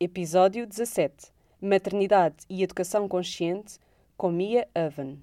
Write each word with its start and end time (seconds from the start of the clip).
Episódio 0.00 0.64
17 0.64 1.32
Maternidade 1.60 2.36
e 2.48 2.62
Educação 2.62 3.08
Consciente 3.08 3.80
com 4.16 4.30
Mia 4.30 4.68
Oven. 4.72 5.18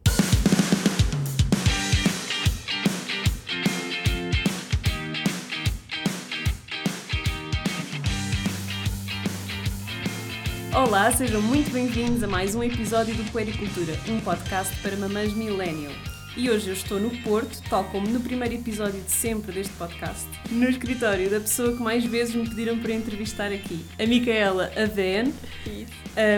Olá, 10.76 11.10
sejam 11.10 11.42
muito 11.42 11.72
bem-vindos 11.72 12.22
a 12.22 12.28
mais 12.28 12.54
um 12.54 12.62
episódio 12.62 13.16
do 13.16 13.32
Puericultura, 13.32 13.94
um 14.10 14.20
podcast 14.20 14.76
para 14.82 14.98
mamães 14.98 15.34
millennial. 15.34 15.94
E 16.38 16.50
hoje 16.50 16.68
eu 16.68 16.74
estou 16.74 17.00
no 17.00 17.10
Porto, 17.22 17.62
tal 17.70 17.86
como 17.86 18.10
no 18.10 18.20
primeiro 18.20 18.56
episódio 18.56 19.00
de 19.00 19.10
sempre 19.10 19.54
deste 19.54 19.72
podcast, 19.76 20.28
no 20.52 20.68
escritório 20.68 21.30
da 21.30 21.40
pessoa 21.40 21.74
que 21.74 21.82
mais 21.82 22.04
vezes 22.04 22.36
me 22.36 22.46
pediram 22.50 22.78
para 22.78 22.92
entrevistar 22.92 23.54
aqui, 23.54 23.86
a 23.98 24.06
Micaela 24.06 24.70
AVN, 24.76 25.34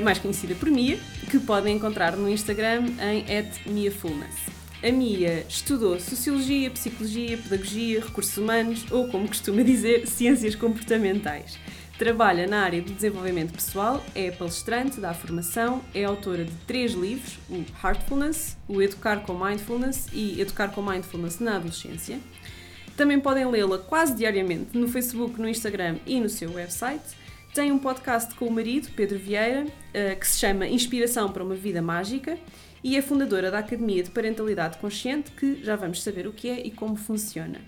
mais 0.03 0.19
conhecida 0.19 0.53
por 0.53 0.69
Mia, 0.69 0.99
que 1.31 1.39
podem 1.39 1.77
encontrar 1.77 2.15
no 2.15 2.29
Instagram 2.29 2.85
em 3.01 3.25
@miafullness. 3.73 4.35
A 4.83 4.91
Mia 4.91 5.43
estudou 5.49 5.99
Sociologia, 5.99 6.69
Psicologia, 6.69 7.35
Pedagogia, 7.35 7.99
Recursos 7.99 8.37
Humanos 8.37 8.85
ou, 8.91 9.07
como 9.07 9.27
costuma 9.27 9.63
dizer, 9.63 10.05
Ciências 10.05 10.53
Comportamentais. 10.53 11.57
Trabalha 11.97 12.45
na 12.45 12.61
área 12.61 12.79
do 12.79 12.93
desenvolvimento 12.93 13.53
pessoal, 13.53 14.03
é 14.13 14.29
palestrante, 14.29 14.99
dá 14.99 15.15
formação, 15.15 15.81
é 15.95 16.03
autora 16.03 16.45
de 16.45 16.53
três 16.67 16.93
livros, 16.93 17.39
o 17.49 17.65
Heartfulness, 17.83 18.55
o 18.67 18.79
Educar 18.83 19.21
com 19.21 19.33
Mindfulness 19.33 20.05
e 20.13 20.39
Educar 20.39 20.67
com 20.67 20.83
Mindfulness 20.83 21.39
na 21.39 21.55
Adolescência. 21.55 22.19
Também 22.95 23.19
podem 23.19 23.49
lê-la 23.49 23.79
quase 23.79 24.15
diariamente 24.15 24.77
no 24.77 24.87
Facebook, 24.87 25.41
no 25.41 25.49
Instagram 25.49 25.97
e 26.05 26.19
no 26.19 26.29
seu 26.29 26.53
website. 26.53 27.17
Tem 27.51 27.71
um 27.71 27.79
podcast 27.79 28.35
com 28.35 28.45
o 28.45 28.51
marido, 28.51 28.89
Pedro 28.95 29.17
Vieira, 29.17 29.65
eh, 29.91 30.13
que 30.13 30.27
se 30.27 30.37
chama 30.37 30.67
Inspiração 30.67 31.31
para 31.31 31.43
uma 31.43 31.55
Vida 31.55 31.81
Mágica 31.81 32.37
e 32.83 32.95
é 32.95 33.01
fundadora 33.01 33.49
da 33.49 33.57
Academia 33.57 34.03
de 34.03 34.11
Parentalidade 34.11 34.77
Consciente, 34.77 35.31
que 35.31 35.63
já 35.63 35.75
vamos 35.75 36.03
saber 36.03 36.27
o 36.27 36.31
que 36.31 36.47
é 36.47 36.59
e 36.63 36.69
como 36.69 36.95
funciona 36.95 37.59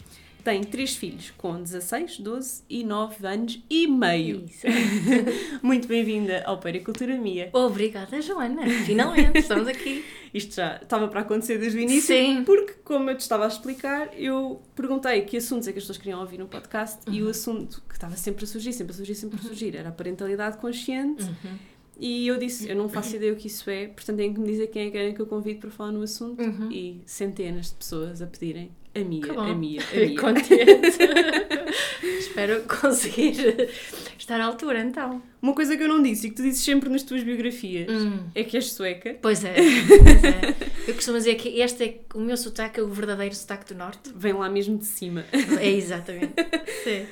tem 0.49 0.63
três 0.63 0.95
filhos 0.95 1.31
com 1.37 1.61
16, 1.61 2.21
12 2.21 2.63
e 2.67 2.83
9 2.83 3.27
anos 3.27 3.63
e 3.69 3.85
meio. 3.85 4.45
Isso. 4.49 4.65
Muito 5.61 5.87
bem-vinda 5.87 6.41
ao 6.43 6.57
Pericultura 6.57 7.15
Mia. 7.19 7.51
Obrigada, 7.53 8.19
Joana. 8.19 8.67
Finalmente, 8.83 9.37
estamos 9.37 9.67
aqui. 9.67 10.03
Isto 10.33 10.55
já 10.55 10.77
estava 10.77 11.07
para 11.07 11.19
acontecer 11.21 11.59
desde 11.59 11.77
o 11.77 11.81
início, 11.81 12.15
Sim. 12.15 12.43
porque, 12.45 12.73
como 12.83 13.11
eu 13.11 13.15
te 13.15 13.19
estava 13.19 13.45
a 13.45 13.47
explicar, 13.47 14.09
eu 14.19 14.59
perguntei 14.75 15.21
que 15.21 15.37
assuntos 15.37 15.67
é 15.67 15.71
que 15.71 15.77
as 15.77 15.83
pessoas 15.83 15.99
queriam 15.99 16.19
ouvir 16.19 16.39
no 16.39 16.47
podcast 16.47 16.99
e 17.11 17.21
o 17.21 17.25
Uhum. 17.25 17.29
assunto 17.29 17.83
que 17.87 17.93
estava 17.93 18.17
sempre 18.17 18.43
a 18.43 18.47
surgir, 18.47 18.73
sempre 18.73 18.93
a 18.93 18.95
surgir, 18.95 19.13
sempre 19.13 19.39
a 19.39 19.43
surgir 19.43 19.75
era 19.75 19.89
a 19.89 19.91
parentalidade 19.91 20.57
consciente. 20.57 21.25
Uhum. 21.25 21.57
E 21.99 22.25
eu 22.27 22.39
disse, 22.39 22.67
eu 22.67 22.75
não 22.75 22.89
faço 22.89 23.15
ideia 23.15 23.31
o 23.33 23.35
que 23.35 23.45
isso 23.45 23.69
é, 23.69 23.85
portanto 23.87 24.17
têm 24.17 24.33
que 24.33 24.39
me 24.39 24.47
dizer 24.47 24.67
quem 24.67 24.83
é 24.83 24.85
que 24.85 24.91
querem 24.93 25.13
que 25.13 25.19
eu 25.21 25.27
convido 25.27 25.59
para 25.59 25.69
falar 25.69 25.91
no 25.91 26.01
assunto. 26.01 26.41
Uhum. 26.41 26.71
E 26.71 27.01
centenas 27.05 27.67
de 27.67 27.73
pessoas 27.75 28.19
a 28.19 28.25
pedirem 28.25 28.71
a 28.95 28.99
bom. 29.33 29.39
a 29.41 29.53
Mia, 29.55 29.81
a 29.93 29.95
Mia. 29.95 30.19
Contente. 30.19 30.97
Espero 32.19 32.63
conseguir 32.63 33.69
estar 34.17 34.39
à 34.39 34.45
altura, 34.45 34.79
então. 34.81 35.21
Uma 35.41 35.53
coisa 35.53 35.75
que 35.77 35.83
eu 35.83 35.87
não 35.87 36.01
disse 36.01 36.27
e 36.27 36.29
que 36.29 36.35
tu 36.35 36.41
dizes 36.43 36.61
sempre 36.63 36.89
nas 36.89 37.03
tuas 37.03 37.23
biografias 37.23 37.89
Hum. 37.91 38.19
é 38.35 38.43
que 38.43 38.57
és 38.57 38.71
sueca. 38.71 39.15
Pois 39.21 39.43
é, 39.43 39.53
pois 39.53 40.23
é. 40.23 40.55
Eu 40.87 40.93
costumo 40.95 41.17
dizer 41.17 41.35
que 41.35 41.49
este 41.61 41.83
é 41.83 41.99
o 42.15 42.19
meu 42.19 42.35
sotaque, 42.37 42.79
é 42.79 42.83
o 42.83 42.87
verdadeiro 42.87 43.35
sotaque 43.35 43.73
do 43.73 43.77
Norte. 43.77 44.11
Vem 44.15 44.33
lá 44.33 44.49
mesmo 44.49 44.77
de 44.77 44.85
cima. 44.85 45.25
É 45.59 45.69
exatamente. 45.69 46.33
Sim. 46.83 47.05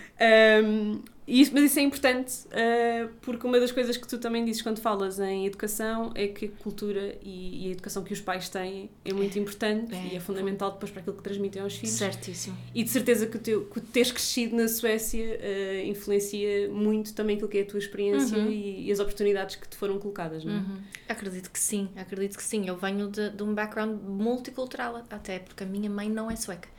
Um, 0.66 1.02
e 1.28 1.42
isso, 1.42 1.52
mas 1.54 1.66
isso 1.66 1.80
é 1.80 1.82
importante 1.82 2.34
uh, 2.48 3.10
porque 3.22 3.46
uma 3.46 3.60
das 3.60 3.72
coisas 3.72 3.98
que 3.98 4.08
tu 4.08 4.18
também 4.18 4.46
dizes 4.46 4.62
quando 4.62 4.80
falas 4.80 5.20
em 5.20 5.46
educação 5.46 6.12
é 6.16 6.28
que 6.28 6.46
a 6.46 6.64
cultura 6.64 7.18
e, 7.22 7.66
e 7.66 7.68
a 7.68 7.72
educação 7.72 8.04
que 8.04 8.14
os 8.14 8.22
pais 8.22 8.48
têm 8.48 8.90
é 9.04 9.12
muito 9.12 9.38
importante 9.38 9.94
é, 9.94 10.14
e 10.14 10.16
é 10.16 10.20
fundamental 10.20 10.72
depois 10.72 10.90
para 10.90 11.02
aquilo 11.02 11.18
que 11.18 11.24
transmitem 11.24 11.62
aos 11.62 11.76
filhos. 11.76 11.96
Certíssimo. 11.96 12.58
E 12.74 12.84
de 12.84 12.90
certeza 12.90 13.28
que, 13.28 13.36
o 13.36 13.40
teu, 13.40 13.66
que 13.66 13.82
teres 13.82 14.12
crescido 14.12 14.56
na 14.56 14.68
Suécia 14.68 15.38
uh, 15.38 15.88
influencia 15.88 16.70
muito 16.70 17.14
também 17.14 17.36
aquilo 17.36 17.50
que 17.50 17.58
é 17.58 17.62
a 17.62 17.66
tua 17.66 17.80
experiência 17.80 18.38
Uhum. 18.38 18.50
e, 18.50 18.88
e 18.88 18.92
as 18.92 19.00
oportunidades 19.00 19.56
que 19.56 19.68
te 19.68 19.76
foram 19.76 20.00
colocadas, 20.00 20.44
não 20.46 20.54
é? 20.54 20.58
Uhum. 20.58 20.78
Acredito 21.10 21.52
que 21.52 21.60
sim, 21.60 21.90
acredito 21.96 22.38
que 22.38 22.44
sim. 22.44 22.68
Eu 22.68 22.78
venho 22.78 23.10
de, 23.10 23.30
de 23.32 23.44
um 23.44 23.54
background 23.54 24.02
multicultural, 24.02 25.04
até 25.10 25.40
porque 25.40 25.64
a 25.64 25.68
minha 25.68 25.90
mãe 25.90 26.10
não 26.10 26.30
é 26.30 26.36
sueca. 26.36 26.70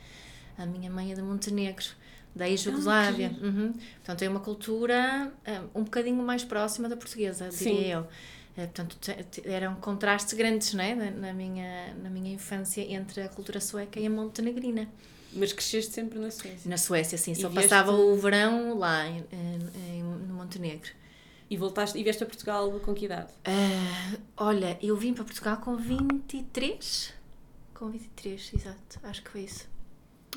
A 0.57 0.65
minha 0.65 0.89
mãe 0.89 1.11
é 1.11 1.15
de 1.15 1.21
Montenegro, 1.21 1.85
da 2.35 2.47
ex-Jugoslávia. 2.49 3.35
Uhum. 3.41 3.73
Portanto, 3.97 4.21
é 4.23 4.29
uma 4.29 4.39
cultura 4.39 5.31
eh, 5.45 5.61
um 5.75 5.83
bocadinho 5.83 6.23
mais 6.23 6.43
próxima 6.43 6.87
da 6.89 6.95
portuguesa, 6.95 7.51
Sim. 7.51 7.75
diria 7.75 7.93
eu. 7.95 8.07
Eh, 8.57 8.65
Portanto, 8.67 8.97
eram 9.45 9.75
contrastes 9.75 10.33
grandes 10.33 10.73
né, 10.73 10.93
na, 10.95 11.11
na 11.11 11.33
minha, 11.33 11.93
na 11.95 12.09
minha 12.09 12.33
infância 12.33 12.81
entre 12.81 13.21
a 13.21 13.29
cultura 13.29 13.59
sueca 13.59 13.99
e 13.99 14.05
a 14.05 14.09
montenegrina. 14.09 14.87
Mas 15.31 15.53
cresceste 15.53 15.93
sempre 15.93 16.17
na 16.17 16.31
Suécia. 16.31 16.69
Na 16.69 16.77
Suécia, 16.77 17.17
sim, 17.17 17.31
E 17.33 17.35
só 17.35 17.49
vieste- 17.49 17.69
passava 17.69 17.91
o 17.91 18.15
verão 18.15 18.77
lá, 18.77 19.05
em, 19.07 19.23
em- 19.31 20.03
no 20.03 20.33
Montenegro. 20.33 20.89
E 21.49 21.55
voltaste 21.57 21.97
e 21.99 22.03
vieste 22.03 22.23
a 22.23 22.25
Portugal 22.25 22.71
com 22.79 22.93
que 22.93 23.05
idade? 23.05 23.31
Ah, 23.45 24.17
olha, 24.37 24.77
eu 24.81 24.95
vim 24.97 25.13
para 25.13 25.23
Portugal 25.23 25.57
com 25.57 25.75
23. 25.75 27.13
Com 27.73 27.89
23, 27.89 28.51
exato. 28.55 28.99
Acho 29.03 29.23
que 29.23 29.29
foi 29.29 29.41
isso. 29.41 29.67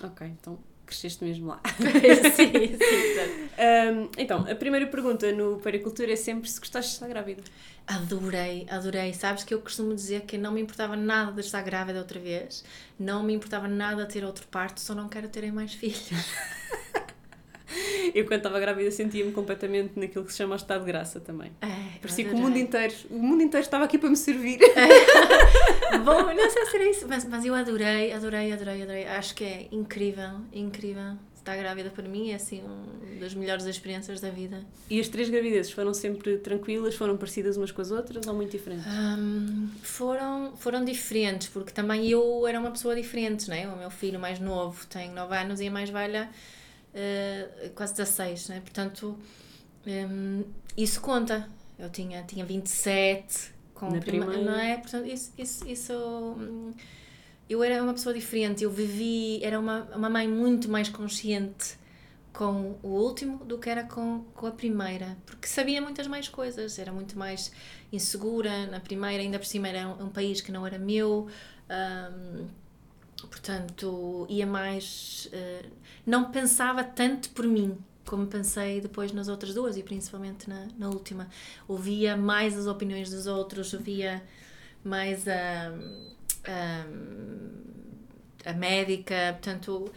Ok, 0.02 0.26
então 0.26 0.58
cresceste 0.92 1.24
mesmo 1.24 1.48
lá. 1.48 1.60
sim, 2.36 2.52
sim, 2.52 2.56
exato. 2.56 3.32
Um, 3.58 4.10
então, 4.18 4.46
a 4.50 4.54
primeira 4.54 4.86
pergunta 4.86 5.32
no 5.32 5.58
Pericultura 5.58 6.12
é 6.12 6.16
sempre 6.16 6.48
se 6.48 6.60
gostaste 6.60 6.90
de 6.90 6.94
estar 6.96 7.08
grávida. 7.08 7.42
Adorei, 7.86 8.66
adorei. 8.70 9.12
Sabes 9.12 9.42
que 9.42 9.52
eu 9.52 9.60
costumo 9.60 9.94
dizer 9.94 10.22
que 10.22 10.36
não 10.38 10.52
me 10.52 10.60
importava 10.60 10.94
nada 10.94 11.32
de 11.32 11.40
estar 11.40 11.62
grávida 11.62 11.98
outra 11.98 12.20
vez, 12.20 12.64
não 12.98 13.22
me 13.22 13.32
importava 13.32 13.66
nada 13.66 14.04
de 14.04 14.12
ter 14.12 14.24
outro 14.24 14.46
parto, 14.48 14.80
só 14.80 14.94
não 14.94 15.08
quero 15.08 15.28
terem 15.28 15.50
mais 15.50 15.74
filhos. 15.74 16.10
Eu, 18.14 18.26
quando 18.26 18.38
estava 18.38 18.60
grávida, 18.60 18.90
sentia-me 18.90 19.32
completamente 19.32 19.98
naquilo 19.98 20.24
que 20.26 20.32
se 20.32 20.38
chama 20.38 20.52
o 20.52 20.56
estado 20.56 20.80
de 20.80 20.86
graça 20.86 21.18
também. 21.18 21.50
É, 21.62 21.71
Parecia 22.02 22.24
que 22.24 22.34
o 22.34 22.36
mundo 22.36 22.58
inteiro, 22.58 22.92
o 23.10 23.18
mundo 23.18 23.42
inteiro 23.42 23.64
estava 23.64 23.84
aqui 23.84 23.96
para 23.96 24.10
me 24.10 24.16
servir. 24.16 24.58
Bom, 26.04 26.34
não 26.34 26.50
sei 26.50 26.66
se 26.66 26.76
era 26.76 26.90
isso, 26.90 27.06
mas, 27.08 27.24
mas 27.24 27.44
eu 27.44 27.54
adorei, 27.54 28.12
adorei, 28.12 28.52
adorei, 28.52 28.82
adorei. 28.82 29.06
Acho 29.06 29.34
que 29.36 29.44
é 29.44 29.68
incrível, 29.70 30.40
incrível. 30.52 31.16
Estar 31.36 31.56
grávida 31.56 31.90
para 31.90 32.08
mim 32.08 32.30
é 32.30 32.34
assim 32.34 32.62
uma 32.62 33.20
das 33.20 33.34
melhores 33.34 33.64
experiências 33.66 34.20
da 34.20 34.30
vida. 34.30 34.64
E 34.90 34.98
as 34.98 35.08
três 35.08 35.30
gravidezes 35.30 35.70
foram 35.70 35.94
sempre 35.94 36.38
tranquilas, 36.38 36.96
foram 36.96 37.16
parecidas 37.16 37.56
umas 37.56 37.70
com 37.70 37.80
as 37.80 37.92
outras 37.92 38.26
ou 38.26 38.34
muito 38.34 38.50
diferentes? 38.50 38.84
Hum, 38.86 39.68
foram, 39.82 40.56
foram 40.56 40.84
diferentes, 40.84 41.48
porque 41.48 41.72
também 41.72 42.08
eu 42.08 42.46
era 42.48 42.58
uma 42.58 42.70
pessoa 42.72 42.96
diferente, 42.96 43.48
né? 43.48 43.68
O 43.68 43.76
meu 43.76 43.90
filho 43.90 44.18
mais 44.18 44.40
novo 44.40 44.84
tem 44.86 45.12
9 45.12 45.36
anos 45.36 45.60
e 45.60 45.68
a 45.68 45.70
mais 45.70 45.88
velha 45.88 46.28
eh, 46.94 47.70
quase 47.74 47.94
16, 47.94 48.48
né? 48.48 48.60
Portanto, 48.60 49.16
hum, 49.86 50.44
isso 50.76 51.00
conta. 51.00 51.48
Eu 51.82 51.90
tinha, 51.90 52.22
tinha 52.24 52.44
27 52.44 53.52
com 53.74 53.86
Na 53.88 53.98
a 53.98 54.00
prima, 54.00 54.26
primeira. 54.26 54.44
não 54.44 54.54
é? 54.58 54.76
Portanto, 54.78 55.06
isso, 55.06 55.32
isso, 55.38 55.68
isso 55.68 55.92
hum, 56.38 56.72
eu 57.48 57.62
era 57.62 57.82
uma 57.82 57.92
pessoa 57.94 58.14
diferente, 58.14 58.64
eu 58.64 58.70
vivi, 58.70 59.42
era 59.44 59.58
uma, 59.60 59.84
uma 59.96 60.10
mãe 60.10 60.28
muito 60.28 60.70
mais 60.70 60.88
consciente 60.88 61.76
com 62.32 62.78
o 62.82 62.88
último 62.88 63.44
do 63.44 63.58
que 63.58 63.68
era 63.70 63.84
com, 63.84 64.24
com 64.34 64.46
a 64.46 64.52
primeira, 64.52 65.16
porque 65.26 65.46
sabia 65.48 65.82
muitas 65.82 66.06
mais 66.06 66.28
coisas, 66.28 66.78
era 66.78 66.92
muito 66.92 67.18
mais 67.18 67.52
insegura 67.92 68.66
na 68.68 68.80
primeira, 68.80 69.22
ainda 69.22 69.38
por 69.38 69.46
cima 69.46 69.68
era 69.68 69.88
um, 69.88 70.06
um 70.06 70.10
país 70.10 70.40
que 70.40 70.52
não 70.52 70.66
era 70.66 70.78
meu, 70.78 71.28
hum, 71.70 72.46
portanto 73.30 74.26
ia 74.28 74.46
mais. 74.46 75.28
eh, 75.32 75.64
não 76.06 76.30
pensava 76.30 76.82
tanto 76.84 77.30
por 77.30 77.46
mim. 77.46 77.78
Como 78.04 78.26
pensei 78.26 78.80
depois 78.80 79.12
nas 79.12 79.28
outras 79.28 79.54
duas 79.54 79.76
e 79.76 79.82
principalmente 79.82 80.48
na, 80.48 80.66
na 80.78 80.88
última. 80.88 81.28
Ouvia 81.68 82.16
mais 82.16 82.58
as 82.58 82.66
opiniões 82.66 83.10
dos 83.10 83.26
outros, 83.26 83.72
ouvia 83.72 84.22
mais 84.84 85.26
a, 85.28 85.72
a, 86.44 86.84
a 88.50 88.52
médica, 88.52 89.14
portanto 89.32 89.92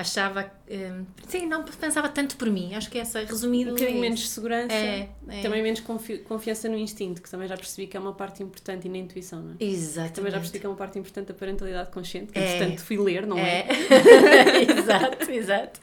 achava. 0.00 0.50
hum, 0.70 1.04
sim, 1.28 1.46
não 1.46 1.62
pensava 1.64 2.08
tanto 2.08 2.36
por 2.36 2.50
mim. 2.50 2.74
Acho 2.74 2.90
que 2.90 2.98
essa 2.98 3.20
resumido. 3.20 3.70
Um 3.70 3.74
bocadinho 3.74 3.98
é 3.98 4.00
menos 4.00 4.28
segurança, 4.28 4.72
É, 4.74 5.08
é. 5.28 5.42
também 5.42 5.62
menos 5.62 5.80
confi- 5.80 6.18
confiança 6.18 6.68
no 6.68 6.76
instinto, 6.76 7.22
que 7.22 7.30
também 7.30 7.46
já 7.48 7.56
percebi 7.56 7.86
que 7.86 7.96
é 7.96 8.00
uma 8.00 8.12
parte 8.14 8.42
importante 8.42 8.86
e 8.86 8.90
na 8.90 8.98
intuição, 8.98 9.40
não 9.42 9.52
é? 9.58 9.64
Exatamente. 9.64 10.14
Também 10.14 10.32
já 10.32 10.38
percebi 10.38 10.58
que 10.60 10.66
é 10.66 10.68
uma 10.68 10.76
parte 10.76 10.98
importante 10.98 11.26
da 11.28 11.34
parentalidade 11.34 11.90
consciente, 11.90 12.32
que 12.32 12.38
É. 12.38 12.56
entretanto 12.56 12.82
fui 12.82 12.96
ler, 12.98 13.26
não 13.26 13.38
é? 13.38 13.60
É. 13.60 13.68
exato, 14.78 15.30
exato. 15.30 15.80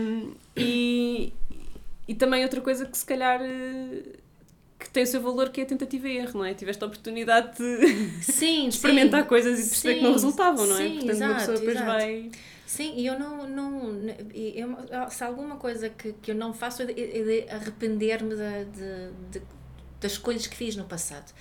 Um, 0.00 0.32
e, 0.56 1.32
e 2.08 2.14
também 2.14 2.42
outra 2.44 2.60
coisa 2.60 2.86
que 2.86 2.96
se 2.96 3.04
calhar 3.04 3.40
eh, 3.42 4.02
que 4.80 4.88
tem 4.88 5.02
o 5.02 5.06
seu 5.06 5.20
valor, 5.20 5.50
que 5.50 5.60
é 5.60 5.64
a 5.64 5.66
tentativa 5.66 6.08
e 6.08 6.16
erro, 6.16 6.38
não 6.38 6.44
é? 6.44 6.54
Tiveste 6.54 6.82
a 6.82 6.86
oportunidade 6.86 7.58
de, 7.58 8.22
sim, 8.24 8.66
experimentar 8.68 9.22
sim. 9.22 9.28
coisas 9.28 9.60
e 9.60 9.68
perceber 9.68 9.94
sim, 9.94 9.98
que 9.98 10.04
não 10.04 10.12
resultavam, 10.12 10.66
não 10.66 10.76
é? 10.76 10.78
Sim, 10.78 10.94
Portanto, 10.94 11.10
exato, 11.10 11.32
uma 11.32 11.38
pessoa 11.38 11.58
depois 11.58 11.76
exato. 11.76 11.92
vai. 11.92 12.30
Sim, 12.66 12.94
e 12.96 13.06
eu 13.06 13.18
não. 13.18 13.48
não 13.48 13.90
eu, 14.32 15.10
se 15.10 15.22
alguma 15.24 15.56
coisa 15.56 15.90
que, 15.90 16.12
que 16.14 16.30
eu 16.30 16.34
não 16.34 16.54
faço 16.54 16.82
é 16.82 16.86
de, 16.86 16.92
é 16.92 17.22
de 17.22 17.50
arrepender-me 17.50 18.34
de, 18.34 18.64
de, 18.64 19.38
de, 19.38 19.46
das 20.00 20.12
escolhas 20.12 20.46
que 20.46 20.56
fiz 20.56 20.76
no 20.76 20.84
passado. 20.84 21.32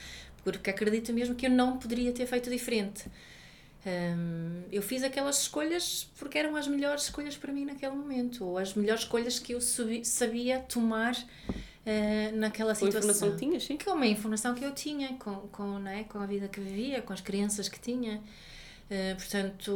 Porque 0.43 0.69
acredito 0.69 1.13
mesmo 1.13 1.35
que 1.35 1.45
eu 1.45 1.51
não 1.51 1.77
poderia 1.77 2.11
ter 2.11 2.25
feito 2.25 2.49
diferente. 2.49 3.05
Um, 3.85 4.63
eu 4.71 4.81
fiz 4.81 5.03
aquelas 5.03 5.41
escolhas 5.41 6.09
porque 6.17 6.37
eram 6.37 6.55
as 6.55 6.67
melhores 6.67 7.03
escolhas 7.03 7.37
para 7.37 7.53
mim 7.53 7.63
naquele 7.63 7.95
momento, 7.95 8.43
ou 8.43 8.57
as 8.57 8.73
melhores 8.73 9.03
escolhas 9.03 9.39
que 9.39 9.53
eu 9.53 9.61
sabia 9.61 10.59
tomar 10.59 11.15
uh, 11.85 12.35
naquela 12.37 12.75
Com 12.75 12.85
a 12.85 12.87
situação. 12.87 12.99
informação 12.99 13.31
que 13.31 13.37
tinhas, 13.37 13.63
sim. 13.63 13.77
Com 13.77 13.91
a 13.97 14.07
informação 14.07 14.55
que 14.55 14.63
eu 14.63 14.73
tinha, 14.73 15.09
com, 15.17 15.35
com, 15.51 15.79
não 15.79 15.91
é? 15.91 16.03
com 16.03 16.19
a 16.19 16.25
vida 16.25 16.47
que 16.47 16.59
vivia, 16.59 17.01
com 17.01 17.13
as 17.13 17.21
crenças 17.21 17.67
que 17.69 17.79
tinha. 17.79 18.17
Uh, 18.89 19.15
portanto, 19.15 19.71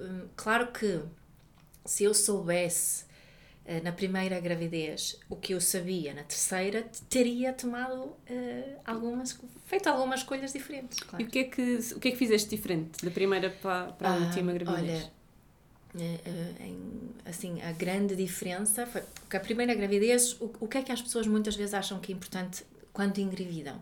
um, 0.00 0.28
claro 0.36 0.68
que 0.72 1.00
se 1.84 2.04
eu 2.04 2.14
soubesse 2.14 3.04
uh, 3.66 3.82
na 3.84 3.92
primeira 3.92 4.40
gravidez 4.40 5.18
o 5.28 5.36
que 5.36 5.52
eu 5.52 5.60
sabia 5.60 6.14
na 6.14 6.22
terceira, 6.22 6.86
teria 7.10 7.52
tomado 7.52 7.94
uh, 8.04 8.16
algumas, 8.86 9.38
feito 9.66 9.86
algumas 9.88 10.20
escolhas 10.20 10.52
diferentes. 10.52 10.98
Claro. 11.00 11.22
E 11.22 11.26
o 11.26 11.30
que, 11.30 11.38
é 11.40 11.44
que, 11.44 11.78
o 11.94 12.00
que 12.00 12.08
é 12.08 12.10
que 12.12 12.16
fizeste 12.16 12.48
diferente 12.48 13.04
da 13.04 13.10
primeira 13.10 13.50
para, 13.50 13.92
para 13.92 14.08
a 14.10 14.14
Ah, 14.14 14.18
última 14.18 14.52
gravidez? 14.54 14.82
Olha, 14.82 14.92
eh, 14.92 15.06
eh, 15.08 15.10
assim, 17.24 17.60
a 17.62 17.72
grande 17.72 18.16
diferença 18.16 18.86
foi 18.86 19.02
que 19.28 19.36
a 19.36 19.40
primeira 19.40 19.74
gravidez, 19.74 20.40
o, 20.40 20.50
o 20.60 20.68
que 20.68 20.78
é 20.78 20.82
que 20.82 20.92
as 20.92 21.00
pessoas 21.00 21.26
muitas 21.26 21.56
vezes 21.56 21.74
acham 21.74 21.98
que 21.98 22.12
é 22.12 22.14
importante 22.14 22.64
quando 22.92 23.18
engravidam? 23.18 23.80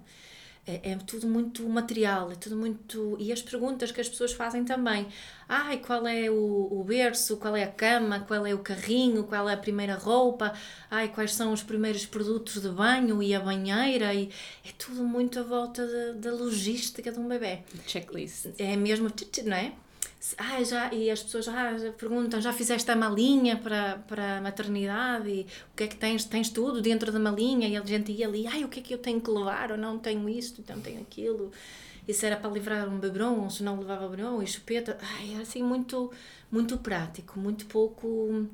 É, 0.64 0.92
é 0.92 0.96
tudo 0.96 1.26
muito 1.26 1.68
material, 1.68 2.30
é 2.30 2.36
tudo 2.36 2.56
muito. 2.56 3.16
E 3.18 3.32
as 3.32 3.42
perguntas 3.42 3.90
que 3.90 4.00
as 4.00 4.08
pessoas 4.08 4.32
fazem 4.32 4.64
também. 4.64 5.08
Ai, 5.48 5.78
qual 5.78 6.06
é 6.06 6.30
o, 6.30 6.68
o 6.70 6.84
berço, 6.84 7.36
qual 7.36 7.56
é 7.56 7.64
a 7.64 7.70
cama, 7.70 8.20
qual 8.20 8.46
é 8.46 8.54
o 8.54 8.60
carrinho, 8.60 9.24
qual 9.24 9.48
é 9.48 9.54
a 9.54 9.56
primeira 9.56 9.96
roupa, 9.96 10.54
ai, 10.88 11.08
quais 11.08 11.34
são 11.34 11.52
os 11.52 11.64
primeiros 11.64 12.06
produtos 12.06 12.62
de 12.62 12.68
banho 12.68 13.20
e 13.20 13.34
a 13.34 13.40
banheira, 13.40 14.14
e 14.14 14.30
é 14.64 14.70
tudo 14.78 15.02
muito 15.02 15.40
à 15.40 15.42
volta 15.42 16.14
da 16.14 16.32
logística 16.32 17.10
de 17.10 17.18
um 17.18 17.26
bebê. 17.26 17.58
Checklist. 17.86 18.50
É 18.56 18.76
mesmo, 18.76 19.10
não 19.44 19.56
é? 19.56 19.72
Ah, 20.38 20.62
já, 20.62 20.92
e 20.94 21.10
as 21.10 21.20
pessoas 21.20 21.46
já, 21.46 21.76
já 21.76 21.92
perguntam, 21.92 22.40
já 22.40 22.52
fizeste 22.52 22.88
a 22.90 22.94
malinha 22.94 23.56
para, 23.56 23.98
para 24.06 24.38
a 24.38 24.40
maternidade 24.40 25.28
e 25.28 25.42
o 25.72 25.76
que 25.76 25.82
é 25.82 25.86
que 25.88 25.96
tens? 25.96 26.24
Tens 26.24 26.48
tudo 26.48 26.80
dentro 26.80 27.10
da 27.10 27.18
malinha 27.18 27.66
e 27.66 27.76
a 27.76 27.84
gente 27.84 28.12
ia 28.12 28.28
ali, 28.28 28.46
ai, 28.46 28.62
o 28.64 28.68
que 28.68 28.78
é 28.78 28.82
que 28.82 28.94
eu 28.94 28.98
tenho 28.98 29.20
que 29.20 29.28
levar 29.30 29.72
ou 29.72 29.78
não 29.78 29.98
tenho 29.98 30.28
isto, 30.28 30.60
então 30.60 30.80
tenho 30.80 31.00
aquilo. 31.00 31.50
Isso 32.06 32.24
era 32.24 32.36
para 32.36 32.50
livrar 32.50 32.88
um 32.88 32.98
beberon, 32.98 33.40
ou 33.40 33.50
se 33.50 33.62
não 33.64 33.78
levava 33.78 34.08
beberon 34.08 34.42
e 34.42 34.46
chupeta. 34.46 34.96
Ai, 35.00 35.34
era 35.34 35.42
assim 35.42 35.62
muito, 35.62 36.12
muito 36.50 36.78
prático, 36.78 37.38
muito 37.38 37.66
pouco 37.66 38.46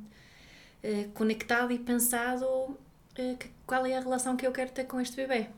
eh, 0.83 1.09
conectado 1.15 1.73
e 1.73 1.79
pensado 1.79 2.77
eh, 3.17 3.37
qual 3.67 3.85
é 3.87 3.97
a 3.97 4.01
relação 4.01 4.37
que 4.37 4.47
eu 4.47 4.53
quero 4.53 4.71
ter 4.71 4.85
com 4.85 5.01
este 5.01 5.17
bebê. 5.17 5.49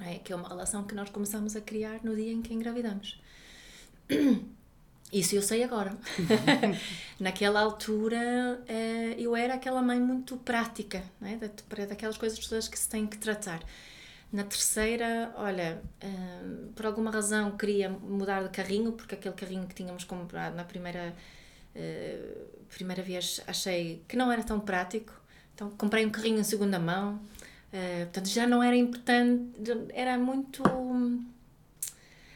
É, 0.00 0.18
que 0.18 0.32
é 0.32 0.36
uma 0.36 0.48
relação 0.48 0.84
que 0.84 0.94
nós 0.94 1.10
começamos 1.10 1.54
a 1.56 1.60
criar 1.60 2.00
no 2.04 2.16
dia 2.16 2.32
em 2.32 2.42
que 2.42 2.52
engravidamos. 2.54 3.20
Isso 5.12 5.36
eu 5.36 5.42
sei 5.42 5.62
agora. 5.62 5.96
Naquela 7.20 7.60
altura 7.60 8.62
eh, 8.66 9.14
eu 9.18 9.36
era 9.36 9.54
aquela 9.54 9.80
mãe 9.80 10.00
muito 10.00 10.36
prática, 10.38 11.02
né? 11.20 11.38
daquelas 11.88 12.16
coisas 12.16 12.38
todas 12.38 12.66
que 12.66 12.78
se 12.78 12.88
tem 12.88 13.06
que 13.06 13.18
tratar. 13.18 13.62
Na 14.32 14.42
terceira, 14.42 15.32
olha, 15.36 15.80
eh, 16.00 16.08
por 16.74 16.86
alguma 16.86 17.10
razão 17.10 17.56
queria 17.56 17.88
mudar 17.88 18.42
de 18.42 18.48
carrinho, 18.48 18.92
porque 18.92 19.14
aquele 19.14 19.34
carrinho 19.34 19.66
que 19.68 19.74
tínhamos 19.74 20.02
comprado 20.02 20.56
na 20.56 20.64
primeira, 20.64 21.14
eh, 21.74 22.18
primeira 22.68 23.02
vez 23.02 23.40
achei 23.46 24.02
que 24.08 24.16
não 24.16 24.32
era 24.32 24.42
tão 24.42 24.58
prático. 24.58 25.12
Então 25.54 25.70
comprei 25.70 26.04
um 26.04 26.10
carrinho 26.10 26.40
em 26.40 26.44
segunda 26.44 26.78
mão. 26.80 27.20
portanto, 28.04 28.28
já 28.28 28.46
não 28.46 28.62
era 28.62 28.76
importante, 28.76 29.52
era 29.92 30.16
muito 30.18 30.62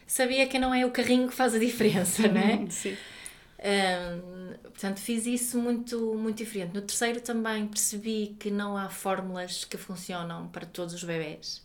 sabia 0.08 0.48
que 0.48 0.58
não 0.58 0.74
é 0.74 0.84
o 0.84 0.90
carrinho 0.90 1.28
que 1.28 1.34
faz 1.34 1.54
a 1.54 1.58
diferença, 1.58 2.26
não 2.26 2.40
é? 2.40 2.66
Sim. 2.70 2.96
Um, 3.58 4.54
portanto, 4.62 5.00
fiz 5.00 5.26
isso 5.26 5.58
muito, 5.60 6.14
muito 6.14 6.38
diferente. 6.38 6.74
No 6.74 6.82
terceiro 6.82 7.20
também 7.20 7.66
percebi 7.66 8.36
que 8.38 8.50
não 8.50 8.76
há 8.76 8.88
fórmulas 8.88 9.64
que 9.64 9.76
funcionam 9.76 10.48
para 10.48 10.64
todos 10.64 10.94
os 10.94 11.04
bebés. 11.04 11.62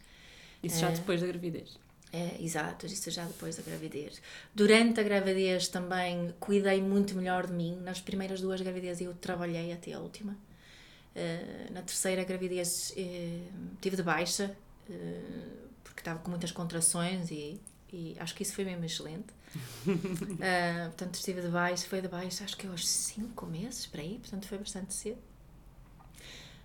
Isso 0.62 0.80
já 0.80 0.90
depois 0.90 1.22
da 1.22 1.28
gravidez. 1.28 1.78
É, 2.12 2.38
exato, 2.40 2.86
isso 2.86 3.10
já 3.10 3.26
depois 3.26 3.56
da 3.56 3.64
gravidez. 3.64 4.22
Durante 4.54 5.00
a 5.00 5.04
gravidez 5.04 5.68
também 5.68 6.34
cuidei 6.40 6.82
muito 6.82 7.16
melhor 7.16 7.48
de 7.48 7.54
mim. 7.54 7.78
Nas 7.82 8.00
primeiras 8.00 8.40
duas 8.40 8.62
gravidezes 8.62 9.06
eu 9.06 9.14
trabalhei 9.16 9.74
até 9.74 9.94
a 9.94 10.00
última. 10.00 10.34
Uh, 11.16 11.74
na 11.74 11.82
terceira 11.82 12.24
gravidez 12.24 12.94
uh, 12.98 13.78
tive 13.82 13.96
de 13.96 14.04
baixa, 14.04 14.56
uh, 14.90 15.70
porque 15.84 16.02
estava 16.02 16.20
com 16.20 16.30
muitas 16.30 16.52
contrações 16.52 17.30
e 17.30 17.60
e 17.94 18.16
acho 18.20 18.34
que 18.34 18.42
isso 18.42 18.56
foi 18.56 18.66
mesmo 18.66 18.84
excelente. 18.84 19.28
uh, 19.86 20.90
portanto, 20.90 21.14
estive 21.14 21.42
de 21.42 21.48
baixo, 21.48 21.88
foi 21.88 22.02
de 22.02 22.08
baixo, 22.08 22.44
acho 22.44 22.58
que 22.58 22.66
aos 22.66 22.90
5 22.90 23.46
meses, 23.46 23.86
para 23.86 24.02
aí, 24.02 24.18
portanto, 24.20 24.48
foi 24.48 24.58
bastante 24.58 24.96
cedo. 24.96 25.20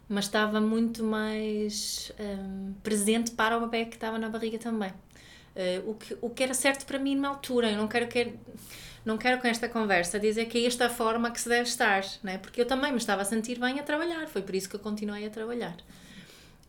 Mas 0.08 0.24
estava 0.24 0.58
muito 0.58 1.04
mais 1.04 2.10
um, 2.18 2.72
presente 2.82 3.32
para 3.32 3.58
o 3.58 3.60
bebê 3.60 3.84
que 3.84 3.96
estava 3.96 4.18
na 4.18 4.30
barriga 4.30 4.58
também. 4.58 4.90
Uh, 4.90 5.90
o, 5.90 5.94
que, 5.94 6.16
o 6.22 6.30
que 6.30 6.42
era 6.42 6.54
certo 6.54 6.86
para 6.86 6.98
mim 6.98 7.14
na 7.14 7.28
altura. 7.28 7.70
Eu 7.70 7.76
não 7.76 7.86
quero, 7.86 8.08
que, 8.08 8.32
não 9.04 9.18
quero 9.18 9.38
com 9.38 9.46
esta 9.46 9.68
conversa 9.68 10.18
dizer 10.18 10.46
que 10.46 10.64
é 10.64 10.66
esta 10.66 10.86
a 10.86 10.90
forma 10.90 11.30
que 11.30 11.38
se 11.38 11.48
deve 11.50 11.68
estar, 11.68 12.02
né? 12.22 12.38
porque 12.38 12.58
eu 12.58 12.66
também 12.66 12.90
me 12.90 12.96
estava 12.96 13.20
a 13.20 13.24
sentir 13.26 13.58
bem 13.58 13.78
a 13.78 13.82
trabalhar. 13.82 14.26
Foi 14.28 14.40
por 14.40 14.54
isso 14.54 14.66
que 14.66 14.76
eu 14.76 14.80
continuei 14.80 15.26
a 15.26 15.30
trabalhar. 15.30 15.76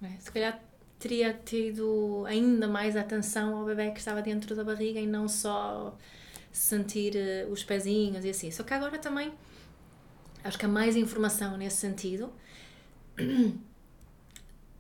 É? 0.04 0.20
Se 0.20 0.30
calhar 0.30 0.60
teria 1.00 1.34
tido 1.34 2.26
ainda 2.28 2.68
mais 2.68 2.96
atenção 2.98 3.56
ao 3.56 3.66
bebê 3.66 3.92
que 3.92 4.00
estava 4.00 4.22
dentro 4.22 4.56
da 4.56 4.64
barriga 4.64 5.00
e 5.00 5.08
não 5.08 5.28
só 5.28 5.98
sentir 6.52 7.14
uh, 7.16 7.52
os 7.52 7.64
pezinhos 7.64 8.26
e 8.26 8.30
assim. 8.30 8.52
Só 8.52 8.64
que 8.64 8.74
agora 8.74 9.00
também 9.00 9.32
acho 10.44 10.60
que 10.60 10.66
há 10.66 10.70
mais 10.70 10.96
informação 10.96 11.58
nesse 11.58 11.78
sentido. 11.78 12.32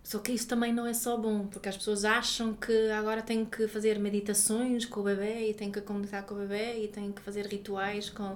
Só 0.04 0.18
que 0.18 0.31
isso 0.31 0.48
também 0.48 0.74
não 0.74 0.88
é 0.88 0.94
só 0.94 1.16
bom, 1.16 1.45
porque 1.45 1.69
as 1.69 1.77
pessoas 1.77 2.04
acham 2.04 2.56
que 2.56 2.89
agora 2.89 3.22
têm 3.22 3.45
que 3.45 3.68
fazer 3.68 4.00
meditações 4.00 4.83
com 4.83 5.01
o 5.01 5.04
bebê 5.04 5.51
e 5.51 5.54
têm 5.54 5.72
que 5.72 5.80
comunicar 5.81 6.24
com 6.24 6.33
o 6.33 6.38
bebê 6.39 6.83
e 6.83 6.88
têm 6.88 7.12
que 7.12 7.22
fazer 7.22 7.45
rituais 7.45 8.10
com, 8.10 8.36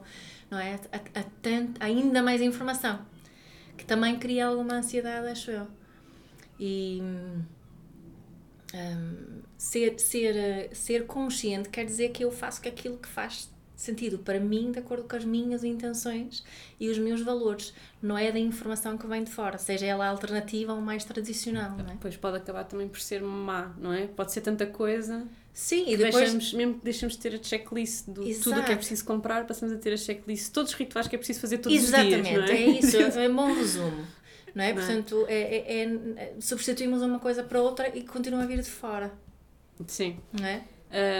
não 0.51 0.59
é? 0.59 0.79
A, 0.91 1.83
ainda 1.83 2.21
mais 2.21 2.41
informação, 2.41 2.99
que 3.75 3.83
também 3.83 4.19
cria 4.19 4.45
alguma 4.45 4.75
ansiedade, 4.75 5.27
acho 5.27 5.49
eu. 5.49 5.67
E 6.59 7.01
um, 8.73 9.41
ser, 9.57 9.99
ser, 9.99 10.69
ser 10.75 11.05
consciente 11.05 11.69
quer 11.69 11.85
dizer 11.85 12.09
que 12.09 12.23
eu 12.23 12.31
faço 12.31 12.67
aquilo 12.67 12.97
que 12.97 13.07
faz 13.07 13.49
sentido 13.75 14.17
para 14.19 14.39
mim, 14.39 14.71
de 14.71 14.79
acordo 14.79 15.07
com 15.07 15.15
as 15.15 15.25
minhas 15.25 15.63
intenções 15.63 16.43
e 16.79 16.89
os 16.89 16.97
meus 16.97 17.21
valores. 17.21 17.73
Não 18.01 18.17
é 18.17 18.31
da 18.31 18.39
informação 18.39 18.97
que 18.97 19.05
vem 19.07 19.23
de 19.23 19.31
fora, 19.31 19.57
seja 19.57 19.85
ela 19.85 20.07
alternativa 20.07 20.73
ou 20.73 20.81
mais 20.81 21.03
tradicional, 21.03 21.71
não 21.71 21.85
é? 21.85 21.93
Depois 21.93 22.15
pode 22.15 22.37
acabar 22.37 22.63
também 22.63 22.87
por 22.87 22.99
ser 22.99 23.21
má, 23.21 23.73
não 23.77 23.93
é? 23.93 24.07
Pode 24.07 24.31
ser 24.31 24.41
tanta 24.41 24.65
coisa. 24.65 25.27
Sim, 25.53 25.85
e 25.87 25.97
depois... 25.97 26.15
Deixamos, 26.15 26.53
mesmo 26.53 26.73
que 26.75 26.83
deixamos 26.83 27.15
de 27.15 27.21
ter 27.21 27.35
a 27.35 27.43
checklist 27.43 28.07
de 28.07 28.29
Exato. 28.29 28.43
tudo 28.43 28.61
o 28.61 28.63
que 28.63 28.71
é 28.71 28.75
preciso 28.75 29.05
comprar, 29.05 29.45
passamos 29.45 29.75
a 29.75 29.77
ter 29.77 29.93
a 29.93 29.97
checklist 29.97 30.45
de 30.45 30.51
todos 30.51 30.71
os 30.71 30.77
rituais 30.77 31.07
que 31.07 31.15
é 31.15 31.17
preciso 31.17 31.41
fazer 31.41 31.59
todos 31.59 31.77
Exatamente, 31.77 32.15
os 32.17 32.23
dias, 32.23 32.37
não 32.37 32.45
é? 32.45 32.51
é 32.51 32.65
isso, 32.79 32.97
é 33.19 33.29
um 33.29 33.35
bom 33.35 33.53
resumo. 33.53 34.07
Não 34.53 34.63
é? 34.63 34.73
Não 34.73 34.75
Portanto, 34.75 35.25
é? 35.27 35.41
É, 35.41 35.83
é, 35.83 36.33
substituímos 36.39 37.01
uma 37.01 37.19
coisa 37.19 37.43
para 37.43 37.61
outra 37.61 37.95
e 37.95 38.03
continua 38.03 38.43
a 38.43 38.45
vir 38.45 38.61
de 38.61 38.69
fora. 38.69 39.11
Sim. 39.87 40.17
Não 40.31 40.45
é? 40.45 40.63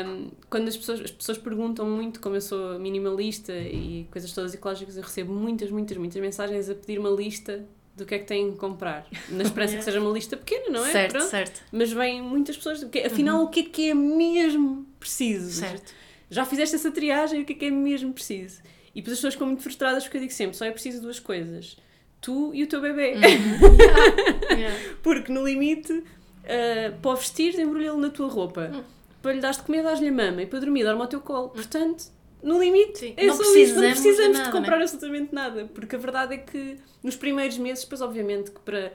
Um, 0.06 0.30
quando 0.52 0.68
as 0.68 0.78
pessoas, 0.78 1.02
as 1.02 1.12
pessoas 1.12 1.38
perguntam 1.40 1.90
muito 1.90 2.20
como 2.20 2.36
eu 2.36 2.42
sou 2.42 2.78
minimalista 2.78 3.52
e 3.54 4.08
coisas 4.12 4.32
todas 4.32 4.54
ecológicas, 4.54 4.96
eu 4.96 5.02
recebo 5.02 5.34
muitas, 5.34 5.72
muitas, 5.72 5.98
muitas 5.98 6.22
mensagens 6.22 6.70
a 6.70 6.76
pedir 6.76 7.00
uma 7.00 7.10
lista 7.10 7.66
do 7.96 8.06
que 8.06 8.16
é 8.16 8.20
que 8.20 8.26
têm 8.26 8.52
que 8.52 8.58
comprar. 8.58 9.08
Na 9.30 9.44
esperança 9.44 9.78
que 9.78 9.82
seja 9.84 10.00
uma 10.00 10.12
lista 10.12 10.38
pequena, 10.38 10.70
não 10.70 10.86
é? 10.86 10.92
Certo, 10.92 11.12
Pronto. 11.14 11.28
certo. 11.28 11.62
Mas 11.72 11.92
vêm 11.92 12.22
muitas 12.22 12.56
pessoas, 12.56 12.82
porque, 12.82 13.00
afinal, 13.00 13.40
uhum. 13.40 13.46
o 13.46 13.48
que 13.50 13.62
é 13.62 13.64
que 13.64 13.90
é 13.90 13.94
mesmo 13.96 14.86
preciso? 15.00 15.62
Certo. 15.62 15.92
Já 16.30 16.46
fizeste 16.46 16.76
essa 16.76 16.92
triagem, 16.92 17.42
o 17.42 17.46
que 17.46 17.54
é 17.54 17.56
que 17.56 17.66
é 17.66 17.72
mesmo 17.72 18.14
preciso? 18.14 18.62
E 18.94 19.02
depois 19.02 19.14
as 19.14 19.18
pessoas 19.20 19.34
ficam 19.34 19.48
muito 19.48 19.64
frustradas 19.64 20.04
porque 20.04 20.18
eu 20.18 20.22
digo 20.22 20.34
sempre, 20.34 20.56
só 20.56 20.66
é 20.66 20.72
preciso 20.72 21.02
duas 21.02 21.20
coisas. 21.20 21.78
Tu 22.24 22.52
e 22.56 22.64
o 22.64 22.68
teu 22.68 22.82
bebê. 22.82 23.14
Uhum. 23.14 23.76
yeah. 23.78 24.58
Yeah. 24.58 24.80
porque 25.04 25.32
no 25.32 25.46
limite, 25.46 25.94
uh, 25.94 27.00
para 27.02 27.12
o 27.12 27.16
vestir, 27.16 27.60
embrulha-lo 27.60 28.00
na 28.00 28.10
tua 28.10 28.30
roupa. 28.30 28.72
Uhum 28.74 28.84
para 29.24 29.32
lhe 29.32 29.40
dar 29.40 29.52
de 29.52 29.64
comer, 29.64 29.82
dás-lhe 29.82 30.10
a 30.10 30.12
mama 30.12 30.42
e 30.42 30.46
para 30.46 30.60
dormir, 30.60 30.84
dorme 30.84 31.02
ao 31.02 31.08
teu 31.08 31.22
colo. 31.22 31.50
Portanto, 31.50 32.12
no 32.44 32.60
limite, 32.60 33.00
Sim. 33.00 33.14
é 33.16 33.26
não 33.26 33.34
só 33.34 33.42
precisamos, 33.42 33.70
isso. 33.70 33.82
Não 33.82 33.90
precisamos 33.90 34.18
de, 34.18 34.34
nada, 34.34 34.44
de 34.44 34.52
comprar 34.52 34.78
né? 34.78 34.84
absolutamente 34.84 35.34
nada. 35.34 35.70
Porque 35.74 35.96
a 35.96 36.00
verdade 36.00 36.34
é 36.34 36.38
que 36.38 36.78
nos 37.02 37.16
primeiros 37.16 37.58
meses, 37.58 37.86
depois 37.86 38.02
obviamente 38.02 38.52
que 38.52 38.60
para 38.60 38.92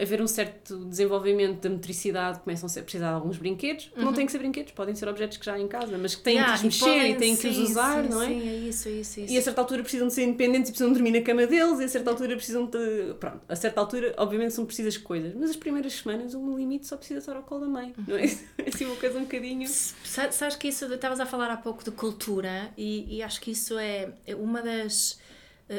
haver 0.00 0.22
um 0.22 0.26
certo 0.26 0.76
desenvolvimento 0.86 1.60
da 1.60 1.70
motricidade, 1.70 2.40
começam 2.40 2.66
a 2.66 2.68
ser 2.70 2.82
precisar 2.82 3.08
de 3.08 3.14
alguns 3.14 3.36
brinquedos. 3.38 3.90
Não 3.96 4.12
têm 4.12 4.24
que 4.26 4.32
ser 4.32 4.38
brinquedos, 4.38 4.72
podem 4.72 4.94
ser 4.94 5.08
objetos 5.08 5.36
que 5.36 5.44
já 5.44 5.54
há 5.54 5.60
em 5.60 5.68
casa, 5.68 5.98
mas 5.98 6.14
que 6.14 6.22
têm 6.22 6.36
Yeah, 6.36 6.52
que 6.52 6.58
os 6.58 6.62
mexer 6.64 6.84
podem- 6.84 7.10
e 7.12 7.14
têm 7.16 7.36
que 7.36 7.46
os 7.48 7.56
sim, 7.56 7.62
usar, 7.64 8.02
sim, 8.02 8.08
não 8.08 8.22
é? 8.22 8.26
Sim, 8.26 8.48
é 8.48 8.54
isso, 8.56 8.88
é 8.88 8.92
isso, 8.92 9.20
é 9.20 9.22
isso. 9.24 9.32
E 9.34 9.38
a 9.38 9.42
certa 9.42 9.60
altura 9.60 9.82
precisam 9.82 10.08
de 10.08 10.14
ser 10.14 10.22
independentes 10.24 10.70
e 10.70 10.72
precisam 10.72 10.92
dormir 10.92 11.10
na 11.10 11.20
cama 11.20 11.46
deles, 11.46 11.80
e 11.80 11.84
a 11.84 11.88
certa 11.88 12.10
altura 12.10 12.34
precisam 12.36 12.66
de. 12.66 13.14
Pronto, 13.20 13.40
a 13.48 13.56
certa 13.56 13.80
altura, 13.80 14.14
obviamente, 14.16 14.54
são 14.54 14.64
precisas 14.64 14.96
coisas, 14.96 15.34
mas 15.34 15.50
as 15.50 15.56
primeiras 15.56 15.92
semanas, 15.92 16.34
o 16.34 16.56
limite 16.56 16.86
só 16.86 16.96
precisa 16.96 17.18
estar 17.20 17.36
ao 17.36 17.42
colo 17.42 17.60
da 17.62 17.68
mãe, 17.68 17.94
não 18.08 18.16
é? 18.16 18.24
É 18.58 18.68
assim 18.68 18.86
uma 18.86 18.96
coisa 18.96 19.18
um 19.18 19.22
bocadinho. 19.22 19.68
Sa- 19.68 20.30
Sabes 20.32 20.56
que 20.56 20.68
isso, 20.68 20.86
estavas 20.92 21.20
a 21.20 21.26
falar 21.26 21.50
há 21.50 21.56
pouco 21.58 21.84
de 21.84 21.90
cultura 21.90 22.70
e, 22.76 23.16
e 23.18 23.22
acho 23.22 23.40
que 23.40 23.50
isso 23.50 23.78
é 23.78 24.12
é 24.26 24.34
uma 24.34 24.62
das, 24.62 25.19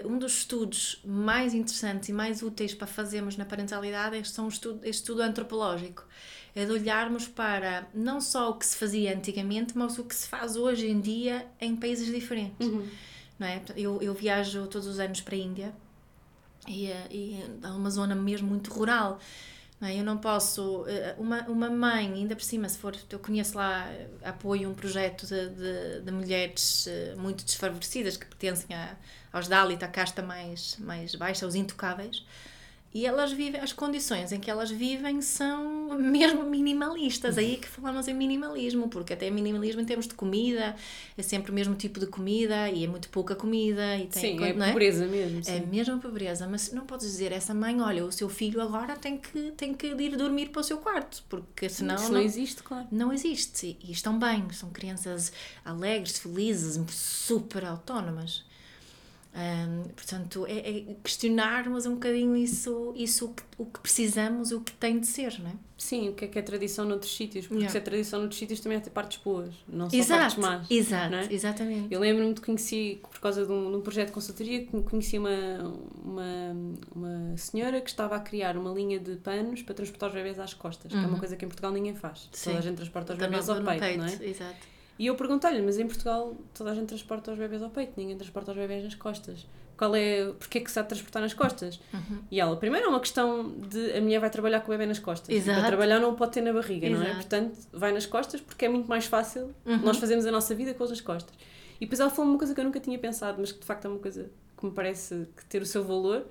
um 0.06 0.18
dos 0.18 0.38
estudos 0.38 1.02
mais 1.06 1.54
interessantes 1.54 2.08
e 2.10 2.14
mais 2.14 2.42
úteis 2.42 2.74
para 2.74 2.88
fazermos 2.88 3.36
na 3.36 3.44
parentalidade 3.44 4.16
é 4.16 4.42
um 4.42 4.48
estudo, 4.48 4.80
este 4.84 5.02
estudo 5.02 5.22
antropológico. 5.22 6.06
É 6.56 6.66
de 6.66 6.72
olharmos 6.72 7.28
para 7.28 7.88
não 7.94 8.20
só 8.20 8.50
o 8.50 8.56
que 8.56 8.66
se 8.66 8.76
fazia 8.76 9.16
antigamente, 9.16 9.78
mas 9.78 9.98
o 9.98 10.04
que 10.04 10.16
se 10.16 10.28
faz 10.28 10.56
hoje 10.56 10.88
em 10.88 11.00
dia 11.00 11.46
em 11.60 11.76
países 11.76 12.08
diferentes. 12.14 12.68
Não 13.40 13.48
é? 13.48 13.62
eu, 13.76 14.02
eu 14.02 14.14
viajo 14.14 14.68
todos 14.68 14.88
os 14.88 15.00
anos 15.00 15.20
para 15.22 15.36
a 15.36 15.38
Índia 15.38 15.74
e, 16.68 16.88
eh, 16.88 17.08
e 17.10 17.44
é 17.64 17.68
uma 17.70 17.90
zona 17.90 18.14
mesmo 18.14 18.48
muito 18.48 18.72
rural. 18.72 19.20
É? 19.82 20.00
Eu 20.00 20.04
não 20.04 20.18
posso. 20.18 20.86
eh, 20.88 21.16
Uma, 21.18 21.42
uma 21.48 21.70
mãe, 21.70 22.14
ainda 22.14 22.36
por 22.36 22.44
cima, 22.44 22.70
se 22.70 22.78
for. 22.78 22.96
Eu 23.10 23.20
conheço 23.20 23.58
lá, 23.58 23.88
eh, 23.92 24.08
apoio 24.24 24.70
um 24.70 24.74
projeto 24.76 25.26
de, 25.26 25.50
de, 25.50 26.02
de 26.02 26.12
mulheres 26.12 26.86
eh, 26.88 27.16
muito 27.18 27.44
desfavorecidas 27.44 28.16
que 28.18 28.26
pertencem 28.28 28.76
a, 28.76 28.96
aos 29.34 29.48
Dalit, 29.48 29.84
a 29.84 29.88
casta 29.88 30.22
mais, 30.22 30.78
mais 30.78 31.16
baixa, 31.16 31.48
os 31.48 31.56
intocáveis. 31.56 32.24
E 32.94 33.06
elas 33.06 33.32
vivem, 33.32 33.62
as 33.62 33.72
condições 33.72 34.34
em 34.34 34.40
que 34.40 34.52
elas 34.52 34.70
vivem 34.70 35.22
são 35.22 35.98
mesmo 35.98 36.44
minimalistas. 36.44 37.38
Aí 37.38 37.54
é 37.54 37.58
que 37.58 37.68
falamos 37.68 38.08
em 38.08 38.14
minimalismo, 38.14 38.90
porque 38.90 39.14
até 39.14 39.30
minimalismo 39.30 39.82
em 39.82 39.86
termos 39.86 40.08
de 40.08 40.14
comida, 40.14 40.76
é 41.18 41.22
sempre 41.22 41.52
o 41.52 41.54
mesmo 41.54 41.74
tipo 41.76 42.00
de 42.02 42.08
comida 42.08 42.70
e 42.70 42.84
é 42.84 42.88
muito 42.88 43.08
pouca 43.10 43.34
comida. 43.34 43.96
E 43.98 44.08
tem, 44.08 44.38
Sim, 44.38 44.44
é 44.44 44.54
não 44.54 44.68
pobreza 44.68 45.08
mesmo. 45.08 45.40
é 45.40 45.44
sim. 45.44 45.66
mesmo 45.68 46.00
pobreza, 46.00 46.48
mas 46.48 46.74
não 46.74 46.86
podes 46.86 47.08
dizer 47.08 47.32
essa 47.32 47.54
mãe, 47.54 47.80
olha, 47.80 48.06
o 48.06 48.12
seu 48.12 48.28
filho 48.28 48.60
agora 48.62 48.98
tem 48.98 49.18
que, 49.18 49.52
tem 49.52 49.74
que 49.74 49.88
ir 49.88 50.18
dormir 50.18 50.50
para 50.50 50.60
o 50.60 50.64
seu 50.64 50.78
quarto, 50.78 51.24
porque 51.30 51.70
senão 51.70 51.96
Isso 51.96 52.06
não, 52.06 52.12
não 52.12 52.22
existe, 52.22 52.62
claro. 52.64 52.88
não 52.92 53.14
existe. 53.14 53.78
E 53.82 53.92
estão 53.92 54.20
bem, 54.20 54.50
são 54.52 54.70
crianças 54.70 55.32
alegres, 55.64 56.20
felizes, 56.20 56.78
super 56.90 57.64
autónomas. 57.66 58.44
Hum, 59.34 59.84
portanto, 59.96 60.46
é, 60.46 60.58
é 60.60 60.96
questionarmos 61.02 61.86
um 61.86 61.94
bocadinho 61.94 62.36
isso, 62.36 62.94
isso 62.98 63.28
o, 63.28 63.34
que, 63.34 63.44
o 63.58 63.66
que 63.66 63.80
precisamos, 63.80 64.52
o 64.52 64.60
que 64.60 64.74
tem 64.74 65.00
de 65.00 65.08
ser, 65.08 65.40
não 65.40 65.50
é? 65.50 65.54
Sim, 65.78 66.10
o 66.10 66.14
que 66.14 66.26
é 66.26 66.28
que 66.28 66.38
é 66.38 66.42
tradição 66.42 66.84
noutros 66.86 67.16
sítios, 67.16 67.48
porque 67.48 67.62
Yeah. 67.62 67.72
se 67.72 67.78
é 67.78 67.82
tradição 67.82 68.20
noutros 68.20 68.38
sítios 68.38 68.60
também 68.60 68.78
há 68.78 68.82
partes 68.90 69.20
boas, 69.24 69.56
não 69.68 69.90
só 69.90 69.96
Exato, 69.96 70.20
partes 70.20 70.38
más. 70.38 70.68
exato, 70.70 71.12
não 71.12 71.18
é? 71.20 71.28
exatamente. 71.34 71.88
Eu 71.94 72.02
lembro-me 72.02 72.34
de 72.34 72.42
conheci, 72.42 73.00
por 73.02 73.20
causa 73.22 73.46
de 73.46 73.52
um, 73.52 73.72
de 73.72 73.78
um 73.78 73.82
projeto 73.82 74.08
de 74.08 74.14
consultoria, 74.14 74.66
que 74.66 74.82
conheci 74.84 75.18
uma, 75.18 75.74
uma, 76.04 76.56
uma 76.94 77.38
senhora 77.38 77.80
que 77.80 77.90
estava 77.90 78.18
a 78.18 78.20
criar 78.20 78.58
uma 78.58 78.72
linha 78.72 79.00
de 79.00 79.16
panos 79.16 79.62
para 79.62 79.74
transportar 79.74 80.10
os 80.10 80.16
bebés 80.16 80.40
às 80.40 80.54
costas, 80.54 80.92
que 80.92 80.98
é 80.98 81.08
uma 81.08 81.18
coisa 81.18 81.38
que 81.38 81.46
em 81.46 81.48
Portugal 81.48 81.72
ninguém 81.72 81.96
faz. 81.96 82.28
Sim. 82.34 82.50
Toda 82.50 82.60
a 82.60 82.62
gente 82.62 82.76
transporta 82.76 83.14
os 83.14 83.20
nova 83.20 83.54
ao 83.54 83.60
no 83.62 83.66
peito, 83.66 83.98
não 83.98 84.06
é? 84.06 84.26
Exato. 84.26 84.81
E 85.00 85.08
eu 85.08 85.16
perguntei-lhe, 85.16 85.62
mas 85.62 85.78
em 85.80 85.88
Portugal 85.88 86.36
toda 86.54 86.72
a 86.72 86.76
gente 86.76 86.88
transporta 86.88 87.32
os 87.32 87.38
bebés 87.38 87.62
ao 87.64 87.70
peito, 87.70 87.94
ninguém 87.98 88.16
transporta 88.16 88.52
os 88.52 88.58
bebés 88.58 88.84
nas 88.84 88.96
costas. 88.96 89.48
Qual 89.78 89.96
é, 89.96 90.26
porquê 90.38 90.60
é 90.60 90.62
que 90.62 90.70
se 90.72 90.78
há 90.78 90.84
de 90.84 90.90
transportar 90.90 91.24
nas 91.24 91.34
costas? 91.34 91.80
Uhum. 91.92 92.20
E 92.30 92.40
ela, 92.40 92.56
primeiro 92.56 92.86
é 92.86 92.90
uma 92.90 93.00
questão 93.00 93.50
de 93.68 93.94
a 93.94 94.02
mulher 94.02 94.20
vai 94.20 94.30
trabalhar 94.30 94.60
com 94.62 94.68
o 94.68 94.70
bebê 94.72 94.86
nas 94.86 95.00
costas. 95.00 95.30
E 95.30 95.34
Exato. 95.40 95.60
Para 95.60 95.68
trabalhar 95.70 96.00
não 96.00 96.12
o 96.12 96.16
pode 96.16 96.34
ter 96.34 96.42
na 96.42 96.54
barriga, 96.54 96.88
não 96.88 96.98
é? 97.02 97.06
Exato. 97.06 97.16
Portanto, 97.16 97.58
vai 97.74 97.92
nas 97.92 98.06
costas 98.06 98.40
porque 98.42 98.66
é 98.66 98.70
muito 98.70 98.88
mais 98.88 99.06
fácil 99.06 99.56
Uhum. 99.66 99.78
nós 99.80 99.98
fazermos 99.98 100.26
a 100.28 100.32
nossa 100.32 100.54
vida 100.54 100.74
com 100.76 100.84
eles 100.84 100.92
nas 100.92 101.02
costas. 101.02 101.34
E 101.78 101.86
depois 101.86 102.00
ela 102.00 102.12
falou 102.12 102.30
uma 102.30 102.38
coisa 102.38 102.54
que 102.54 102.60
eu 102.60 102.64
nunca 102.66 102.80
tinha 102.80 103.00
pensado, 103.00 103.38
mas 103.40 103.52
que 103.52 103.60
de 103.60 103.66
facto 103.66 103.86
é 103.86 103.90
uma 103.90 103.98
coisa 103.98 104.30
que 104.56 104.66
me 104.68 104.72
parece 104.72 105.28
que 105.36 105.44
ter 105.46 105.64
o 105.64 105.66
seu 105.66 105.84
valor, 105.84 106.28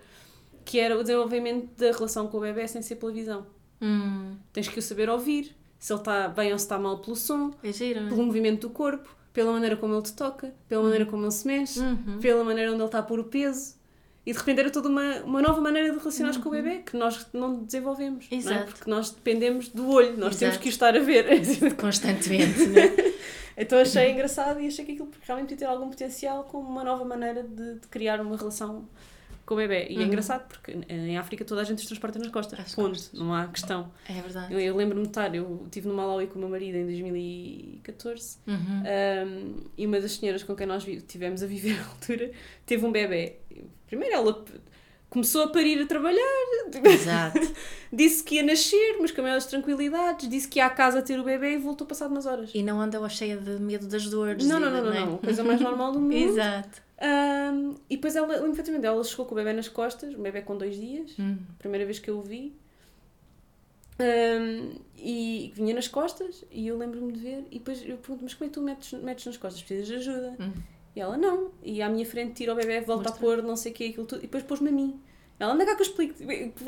que 0.65 0.79
era 0.79 0.97
o 0.97 1.03
desenvolvimento 1.03 1.77
da 1.77 1.91
relação 1.91 2.29
com 2.29 2.37
o 2.37 2.41
bebê 2.41 2.69
sem 2.69 2.81
ser 2.83 2.97
pela 2.97 3.11
visão. 3.11 3.45
Hum, 3.83 4.37
Tens 4.53 4.69
que 4.69 4.79
o 4.79 4.83
saber 4.83 5.11
ouvir, 5.11 5.57
se 5.81 5.93
ele 5.93 6.01
está 6.01 6.29
bem 6.29 6.53
ou 6.53 6.59
se 6.59 6.65
está 6.67 6.79
mal 6.79 6.99
pelo 6.99 7.17
som, 7.17 7.53
é 7.65 7.73
giro, 7.73 8.01
é? 8.01 8.09
pelo 8.09 8.23
movimento 8.23 8.69
do 8.69 8.71
corpo, 8.71 9.09
pela 9.33 9.51
maneira 9.51 9.77
como 9.77 9.95
ele 9.95 10.03
te 10.03 10.13
toca, 10.13 10.55
pela 10.69 10.83
maneira 10.83 11.07
como 11.07 11.25
ele 11.25 11.33
se 11.33 11.47
mexe, 11.47 11.81
Uhum. 11.81 12.19
pela 12.21 12.45
maneira 12.45 12.71
onde 12.71 12.81
ele 12.81 12.87
está 12.87 12.99
a 12.99 13.03
pôr 13.03 13.19
o 13.19 13.25
peso. 13.25 13.75
E 14.27 14.33
de 14.33 14.39
repente 14.39 14.61
era 14.61 14.71
toda 14.71 14.89
uma, 14.89 15.21
uma 15.23 15.41
nova 15.41 15.61
maneira 15.63 15.91
de 15.91 15.99
relacionar 15.99 16.39
com 16.39 16.51
o 16.51 16.53
bebê 16.53 16.83
que 16.85 16.95
nós 16.97 17.27
não 17.33 17.65
desenvolvemos. 17.65 18.29
Não 18.31 18.37
é? 18.37 18.41
Uhum. 18.43 18.51
Exato. 18.51 18.73
Porque 18.73 18.91
nós 18.91 19.11
dependemos 19.11 19.69
do 19.69 19.89
olho, 19.89 20.17
nós 20.19 20.37
temos 20.37 20.55
Exato. 20.55 20.59
que 20.61 20.69
o 20.69 20.71
estar 20.71 20.95
a 20.95 21.01
ver. 21.01 21.27
Constantemente, 21.77 22.67
não 22.67 22.79
é? 22.83 23.15
então 23.57 23.79
achei 23.79 24.11
engraçado 24.13 24.61
e 24.61 24.67
achei 24.67 24.85
que 24.85 24.93
aquilo 24.93 25.09
realmente 25.23 25.49
podia 25.49 25.67
ter 25.67 25.73
algum 25.73 25.89
potencial 25.89 26.45
como 26.45 26.69
uma 26.69 26.85
nova 26.85 27.05
maneira 27.07 27.43
de, 27.43 27.77
de 27.77 27.89
criar 27.89 28.21
uma 28.21 28.37
relação 28.37 28.87
com 29.51 29.55
o 29.55 29.57
bebê. 29.57 29.89
E 29.91 29.97
é 29.97 29.99
Uhum. 29.99 30.05
engraçado 30.07 30.47
porque 30.47 30.79
em 30.89 31.19
África 31.19 31.45
toda 31.45 31.61
a 31.61 31.65
gente 31.65 31.79
os 31.81 31.87
transporta 31.87 32.21
nas 32.21 32.29
costas. 32.29 32.57
Nas 32.57 32.73
ponto. 32.73 32.91
costas. 32.91 33.19
Não 33.21 33.35
há 33.35 33.49
questão. 33.49 33.91
É 34.09 34.13
verdade. 34.23 34.55
Eu, 34.55 34.61
eu 34.61 34.77
lembro-me 34.77 35.03
de 35.03 35.09
estar, 35.09 35.35
eu 35.35 35.63
estive 35.65 35.89
no 35.89 35.95
Malawi 35.95 36.29
com 36.29 36.37
o 36.37 36.39
meu 36.39 36.49
marido 36.49 36.77
em 36.77 36.87
2014 36.87 38.39
Uhum. 38.47 38.55
um, 38.57 39.55
e 39.77 39.87
uma 39.87 40.01
das 40.01 40.13
senhoras 40.13 40.45
com 40.45 40.55
quem 40.55 40.69
nós 40.69 40.87
tivemos 41.09 41.43
a 41.43 41.47
viver 41.49 41.77
na 41.79 41.87
altura 41.89 42.31
teve 42.65 42.87
um 42.87 42.93
bebê. 42.93 43.39
Primeiro 43.89 44.15
ela 44.15 44.45
começou 45.09 45.43
a 45.43 45.49
parir 45.49 45.83
a 45.83 45.87
trabalhar, 45.87 46.23
Exato. 46.85 47.41
disse 47.93 48.23
que 48.23 48.37
ia 48.37 48.45
nascer, 48.45 48.99
mas 49.01 49.11
com 49.11 49.21
maiores 49.23 49.47
tranquilidades, 49.47 50.29
disse 50.29 50.47
que 50.47 50.61
ia 50.61 50.67
à 50.67 50.71
casa 50.71 51.03
ter 51.03 51.19
o 51.19 51.25
bebê 51.25 51.55
e 51.55 51.59
voltou 51.59 51.85
passado 51.85 52.13
umas 52.13 52.25
horas. 52.27 52.53
E 52.55 52.63
não 52.63 52.81
andou 52.81 53.09
cheia 53.09 53.37
de 53.37 53.59
medo 53.61 53.89
das 53.89 54.07
dores. 54.07 54.47
Não, 54.47 54.61
não, 54.61 54.71
não, 54.71 54.85
não, 54.85 54.93
é? 54.95 55.01
não, 55.01 55.17
coisa 55.19 55.43
mais 55.43 55.61
normal 55.61 55.91
do 55.91 55.99
mundo. 56.01 56.15
Exato. 56.15 56.81
Um, 57.03 57.75
e 57.89 57.97
depois 57.97 58.15
ela, 58.15 58.27
perfeitamente, 58.29 58.85
ela 58.87 59.03
chegou 59.03 59.25
com 59.27 59.33
o 59.35 59.37
bebê 59.37 59.53
nas 59.55 59.69
costas, 59.69 60.15
um 60.15 60.23
bebê 60.23 60.43
com 60.43 60.57
dois 60.57 60.77
dias, 60.77 61.13
Hum. 61.19 61.39
primeira 61.59 61.85
vez 61.87 61.99
que 61.99 62.11
eu 62.11 62.19
o 62.19 62.23
vi. 62.23 62.53
Um, 63.99 64.77
e 64.97 65.53
vinha 65.55 65.75
nas 65.75 65.87
costas 65.87 66.43
e 66.51 66.67
eu 66.69 66.79
lembro-me 66.79 67.13
de 67.13 67.21
ver 67.21 67.45
e 67.51 67.59
depois 67.59 67.83
eu 67.87 67.99
pergunto, 67.99 68.25
mas 68.25 68.33
como 68.33 68.47
é 68.47 68.49
que 68.49 68.55
tu 68.55 68.63
metes, 68.63 68.93
metes 69.03 69.27
nas 69.27 69.37
costas? 69.37 69.63
Precisas 69.63 69.89
de 69.89 69.95
ajuda? 69.97 70.37
Hum. 70.41 70.53
E 70.97 71.01
ela, 71.01 71.17
não. 71.19 71.51
E 71.63 71.83
à 71.83 71.89
minha 71.89 72.05
frente 72.07 72.33
tira 72.35 72.53
o 72.53 72.57
bebê, 72.57 72.81
volta 72.81 73.11
Mostra. 73.11 73.17
a 73.17 73.19
pôr 73.37 73.43
não 73.43 73.57
sei 73.57 73.73
o 73.73 73.75
que, 73.75 73.89
aquilo 73.89 74.07
tudo, 74.07 74.19
e 74.21 74.23
depois 74.23 74.43
pôs-me 74.43 74.71
a 74.71 74.73
mim. 74.73 74.99
Ela, 75.39 75.53
anda 75.53 75.65
cá 75.67 75.75
que 75.77 75.83
eu 75.83 75.87
explico. 75.87 76.15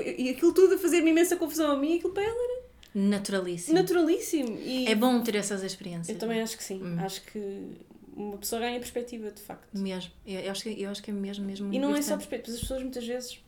E 0.03 0.29
aquilo 0.31 0.53
tudo 0.53 0.75
a 0.75 0.79
fazer-me 0.79 1.11
imensa 1.11 1.37
confusão 1.37 1.71
a 1.71 1.77
mim, 1.77 1.95
e 1.95 1.97
aquilo 1.97 2.12
para 2.12 2.23
ela 2.23 2.35
era 2.45 2.62
Naturalíssimo. 2.95 3.79
naturalíssimo. 3.79 4.59
E 4.59 4.87
É 4.87 4.95
bom 4.95 5.21
ter 5.23 5.35
essas 5.37 5.62
experiências. 5.62 6.11
eu 6.15 6.19
também 6.21 6.41
acho 6.43 6.57
que 6.57 6.62
sim. 6.65 6.83
Hum. 6.83 6.97
Acho 7.01 7.23
que 7.25 7.71
uma 8.14 8.37
pessoa 8.38 8.61
ganha 8.61 8.78
perspectiva, 8.78 9.31
de 9.31 9.40
facto. 9.42 9.69
Mesmo. 9.76 10.11
Eu, 10.26 10.50
acho, 10.50 10.62
que, 10.62 10.83
eu 10.83 10.90
acho 10.90 11.02
que 11.02 11.11
é 11.11 11.14
mesmo, 11.14 11.45
mesmo 11.45 11.73
E 11.73 11.78
não 11.78 11.90
é 11.90 12.02
só 12.02 12.14
importante. 12.14 12.19
perspectiva, 12.28 12.54
as 12.57 12.61
pessoas 12.62 12.83
muitas 12.83 13.07
vezes. 13.07 13.40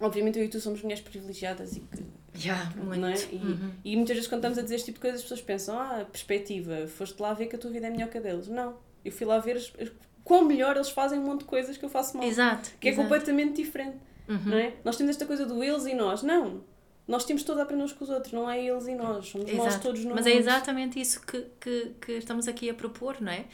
Obviamente 0.00 0.38
eu 0.38 0.44
e 0.44 0.48
tu 0.48 0.60
somos 0.60 0.82
mulheres 0.82 1.02
privilegiadas 1.02 1.76
e 1.76 1.80
que. 1.80 2.04
Já, 2.36 2.64
muito. 2.76 3.00
Não 3.00 3.08
é? 3.08 3.14
e, 3.30 3.36
Uhum. 3.36 3.70
e 3.84 3.96
muitas 3.96 4.16
vezes 4.16 4.28
quando 4.28 4.40
estamos 4.40 4.58
a 4.58 4.62
dizer 4.62 4.74
este 4.74 4.86
tipo 4.86 4.96
de 4.96 5.02
coisas, 5.02 5.20
as 5.20 5.22
pessoas 5.22 5.40
pensam, 5.40 5.78
ah, 5.78 6.04
perspectiva, 6.10 6.86
foste 6.88 7.20
lá 7.20 7.32
ver 7.32 7.46
que 7.46 7.54
a 7.54 7.58
tua 7.58 7.70
vida 7.70 7.86
é 7.86 7.90
melhor 7.90 8.08
que 8.08 8.18
a 8.18 8.20
deles. 8.20 8.48
Não. 8.48 8.76
Eu 9.04 9.12
fui 9.12 9.24
lá 9.26 9.38
ver 9.38 9.56
as, 9.56 9.72
as- 9.80 9.92
quão 10.24 10.44
melhor 10.44 10.74
eles 10.74 10.90
fazem 10.90 11.18
um 11.18 11.22
monte 11.24 11.40
de 11.40 11.44
coisas 11.46 11.76
que 11.78 11.84
eu 11.84 11.88
faço 11.88 12.16
mal. 12.16 12.26
Exato. 12.26 12.72
Que 12.80 12.88
é 12.88 12.90
exato. 12.90 13.04
completamente 13.06 13.62
diferente. 13.62 13.98
Uhum. 14.28 14.40
Não 14.46 14.56
é? 14.58 14.74
Nós 14.84 14.96
temos 14.96 15.10
esta 15.10 15.26
coisa 15.26 15.46
do 15.46 15.62
eles 15.62 15.86
e 15.86 15.94
nós. 15.94 16.22
Não. 16.24 16.62
Nós 17.06 17.24
temos 17.24 17.42
todo 17.42 17.60
a 17.60 17.62
aprender 17.64 17.84
uns 17.84 17.92
com 17.92 18.04
os 18.04 18.10
outros, 18.10 18.32
não 18.32 18.48
é 18.48 18.64
eles 18.64 18.86
e 18.86 18.94
nós. 18.94 19.28
Somos 19.28 19.52
nós 19.52 19.66
Exato. 19.66 19.82
todos 19.82 20.04
no 20.04 20.14
Mas 20.14 20.26
é 20.26 20.30
mundo. 20.30 20.40
exatamente 20.40 20.98
isso 20.98 21.20
que, 21.20 21.44
que, 21.60 21.92
que 22.00 22.12
estamos 22.12 22.48
aqui 22.48 22.70
a 22.70 22.74
propor, 22.74 23.20
não 23.20 23.30
é? 23.30 23.44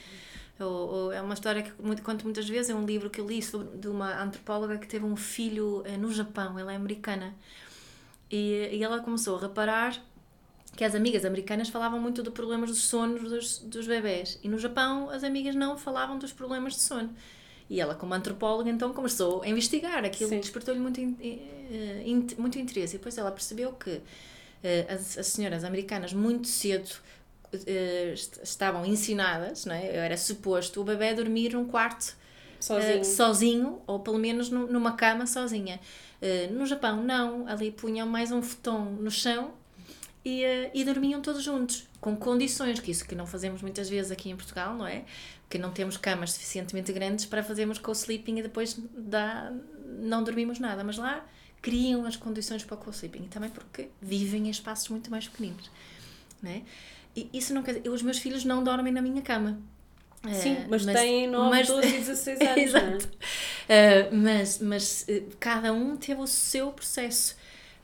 Ou, 0.60 0.66
ou 0.66 1.12
é 1.12 1.20
uma 1.20 1.34
história 1.34 1.62
que 1.62 1.72
muito, 1.82 2.02
conto 2.02 2.24
muitas 2.24 2.48
vezes, 2.48 2.70
é 2.70 2.74
um 2.74 2.84
livro 2.84 3.08
que 3.10 3.20
eu 3.20 3.26
li 3.26 3.42
sobre, 3.42 3.76
de 3.78 3.88
uma 3.88 4.22
antropóloga 4.22 4.78
que 4.78 4.86
teve 4.86 5.04
um 5.04 5.16
filho 5.16 5.82
eh, 5.86 5.96
no 5.96 6.12
Japão, 6.12 6.58
ela 6.58 6.72
é 6.72 6.76
americana, 6.76 7.34
e, 8.30 8.68
e 8.72 8.84
ela 8.84 9.00
começou 9.00 9.36
a 9.36 9.40
reparar 9.40 10.00
que 10.76 10.84
as 10.84 10.94
amigas 10.94 11.24
americanas 11.24 11.68
falavam 11.70 11.98
muito 11.98 12.22
de 12.22 12.30
problemas 12.30 12.70
dos 12.70 12.82
sonos 12.84 13.22
dos, 13.22 13.58
dos 13.58 13.86
bebés, 13.86 14.38
e 14.42 14.48
no 14.48 14.58
Japão 14.58 15.10
as 15.10 15.24
amigas 15.24 15.54
não 15.54 15.76
falavam 15.76 16.18
dos 16.18 16.32
problemas 16.32 16.74
de 16.74 16.82
sono. 16.82 17.10
E 17.70 17.80
ela, 17.80 17.94
como 17.94 18.12
antropóloga, 18.12 18.68
então 18.68 18.92
começou 18.92 19.42
a 19.42 19.48
investigar. 19.48 20.04
Aquilo 20.04 20.28
despertou-lhe 20.40 20.80
muito, 20.80 21.00
in- 21.00 21.16
eh, 21.22 22.02
in- 22.04 22.26
muito 22.36 22.58
interesse. 22.58 22.96
E 22.96 22.98
depois 22.98 23.16
ela 23.16 23.30
percebeu 23.30 23.72
que 23.72 24.00
eh, 24.62 24.86
as, 24.90 25.16
as 25.16 25.26
senhoras 25.28 25.62
americanas, 25.64 26.12
muito 26.12 26.48
cedo, 26.48 26.90
eh, 27.66 28.10
est- 28.12 28.40
estavam 28.42 28.84
ensinadas, 28.84 29.64
não 29.66 29.74
é? 29.74 29.86
era 29.96 30.16
suposto 30.16 30.80
o 30.80 30.84
bebê 30.84 31.14
dormir 31.14 31.52
num 31.52 31.64
quarto 31.64 32.14
Sozinho. 32.58 33.00
eh, 33.00 33.04
sozinho, 33.04 33.82
ou 33.86 34.00
pelo 34.00 34.18
menos 34.18 34.50
nu- 34.50 34.66
numa 34.66 34.92
cama 34.96 35.24
sozinha. 35.26 35.78
Eh, 36.20 36.48
no 36.48 36.66
Japão, 36.66 37.02
não. 37.02 37.46
Ali 37.46 37.70
punham 37.70 38.06
mais 38.06 38.32
um 38.32 38.42
futon 38.42 38.80
no 39.00 39.10
chão 39.12 39.52
e, 40.24 40.42
eh, 40.44 40.70
e 40.74 40.84
dormiam 40.84 41.20
todos 41.22 41.42
juntos, 41.42 41.86
com 42.00 42.16
condições, 42.16 42.80
que 42.80 42.90
isso 42.90 43.06
que 43.06 43.14
não 43.14 43.26
fazemos 43.26 43.62
muitas 43.62 43.88
vezes 43.88 44.10
aqui 44.10 44.28
em 44.28 44.36
Portugal, 44.36 44.74
não 44.76 44.86
é? 44.86 45.04
Que 45.50 45.58
não 45.58 45.70
temos 45.70 45.98
camas 45.98 46.32
suficientemente 46.32 46.90
grandes 46.92 47.26
para 47.26 47.42
fazermos 47.42 47.78
co-sleeping 47.78 48.38
e 48.38 48.42
depois 48.42 48.78
dá, 48.96 49.52
não 49.98 50.24
dormimos 50.24 50.58
nada. 50.58 50.82
Mas 50.82 50.96
lá, 50.96 51.26
criam 51.60 52.06
as 52.06 52.16
condições 52.16 52.64
para 52.64 52.74
o 52.74 52.78
co-sleeping 52.78 53.24
e 53.24 53.28
também 53.28 53.50
porque 53.50 53.88
vivem 54.00 54.46
em 54.46 54.50
espaços 54.50 54.88
muito 54.88 55.10
mais 55.10 55.28
pequeninos. 55.28 55.70
Né? 56.42 56.62
E 57.14 57.28
isso 57.32 57.52
não 57.52 57.62
quer 57.62 57.74
dizer, 57.74 57.90
os 57.90 58.02
meus 58.02 58.18
filhos 58.18 58.44
não 58.44 58.64
dormem 58.64 58.92
na 58.92 59.02
minha 59.02 59.20
cama. 59.20 59.60
Sim, 60.32 60.54
uh, 60.54 60.66
mas, 60.68 60.84
mas 60.84 60.96
têm 61.00 61.26
9, 61.26 61.50
mas, 61.50 61.66
12 61.66 61.88
e 61.88 61.98
16 61.98 62.40
anos. 62.40 62.58
Exato. 62.58 63.06
Uh, 63.06 64.16
mas 64.16 64.58
mas 64.58 65.06
uh, 65.08 65.36
cada 65.38 65.72
um 65.72 65.96
teve 65.96 66.20
o 66.20 66.26
seu 66.26 66.70
processo. 66.72 67.36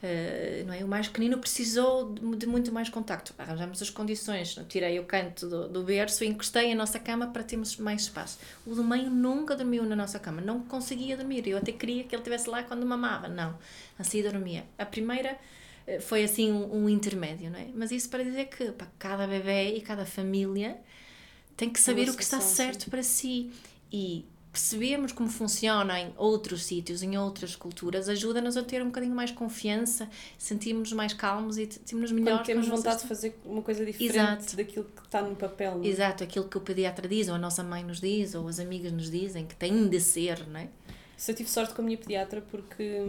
Uh, 0.06 0.66
não 0.66 0.74
é? 0.74 0.84
O 0.84 0.88
mais 0.88 1.08
pequenino 1.08 1.38
precisou 1.38 2.12
de, 2.12 2.46
muito 2.46 2.70
mais 2.70 2.88
contacto. 2.88 3.34
Arranjamos 3.36 3.82
as 3.82 3.90
condições. 3.90 4.54
Tirei 4.68 5.00
o 5.00 5.04
canto 5.04 5.48
do, 5.48 5.68
do 5.68 5.82
berço 5.82 6.22
e 6.22 6.28
encostei 6.28 6.70
a 6.70 6.74
nossa 6.74 6.98
cama 7.00 7.26
para 7.28 7.42
termos 7.42 7.76
mais 7.78 8.02
espaço. 8.02 8.38
O 8.64 8.74
do 8.74 8.84
meio 8.84 9.10
nunca 9.10 9.56
dormiu 9.56 9.82
na 9.84 9.96
nossa 9.96 10.18
cama. 10.18 10.40
Não 10.40 10.60
conseguia 10.60 11.16
dormir. 11.16 11.48
Eu 11.48 11.58
até 11.58 11.72
queria 11.72 12.04
que 12.04 12.14
ele 12.14 12.20
estivesse 12.20 12.48
lá 12.48 12.62
quando 12.62 12.86
mamava. 12.86 13.26
Não. 13.26 13.58
Assim 13.98 14.22
dormia. 14.22 14.64
A 14.78 14.86
primeira 14.86 15.36
eh, 15.86 15.98
foi 15.98 16.22
assim 16.22 16.52
um, 16.52 16.84
um 16.84 16.88
intermédio, 16.88 17.50
não 17.50 17.58
é? 17.58 17.66
Mas 17.74 17.90
isso 17.90 18.08
para 18.08 18.22
dizer 18.22 18.46
que 18.46 18.70
para 18.72 18.86
cada 18.98 19.26
bebê 19.26 19.74
e 19.76 19.80
cada 19.80 20.06
família 20.06 20.78
tem 21.56 21.70
que 21.70 21.80
saber 21.80 22.08
o 22.08 22.14
que 22.14 22.22
está 22.22 22.40
certo 22.40 22.90
para 22.90 23.02
si. 23.02 23.50
E 23.90 24.24
percebemos 24.56 25.12
como 25.12 25.28
funciona 25.28 26.00
em 26.00 26.14
outros 26.16 26.64
sítios, 26.64 27.02
em 27.02 27.18
outras 27.18 27.54
culturas, 27.54 28.08
ajuda-nos 28.08 28.56
a 28.56 28.62
ter 28.62 28.80
um 28.80 28.86
bocadinho 28.86 29.14
mais 29.14 29.30
confiança, 29.30 30.08
sentimos 30.38 30.94
mais 30.94 31.12
calmos 31.12 31.58
e 31.58 31.70
sentimos 31.70 32.10
melhor. 32.10 32.38
Quando 32.38 32.46
temos 32.46 32.66
vontade 32.66 33.02
de 33.02 33.06
fazer 33.06 33.38
uma 33.44 33.60
coisa 33.60 33.84
diferente 33.84 34.14
Exato. 34.14 34.56
daquilo 34.56 34.86
que 34.86 35.02
está 35.02 35.20
no 35.20 35.36
papel. 35.36 35.82
É? 35.84 35.86
Exato, 35.86 36.24
aquilo 36.24 36.48
que 36.48 36.56
o 36.56 36.60
pediatra 36.62 37.06
diz, 37.06 37.28
ou 37.28 37.34
a 37.34 37.38
nossa 37.38 37.62
mãe 37.62 37.84
nos 37.84 38.00
diz, 38.00 38.34
ou 38.34 38.48
as 38.48 38.58
amigas 38.58 38.90
nos 38.92 39.10
dizem, 39.10 39.44
que 39.44 39.54
tem 39.54 39.88
de 39.88 40.00
ser, 40.00 40.48
não 40.48 40.60
é? 40.60 40.68
Se 41.18 41.32
eu 41.32 41.34
tive 41.34 41.50
sorte 41.50 41.74
com 41.74 41.82
a 41.82 41.84
minha 41.84 41.98
pediatra 41.98 42.42
porque 42.50 43.02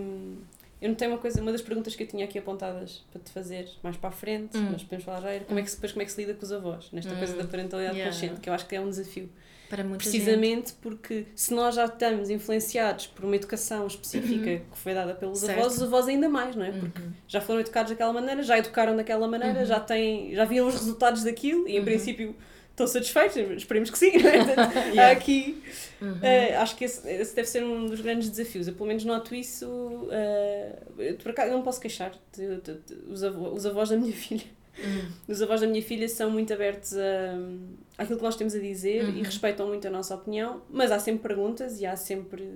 hum, 0.81 0.86
eu 0.86 0.89
notei 0.89 1.07
uma 1.07 1.17
coisa, 1.17 1.41
uma 1.41 1.51
das 1.51 1.62
perguntas 1.62 1.96
que 1.96 2.03
eu 2.03 2.07
tinha 2.07 2.25
aqui 2.25 2.38
apontadas 2.39 3.03
para 3.12 3.22
te 3.22 3.31
fazer 3.31 3.69
mais 3.84 3.98
para 3.98 4.10
a 4.10 4.12
frente, 4.12 4.57
hum. 4.57 4.69
mas 4.72 4.84
podemos 4.84 5.05
falar 5.05 5.22
já, 5.22 5.29
era 5.31 5.46
como 5.46 5.60
é 5.60 5.63
que, 5.63 5.72
depois 5.72 5.91
como 5.91 6.01
é 6.01 6.05
que 6.05 6.12
se 6.12 6.22
lida 6.22 6.34
com 6.34 6.43
os 6.43 6.51
avós, 6.51 6.89
nesta 6.91 7.13
hum. 7.13 7.17
coisa 7.17 7.36
da 7.36 7.43
parentalidade 7.46 7.98
yeah. 7.98 8.13
consciente, 8.13 8.41
que 8.41 8.50
eu 8.50 8.53
acho 8.53 8.65
que 8.67 8.75
é 8.75 8.81
um 8.81 8.89
desafio. 8.89 9.29
Para 9.69 9.84
muita 9.84 9.98
Precisamente 9.98 10.69
gente. 10.69 10.79
porque 10.81 11.25
se 11.36 11.53
nós 11.53 11.75
já 11.75 11.86
estamos 11.86 12.29
influenciados 12.29 13.07
por 13.07 13.25
uma 13.25 13.36
educação 13.36 13.86
específica 13.86 14.50
uhum. 14.50 14.60
que 14.72 14.77
foi 14.77 14.93
dada 14.93 15.13
pelos 15.13 15.39
certo. 15.39 15.60
avós, 15.60 15.75
os 15.75 15.84
avós 15.84 16.07
ainda 16.07 16.29
mais, 16.29 16.55
não 16.55 16.63
é? 16.63 16.72
Porque 16.72 17.01
uhum. 17.01 17.12
já 17.27 17.41
foram 17.41 17.60
educados 17.60 17.91
daquela 17.91 18.13
maneira, 18.13 18.41
já 18.43 18.57
educaram 18.57 18.96
daquela 18.96 19.27
maneira, 19.27 19.60
uhum. 19.60 19.65
já 19.65 19.79
têm, 19.79 20.34
já 20.34 20.46
viam 20.46 20.67
os 20.67 20.74
resultados 20.74 21.24
daquilo 21.24 21.67
e 21.67 21.74
em 21.75 21.79
uhum. 21.79 21.86
princípio 21.86 22.36
estão 22.77 22.86
satisfeitos, 22.86 23.38
esperemos 23.57 23.89
que 23.89 23.98
sim, 23.98 24.17
não 24.19 24.29
é? 24.29 24.38
Portanto, 24.46 24.75
yeah. 24.89 25.12
Aqui 25.12 25.63
uh, 26.00 26.62
acho 26.62 26.75
que 26.75 26.86
esse, 26.86 27.10
esse, 27.10 27.36
deve 27.36 27.48
ser 27.48 27.63
um 27.63 27.88
dos 27.88 28.01
grandes 28.01 28.29
desafios. 28.29 28.67
Eu 28.67 28.75
pelo 28.75 28.88
menos 28.88 29.03
noto 29.03 29.34
isso. 29.34 29.67
Uh, 29.67 31.13
por 31.22 31.31
acaso, 31.31 31.51
não 31.51 31.63
posso 31.63 31.81
queixar 31.81 32.12
de, 32.31 32.57
de, 32.57 32.74
de, 32.75 32.93
os, 33.10 33.24
avós, 33.24 33.53
os 33.53 33.65
avós 33.65 33.89
da 33.89 33.98
minha 33.98 34.13
filha 34.15 34.57
Uhum. 34.77 35.12
Os 35.27 35.41
avós 35.41 35.62
da 35.62 35.67
minha 35.67 35.81
filha 35.81 36.07
são 36.07 36.29
muito 36.29 36.53
abertos 36.53 36.96
a, 36.96 38.01
àquilo 38.03 38.17
que 38.17 38.24
nós 38.24 38.36
temos 38.36 38.53
a 38.53 38.60
dizer 38.60 39.05
uhum. 39.05 39.17
e 39.17 39.24
respeitam 39.24 39.67
muito 39.67 39.88
a 39.88 39.91
nossa 39.91 40.15
opinião, 40.15 40.62
mas 40.69 40.91
há 40.91 41.00
sempre 41.00 41.27
perguntas 41.27 41.79
e 41.81 41.86
há 41.86 41.96
sempre. 41.96 42.48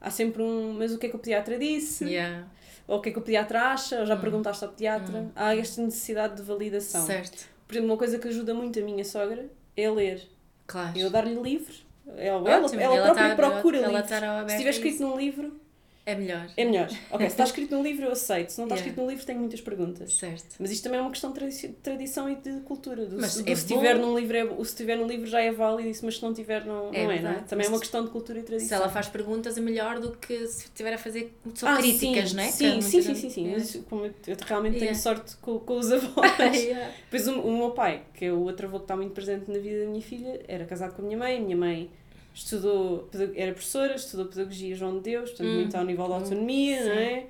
Há 0.00 0.10
sempre 0.10 0.42
um. 0.42 0.72
Mas 0.72 0.92
o 0.92 0.98
que 0.98 1.06
é 1.06 1.08
que 1.08 1.16
o 1.16 1.18
pediatra 1.18 1.58
disse? 1.58 2.04
Yeah. 2.04 2.46
Ou 2.86 2.98
o 2.98 3.00
que 3.02 3.10
é 3.10 3.12
que 3.12 3.18
o 3.18 3.22
pediatra 3.22 3.72
acha? 3.72 4.00
Ou 4.00 4.06
já 4.06 4.14
uhum. 4.14 4.20
perguntaste 4.20 4.64
ao 4.64 4.70
pediatra? 4.70 5.18
Uhum. 5.18 5.30
Há 5.34 5.54
esta 5.54 5.82
necessidade 5.82 6.36
de 6.36 6.42
validação. 6.42 7.04
Certo. 7.04 7.46
Por 7.68 7.74
exemplo, 7.74 7.90
uma 7.90 7.98
coisa 7.98 8.18
que 8.18 8.26
ajuda 8.26 8.54
muito 8.54 8.78
a 8.78 8.82
minha 8.82 9.04
sogra 9.04 9.46
é 9.76 9.90
ler. 9.90 10.26
Claro. 10.66 10.98
Eu 10.98 11.10
dar-lhe 11.10 11.34
livros. 11.34 11.86
Ela, 12.16 12.50
ela, 12.50 12.50
ela, 12.50 12.82
ela 12.82 13.04
própria 13.04 13.28
tá, 13.28 13.36
procura 13.36 13.78
ela, 13.78 14.00
livros. 14.00 14.12
Ela 14.12 14.48
Se 14.48 14.54
estiver 14.54 14.70
escrito 14.70 15.02
num 15.02 15.16
livro, 15.18 15.60
é 16.08 16.14
melhor. 16.14 16.46
É 16.56 16.64
melhor. 16.64 16.88
Ok, 17.10 17.26
se 17.26 17.32
está 17.34 17.44
escrito 17.44 17.76
no 17.76 17.82
livro 17.82 18.06
eu 18.06 18.12
aceito. 18.12 18.50
Se 18.50 18.58
não 18.58 18.64
está 18.64 18.76
yeah. 18.76 18.76
escrito 18.76 19.04
no 19.04 19.10
livro 19.10 19.26
tenho 19.26 19.38
muitas 19.40 19.60
perguntas. 19.60 20.14
Certo. 20.14 20.56
Mas 20.58 20.70
isto 20.70 20.82
também 20.84 20.98
é 20.98 21.02
uma 21.02 21.10
questão 21.10 21.30
de 21.30 21.68
tradição 21.82 22.30
e 22.30 22.36
de 22.36 22.60
cultura. 22.60 23.04
Do, 23.04 23.20
mas 23.20 23.36
do 23.36 23.50
é 23.50 23.54
se 23.54 23.66
tiver 23.66 23.98
num 23.98 24.18
livro 24.18 24.34
é, 24.34 24.64
se 24.64 24.74
tiver 24.74 24.96
num 24.96 25.06
livro 25.06 25.26
já 25.26 25.42
é 25.42 25.52
válido, 25.52 25.98
mas 26.02 26.16
se 26.16 26.22
não 26.22 26.32
tiver 26.32 26.64
não 26.64 26.88
é, 26.94 27.04
não 27.04 27.12
é, 27.12 27.20
não 27.20 27.30
é? 27.30 27.34
Também 27.40 27.66
é 27.66 27.68
uma 27.68 27.78
questão 27.78 28.02
de 28.02 28.10
cultura 28.10 28.38
e 28.38 28.42
tradição. 28.42 28.68
Se 28.78 28.82
ela 28.82 28.88
faz 28.88 29.06
perguntas 29.08 29.58
é 29.58 29.60
melhor 29.60 30.00
do 30.00 30.12
que 30.12 30.46
se 30.46 30.64
estiver 30.64 30.94
a 30.94 30.98
fazer 30.98 31.36
só 31.54 31.68
ah, 31.68 31.76
críticas, 31.76 32.30
sim, 32.30 32.36
não 32.36 32.42
é? 32.42 32.50
Sim, 32.50 32.80
sim, 32.80 33.02
sim, 33.02 33.14
sim, 33.14 33.30
sim. 33.30 33.46
Yeah. 33.48 33.64
como 33.90 34.06
eu, 34.06 34.14
eu 34.26 34.36
realmente 34.46 34.76
yeah. 34.76 34.92
tenho 34.92 34.96
sorte 34.96 35.36
com, 35.42 35.58
com 35.58 35.78
os 35.78 35.92
avós. 35.92 36.56
yeah. 36.56 36.90
Depois 37.04 37.28
o, 37.28 37.40
o 37.40 37.58
meu 37.58 37.70
pai, 37.72 38.02
que 38.14 38.24
é 38.24 38.32
o 38.32 38.40
outro 38.40 38.66
avô 38.66 38.78
que 38.78 38.84
está 38.84 38.96
muito 38.96 39.12
presente 39.12 39.50
na 39.50 39.58
vida 39.58 39.84
da 39.84 39.90
minha 39.90 40.02
filha, 40.02 40.40
era 40.48 40.64
casado 40.64 40.94
com 40.94 41.02
a 41.02 41.04
minha 41.04 41.18
mãe, 41.18 41.36
a 41.36 41.40
minha 41.40 41.56
mãe 41.56 41.90
estudou, 42.34 43.08
era 43.34 43.52
professora, 43.52 43.94
estudou 43.94 44.26
Pedagogia 44.26 44.74
João 44.74 44.96
de 44.96 45.00
Deus, 45.00 45.30
portanto, 45.30 45.48
hum, 45.48 45.54
muito 45.56 45.76
ao 45.76 45.84
nível 45.84 46.08
da 46.08 46.14
autonomia, 46.16 46.82
sim. 46.82 46.88
não 46.88 46.94
é? 46.94 47.26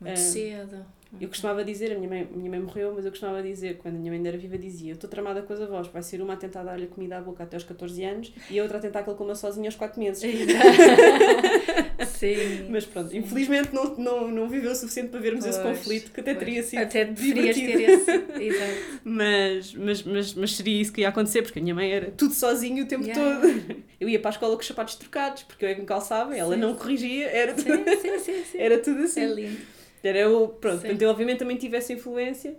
Muito 0.00 0.18
uh, 0.18 0.20
cedo. 0.20 0.86
Eu 1.20 1.28
costumava 1.28 1.62
dizer, 1.62 1.92
a 1.92 1.94
minha 1.94 2.08
mãe, 2.08 2.28
minha 2.34 2.50
mãe 2.50 2.60
morreu, 2.60 2.92
mas 2.94 3.04
eu 3.04 3.10
costumava 3.10 3.42
dizer, 3.42 3.76
quando 3.76 3.96
a 3.96 3.98
minha 3.98 4.10
mãe 4.10 4.16
ainda 4.16 4.30
era 4.30 4.38
viva, 4.38 4.56
dizia: 4.56 4.92
Eu 4.92 4.94
estou 4.94 5.10
tramada 5.10 5.42
com 5.42 5.52
as 5.52 5.60
avós, 5.60 5.86
vai 5.88 6.02
ser 6.02 6.22
uma 6.22 6.32
a 6.32 6.36
tentar 6.36 6.62
dar-lhe 6.62 6.86
comida 6.86 7.18
à 7.18 7.20
boca 7.20 7.42
até 7.42 7.56
aos 7.56 7.64
14 7.64 8.02
anos 8.02 8.32
e 8.50 8.58
a 8.58 8.62
outra 8.62 8.78
a 8.78 8.80
tentar 8.80 9.02
que 9.02 9.10
ele 9.10 9.16
coma 9.16 9.34
sozinho 9.34 9.66
aos 9.66 9.76
4 9.76 10.00
meses. 10.00 10.22
Sim. 12.08 12.66
Mas 12.70 12.86
pronto, 12.86 13.10
Sim. 13.10 13.18
infelizmente 13.18 13.74
não, 13.74 13.96
não, 13.96 14.28
não 14.28 14.48
viveu 14.48 14.72
o 14.72 14.74
suficiente 14.74 15.10
para 15.10 15.20
vermos 15.20 15.44
pois, 15.44 15.56
esse 15.56 15.64
conflito, 15.64 16.12
que 16.12 16.20
até 16.20 16.34
pois. 16.34 16.46
teria 16.46 16.62
sido. 16.62 16.82
Até 16.82 17.04
deverias 17.04 17.56
ter 17.56 17.80
esse. 17.80 18.10
Exato. 18.42 19.00
Mas, 19.04 19.74
mas, 19.74 20.02
mas, 20.04 20.34
mas 20.34 20.56
seria 20.56 20.80
isso 20.80 20.92
que 20.92 21.02
ia 21.02 21.08
acontecer, 21.08 21.42
porque 21.42 21.58
a 21.58 21.62
minha 21.62 21.74
mãe 21.74 21.92
era 21.92 22.10
tudo 22.10 22.32
sozinho 22.32 22.84
o 22.84 22.88
tempo 22.88 23.04
yeah. 23.04 23.40
todo. 23.40 23.84
Eu 24.00 24.08
ia 24.08 24.18
para 24.18 24.30
a 24.30 24.32
escola 24.32 24.54
com 24.54 24.60
os 24.60 24.66
sapatos 24.66 24.94
trocados, 24.94 25.42
porque 25.42 25.64
eu 25.64 25.68
é 25.68 25.74
que 25.74 25.80
me 25.80 25.86
calçava, 25.86 26.36
ela 26.36 26.54
sim. 26.54 26.60
não 26.60 26.74
corrigia, 26.74 27.26
era 27.26 27.52
tudo, 27.54 27.84
sim, 28.00 28.44
sim, 28.44 28.58
era 28.58 28.78
tudo 28.78 29.02
assim. 29.02 29.20
É 29.20 29.26
lindo. 29.26 29.81
Era 30.02 30.18
eu, 30.18 30.48
pronto, 30.60 30.80
portanto, 30.80 31.02
eu 31.02 31.10
obviamente 31.10 31.38
também 31.38 31.56
tive 31.56 31.76
essa 31.76 31.92
influência. 31.92 32.56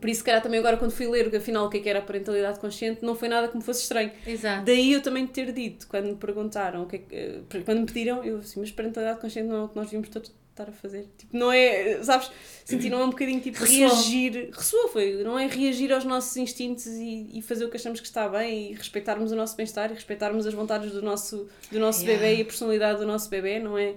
Por 0.00 0.10
isso, 0.10 0.18
se 0.18 0.24
calhar, 0.24 0.42
também 0.42 0.60
agora, 0.60 0.76
quando 0.76 0.90
fui 0.90 1.06
ler, 1.06 1.34
afinal, 1.34 1.66
o 1.66 1.70
que, 1.70 1.78
é 1.78 1.80
que 1.80 1.88
era 1.88 2.00
a 2.00 2.02
parentalidade 2.02 2.60
consciente, 2.60 3.02
não 3.02 3.14
foi 3.14 3.28
nada 3.28 3.48
que 3.48 3.56
me 3.56 3.62
fosse 3.62 3.82
estranho. 3.82 4.12
Exato. 4.26 4.64
Daí 4.64 4.92
eu 4.92 5.00
também 5.00 5.26
ter 5.26 5.52
dito, 5.52 5.86
quando 5.88 6.06
me 6.06 6.16
perguntaram, 6.16 6.82
o 6.82 6.86
que, 6.86 6.96
é 6.96 6.98
que 6.98 7.16
eh, 7.16 7.40
quando 7.64 7.80
me 7.80 7.86
pediram, 7.86 8.22
eu 8.22 8.38
assim, 8.38 8.60
mas 8.60 8.70
parentalidade 8.70 9.20
consciente 9.20 9.48
não 9.48 9.56
é 9.56 9.64
o 9.64 9.68
que 9.68 9.76
nós 9.76 9.90
vimos 9.90 10.08
todos 10.08 10.32
estar 10.56 10.68
a 10.70 10.72
fazer. 10.72 11.06
Tipo, 11.18 11.36
não 11.36 11.52
é, 11.52 12.02
sabes, 12.02 12.30
senti 12.64 12.88
não 12.88 13.00
é 13.00 13.04
um 13.04 13.10
bocadinho 13.10 13.40
tipo 13.40 13.58
Ressoou. 13.58 13.88
reagir, 13.88 14.50
ressoou, 14.52 14.88
foi, 14.88 15.22
não 15.22 15.38
é 15.38 15.46
reagir 15.46 15.92
aos 15.92 16.04
nossos 16.04 16.36
instintos 16.36 16.86
e, 16.86 17.30
e 17.34 17.42
fazer 17.42 17.66
o 17.66 17.70
que 17.70 17.76
achamos 17.76 18.00
que 18.00 18.06
está 18.06 18.26
bem 18.28 18.72
e 18.72 18.74
respeitarmos 18.74 19.30
o 19.32 19.36
nosso 19.36 19.54
bem-estar 19.54 19.90
e 19.90 19.94
respeitarmos 19.94 20.46
as 20.46 20.54
vontades 20.54 20.92
do 20.92 21.02
nosso, 21.02 21.46
do 21.70 21.78
nosso 21.78 22.02
yeah. 22.02 22.18
bebê 22.18 22.38
e 22.38 22.42
a 22.42 22.44
personalidade 22.44 22.98
do 22.98 23.06
nosso 23.06 23.28
bebê, 23.28 23.58
não 23.58 23.76
é? 23.76 23.94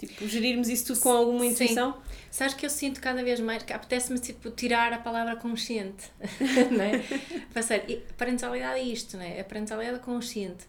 Tipo, 0.00 0.26
gerirmos 0.26 0.70
isso 0.70 0.86
tudo 0.86 1.00
com 1.00 1.10
alguma 1.10 1.44
intuição. 1.44 1.92
Sim. 1.92 1.98
Sabes 2.30 2.54
que 2.54 2.64
eu 2.64 2.70
sinto 2.70 3.02
cada 3.02 3.22
vez 3.22 3.38
mais 3.38 3.62
que 3.62 3.70
apetece-me 3.70 4.18
tipo, 4.18 4.50
tirar 4.50 4.94
a 4.94 4.98
palavra 4.98 5.36
consciente. 5.36 6.10
não 6.72 6.82
é? 6.82 7.02
Passar. 7.52 7.88
E 7.90 7.96
parentalidade 8.16 8.80
é 8.80 8.82
isto, 8.82 9.18
não 9.18 9.24
é? 9.24 9.38
A 9.38 9.44
parentalidade 9.44 9.98
consciente 9.98 10.64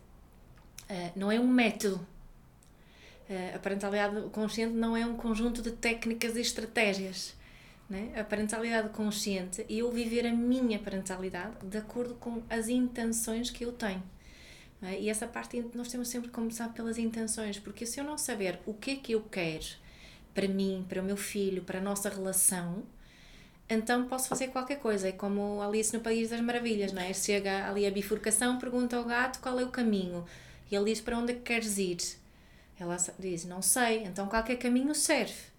uh, 0.89 1.11
não 1.15 1.31
é 1.31 1.39
um 1.39 1.47
método. 1.47 2.05
Uh, 3.29 3.55
a 3.55 3.59
parentalidade 3.59 4.21
consciente 4.31 4.73
não 4.73 4.97
é 4.97 5.05
um 5.05 5.15
conjunto 5.15 5.61
de 5.61 5.71
técnicas 5.71 6.35
e 6.35 6.41
estratégias. 6.41 7.33
é? 7.89 8.19
A 8.19 8.25
parentalidade 8.25 8.89
consciente 8.89 9.65
e 9.69 9.79
eu 9.79 9.89
viver 9.93 10.27
a 10.27 10.33
minha 10.33 10.77
parentalidade 10.77 11.55
de 11.63 11.77
acordo 11.77 12.15
com 12.15 12.43
as 12.49 12.67
intenções 12.67 13.49
que 13.49 13.63
eu 13.63 13.71
tenho. 13.71 14.03
É? 14.81 14.99
E 14.99 15.09
essa 15.09 15.27
parte 15.27 15.63
nós 15.73 15.89
temos 15.89 16.07
sempre 16.07 16.29
que 16.29 16.33
começar 16.33 16.69
pelas 16.69 16.97
intenções, 16.97 17.59
porque 17.59 17.85
se 17.85 17.99
eu 17.99 18.03
não 18.03 18.17
saber 18.17 18.59
o 18.65 18.73
que 18.73 18.91
é 18.91 18.95
que 18.95 19.11
eu 19.13 19.21
quero 19.21 19.65
para 20.33 20.47
mim, 20.47 20.85
para 20.87 21.01
o 21.01 21.05
meu 21.05 21.17
filho, 21.17 21.61
para 21.61 21.79
a 21.79 21.81
nossa 21.81 22.09
relação, 22.09 22.83
então 23.69 24.07
posso 24.07 24.27
fazer 24.27 24.47
qualquer 24.47 24.79
coisa. 24.79 25.09
É 25.09 25.11
como 25.11 25.61
Alice 25.61 25.93
no 25.93 26.01
País 26.01 26.29
das 26.29 26.41
Maravilhas, 26.41 26.91
não 26.91 27.01
é? 27.01 27.13
Chega 27.13 27.69
ali 27.69 27.85
a 27.85 27.91
bifurcação, 27.91 28.57
pergunta 28.57 28.97
ao 28.97 29.03
gato 29.03 29.39
qual 29.39 29.59
é 29.59 29.63
o 29.63 29.69
caminho. 29.69 30.25
E 30.69 30.75
ele 30.75 30.85
diz 30.85 31.01
para 31.01 31.17
onde 31.17 31.33
é 31.33 31.35
que 31.35 31.41
queres 31.41 31.77
ir. 31.77 31.97
Ela 32.79 32.97
diz, 33.19 33.45
não 33.45 33.61
sei, 33.61 34.03
então 34.03 34.27
qualquer 34.27 34.55
caminho 34.57 34.95
serve. 34.95 35.50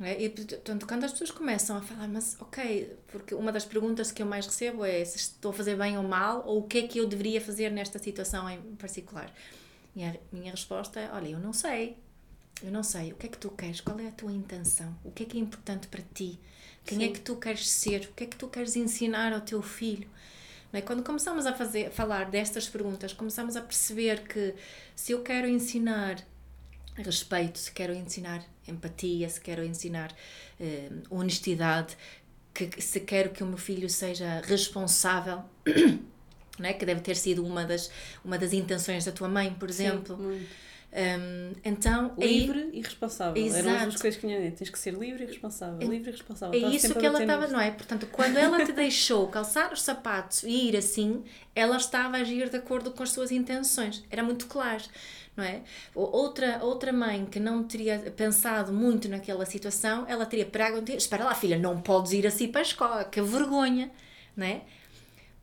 É? 0.00 0.20
E, 0.20 0.28
portanto, 0.30 0.86
quando 0.86 1.04
as 1.04 1.12
pessoas 1.12 1.30
começam 1.30 1.76
a 1.76 1.80
falar, 1.80 2.08
mas 2.08 2.36
ok, 2.40 2.96
porque 3.08 3.34
uma 3.34 3.52
das 3.52 3.64
perguntas 3.64 4.10
que 4.10 4.22
eu 4.22 4.26
mais 4.26 4.46
recebo 4.46 4.84
é 4.84 5.04
se 5.04 5.16
estou 5.16 5.50
a 5.50 5.54
fazer 5.54 5.76
bem 5.76 5.96
ou 5.96 6.02
mal, 6.02 6.42
ou 6.46 6.60
o 6.60 6.62
que 6.66 6.78
é 6.78 6.88
que 6.88 6.98
eu 6.98 7.06
deveria 7.06 7.40
fazer 7.40 7.70
nesta 7.70 7.98
situação 7.98 8.48
em 8.50 8.60
particular. 8.76 9.32
E 9.94 10.02
a 10.02 10.16
minha 10.32 10.50
resposta 10.50 10.98
é: 10.98 11.10
olha, 11.12 11.28
eu 11.28 11.38
não 11.38 11.52
sei. 11.52 11.96
Eu 12.62 12.70
não 12.70 12.82
sei. 12.82 13.12
O 13.12 13.16
que 13.16 13.26
é 13.26 13.28
que 13.28 13.38
tu 13.38 13.50
queres? 13.50 13.80
Qual 13.80 13.98
é 13.98 14.08
a 14.08 14.12
tua 14.12 14.32
intenção? 14.32 14.96
O 15.04 15.10
que 15.10 15.24
é 15.24 15.26
que 15.26 15.36
é 15.36 15.40
importante 15.40 15.88
para 15.88 16.02
ti? 16.14 16.38
Quem 16.84 16.98
é 16.98 17.00
Sim. 17.02 17.10
é 17.10 17.12
que 17.12 17.20
tu 17.20 17.36
queres 17.36 17.68
ser? 17.68 18.08
O 18.10 18.14
que 18.14 18.24
é 18.24 18.26
que 18.26 18.36
tu 18.36 18.48
queres 18.48 18.76
ensinar 18.76 19.32
ao 19.32 19.40
teu 19.40 19.62
filho? 19.62 20.08
É? 20.72 20.80
Quando 20.80 21.02
começamos 21.02 21.44
a 21.44 21.52
fazer, 21.52 21.90
falar 21.90 22.30
destas 22.30 22.66
perguntas, 22.66 23.12
começamos 23.12 23.56
a 23.56 23.60
perceber 23.60 24.26
que 24.26 24.54
se 24.96 25.12
eu 25.12 25.22
quero 25.22 25.46
ensinar 25.46 26.16
respeito, 27.02 27.58
se 27.58 27.72
quero 27.72 27.92
ensinar 27.92 28.44
empatia, 28.66 29.28
se 29.28 29.40
quero 29.40 29.64
ensinar 29.64 30.12
uh, 30.60 31.02
honestidade, 31.10 31.96
que, 32.54 32.80
se 32.80 33.00
quero 33.00 33.30
que 33.30 33.42
o 33.42 33.46
meu 33.46 33.58
filho 33.58 33.88
seja 33.88 34.40
responsável, 34.44 35.42
é? 36.62 36.72
que 36.72 36.84
deve 36.84 37.00
ter 37.00 37.16
sido 37.16 37.44
uma 37.44 37.64
das, 37.64 37.90
uma 38.24 38.38
das 38.38 38.52
intenções 38.52 39.04
da 39.04 39.12
tua 39.12 39.28
mãe, 39.28 39.54
por 39.54 39.68
exemplo. 39.68 40.16
Sim, 40.16 40.46
Um, 40.94 41.52
então, 41.64 42.12
livre 42.18 42.64
aí, 42.64 42.70
e 42.74 42.82
responsável. 42.82 43.42
Exato. 43.42 43.66
Eram 43.66 43.88
as 43.88 43.96
coisas 43.96 44.20
que 44.20 44.26
tinha 44.26 44.38
dito. 44.42 44.58
Tens 44.58 44.68
que 44.68 44.78
ser 44.78 44.92
livre 44.92 45.24
e 45.24 45.26
responsável. 45.26 45.78
É, 45.80 45.90
livre 45.90 46.10
e 46.10 46.12
responsável. 46.12 46.52
É 46.52 46.56
estava 46.58 46.74
isso 46.76 46.94
que 46.94 47.06
ela 47.06 47.22
estava, 47.22 47.46
não 47.48 47.58
é? 47.58 47.70
Portanto, 47.70 48.06
quando 48.12 48.36
ela 48.36 48.62
te 48.62 48.72
deixou 48.72 49.26
calçar 49.28 49.72
os 49.72 49.80
sapatos 49.80 50.42
e 50.42 50.68
ir 50.68 50.76
assim, 50.76 51.24
ela 51.54 51.78
estava 51.78 52.18
a 52.18 52.20
agir 52.20 52.50
de 52.50 52.58
acordo 52.58 52.90
com 52.90 53.02
as 53.02 53.10
suas 53.10 53.30
intenções. 53.30 54.04
Era 54.10 54.22
muito 54.22 54.46
claro, 54.46 54.82
não 55.36 55.44
é? 55.44 55.62
Outra, 55.94 56.58
outra 56.62 56.92
mãe 56.92 57.24
que 57.24 57.40
não 57.40 57.64
teria 57.64 57.98
pensado 58.16 58.72
muito 58.72 59.08
naquela 59.08 59.46
situação, 59.46 60.04
ela 60.08 60.26
teria 60.26 60.46
pregado, 60.46 60.90
espera 60.92 61.24
lá 61.24 61.34
filha, 61.34 61.58
não 61.58 61.80
podes 61.80 62.12
ir 62.12 62.26
assim 62.26 62.48
para 62.48 62.60
a 62.60 62.62
escola, 62.62 63.04
que 63.04 63.20
vergonha, 63.20 63.90
não 64.36 64.46
é? 64.46 64.62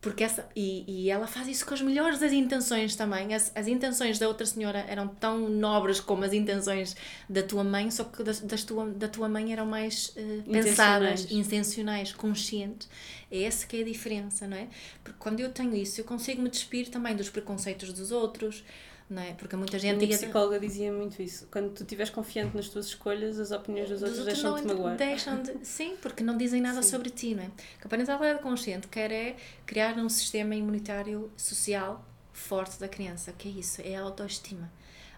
Porque 0.01 0.23
essa, 0.23 0.47
e, 0.55 0.85
e 0.87 1.09
ela 1.09 1.27
faz 1.27 1.45
isso 1.49 1.65
com 1.65 1.73
as 1.73 1.81
melhores 1.81 2.19
das 2.19 2.31
intenções 2.31 2.95
também. 2.95 3.33
As, 3.33 3.51
as 3.53 3.67
intenções 3.67 4.17
da 4.17 4.29
outra 4.29 4.45
senhora 4.45 4.85
eram 4.87 5.09
tão 5.09 5.49
nobres 5.49 5.99
como 5.99 6.23
as 6.23 6.31
intenções 6.31 6.95
da 7.27 7.43
tua 7.43 7.65
mãe, 7.65 7.91
só 7.91 8.05
que 8.05 8.23
das, 8.23 8.39
das 8.39 8.63
tua, 8.63 8.85
da 8.91 9.09
tua 9.09 9.27
mãe 9.27 9.51
eram 9.51 9.65
mais 9.65 10.15
uh, 10.15 10.49
pensadas, 10.49 11.29
intencionais, 11.29 12.13
conscientes. 12.13 12.87
É 13.29 13.43
essa 13.43 13.67
que 13.67 13.75
é 13.75 13.81
a 13.81 13.83
diferença, 13.83 14.47
não 14.47 14.55
é? 14.55 14.69
Porque 15.03 15.19
quando 15.19 15.41
eu 15.41 15.51
tenho 15.51 15.75
isso, 15.75 15.99
eu 15.99 16.05
consigo 16.05 16.41
me 16.41 16.49
despir 16.49 16.87
também 16.89 17.13
dos 17.13 17.29
preconceitos 17.29 17.91
dos 17.91 18.09
outros, 18.09 18.63
não 19.09 19.21
é? 19.23 19.33
Porque 19.33 19.55
muita 19.55 19.79
gente. 19.79 19.95
A 19.95 19.97
minha 19.97 20.17
psicóloga 20.17 20.59
dizia 20.59 20.93
muito 20.93 21.19
isso. 21.21 21.47
Quando 21.51 21.71
tu 21.71 21.81
estiveres 21.81 22.11
confiante 22.11 22.55
nas 22.55 22.69
tuas 22.69 22.85
escolhas, 22.85 23.39
as 23.39 23.51
opiniões 23.51 23.89
dos, 23.89 24.01
dos 24.01 24.09
outros 24.09 24.25
deixam-te 24.25 24.67
magoar. 24.67 24.95
Deixam 24.95 25.41
de, 25.41 25.57
sim, 25.65 25.95
porque 25.99 26.23
não 26.23 26.37
dizem 26.37 26.61
nada 26.61 26.83
sim. 26.83 26.91
sobre 26.91 27.09
ti, 27.09 27.33
não 27.33 27.43
é? 27.43 27.47
Que 27.79 27.87
a 27.87 27.89
parentalidade 27.89 28.41
consciente 28.43 28.87
quer 28.87 29.11
é 29.11 29.35
criar 29.65 29.97
um 29.97 30.07
sistema 30.07 30.53
imunitário 30.53 31.31
social 31.35 32.05
forte 32.31 32.79
da 32.79 32.87
criança. 32.87 33.33
que 33.33 33.47
é 33.47 33.51
isso? 33.51 33.81
É 33.81 33.95
a 33.95 34.01
autoestima. 34.01 34.71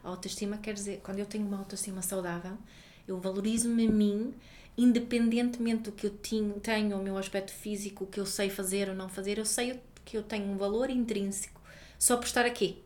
A 0.04 0.08
autoestima 0.10 0.58
quer 0.58 0.74
dizer, 0.74 1.02
quando 1.04 1.20
eu 1.20 1.26
tenho 1.26 1.46
uma 1.46 1.58
autoestima 1.58 2.02
saudável, 2.02 2.58
eu 3.06 3.20
valorizo-me 3.20 3.88
a 3.88 3.92
mim, 3.92 4.34
independentemente 4.78 5.84
do 5.84 5.92
que 5.92 6.08
eu 6.08 6.12
tenho, 6.12 6.54
tenho, 6.62 6.98
o 6.98 7.04
meu 7.04 7.18
aspecto 7.18 7.52
físico, 7.52 8.06
o 8.06 8.08
que 8.08 8.20
eu 8.20 8.26
sei 8.26 8.50
fazer 8.50 8.88
ou 8.88 8.96
não 8.96 9.10
fazer, 9.10 9.38
eu 9.38 9.46
sei 9.46 9.82
que 10.06 10.18
eu 10.18 10.24
tenho 10.24 10.46
um 10.46 10.58
valor 10.58 10.90
intrínseco 10.90 11.62
só 12.00 12.18
por 12.18 12.26
estar 12.26 12.46
aqui 12.46 12.82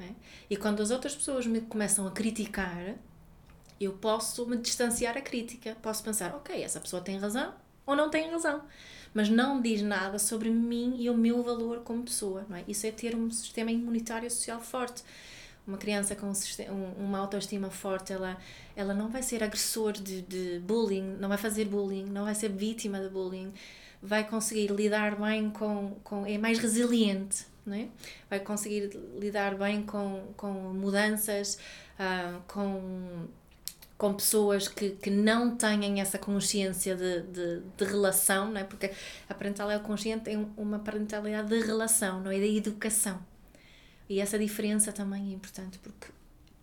é? 0.00 0.10
E 0.48 0.56
quando 0.56 0.82
as 0.82 0.90
outras 0.90 1.14
pessoas 1.14 1.46
me 1.46 1.60
começam 1.60 2.06
a 2.06 2.10
criticar, 2.10 2.94
eu 3.80 3.92
posso 3.92 4.46
me 4.46 4.56
distanciar 4.56 5.16
a 5.16 5.20
crítica. 5.20 5.76
Posso 5.80 6.02
pensar, 6.02 6.34
ok, 6.34 6.62
essa 6.62 6.80
pessoa 6.80 7.02
tem 7.02 7.18
razão 7.18 7.54
ou 7.86 7.96
não 7.96 8.10
tem 8.10 8.30
razão. 8.30 8.62
Mas 9.14 9.28
não 9.28 9.60
diz 9.60 9.80
nada 9.82 10.18
sobre 10.18 10.50
mim 10.50 10.96
e 10.98 11.08
o 11.08 11.16
meu 11.16 11.42
valor 11.42 11.80
como 11.80 12.02
pessoa. 12.02 12.46
É? 12.52 12.64
Isso 12.68 12.86
é 12.86 12.90
ter 12.90 13.14
um 13.16 13.30
sistema 13.30 13.70
imunitário 13.70 14.30
social 14.30 14.60
forte. 14.60 15.02
Uma 15.66 15.76
criança 15.76 16.16
com 16.16 16.32
uma 16.98 17.18
autoestima 17.18 17.70
forte, 17.70 18.12
ela, 18.12 18.38
ela 18.74 18.94
não 18.94 19.10
vai 19.10 19.22
ser 19.22 19.44
agressor 19.44 19.92
de, 19.92 20.22
de 20.22 20.58
bullying, 20.60 21.16
não 21.20 21.28
vai 21.28 21.36
fazer 21.36 21.66
bullying, 21.66 22.06
não 22.06 22.24
vai 22.24 22.34
ser 22.34 22.48
vítima 22.48 22.98
de 22.98 23.10
bullying, 23.10 23.52
vai 24.02 24.26
conseguir 24.26 24.68
lidar 24.68 25.16
bem 25.16 25.50
com. 25.50 25.96
com 26.02 26.24
é 26.24 26.38
mais 26.38 26.58
resiliente 26.58 27.44
não 27.68 27.76
é? 27.76 27.88
vai 28.28 28.40
conseguir 28.40 28.90
lidar 29.18 29.54
bem 29.56 29.82
com, 29.82 30.32
com 30.36 30.52
mudanças, 30.52 31.58
uh, 31.98 32.40
com, 32.48 33.28
com 33.96 34.14
pessoas 34.14 34.66
que, 34.66 34.90
que 34.90 35.10
não 35.10 35.56
têm 35.56 36.00
essa 36.00 36.18
consciência 36.18 36.96
de, 36.96 37.22
de, 37.22 37.60
de 37.76 37.84
relação, 37.84 38.50
não 38.50 38.60
é? 38.60 38.64
porque 38.64 38.90
a 39.28 39.34
parentalidade 39.34 39.84
consciente 39.84 40.24
tem 40.24 40.50
uma 40.56 40.78
parentalidade 40.78 41.48
de 41.48 41.60
relação, 41.60 42.20
não 42.20 42.30
é? 42.30 42.38
de 42.38 42.56
educação. 42.56 43.20
E 44.08 44.20
essa 44.20 44.38
diferença 44.38 44.90
também 44.90 45.30
é 45.30 45.34
importante, 45.34 45.78
porque 45.78 46.08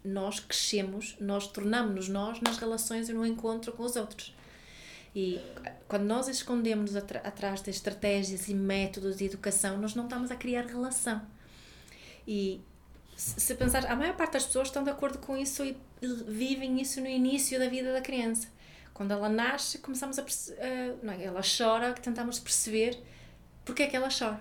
nós 0.03 0.39
crescemos, 0.39 1.15
nós 1.19 1.47
tornamos-nos 1.47 2.09
nós 2.09 2.41
nas 2.41 2.57
relações 2.57 3.09
e 3.09 3.13
no 3.13 3.25
encontro 3.25 3.71
com 3.71 3.83
os 3.83 3.95
outros. 3.95 4.34
E 5.15 5.39
quando 5.87 6.03
nós 6.03 6.27
escondemos 6.27 6.95
atrás 6.95 7.61
de 7.61 7.69
estratégias 7.69 8.49
e 8.49 8.53
métodos 8.53 9.15
de 9.15 9.25
educação, 9.25 9.77
nós 9.77 9.95
não 9.95 10.03
estamos 10.03 10.29
a 10.29 10.35
criar 10.35 10.65
relação. 10.65 11.21
E 12.27 12.61
se 13.15 13.55
pensar, 13.55 13.85
a 13.85 13.95
maior 13.95 14.15
parte 14.17 14.33
das 14.33 14.45
pessoas 14.45 14.67
estão 14.67 14.83
de 14.83 14.89
acordo 14.89 15.19
com 15.19 15.37
isso 15.37 15.63
e 15.63 15.77
vivem 16.27 16.81
isso 16.81 16.99
no 16.99 17.07
início 17.07 17.57
da 17.57 17.69
vida 17.69 17.93
da 17.93 18.01
criança. 18.01 18.49
Quando 18.93 19.11
ela 19.11 19.29
nasce, 19.29 19.77
começamos 19.77 20.19
a 20.19 20.21
uh, 20.21 20.25
não 21.01 21.13
é, 21.13 21.23
ela 21.23 21.41
chora, 21.41 21.93
tentamos 21.93 22.39
perceber 22.39 23.01
porque 23.63 23.83
é 23.83 23.87
que 23.87 23.95
ela 23.95 24.09
chora. 24.09 24.39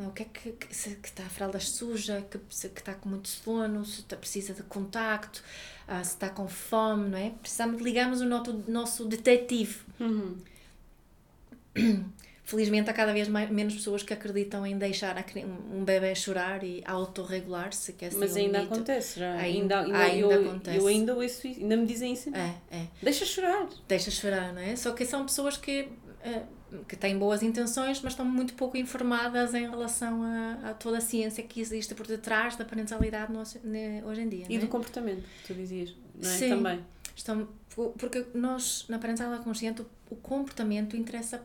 Não, 0.00 0.08
o 0.08 0.12
que 0.12 0.22
é 0.22 0.26
que, 0.32 0.52
que, 0.52 0.74
se, 0.74 0.96
que 0.96 1.08
está 1.08 1.24
a 1.24 1.28
fralda 1.28 1.60
suja, 1.60 2.24
que, 2.30 2.40
se, 2.48 2.70
que 2.70 2.80
está 2.80 2.94
com 2.94 3.10
muito 3.10 3.28
sono, 3.28 3.84
se 3.84 4.00
está, 4.00 4.16
precisa 4.16 4.54
de 4.54 4.62
contacto, 4.62 5.42
uh, 5.86 6.02
se 6.02 6.12
está 6.12 6.30
com 6.30 6.48
fome, 6.48 7.10
não 7.10 7.18
é? 7.18 7.32
Precisamos 7.42 7.82
ligarmos 7.82 8.22
o 8.22 8.24
nosso, 8.24 8.64
nosso 8.66 9.04
detetive. 9.04 9.76
Uhum. 10.00 10.38
Felizmente 12.44 12.88
há 12.88 12.94
cada 12.94 13.12
vez 13.12 13.28
mais, 13.28 13.50
menos 13.50 13.74
pessoas 13.74 14.02
que 14.02 14.14
acreditam 14.14 14.66
em 14.66 14.78
deixar 14.78 15.18
a, 15.18 15.24
um, 15.38 15.80
um 15.80 15.84
bebê 15.84 16.14
chorar 16.14 16.64
e 16.64 16.82
autorregular-se. 16.86 17.92
Que 17.92 18.06
é 18.06 18.08
assim 18.08 18.18
Mas 18.18 18.34
ainda 18.36 18.62
um 18.62 18.64
acontece 18.64 19.20
já. 19.20 19.34
Ainda, 19.34 19.80
ainda, 19.80 19.98
ainda 19.98 20.34
eu, 20.34 20.48
acontece. 20.48 20.78
Eu 20.78 20.86
ainda 20.86 21.14
ouço 21.14 21.46
isso, 21.46 21.60
ainda 21.60 21.76
me 21.76 21.86
dizem 21.86 22.14
isso. 22.14 22.34
É, 22.34 22.54
é. 22.70 22.86
Deixa 23.02 23.26
chorar. 23.26 23.68
Deixa 23.86 24.10
chorar, 24.10 24.54
não 24.54 24.62
é? 24.62 24.74
Só 24.76 24.92
que 24.92 25.04
são 25.04 25.26
pessoas 25.26 25.58
que 25.58 25.82
uh, 26.24 26.59
que 26.86 26.96
têm 26.96 27.18
boas 27.18 27.42
intenções, 27.42 28.00
mas 28.02 28.12
estão 28.12 28.24
muito 28.24 28.54
pouco 28.54 28.76
informadas 28.76 29.54
em 29.54 29.68
relação 29.68 30.22
a, 30.22 30.70
a 30.70 30.74
toda 30.74 30.98
a 30.98 31.00
ciência 31.00 31.42
que 31.42 31.60
existe 31.60 31.94
por 31.94 32.06
detrás 32.06 32.56
da 32.56 32.64
parentalidade 32.64 33.32
no, 33.32 33.40
hoje 33.40 34.20
em 34.20 34.28
dia. 34.28 34.46
E 34.48 34.56
é? 34.56 34.58
do 34.58 34.68
comportamento, 34.68 35.24
tu 35.46 35.54
dizias, 35.54 35.94
não 36.14 36.30
é? 36.30 36.32
Sim, 36.32 36.48
Também. 36.50 36.84
Estão, 37.16 37.48
porque 37.98 38.24
nós, 38.34 38.86
na 38.88 38.98
parentalidade 38.98 39.44
consciente, 39.44 39.82
o 40.08 40.16
comportamento 40.16 40.96
interessa 40.96 41.44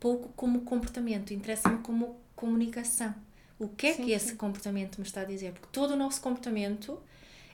pouco 0.00 0.30
como 0.34 0.62
comportamento, 0.62 1.32
interessa-me 1.32 1.78
como 1.78 2.18
comunicação. 2.34 3.14
O 3.58 3.68
que 3.68 3.86
é 3.86 3.94
sim, 3.94 4.04
que 4.04 4.10
esse 4.12 4.30
sim. 4.30 4.36
comportamento 4.36 4.98
me 4.98 5.06
está 5.06 5.22
a 5.22 5.24
dizer? 5.24 5.52
Porque 5.52 5.68
todo 5.72 5.92
o 5.92 5.96
nosso 5.96 6.20
comportamento 6.20 6.98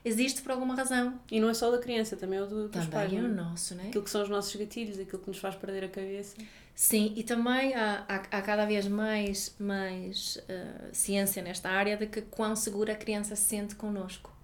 existe 0.05 0.43
por 0.43 0.53
alguma 0.53 0.75
razão. 0.75 1.19
E 1.31 1.41
não 1.41 1.49
é 1.49 1.55
só 1.55 1.71
da 1.71 1.79
criança, 1.79 2.17
também 2.17 2.39
é 2.39 2.43
o 2.43 2.47
do, 2.47 2.69
dos 2.69 2.71
também 2.73 2.89
pais. 2.91 3.11
Também 3.11 3.25
é 3.25 3.29
o 3.29 3.35
nosso, 3.35 3.75
não 3.75 3.85
é? 3.85 3.89
Aquilo 3.89 4.05
que 4.05 4.11
são 4.11 4.23
os 4.23 4.29
nossos 4.29 4.55
gatilhos, 4.57 4.99
aquilo 4.99 5.19
que 5.21 5.29
nos 5.29 5.39
faz 5.39 5.55
perder 5.55 5.85
a 5.85 5.89
cabeça. 5.89 6.37
Sim, 6.75 7.13
e 7.17 7.23
também 7.23 7.75
há, 7.75 8.05
há, 8.09 8.17
há 8.17 8.43
cada 8.43 8.65
vez 8.65 8.89
mais, 8.89 9.55
mais 9.59 10.37
uh, 10.37 10.89
ciência 10.93 11.43
nesta 11.43 11.69
área 11.69 11.97
de 11.97 12.07
que 12.07 12.23
quão 12.23 12.57
segura 12.57 12.95
a 12.95 12.97
criança 12.97 13.37
se 13.37 13.45
sente 13.45 13.75
connosco. 13.75 14.35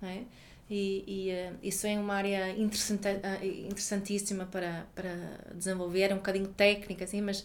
Não 0.00 0.08
é? 0.08 0.22
E, 0.70 1.04
e 1.06 1.30
uh, 1.32 1.58
isso 1.62 1.86
é 1.86 1.98
uma 1.98 2.14
área 2.14 2.50
interessante, 2.56 3.08
uh, 3.08 3.44
interessantíssima 3.44 4.46
para, 4.46 4.86
para 4.94 5.12
desenvolver, 5.54 6.12
é 6.12 6.14
um 6.14 6.18
bocadinho 6.18 6.46
técnica, 6.48 7.04
assim, 7.04 7.20
mas, 7.20 7.44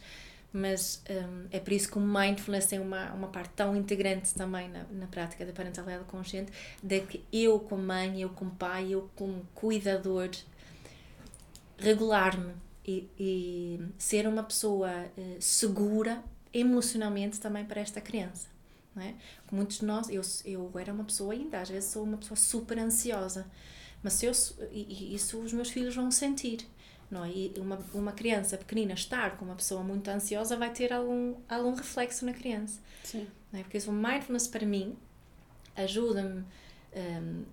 mas 0.56 1.04
um, 1.10 1.48
é 1.52 1.60
por 1.60 1.74
isso 1.74 1.90
que 1.92 1.98
o 1.98 2.02
mindfulness 2.02 2.66
tem 2.66 2.80
uma, 2.80 3.12
uma 3.12 3.28
parte 3.28 3.52
tão 3.56 3.76
integrante 3.76 4.34
também 4.34 4.70
na, 4.70 4.86
na 4.90 5.08
prática 5.08 5.46
da 5.46 5.52
parentalidade 5.52 6.06
consciente, 6.06 6.52
de 6.82 7.02
que 7.02 7.24
eu 7.32 7.60
como 7.60 7.84
mãe, 7.84 8.22
eu 8.22 8.30
como 8.30 8.52
pai, 8.52 8.94
eu 8.94 9.10
como 9.16 9.46
cuidador, 9.54 10.30
regular-me 11.78 12.54
e, 12.88 13.10
e 13.20 13.80
ser 13.98 14.28
uma 14.28 14.44
pessoa 14.44 14.90
uh, 15.18 15.42
segura 15.42 16.24
emocionalmente 16.54 17.38
também 17.38 17.66
para 17.66 17.82
esta 17.82 18.00
criança. 18.00 18.48
Não 18.96 19.04
é? 19.04 19.14
Muitos 19.52 19.80
de 19.80 19.86
nós, 19.86 20.10
eu, 20.10 20.22
eu 20.46 20.72
era 20.80 20.94
uma 20.94 21.04
pessoa 21.04 21.34
ainda, 21.34 21.60
às 21.60 21.70
vezes 21.70 21.92
sou 21.92 22.04
uma 22.04 22.16
pessoa 22.16 22.38
super 22.38 22.80
ansiosa, 22.80 23.46
mas 24.02 24.24
eu, 24.24 24.32
isso 24.72 25.38
os 25.40 25.52
meus 25.52 25.70
filhos 25.70 25.94
vão 25.94 26.10
sentir. 26.10 26.66
Não 27.16 27.24
é? 27.24 27.30
E 27.30 27.54
uma, 27.58 27.80
uma 27.94 28.12
criança 28.12 28.58
pequenina 28.58 28.94
estar 28.94 29.38
com 29.38 29.46
uma 29.46 29.56
pessoa 29.56 29.82
muito 29.82 30.10
ansiosa 30.10 30.58
vai 30.58 30.70
ter 30.70 30.92
algum, 30.92 31.36
algum 31.48 31.74
reflexo 31.74 32.26
na 32.26 32.34
criança. 32.34 32.82
Sim. 33.06 33.26
Não 33.54 33.62
é? 33.62 33.64
Porque 33.64 33.78
isso, 33.78 33.90
o 33.90 33.94
mindfulness 33.94 34.50
para 34.50 34.66
mim 34.66 34.98
ajuda-me 35.78 36.44
um, 36.94 37.44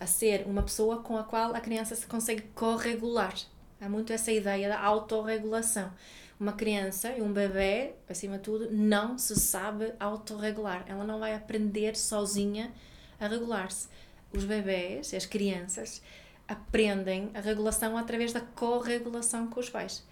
a 0.00 0.06
ser 0.06 0.46
uma 0.46 0.62
pessoa 0.62 1.02
com 1.02 1.18
a 1.18 1.22
qual 1.22 1.54
a 1.54 1.60
criança 1.60 1.94
se 1.94 2.06
consegue 2.06 2.44
corregular. 2.54 3.34
Há 3.78 3.90
muito 3.90 4.10
essa 4.10 4.32
ideia 4.32 4.70
da 4.70 4.80
autorregulação. 4.80 5.92
Uma 6.38 6.54
criança 6.54 7.12
e 7.12 7.20
um 7.20 7.30
bebê, 7.30 7.92
acima 8.08 8.38
de 8.38 8.44
tudo, 8.44 8.70
não 8.72 9.18
se 9.18 9.36
sabe 9.36 9.92
autorregular. 10.00 10.86
Ela 10.88 11.04
não 11.04 11.18
vai 11.18 11.34
aprender 11.34 11.94
sozinha 11.94 12.72
a 13.20 13.28
regular-se. 13.28 13.86
Os 14.32 14.44
bebés, 14.44 15.12
as 15.12 15.26
crianças, 15.26 16.00
aprendem 16.50 17.30
a 17.34 17.40
regulação 17.40 17.96
através 17.96 18.32
da 18.32 18.40
corregulação 18.40 19.46
com 19.46 19.60
os 19.60 19.70
pais. 19.70 20.04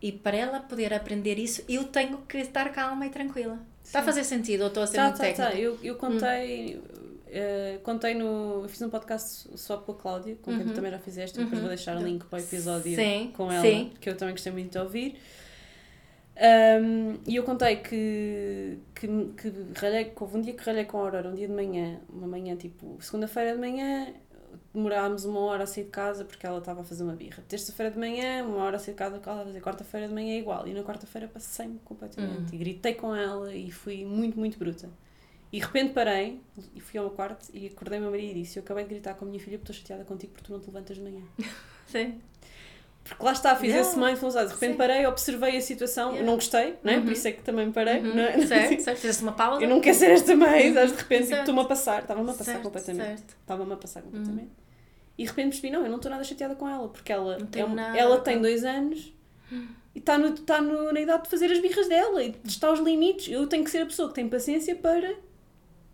E 0.00 0.12
para 0.12 0.36
ela 0.36 0.60
poder 0.60 0.94
aprender 0.94 1.38
isso, 1.38 1.64
eu 1.68 1.84
tenho 1.84 2.18
que 2.18 2.38
estar 2.38 2.70
calma 2.72 3.06
e 3.06 3.10
tranquila. 3.10 3.56
Sim. 3.56 3.62
Está 3.82 4.00
a 4.00 4.02
fazer 4.02 4.22
sentido 4.22 4.60
ou 4.62 4.68
estou 4.68 4.82
a 4.82 4.86
ser 4.86 4.96
tá, 4.96 5.04
muito 5.04 5.16
tá, 5.16 5.24
tá. 5.24 5.28
técnica? 5.28 5.50
Tá. 5.50 5.58
Eu, 5.58 5.78
eu 5.82 5.96
contei, 5.96 6.76
hum. 6.76 7.08
Uh, 7.28 7.78
contei 7.80 8.14
no. 8.14 8.62
Eu 8.62 8.68
fiz 8.68 8.80
um 8.80 8.88
podcast 8.88 9.48
só 9.56 9.76
com 9.78 9.92
a 9.92 9.94
Cláudia, 9.94 10.36
com 10.40 10.50
quem 10.50 10.60
tu 10.60 10.68
uhum. 10.68 10.74
também 10.74 10.90
já 10.90 10.98
fizeste, 10.98 11.38
uhum. 11.38 11.44
depois 11.44 11.60
vou 11.60 11.68
deixar 11.68 11.96
o 11.96 12.02
link 12.02 12.24
para 12.24 12.38
o 12.38 12.42
episódio 12.42 12.94
sim, 12.94 13.32
com 13.36 13.52
ela, 13.52 13.62
sim. 13.62 13.92
que 14.00 14.08
eu 14.08 14.16
também 14.16 14.34
gostei 14.34 14.52
muito 14.52 14.72
de 14.72 14.78
ouvir. 14.78 15.18
Um, 16.38 17.18
e 17.26 17.34
eu 17.34 17.42
contei 17.42 17.76
que, 17.76 18.78
que, 18.94 19.06
que 19.08 19.52
ralhei, 19.74 20.04
que 20.04 20.22
houve 20.22 20.38
um 20.38 20.40
dia 20.40 20.54
que 20.54 20.62
ralhei 20.62 20.84
com 20.84 20.98
a 20.98 21.00
Aurora, 21.00 21.28
um 21.28 21.34
dia 21.34 21.48
de 21.48 21.52
manhã, 21.52 21.98
uma 22.08 22.28
manhã 22.28 22.54
tipo, 22.54 22.96
segunda-feira 23.00 23.54
de 23.54 23.58
manhã, 23.58 24.14
demorámos 24.72 25.24
uma 25.24 25.40
hora 25.40 25.64
a 25.64 25.66
sair 25.66 25.84
de 25.84 25.90
casa 25.90 26.24
porque 26.24 26.46
ela 26.46 26.58
estava 26.58 26.82
a 26.82 26.84
fazer 26.84 27.02
uma 27.02 27.14
birra. 27.14 27.42
Terça-feira 27.48 27.90
de 27.90 27.98
manhã, 27.98 28.44
uma 28.44 28.64
hora 28.64 28.76
a 28.76 28.78
sair 28.78 28.94
de 28.94 28.98
casa 28.98 29.16
porque 29.16 29.28
ela 29.28 29.38
estava 29.38 29.50
a 29.50 29.52
fazer. 29.52 29.64
Quarta-feira 29.64 30.08
de 30.08 30.14
manhã 30.14 30.34
é 30.34 30.38
igual. 30.38 30.66
E 30.66 30.74
na 30.74 30.82
quarta-feira 30.82 31.28
passei-me 31.28 31.78
completamente. 31.84 32.52
Hum. 32.52 32.54
E 32.54 32.56
gritei 32.56 32.94
com 32.94 33.14
ela 33.14 33.54
e 33.54 33.70
fui 33.70 34.04
muito, 34.04 34.38
muito 34.38 34.58
bruta. 34.58 34.88
E 35.50 35.58
de 35.58 35.64
repente 35.64 35.94
parei 35.94 36.40
e 36.74 36.80
fui 36.80 36.98
ao 36.98 37.06
meu 37.06 37.14
quarto 37.14 37.48
e 37.54 37.68
acordei 37.68 37.98
meu 37.98 38.10
marido 38.10 38.38
e 38.38 38.42
disse: 38.42 38.58
Eu 38.58 38.62
acabei 38.62 38.84
de 38.84 38.90
gritar 38.90 39.14
com 39.14 39.24
a 39.24 39.28
minha 39.28 39.40
filha 39.40 39.58
porque 39.58 39.72
estou 39.72 39.82
chateada 39.82 40.04
contigo 40.04 40.32
porque 40.32 40.46
tu 40.46 40.52
não 40.52 40.60
te 40.60 40.66
levantas 40.66 40.96
de 40.96 41.02
manhã. 41.02 41.22
Sim. 41.86 42.20
Porque 43.08 43.24
lá 43.24 43.32
está, 43.32 43.56
fiz 43.56 43.70
Yeah. 43.70 43.88
esse 43.88 43.98
mindfulness. 43.98 44.34
De 44.48 44.54
repente 44.54 44.72
Sim. 44.72 44.76
parei, 44.76 45.06
observei 45.06 45.56
a 45.56 45.60
situação, 45.60 46.08
Yeah. 46.10 46.26
não 46.26 46.34
gostei, 46.34 46.76
não 46.84 46.92
é? 46.92 46.96
Uhum. 46.96 47.02
por 47.04 47.12
isso 47.12 47.28
é 47.28 47.32
que 47.32 47.42
também 47.42 47.72
parei. 47.72 48.00
Uhum. 48.00 48.14
Não 48.14 48.22
é? 48.22 48.46
Certo, 48.46 48.82
certo. 48.82 48.98
Fizeste 48.98 49.22
uma 49.22 49.32
pausa. 49.32 49.62
Eu 49.62 49.68
não 49.68 49.80
quero 49.80 49.96
ser 49.96 50.10
esta 50.10 50.36
mãe, 50.36 50.68
Uhum. 50.68 50.86
De 50.86 50.92
repente 50.94 51.26
tipo, 51.28 51.36
estou-me 51.38 51.60
a 51.60 51.64
passar, 51.64 52.02
estava-me 52.02 52.28
a 52.28 52.32
passar 52.32 52.44
Certo, 52.44 52.62
completamente. 52.62 53.22
Estava-me 53.40 53.72
a 53.72 53.76
passar 53.76 54.02
completamente. 54.02 54.50
E 55.16 55.22
de 55.24 55.28
repente 55.28 55.48
percebi, 55.48 55.70
não, 55.70 55.82
eu 55.82 55.88
não 55.88 55.96
estou 55.96 56.10
nada 56.10 56.22
chateada 56.22 56.54
com 56.54 56.68
ela, 56.68 56.88
porque 56.88 57.12
ela, 57.12 57.38
Não 57.38 57.78
é 57.94 57.98
ela 57.98 58.20
tem 58.20 58.40
dois 58.40 58.64
anos 58.64 59.12
e 59.94 59.98
está 59.98 60.16
no, 60.18 60.30
tá 60.32 60.60
no, 60.60 60.92
na 60.92 61.00
idade 61.00 61.24
de 61.24 61.28
fazer 61.30 61.50
as 61.50 61.58
birras 61.58 61.88
dela 61.88 62.22
e 62.22 62.30
de 62.30 62.38
testar 62.38 62.70
os 62.72 62.78
limites. 62.80 63.32
Eu 63.32 63.46
tenho 63.46 63.64
que 63.64 63.70
ser 63.70 63.78
a 63.82 63.86
pessoa 63.86 64.08
que 64.08 64.14
tem 64.14 64.28
paciência 64.28 64.76
para 64.76 65.14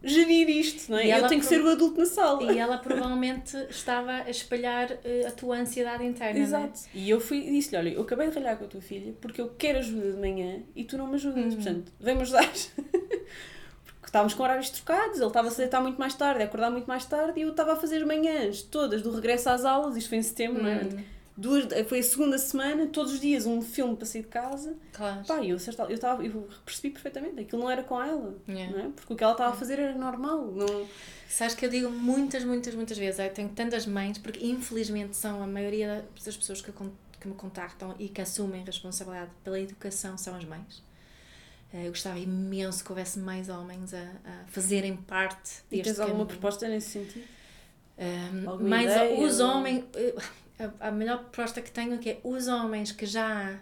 gerir 0.04 0.48
isto, 0.48 0.90
não 0.90 0.98
é? 0.98 1.06
E 1.06 1.10
Eu 1.10 1.26
tenho 1.26 1.40
que 1.40 1.46
ser 1.46 1.62
o 1.62 1.68
adulto 1.68 1.98
na 1.98 2.06
sala. 2.06 2.52
E 2.52 2.58
ela 2.58 2.78
provavelmente 2.78 3.56
estava 3.68 4.12
a 4.12 4.30
espalhar 4.30 4.92
eh, 5.04 5.26
a 5.26 5.30
tua 5.30 5.56
ansiedade 5.56 6.04
interna. 6.04 6.38
é? 6.38 6.42
Exato. 6.42 6.80
E 6.94 7.08
eu 7.08 7.20
fui 7.20 7.38
e 7.38 7.50
disse-lhe: 7.50 7.76
Olha, 7.76 7.88
eu 7.90 8.02
acabei 8.02 8.28
de 8.28 8.34
ralhar 8.34 8.56
com 8.56 8.64
a 8.64 8.68
tua 8.68 8.80
filha 8.80 9.14
porque 9.20 9.40
eu 9.40 9.48
quero 9.58 9.78
ajuda 9.78 10.12
de 10.12 10.18
manhã 10.18 10.62
e 10.76 10.84
tu 10.84 10.96
não 10.96 11.06
me 11.06 11.14
ajudas. 11.14 11.44
Uhum. 11.44 11.54
Portanto, 11.54 11.92
vem-me 11.98 12.22
ajudar. 12.22 12.50
porque 13.84 14.06
estávamos 14.06 14.34
com 14.34 14.42
horários 14.42 14.70
trocados, 14.70 15.18
ele 15.18 15.26
estava 15.26 15.48
a 15.48 15.50
se 15.50 15.58
deitar 15.58 15.80
muito 15.80 15.98
mais 15.98 16.14
tarde, 16.14 16.42
a 16.42 16.46
acordar 16.46 16.70
muito 16.70 16.86
mais 16.86 17.04
tarde 17.04 17.40
e 17.40 17.42
eu 17.42 17.50
estava 17.50 17.72
a 17.72 17.76
fazer 17.76 18.04
manhãs 18.04 18.62
todas 18.62 19.02
do 19.02 19.10
regresso 19.10 19.48
às 19.48 19.64
aulas. 19.64 19.96
Isto 19.96 20.10
foi 20.10 20.18
em 20.18 20.22
setembro, 20.22 20.62
não 20.62 20.70
é? 20.70 20.82
Duas, 21.36 21.66
foi 21.88 21.98
a 21.98 22.02
segunda 22.02 22.38
semana, 22.38 22.86
todos 22.86 23.12
os 23.14 23.20
dias 23.20 23.44
um 23.44 23.60
filme 23.60 23.96
para 23.96 24.06
sair 24.06 24.22
de 24.22 24.28
casa. 24.28 24.76
claro. 24.92 25.24
Pá, 25.26 25.40
e 25.40 25.50
eu, 25.50 25.58
certa- 25.58 25.82
eu, 25.90 25.98
tava, 25.98 26.24
eu 26.24 26.48
percebi 26.64 26.90
perfeitamente, 26.90 27.40
aquilo 27.40 27.60
não 27.62 27.68
era 27.70 27.82
com 27.82 28.00
ela, 28.00 28.36
Yeah. 28.48 28.72
não 28.76 28.84
é? 28.84 28.88
Porque 28.90 29.12
o 29.12 29.16
que 29.16 29.24
ela 29.24 29.32
estava 29.32 29.52
a 29.52 29.56
fazer 29.56 29.80
era 29.80 29.94
normal. 29.96 30.46
Não... 30.52 30.86
Sabes 31.28 31.54
que 31.56 31.66
eu 31.66 31.70
digo 31.70 31.90
muitas, 31.90 32.44
muitas, 32.44 32.72
muitas 32.76 32.96
vezes, 32.96 33.18
eu 33.18 33.28
tenho 33.30 33.48
tantas 33.48 33.84
mães, 33.84 34.16
porque 34.18 34.46
infelizmente 34.46 35.16
são 35.16 35.42
a 35.42 35.46
maioria 35.46 36.04
das 36.24 36.36
pessoas 36.36 36.60
que, 36.60 36.70
que 37.20 37.26
me 37.28 37.34
contactam 37.34 37.96
e 37.98 38.08
que 38.08 38.20
assumem 38.20 38.62
responsabilidade 38.64 39.32
pela 39.42 39.58
educação 39.58 40.16
são 40.16 40.36
as 40.36 40.44
mães. 40.44 40.84
Eh, 41.72 41.86
Eu 41.86 41.90
gostava 41.90 42.16
imenso 42.20 42.84
que 42.84 42.92
houvesse 42.92 43.18
mais 43.18 43.48
homens 43.48 43.92
a, 43.92 43.98
a 44.24 44.44
fazerem 44.46 44.96
parte 44.96 45.50
E 45.72 45.78
deste 45.78 45.84
tens 45.94 45.98
alguma 45.98 46.20
caminho. 46.20 46.26
proposta 46.28 46.68
nesse 46.68 46.90
sentido? 46.90 47.24
Um, 47.98 48.50
Alguma 48.50 48.68
mas 48.70 48.84
ideia 48.92 49.18
os 49.26 49.40
homens, 49.40 49.84
eh, 49.96 50.14
a, 50.58 50.88
a 50.88 50.90
melhor 50.90 51.18
proposta 51.20 51.60
que 51.60 51.70
tenho 51.70 51.98
que 51.98 52.10
é 52.10 52.20
os 52.24 52.46
homens 52.48 52.92
que 52.92 53.06
já 53.06 53.58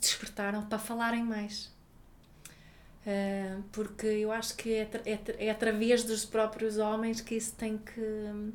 despertaram 0.00 0.62
para 0.66 0.78
falarem 0.78 1.22
mais. 1.22 1.74
Uh, 3.06 3.62
porque 3.70 4.06
eu 4.06 4.32
acho 4.32 4.56
que 4.56 4.74
é, 4.74 4.88
é, 5.04 5.46
é 5.46 5.50
através 5.50 6.02
dos 6.02 6.24
próprios 6.24 6.76
homens 6.76 7.20
que 7.20 7.36
isso 7.36 7.54
tem 7.54 7.78
que 7.78 8.50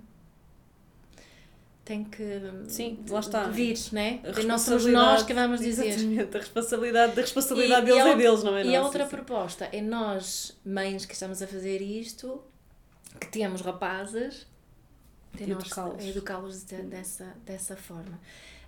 tem 1.84 2.04
que 2.04 2.24
Sim, 2.68 3.00
lá 3.10 3.20
está. 3.22 3.44
vir, 3.48 3.76
né? 3.92 4.20
A 4.24 4.40
E 4.40 4.44
não 4.46 4.58
somos 4.58 4.86
nós 4.86 5.24
que 5.24 5.34
vamos 5.34 5.60
dizer. 5.62 5.88
Exatamente, 5.88 6.38
a 6.38 6.40
responsabilidade, 6.40 7.16
da 7.16 7.22
responsabilidade 7.22 7.82
E- 7.82 7.86
deles 7.86 7.98
e 7.98 8.02
a 8.02 8.06
é 8.06 8.10
outra- 8.12 8.24
deles, 8.30 8.44
não 8.44 8.56
é 8.58 8.62
E 8.62 8.66
nossa, 8.66 8.78
a 8.78 8.84
outra 8.84 9.04
sim. 9.06 9.10
proposta 9.10 9.70
é 9.72 9.82
nós, 9.82 10.58
mães 10.66 11.06
que 11.06 11.14
estamos 11.14 11.42
a 11.42 11.48
fazer 11.48 11.82
isto, 11.82 12.44
que 13.20 13.28
temos 13.28 13.62
rapazes, 13.62 14.46
Educá-los. 15.40 16.06
educá-los 16.06 16.64
de- 16.64 16.82
dessa, 16.84 17.36
dessa 17.46 17.76
forma. 17.76 18.20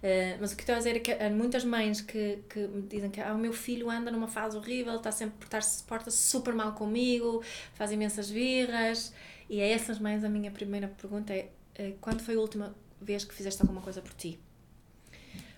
Eh, 0.01 0.37
mas 0.39 0.51
o 0.51 0.55
que 0.55 0.63
estou 0.63 0.75
a 0.75 0.77
dizer 0.79 0.95
é 0.97 0.99
que 0.99 1.11
há 1.11 1.29
muitas 1.29 1.63
mães 1.63 2.01
que, 2.01 2.39
que 2.49 2.59
me 2.67 2.81
dizem 2.83 3.09
que 3.09 3.21
ah, 3.21 3.33
o 3.33 3.37
meu 3.37 3.53
filho 3.53 3.89
anda 3.89 4.11
numa 4.11 4.27
fase 4.27 4.57
horrível, 4.57 4.95
está 4.95 5.11
sempre 5.11 5.37
portar-se 5.39 5.83
porta 5.83 6.11
super 6.11 6.53
mal 6.53 6.73
comigo, 6.73 7.41
faz 7.73 7.91
imensas 7.91 8.29
birras. 8.31 9.13
E 9.49 9.61
a 9.61 9.65
essas 9.67 9.99
mães 9.99 10.23
a 10.23 10.29
minha 10.29 10.51
primeira 10.51 10.87
pergunta 10.87 11.33
é 11.33 11.49
eh, 11.75 11.93
quando 12.01 12.21
foi 12.21 12.35
a 12.35 12.39
última 12.39 12.75
vez 13.01 13.23
que 13.23 13.33
fizeste 13.33 13.61
alguma 13.61 13.81
coisa 13.81 14.01
por 14.01 14.13
ti? 14.13 14.39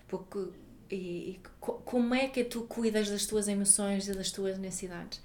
Porque 0.08 0.38
e, 0.90 0.96
e 0.96 1.40
co- 1.60 1.80
como 1.84 2.14
é 2.14 2.28
que 2.28 2.44
tu 2.44 2.62
cuidas 2.62 3.10
das 3.10 3.26
tuas 3.26 3.48
emoções 3.48 4.06
e 4.08 4.12
das 4.14 4.30
tuas 4.30 4.58
necessidades? 4.58 5.20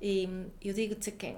E 0.00 0.28
eu 0.62 0.74
digo-te 0.74 1.10
que 1.12 1.34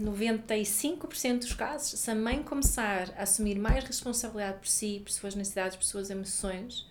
95% 0.00 1.38
dos 1.40 1.52
casos, 1.54 1.98
se 1.98 2.10
a 2.10 2.14
mãe 2.14 2.42
começar 2.42 3.12
a 3.16 3.22
assumir 3.22 3.58
mais 3.58 3.84
responsabilidade 3.84 4.58
por 4.58 4.68
si, 4.68 5.00
por 5.04 5.10
suas 5.12 5.34
necessidades, 5.34 5.76
por 5.76 5.84
suas 5.84 6.10
emoções, 6.10 6.86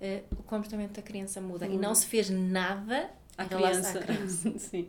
eh, 0.00 0.22
o 0.32 0.42
comportamento 0.42 0.92
da 0.92 1.02
criança 1.02 1.40
muda. 1.40 1.66
E 1.66 1.70
Muda. 1.70 1.82
não 1.86 1.94
se 1.94 2.06
fez 2.06 2.28
nada 2.30 3.10
À 3.36 3.44
criança. 3.44 3.98
à 3.98 4.02
criança. 4.02 4.52
Sim. 4.58 4.88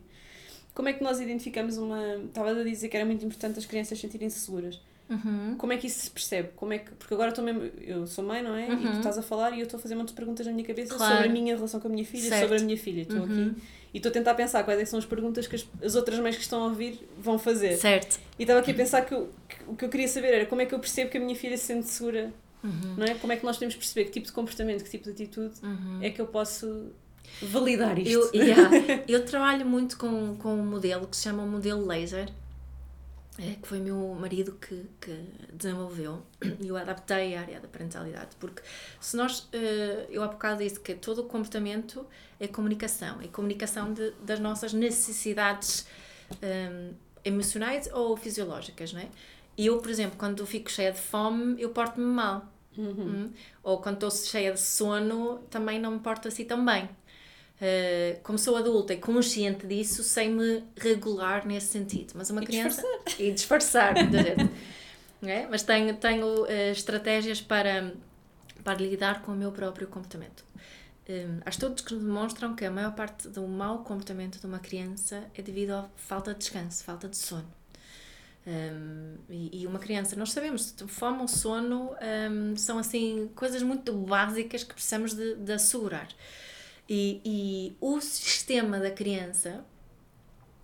Como 0.73 0.87
é 0.89 0.93
que 0.93 1.03
nós 1.03 1.19
identificamos 1.19 1.77
uma. 1.77 2.17
Estava 2.25 2.51
a 2.51 2.63
dizer 2.63 2.87
que 2.89 2.95
era 2.97 3.05
muito 3.05 3.25
importante 3.25 3.57
as 3.57 3.65
crianças 3.65 3.99
sentirem-se 3.99 4.39
seguras. 4.39 4.79
Uhum. 5.09 5.55
Como 5.57 5.71
é 5.73 5.77
que 5.77 5.87
isso 5.87 6.01
se 6.01 6.11
percebe? 6.11 6.49
Como 6.57 6.73
é 6.73 6.79
que... 6.79 6.91
Porque 6.91 7.13
agora 7.13 7.29
estou 7.29 7.43
mesmo. 7.43 7.61
Eu 7.81 8.05
sou 8.05 8.23
mãe, 8.25 8.43
não 8.43 8.53
é? 8.53 8.67
E 8.67 8.71
Uhum. 8.71 8.91
tu 8.91 8.97
estás 8.97 9.17
a 9.17 9.21
falar 9.23 9.53
e 9.53 9.59
eu 9.59 9.63
estou 9.63 9.77
a 9.79 9.81
fazer 9.81 9.95
muitas 9.95 10.13
perguntas 10.13 10.45
na 10.45 10.51
minha 10.51 10.67
cabeça 10.67 10.93
Claro. 10.95 11.15
sobre 11.15 11.29
a 11.29 11.31
minha 11.31 11.55
relação 11.55 11.79
com 11.79 11.87
a 11.87 11.91
minha 11.91 12.03
filha, 12.05 12.29
Certo. 12.29 12.41
sobre 12.41 12.57
a 12.57 12.61
minha 12.65 12.77
filha. 12.77 13.01
Estou 13.03 13.19
Uhum. 13.19 13.23
aqui 13.23 13.61
e 13.97 13.99
estou 13.99 14.09
a 14.09 14.13
tentar 14.13 14.33
pensar 14.35 14.63
quais 14.63 14.79
é 14.79 14.83
que 14.83 14.89
são 14.89 14.99
as 14.99 15.05
perguntas 15.05 15.47
que 15.47 15.55
as, 15.55 15.67
as 15.83 15.95
outras 15.95 16.19
mães 16.19 16.35
que 16.35 16.41
estão 16.43 16.61
a 16.63 16.65
ouvir 16.67 16.99
vão 17.19 17.37
fazer. 17.39 17.75
Certo. 17.77 18.19
E 18.37 18.43
estava 18.43 18.59
aqui 18.59 18.71
a 18.71 18.73
pensar 18.75 19.01
que, 19.01 19.13
eu- 19.13 19.29
que 19.49 19.55
o 19.67 19.75
que 19.75 19.85
eu 19.85 19.89
queria 19.89 20.07
saber 20.07 20.33
era 20.33 20.45
como 20.45 20.61
é 20.61 20.65
que 20.65 20.73
eu 20.75 20.79
percebo 20.79 21.09
que 21.11 21.17
a 21.17 21.19
minha 21.21 21.35
filha 21.35 21.57
se 21.57 21.65
sente 21.65 21.87
segura, 21.87 22.31
Uhum. 22.63 22.95
não 22.97 23.05
é? 23.05 23.13
Como 23.15 23.31
é 23.33 23.37
que 23.37 23.45
nós 23.45 23.55
podemos 23.55 23.75
perceber 23.75 24.05
que 24.05 24.11
tipo 24.11 24.25
de 24.27 24.31
comportamento, 24.33 24.83
que 24.83 24.89
tipo 24.89 25.03
de 25.05 25.11
atitude 25.11 25.53
Uhum. 25.63 25.99
é 26.01 26.09
que 26.09 26.19
eu 26.21 26.27
posso 26.27 26.91
validar 27.41 27.97
isto? 27.99 28.11
Eu, 28.11 28.29
yeah, 28.33 28.69
eu 29.07 29.25
trabalho 29.25 29.65
muito 29.65 29.97
com, 29.97 30.35
com 30.37 30.53
um 30.55 30.65
modelo 30.65 31.07
que 31.07 31.15
se 31.17 31.23
chama 31.23 31.43
o 31.43 31.47
modelo 31.47 31.85
laser, 31.85 32.29
eh, 33.39 33.55
que 33.61 33.67
foi 33.67 33.79
meu 33.79 34.15
marido 34.19 34.53
que, 34.53 34.85
que 34.99 35.29
desenvolveu 35.53 36.23
e 36.59 36.65
eu 36.67 36.75
adaptei 36.75 37.35
à 37.35 37.41
área 37.41 37.59
da 37.59 37.67
parentalidade. 37.67 38.35
Porque 38.39 38.61
se 38.99 39.15
nós, 39.15 39.47
eh, 39.53 40.07
eu 40.09 40.23
há 40.23 40.27
bocado 40.27 40.63
disse 40.63 40.79
que 40.79 40.95
todo 40.95 41.19
o 41.19 41.23
comportamento 41.25 42.05
é 42.39 42.47
comunicação, 42.47 43.21
é 43.21 43.27
comunicação 43.27 43.93
de, 43.93 44.11
das 44.23 44.39
nossas 44.39 44.73
necessidades 44.73 45.87
hum, 46.31 46.93
emocionais 47.23 47.89
ou 47.93 48.17
fisiológicas, 48.17 48.93
não 48.93 49.01
é? 49.01 49.09
E 49.57 49.65
eu, 49.65 49.79
por 49.79 49.89
exemplo, 49.89 50.17
quando 50.17 50.45
fico 50.45 50.69
cheia 50.69 50.91
de 50.91 50.99
fome, 50.99 51.59
eu 51.61 51.69
porto-me 51.69 52.05
mal. 52.05 52.45
Hum? 52.77 53.31
Ou 53.63 53.81
quando 53.81 53.95
estou 53.95 54.11
cheia 54.11 54.53
de 54.53 54.59
sono, 54.59 55.39
também 55.49 55.79
não 55.79 55.93
me 55.93 55.99
porto 55.99 56.27
assim 56.27 56.45
tão 56.45 56.63
bem. 56.63 56.87
Uh, 57.59 58.19
como 58.21 58.37
sou 58.37 58.55
adulta 58.55 58.93
e 58.93 58.97
consciente 58.97 59.65
disso, 59.65 60.03
sei 60.03 60.29
me 60.29 60.63
regular 60.77 61.45
nesse 61.45 61.67
sentido. 61.67 62.13
Mas 62.15 62.29
uma 62.29 62.43
E 62.43 62.45
criança. 62.45 62.83
E 63.17 63.31
disfarçar, 63.31 63.95
muitas 63.95 64.23
vezes. 64.23 64.49
Não 65.21 65.29
é? 65.29 65.47
Mas 65.47 65.63
tenho, 65.63 65.95
tenho 65.95 66.43
uh, 66.43 66.71
estratégias 66.71 67.41
para, 67.41 67.93
para 68.63 68.77
lidar 68.77 69.23
com 69.23 69.31
o 69.31 69.35
meu 69.35 69.51
próprio 69.51 69.87
comportamento. 69.87 70.45
Um, 71.09 71.39
há 71.45 71.49
estudos 71.49 71.83
que 71.83 71.95
demonstram 71.95 72.53
que 72.53 72.65
a 72.65 72.71
maior 72.71 72.93
parte 72.93 73.29
do 73.29 73.47
mau 73.47 73.79
comportamento 73.79 74.39
de 74.39 74.45
uma 74.45 74.59
criança 74.59 75.23
é 75.33 75.41
devido 75.41 75.71
à 75.71 75.89
falta 75.95 76.33
de 76.33 76.39
descanso, 76.39 76.83
falta 76.83 77.07
de 77.07 77.15
sono. 77.17 77.47
Um, 78.45 79.15
e, 79.29 79.61
e 79.61 79.67
uma 79.67 79.79
criança, 79.79 80.15
nós 80.15 80.31
sabemos, 80.31 80.75
fome 80.87 81.21
ou 81.21 81.27
sono 81.27 81.91
um, 82.29 82.55
são 82.55 82.77
assim 82.77 83.29
coisas 83.35 83.63
muito 83.63 83.93
básicas 83.93 84.63
que 84.63 84.73
precisamos 84.73 85.13
de, 85.13 85.35
de 85.35 85.53
assegurar. 85.53 86.07
E, 86.89 87.21
e 87.25 87.77
o 87.81 87.99
sistema 87.99 88.79
da 88.79 88.91
criança, 88.91 89.65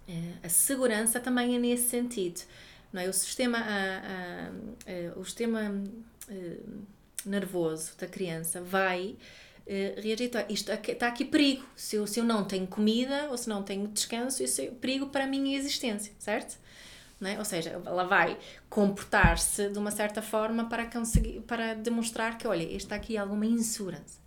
eh, 0.07 0.33
a 0.43 0.49
segurança 0.49 1.19
também 1.19 1.55
é 1.55 1.59
nesse 1.59 1.89
sentido. 1.89 2.41
Não 2.91 3.01
é? 3.01 3.09
O 3.09 3.13
sistema, 3.13 3.57
a, 3.57 3.97
a, 3.97 4.47
a, 5.15 5.19
o 5.19 5.25
sistema 5.25 5.83
eh, 6.29 6.59
nervoso 7.25 7.93
da 7.97 8.07
criança 8.07 8.61
vai 8.61 9.15
eh, 9.67 9.95
reagir. 9.97 10.31
Isto 10.49 10.71
está 10.71 11.07
aqui 11.07 11.25
perigo. 11.25 11.65
Se 11.75 11.95
eu, 11.97 12.07
se 12.07 12.19
eu 12.19 12.23
não 12.23 12.45
tenho 12.45 12.67
comida 12.67 13.29
ou 13.29 13.37
se 13.37 13.49
não 13.49 13.63
tenho 13.63 13.87
descanso, 13.87 14.43
isso 14.43 14.61
é 14.61 14.67
perigo 14.67 15.07
para 15.07 15.25
a 15.25 15.27
minha 15.27 15.57
existência, 15.57 16.13
certo? 16.19 16.57
Não 17.19 17.29
é? 17.29 17.37
Ou 17.39 17.45
seja, 17.45 17.81
ela 17.85 18.03
vai 18.03 18.37
comportar-se 18.69 19.69
de 19.69 19.79
uma 19.79 19.91
certa 19.91 20.21
forma 20.21 20.69
para, 20.69 20.85
conseguir, 20.85 21.41
para 21.41 21.73
demonstrar 21.73 22.37
que, 22.37 22.47
olha, 22.47 22.63
está 22.63 22.95
aqui 22.95 23.17
alguma 23.17 23.45
insegurança. 23.45 24.22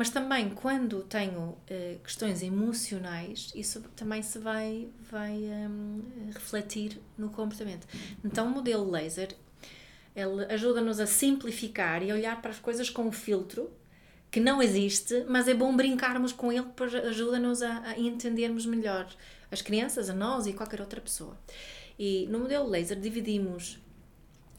Mas 0.00 0.08
também 0.08 0.48
quando 0.48 1.02
tenho 1.02 1.58
eh, 1.68 1.98
questões 2.02 2.42
emocionais, 2.42 3.52
isso 3.54 3.82
também 3.94 4.22
se 4.22 4.38
vai, 4.38 4.88
vai 5.10 5.34
hum, 5.36 6.00
refletir 6.32 6.98
no 7.18 7.28
comportamento. 7.28 7.86
Então 8.24 8.46
o 8.46 8.50
modelo 8.50 8.90
laser, 8.90 9.36
ele 10.16 10.46
ajuda-nos 10.48 11.00
a 11.00 11.06
simplificar 11.06 12.02
e 12.02 12.10
a 12.10 12.14
olhar 12.14 12.40
para 12.40 12.50
as 12.50 12.58
coisas 12.58 12.88
com 12.88 13.08
um 13.08 13.12
filtro 13.12 13.70
que 14.30 14.40
não 14.40 14.62
existe, 14.62 15.22
mas 15.28 15.46
é 15.46 15.52
bom 15.52 15.76
brincarmos 15.76 16.32
com 16.32 16.50
ele 16.50 16.68
porque 16.74 16.96
ajuda-nos 16.96 17.60
a, 17.60 17.80
a 17.80 17.98
entendermos 17.98 18.64
melhor 18.64 19.06
as 19.52 19.60
crianças, 19.60 20.08
a 20.08 20.14
nós 20.14 20.46
e 20.46 20.54
qualquer 20.54 20.80
outra 20.80 21.02
pessoa. 21.02 21.36
E 21.98 22.26
no 22.30 22.38
modelo 22.38 22.66
laser 22.66 22.98
dividimos 22.98 23.78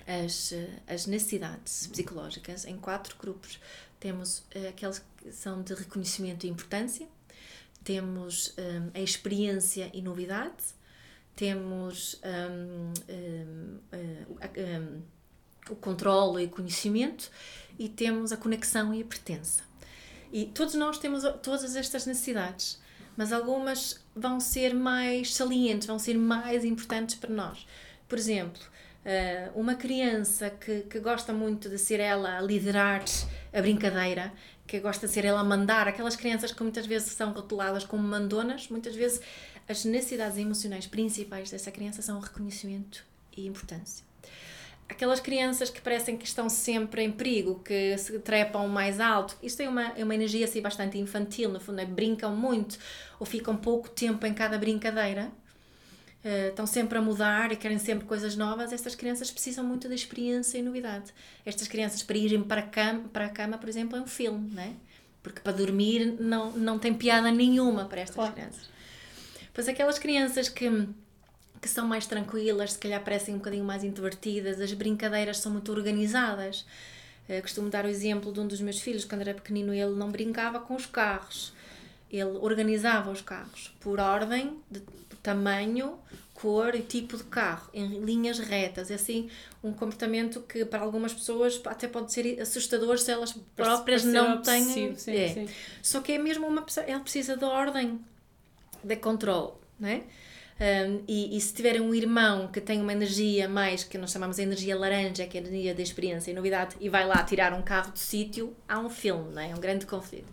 as, 0.06 0.54
as 0.88 1.08
necessidades 1.08 1.88
psicológicas 1.88 2.66
em 2.66 2.78
quatro 2.78 3.16
grupos. 3.18 3.60
Temos 4.02 4.40
uh, 4.40 4.68
aqueles 4.68 5.00
que 5.18 5.32
são 5.32 5.62
de 5.62 5.74
reconhecimento 5.74 6.46
e 6.46 6.50
importância, 6.50 7.08
temos 7.84 8.54
um, 8.58 8.92
a 8.94 9.00
experiência 9.00 9.90
e 9.94 10.02
novidade, 10.02 10.56
temos 11.36 12.20
um, 12.24 12.94
um, 13.96 15.02
o 15.70 15.76
controle 15.76 16.44
e 16.44 16.48
conhecimento 16.48 17.32
e 17.80 17.88
temos 17.88 18.32
a 18.32 18.38
conexão 18.38 18.94
e 18.94 19.02
a 19.02 19.06
pertença. 19.06 19.64
E 20.34 20.46
todos 20.48 20.74
nós 20.76 20.98
temos 20.98 21.24
todas 21.44 21.76
estas 21.76 22.06
necessidades, 22.06 22.80
mas 23.16 23.32
algumas 23.32 24.00
vão 24.16 24.40
ser 24.40 24.74
mais 24.74 25.34
salientes, 25.34 25.88
vão 25.88 26.00
ser 26.00 26.18
mais 26.18 26.66
importantes 26.66 27.16
para 27.16 27.30
nós. 27.30 27.68
Por 28.08 28.18
exemplo, 28.18 28.62
uh, 29.06 29.60
uma 29.60 29.76
criança 29.76 30.50
que, 30.50 30.82
que 30.82 31.00
gosta 31.00 31.34
muito 31.34 31.70
de 31.70 31.78
ser 31.78 32.00
ela 32.00 32.38
a 32.38 32.42
liderar 32.42 33.04
a 33.54 33.62
brincadeira, 33.62 34.32
que 34.66 34.80
gosta 34.80 35.08
de 35.08 35.14
ser 35.14 35.26
ela 35.26 35.42
a 35.42 35.44
mandar, 35.44 35.88
aquelas 35.88 36.16
crianças 36.16 36.52
que 36.52 36.64
muitas 36.64 36.86
vezes 36.86 37.12
são 37.12 37.32
rotuladas 37.32 37.84
como 37.84 38.04
mandonas, 38.04 38.70
muitas 38.70 38.96
vezes 38.96 39.22
as 39.68 39.86
necessidades 39.86 40.38
emocionais 40.38 40.88
principais 40.88 41.50
dessa 41.50 41.72
criança 41.72 42.02
são 42.02 42.20
reconhecimento 42.20 43.04
e 43.36 43.48
importância. 43.48 44.06
Aquelas 44.88 45.22
crianças 45.22 45.70
que 45.70 45.80
parecem 45.80 46.18
que 46.18 46.26
estão 46.26 46.50
sempre 46.50 47.02
em 47.02 47.12
perigo, 47.12 47.62
que 47.64 47.98
se 47.98 48.20
trepam 48.20 48.68
mais 48.68 49.00
alto, 49.00 49.38
isto 49.42 49.62
é 49.62 49.70
uma, 49.70 49.94
é 49.96 50.04
uma 50.04 50.14
energia 50.14 50.44
assim 50.44 50.62
bastante 50.62 50.98
infantil, 50.98 51.50
no 51.50 51.62
fundo, 51.62 51.80
é, 51.80 51.86
brincam 51.86 52.36
muito 52.36 52.78
ou 53.18 53.26
ficam 53.26 53.56
pouco 53.56 53.90
tempo 53.90 54.26
em 54.26 54.34
cada 54.34 54.58
brincadeira, 54.58 55.32
uh, 56.24 56.50
estão 56.50 56.66
sempre 56.66 56.98
a 56.98 57.02
mudar 57.02 57.52
e 57.52 57.56
querem 57.56 57.78
sempre 57.78 58.06
coisas 58.06 58.36
novas, 58.36 58.74
estas 58.74 58.96
crianças 58.96 59.32
precisam 59.32 59.64
muito 59.64 59.88
de 59.88 59.96
experiência 59.96 60.58
e 60.58 60.62
novidade. 60.62 61.14
Estas 61.46 61.68
crianças, 61.68 62.04
para 62.04 62.18
irem 62.18 62.44
para 62.44 62.62
a 62.62 62.68
cama, 62.68 63.10
para 63.12 63.26
a 63.26 63.30
cama 63.30 63.58
por 63.58 63.70
exemplo, 63.70 63.98
é 63.98 64.02
um 64.02 64.08
filme, 64.08 64.50
né? 64.54 64.76
porque 65.24 65.40
para 65.40 65.52
dormir 65.52 66.18
não, 66.20 66.52
não 66.52 66.80
tem 66.80 66.94
piada 66.94 67.32
nenhuma 67.32 67.86
para 67.86 68.02
estas 68.02 68.16
claro. 68.16 68.34
crianças. 68.34 68.70
Pois 69.54 69.68
aquelas 69.68 70.00
crianças 70.00 70.50
que 70.50 70.88
que 71.62 71.70
são 71.70 71.88
mais 71.88 72.08
tranquilas, 72.08 72.74
se 72.74 72.80
calhar 72.80 73.04
parecem 73.04 73.36
um 73.36 73.38
bocadinho 73.38 73.64
mais 73.64 73.84
introvertidas, 73.84 74.60
as 74.60 74.74
brincadeiras 74.74 75.38
são 75.38 75.52
muito 75.52 75.72
organizadas. 75.72 76.66
Uh, 77.30 77.40
costumo 77.40 77.70
dar 77.70 77.86
o 77.86 77.88
exemplo 77.88 78.34
de 78.34 78.40
um 78.40 78.48
dos 78.48 78.60
meus 78.60 78.80
filhos, 78.80 79.06
quando 79.06 79.22
era 79.22 79.36
pequenino, 79.36 79.72
ele 79.72 79.94
não 79.94 80.10
brincava 80.10 80.60
com 80.60 80.76
os 80.76 80.88
carros, 80.88 81.54
ele 82.10 82.36
organizava 82.42 83.12
os 83.12 83.22
carros 83.22 83.72
por 83.80 84.00
ordem 84.00 84.58
de 84.72 84.82
tamanho, 85.22 85.98
cor 86.34 86.74
e 86.74 86.82
tipo 86.82 87.16
de 87.16 87.24
carro, 87.26 87.70
em 87.74 88.00
linhas 88.00 88.40
retas. 88.40 88.90
É 88.90 88.96
assim 88.96 89.30
um 89.64 89.72
comportamento 89.72 90.42
que 90.42 90.66
para 90.66 90.80
algumas 90.80 91.14
pessoas 91.14 91.62
até 91.66 91.88
pode 91.88 92.12
ser 92.12 92.40
assustador 92.42 92.98
se 92.98 93.12
elas 93.12 93.34
próprias 93.56 94.04
não 94.04 94.42
têm. 94.42 94.96
Sim, 94.96 94.96
é. 95.08 95.28
sim. 95.30 95.50
Só 95.82 96.02
que 96.02 96.14
é 96.14 96.18
mesmo 96.18 96.48
uma 96.48 96.64
pessoa, 96.64 96.86
ela 96.86 97.00
precisa 97.00 97.38
de 97.38 97.46
ordem, 97.46 98.00
de 98.84 98.96
controle, 98.96 99.54
não 99.80 99.90
é? 99.90 100.04
Um, 100.62 101.04
e, 101.08 101.36
e, 101.36 101.42
se 101.42 101.52
tiverem 101.56 101.82
um 101.82 101.92
irmão 101.92 102.48
que 102.48 102.62
tem 102.62 102.80
uma 102.80 102.94
energia 102.94 103.50
mais, 103.50 103.84
que 103.84 103.98
nós 103.98 104.12
chamamos 104.12 104.36
de 104.36 104.44
energia 104.44 104.78
laranja, 104.78 105.26
que 105.26 105.36
é 105.36 105.42
a 105.42 105.44
energia 105.44 105.74
da 105.74 105.82
experiência 105.82 106.30
e 106.30 106.36
novidade, 106.36 106.76
e 106.80 106.88
vai 106.88 107.04
lá 107.04 107.24
tirar 107.24 107.52
um 107.52 107.64
carro 107.64 107.92
do 107.92 107.98
sítio, 107.98 108.56
há 108.70 108.78
um 108.78 108.88
filme, 108.88 109.34
não 109.34 109.42
é? 109.42 109.50
é 109.50 109.56
um 109.56 109.60
grande 109.60 109.88
conflito. 109.88 110.32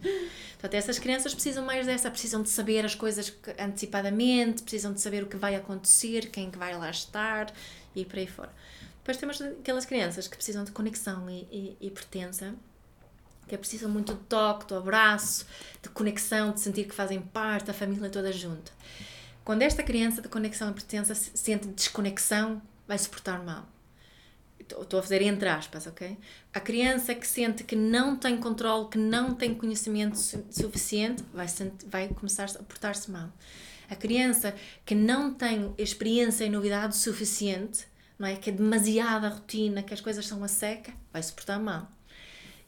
Portanto, 0.53 0.75
essas 0.75 0.99
crianças 0.99 1.33
precisam 1.33 1.65
mais 1.65 1.87
dessa, 1.87 2.11
precisam 2.11 2.43
de 2.43 2.51
saber 2.51 2.85
as 2.85 2.95
coisas 2.95 3.35
antecipadamente, 3.59 4.63
precisam 4.63 4.93
de 4.93 5.01
saber 5.01 5.23
o 5.23 5.27
que 5.27 5.37
vai 5.39 5.55
acontecer, 5.55 6.27
quem 6.27 6.51
que 6.51 6.59
vai 6.59 6.77
lá 6.77 6.91
estar 6.91 7.51
e 7.97 8.05
por 8.05 8.19
aí 8.19 8.27
fora. 8.27 8.53
Depois 8.99 9.17
temos 9.17 9.41
aquelas 9.41 9.87
crianças 9.87 10.29
que 10.29 10.37
precisam 10.37 10.63
de 10.63 10.73
conexão 10.73 11.31
e, 11.31 11.49
e, 11.51 11.77
e 11.81 11.91
pertença, 11.91 12.55
que 13.49 13.57
precisam 13.57 13.89
muito 13.89 14.13
de 14.13 14.21
toque, 14.25 14.67
do 14.67 14.75
abraço, 14.75 15.47
de 15.83 15.89
conexão, 15.89 16.53
de 16.53 16.61
sentir 16.61 16.85
que 16.85 16.95
fazem 16.95 17.19
parte 17.19 17.69
da 17.69 17.73
família 17.73 18.11
toda 18.11 18.31
junta. 18.31 18.71
Quando 19.49 19.63
esta 19.63 19.83
criança 19.83 20.21
de 20.21 20.29
conexão 20.29 20.69
e 20.69 20.75
pertença 20.75 21.15
sente 21.15 21.69
desconexão, 21.69 22.61
vai 22.87 22.99
se 22.99 23.09
portar 23.09 23.43
mal. 23.43 23.67
Estou 24.61 25.01
a 25.01 25.03
fazer 25.03 25.23
entre 25.23 25.49
aspas, 25.49 25.87
ok? 25.87 26.19
A 26.53 26.61
criança 26.61 27.15
que 27.15 27.27
sente 27.27 27.65
que 27.65 27.75
não 27.75 28.15
tem 28.15 28.37
controle, 28.37 28.91
que 28.91 28.99
não 28.99 29.35
tem 29.35 29.55
conhecimento 29.55 30.19
suficiente, 30.51 31.25
vai, 31.33 31.47
vai 31.87 32.09
começar 32.09 32.45
a 32.61 32.63
portar-se 32.63 33.11
mal. 33.11 33.33
A 33.89 33.97
criança 33.97 34.55
que 34.85 34.95
não 34.95 35.33
tem 35.33 35.73
experiência 35.79 36.45
e 36.45 36.51
novidade 36.51 36.95
suficiente, 36.99 37.87
não 38.19 38.29
é? 38.29 38.37
que 38.37 38.51
é 38.51 38.53
demasiada 38.53 39.31
rotina, 39.31 39.83
que 39.83 39.95
as 39.95 40.03
coisas 40.03 40.27
são 40.27 40.45
a 40.45 40.49
seca, 40.49 40.93
vai 41.11 41.23
se 41.23 41.33
portar 41.33 41.59
mal. 41.59 41.91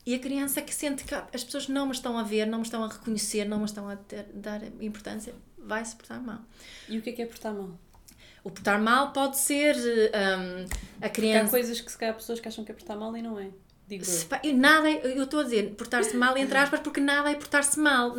E 0.06 0.14
a 0.14 0.18
criança 0.18 0.62
que 0.62 0.74
sente 0.74 1.04
que 1.04 1.14
as 1.14 1.44
pessoas 1.44 1.68
não 1.68 1.84
me 1.84 1.92
estão 1.92 2.16
a 2.16 2.22
ver, 2.22 2.46
não 2.46 2.60
me 2.60 2.64
estão 2.64 2.82
a 2.82 2.88
reconhecer, 2.88 3.44
não 3.44 3.58
me 3.58 3.66
estão 3.66 3.86
a 3.86 3.96
ter, 3.96 4.24
dar 4.32 4.62
importância, 4.80 5.34
vai 5.70 5.84
se 5.84 5.94
portar 5.94 6.20
mal. 6.20 6.40
E 6.88 6.98
o 6.98 7.02
que 7.02 7.10
é 7.10 7.12
que 7.12 7.22
é 7.22 7.26
portar 7.26 7.54
mal? 7.54 7.78
O 8.42 8.50
portar 8.50 8.80
mal 8.80 9.12
pode 9.12 9.38
ser 9.38 9.76
um, 9.76 10.66
a 11.00 11.08
criança. 11.08 11.10
Porque 11.10 11.26
há 11.36 11.48
coisas 11.48 11.80
que 11.80 11.92
se 11.92 11.96
calhar 11.96 12.14
pessoas 12.14 12.40
que 12.40 12.48
acham 12.48 12.64
que 12.64 12.72
é 12.72 12.74
portar 12.74 12.98
mal 12.98 13.16
e 13.16 13.22
não 13.22 13.38
é. 13.38 13.48
Digo 13.86 14.04
eu. 14.04 14.54
Nada, 14.56 14.90
é, 14.90 15.18
eu 15.18 15.24
estou 15.24 15.40
a 15.40 15.42
dizer 15.44 15.74
portar-se 15.74 16.16
mal 16.16 16.36
entre 16.36 16.56
aspas 16.58 16.80
porque 16.80 17.00
nada 17.00 17.30
é 17.30 17.34
portar-se 17.34 17.78
mal. 17.78 18.16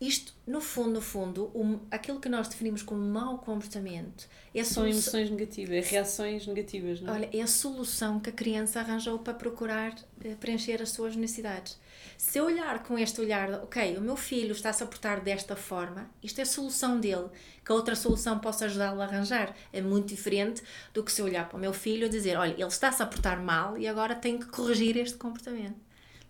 Isto, 0.00 0.34
no 0.44 0.60
fundo, 0.60 0.90
no 0.94 1.00
fundo, 1.00 1.52
aquilo 1.88 2.18
que 2.18 2.28
nós 2.28 2.48
definimos 2.48 2.82
como 2.82 3.00
mau 3.00 3.38
comportamento 3.38 4.28
é 4.52 4.64
são 4.64 4.84
emoções 4.84 5.30
negativas, 5.30 5.88
reações 5.88 6.44
negativas, 6.44 7.00
não 7.00 7.14
é? 7.14 7.18
Olha, 7.18 7.30
é 7.32 7.40
a 7.40 7.46
solução 7.46 8.18
que 8.18 8.28
a 8.28 8.32
criança 8.32 8.80
arranjou 8.80 9.20
para 9.20 9.32
procurar 9.32 9.94
eh, 10.24 10.34
preencher 10.40 10.82
as 10.82 10.90
suas 10.90 11.14
necessidades. 11.14 11.78
Se 12.22 12.38
eu 12.38 12.44
olhar 12.44 12.84
com 12.84 12.96
este 12.96 13.20
olhar, 13.20 13.50
ok, 13.64 13.96
o 13.96 14.00
meu 14.00 14.16
filho 14.16 14.52
está-se 14.52 14.80
a 14.80 14.86
portar 14.86 15.20
desta 15.20 15.56
forma, 15.56 16.08
isto 16.22 16.38
é 16.38 16.42
a 16.42 16.46
solução 16.46 17.00
dele, 17.00 17.28
que 17.64 17.72
a 17.72 17.74
outra 17.74 17.96
solução 17.96 18.38
possa 18.38 18.66
ajudá-lo 18.66 19.00
a 19.00 19.04
arranjar. 19.04 19.52
É 19.72 19.80
muito 19.82 20.06
diferente 20.06 20.62
do 20.94 21.02
que 21.02 21.10
se 21.10 21.20
olhar 21.20 21.48
para 21.48 21.56
o 21.56 21.60
meu 21.60 21.72
filho 21.72 22.06
e 22.06 22.08
dizer, 22.08 22.36
olha, 22.36 22.52
ele 22.52 22.62
está-se 22.62 23.02
a 23.02 23.06
portar 23.06 23.42
mal 23.42 23.76
e 23.76 23.88
agora 23.88 24.14
tem 24.14 24.38
que 24.38 24.46
corrigir 24.46 24.96
este 24.98 25.18
comportamento. 25.18 25.74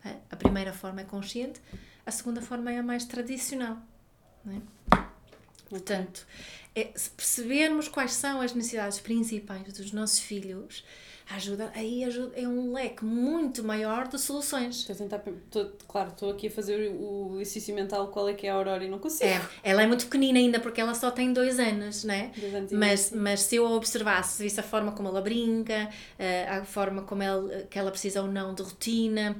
É? 0.03 0.17
A 0.31 0.35
primeira 0.35 0.73
forma 0.73 1.03
é 1.03 1.05
consciente, 1.05 1.61
a 2.07 2.11
segunda 2.11 2.41
forma 2.41 2.73
é 2.73 2.79
a 2.79 2.83
mais 2.83 3.05
tradicional. 3.05 3.77
É? 4.49 4.97
Portanto, 5.69 6.27
é, 6.75 6.91
se 6.97 7.11
percebermos 7.11 7.87
quais 7.87 8.15
são 8.15 8.41
as 8.41 8.55
necessidades 8.55 8.99
principais 8.99 9.71
dos 9.75 9.93
nossos 9.93 10.21
filhos, 10.21 10.83
ajuda, 11.35 11.71
aí 11.75 12.05
ajuda, 12.05 12.33
é 12.37 12.47
um 12.47 12.73
leque 12.73 13.05
muito 13.05 13.64
maior 13.64 14.09
de 14.09 14.18
soluções. 14.18 14.77
Estou 14.77 14.95
a 14.95 14.99
tentar, 14.99 15.23
claro, 15.88 16.11
estou 16.11 16.31
aqui 16.31 16.49
a 16.49 16.51
fazer 16.51 16.90
o 16.92 17.35
exercício 17.37 17.75
mental 17.75 18.09
qual 18.09 18.29
é 18.29 18.35
que 18.35 18.47
é 18.47 18.51
a 18.51 18.55
Aurora 18.55 18.85
e 18.85 18.88
não 18.88 18.99
consigo. 18.99 19.29
É, 19.29 19.40
ela 19.62 19.83
é 19.83 19.87
muito 19.87 20.05
pequenina 20.05 20.38
ainda 20.38 20.61
porque 20.61 20.81
ela 20.81 20.95
só 20.95 21.11
tem 21.11 21.33
dois 21.33 21.59
anos, 21.59 22.05
né? 22.05 22.33
Dois 22.37 22.55
anos 22.55 22.73
mas, 22.73 23.12
mas 23.12 23.40
se 23.42 23.57
eu 23.57 23.66
a 23.66 23.71
observasse, 23.71 24.42
visse 24.42 24.61
a 24.61 24.62
forma 24.62 24.92
como 24.92 25.09
ela 25.09 25.21
brinca, 25.21 25.88
eh, 26.18 26.47
a 26.49 26.64
forma 26.64 27.03
como 27.03 27.23
ela, 27.23 27.62
que 27.71 27.79
ela 27.79 27.90
precisa 27.90 28.23
ou 28.23 28.29
não 28.29 28.55
de 28.55 28.62
rotina, 28.62 29.37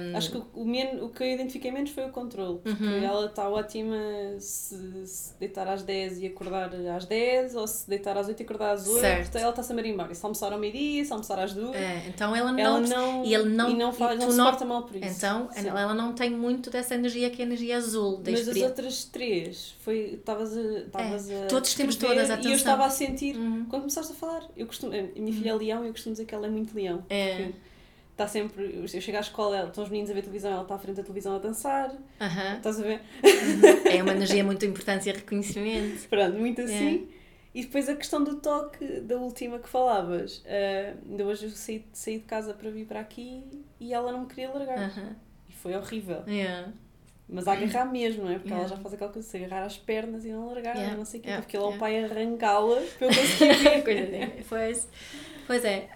um... 0.00 0.16
Acho 0.16 0.30
que 0.30 0.38
o, 0.38 0.46
o, 0.54 0.64
men 0.64 1.00
o 1.00 1.08
que 1.08 1.22
eu 1.22 1.26
identifiquei 1.26 1.70
menos 1.70 1.90
foi 1.90 2.04
o 2.04 2.10
controle, 2.10 2.58
porque 2.58 2.84
uhum. 2.84 3.02
ela 3.02 3.26
está 3.26 3.48
ótima 3.48 3.96
se, 4.38 5.06
se, 5.06 5.38
deitar 5.38 5.66
às 5.68 5.82
10 5.82 6.20
e 6.20 6.26
acordar 6.26 6.70
às 6.94 7.04
10, 7.04 7.56
ou 7.56 7.66
se 7.66 7.88
deitar 7.88 8.16
às 8.16 8.28
8 8.28 8.40
e 8.40 8.42
acordar 8.42 8.72
às 8.72 8.86
8, 8.86 9.00
certo. 9.00 9.36
ela 9.36 9.50
está-se 9.50 9.72
a 9.72 9.74
marimbar. 9.74 10.10
E 10.10 10.14
se 10.14 10.24
almoçar 10.24 10.52
ao 10.52 10.58
meio-dia, 10.58 11.04
se 11.04 11.12
almoçar 11.12 11.38
às 11.38 11.52
2. 11.52 11.74
É, 11.74 12.04
então 12.08 12.34
ela 12.34 12.52
não. 12.52 12.58
Ela 12.58 12.80
não 12.80 13.24
e, 13.24 13.34
ele 13.34 13.48
não, 13.48 13.70
e 13.70 13.74
não, 13.74 13.92
faz, 13.92 14.18
não 14.18 14.30
se 14.30 14.36
não, 14.36 14.44
porta 14.44 14.64
mal 14.64 14.82
por 14.82 14.96
isso. 14.96 15.16
Então 15.16 15.48
Sim. 15.52 15.68
ela 15.68 15.94
não 15.94 16.12
tem 16.12 16.30
muito 16.30 16.70
dessa 16.70 16.94
energia 16.94 17.30
que 17.30 17.42
é 17.42 17.44
a 17.44 17.48
energia 17.48 17.76
azul. 17.76 18.18
Da 18.18 18.30
Mas 18.30 18.48
as 18.48 18.56
outras 18.56 19.04
três, 19.04 19.74
foi. 19.80 20.14
Estavas 20.14 20.56
a. 20.56 20.60
É. 20.60 21.44
a 21.44 21.46
Todos 21.48 21.74
temos 21.74 21.96
todas, 21.96 22.30
atenção. 22.30 22.50
E 22.50 22.54
eu 22.54 22.56
estava 22.56 22.84
a 22.84 22.90
sentir, 22.90 23.36
uhum. 23.36 23.66
quando 23.68 23.82
começaste 23.82 24.12
a 24.12 24.14
falar, 24.14 24.48
eu 24.56 24.66
costumo, 24.66 24.92
a 24.92 25.20
minha 25.20 25.32
filha 25.32 25.50
é 25.50 25.54
leão 25.54 25.84
e 25.84 25.88
eu 25.88 25.92
costumo 25.92 26.12
dizer 26.12 26.24
que 26.24 26.34
ela 26.34 26.46
é 26.46 26.50
muito 26.50 26.74
leão. 26.74 27.04
É. 27.08 27.36
Porque, 27.36 27.54
está 28.14 28.26
sempre. 28.28 28.80
Eu 28.80 28.88
chego 28.88 29.18
à 29.18 29.20
escola, 29.20 29.66
estão 29.66 29.84
os 29.84 29.90
meninos 29.90 30.10
a 30.10 30.14
ver 30.14 30.22
televisão, 30.22 30.52
ela 30.52 30.62
está 30.62 30.74
à 30.74 30.78
frente 30.78 30.96
da 30.96 31.02
televisão 31.02 31.36
a 31.36 31.38
dançar. 31.38 31.90
Uhum. 31.90 32.56
Estás 32.56 32.80
a 32.80 32.82
ver? 32.82 33.00
Uhum. 33.22 33.90
É 33.90 34.02
uma 34.02 34.12
energia 34.12 34.44
muito 34.44 34.64
importante 34.64 35.08
e 35.08 35.12
reconhecimento. 35.12 36.06
Pronto, 36.08 36.38
muito 36.38 36.62
assim. 36.62 37.08
É. 37.10 37.24
E 37.54 37.62
depois 37.62 37.88
a 37.88 37.94
questão 37.94 38.22
do 38.22 38.36
toque, 38.36 39.00
da 39.00 39.16
última 39.16 39.58
que 39.58 39.68
falavas. 39.68 40.38
Uh, 40.38 41.10
ainda 41.10 41.24
hoje 41.24 41.46
eu 41.46 41.50
saí, 41.50 41.84
saí 41.92 42.18
de 42.18 42.24
casa 42.24 42.54
para 42.54 42.70
vir 42.70 42.86
para 42.86 43.00
aqui 43.00 43.64
e 43.78 43.92
ela 43.92 44.10
não 44.10 44.22
me 44.22 44.26
queria 44.26 44.50
largar. 44.50 44.78
Uhum. 44.78 45.14
E 45.48 45.52
foi 45.52 45.76
horrível. 45.76 46.22
Yeah. 46.26 46.72
Mas 47.28 47.48
a 47.48 47.52
agarrar 47.52 47.86
mesmo, 47.86 48.24
não 48.24 48.30
é? 48.30 48.34
Porque 48.34 48.48
yeah. 48.48 48.66
ela 48.66 48.76
já 48.76 48.82
faz 48.82 48.94
aquela 48.94 49.10
coisa 49.10 49.38
de 49.38 49.44
agarrar 49.44 49.64
as 49.64 49.78
pernas 49.78 50.24
e 50.24 50.32
não 50.32 50.46
largar, 50.46 50.76
yeah. 50.76 50.96
não 50.96 51.04
sei 51.04 51.20
o 51.20 51.22
quê. 51.22 51.32
Porque 51.36 51.56
lá 51.56 51.68
o 51.68 51.78
pai 51.78 52.04
arrancá-las 52.04 52.90
para 52.90 53.06
eu 53.06 53.14
conseguir 53.14 53.82
vir. 53.82 54.44
pois, 54.48 54.88
pois 55.46 55.64
é 55.64 55.88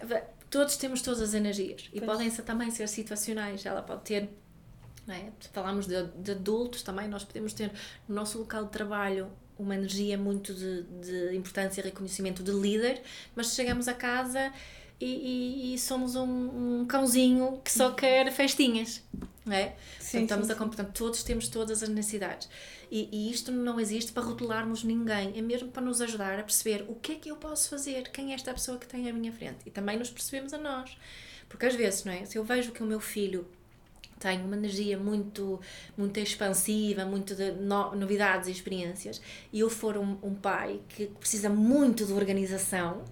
todos 0.49 0.77
temos 0.77 1.01
todas 1.01 1.21
as 1.21 1.33
energias 1.33 1.89
e 1.93 1.99
pois. 1.99 2.05
podem 2.05 2.29
ser, 2.29 2.41
também 2.43 2.71
ser 2.71 2.87
situacionais. 2.87 3.65
Ela 3.65 3.81
pode 3.81 4.01
ter 4.01 4.29
é? 5.07 5.31
Falámos 5.51 5.87
de, 5.87 6.03
de 6.03 6.31
adultos 6.31 6.83
também, 6.83 7.07
nós 7.07 7.23
podemos 7.23 7.53
ter 7.53 7.71
no 8.07 8.13
nosso 8.15 8.37
local 8.37 8.65
de 8.65 8.71
trabalho 8.71 9.31
uma 9.57 9.75
energia 9.75 10.17
muito 10.17 10.53
de, 10.53 10.83
de 10.83 11.35
importância 11.35 11.81
e 11.81 11.83
reconhecimento 11.83 12.43
de 12.43 12.51
líder, 12.51 13.01
mas 13.35 13.53
chegamos 13.55 13.87
a 13.87 13.93
casa 13.93 14.53
e, 14.99 15.05
e, 15.05 15.73
e 15.73 15.79
somos 15.79 16.15
um, 16.15 16.81
um, 16.81 16.85
cãozinho 16.85 17.59
que 17.63 17.71
só 17.71 17.91
quer 17.91 18.31
festinhas, 18.31 19.01
não 19.45 19.55
é? 19.55 19.75
Sim, 19.99 20.19
Portanto, 20.19 20.21
estamos 20.23 20.47
sim, 20.47 20.53
a 20.53 20.55
portanto, 20.55 20.91
todos 20.93 21.23
temos 21.23 21.47
todas 21.47 21.81
as 21.81 21.89
necessidades. 21.89 22.49
E, 22.91 23.07
e, 23.11 23.31
isto 23.31 23.51
não 23.51 23.79
existe 23.79 24.11
para 24.11 24.23
rotularmos 24.23 24.83
ninguém, 24.83 25.37
é 25.37 25.41
mesmo 25.41 25.69
para 25.69 25.81
nos 25.81 26.01
ajudar 26.01 26.39
a 26.39 26.43
perceber 26.43 26.85
o 26.89 26.95
que 26.95 27.13
é 27.13 27.15
que 27.15 27.29
eu 27.29 27.35
posso 27.35 27.69
fazer, 27.69 28.09
quem 28.09 28.31
é 28.31 28.35
esta 28.35 28.53
pessoa 28.53 28.77
que 28.77 28.87
tem 28.87 29.09
à 29.09 29.13
minha 29.13 29.31
frente. 29.31 29.59
E 29.65 29.71
também 29.71 29.97
nos 29.97 30.09
percebemos 30.09 30.53
a 30.53 30.57
nós. 30.57 30.97
Porque 31.47 31.65
às 31.65 31.75
vezes, 31.75 32.03
não 32.03 32.11
é? 32.11 32.25
Se 32.25 32.37
eu 32.37 32.43
vejo 32.43 32.71
que 32.71 32.83
o 32.83 32.85
meu 32.85 32.99
filho 32.99 33.47
tem 34.19 34.43
uma 34.43 34.55
energia 34.55 34.97
muito, 34.97 35.59
muito 35.97 36.19
expansiva, 36.19 37.05
muito 37.05 37.33
de 37.33 37.51
no, 37.51 37.95
novidades 37.95 38.49
e 38.49 38.51
experiências, 38.51 39.21
e 39.51 39.61
eu 39.61 39.69
for 39.69 39.97
um, 39.97 40.17
um 40.21 40.35
pai 40.35 40.81
que 40.89 41.07
precisa 41.07 41.49
muito 41.49 42.05
de 42.05 42.11
organização, 42.11 43.05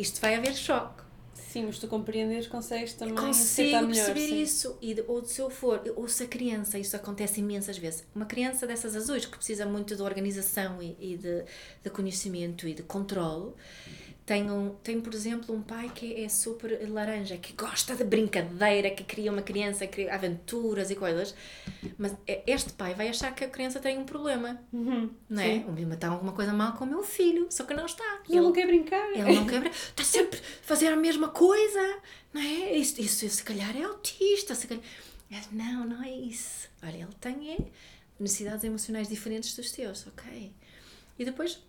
isto 0.00 0.20
vai 0.20 0.34
haver 0.34 0.54
choque. 0.54 1.02
Sim, 1.34 1.66
mas 1.66 1.80
tu 1.80 1.88
compreendes, 1.88 2.46
consegues 2.46 2.92
também 2.92 3.14
Consigo 3.14 3.68
melhor, 3.86 3.86
perceber 3.88 4.28
sim. 4.28 4.40
isso. 4.40 4.78
E, 4.80 4.94
ou 5.08 5.24
se 5.24 5.40
eu 5.40 5.50
for, 5.50 5.82
ou 5.96 6.06
se 6.06 6.22
a 6.22 6.26
criança, 6.28 6.78
isso 6.78 6.94
acontece 6.94 7.40
imensas 7.40 7.76
vezes, 7.76 8.06
uma 8.14 8.24
criança 8.24 8.68
dessas 8.68 8.94
azuis 8.94 9.26
que 9.26 9.36
precisa 9.36 9.66
muito 9.66 9.96
de 9.96 10.02
organização 10.02 10.80
e, 10.80 10.96
e 11.00 11.16
de, 11.16 11.42
de 11.82 11.90
conhecimento 11.90 12.68
e 12.68 12.74
de 12.74 12.84
controle, 12.84 13.52
tem, 14.30 14.48
um, 14.48 14.76
tem, 14.76 15.00
por 15.00 15.12
exemplo, 15.12 15.52
um 15.52 15.60
pai 15.60 15.90
que 15.92 16.22
é 16.22 16.28
super 16.28 16.88
laranja, 16.88 17.36
que 17.36 17.52
gosta 17.52 17.96
de 17.96 18.04
brincadeira, 18.04 18.88
que 18.88 19.02
cria 19.02 19.32
uma 19.32 19.42
criança, 19.42 19.88
cria 19.88 20.14
aventuras 20.14 20.88
e 20.88 20.94
coisas. 20.94 21.34
Mas 21.98 22.16
é, 22.28 22.40
este 22.46 22.72
pai 22.74 22.94
vai 22.94 23.08
achar 23.08 23.34
que 23.34 23.42
a 23.42 23.48
criança 23.48 23.80
tem 23.80 23.98
um 23.98 24.04
problema. 24.04 24.62
Uhum, 24.72 25.10
não 25.28 25.42
é? 25.42 25.64
O 25.66 25.72
meu 25.72 25.92
está 25.92 26.10
alguma 26.10 26.30
coisa 26.32 26.52
mal 26.52 26.74
com 26.74 26.84
o 26.84 26.86
meu 26.86 27.02
filho, 27.02 27.48
só 27.50 27.64
que 27.64 27.74
não 27.74 27.86
está. 27.86 28.20
Ele, 28.28 28.36
ele 28.36 28.40
não 28.40 28.52
quer 28.52 28.66
brincar. 28.68 29.10
Ele 29.10 29.34
não 29.34 29.46
quer 29.48 29.58
brincar. 29.62 29.76
Está 29.76 30.04
sempre 30.04 30.38
a 30.38 30.42
fazer 30.62 30.92
a 30.92 30.96
mesma 30.96 31.30
coisa. 31.30 31.98
Não 32.32 32.40
é? 32.40 32.76
Isso, 32.76 33.00
isso 33.00 33.28
se 33.28 33.42
calhar 33.42 33.76
é 33.76 33.82
autista. 33.82 34.54
Se 34.54 34.68
calhar... 34.68 34.84
Não, 35.50 35.84
não 35.84 36.04
é 36.04 36.10
isso. 36.12 36.68
Olha, 36.84 36.98
ele 36.98 37.14
tem 37.20 37.54
é, 37.54 37.58
necessidades 38.20 38.62
emocionais 38.62 39.08
diferentes 39.08 39.56
dos 39.56 39.72
teus, 39.72 40.06
ok? 40.06 40.52
E 41.18 41.24
depois 41.24 41.60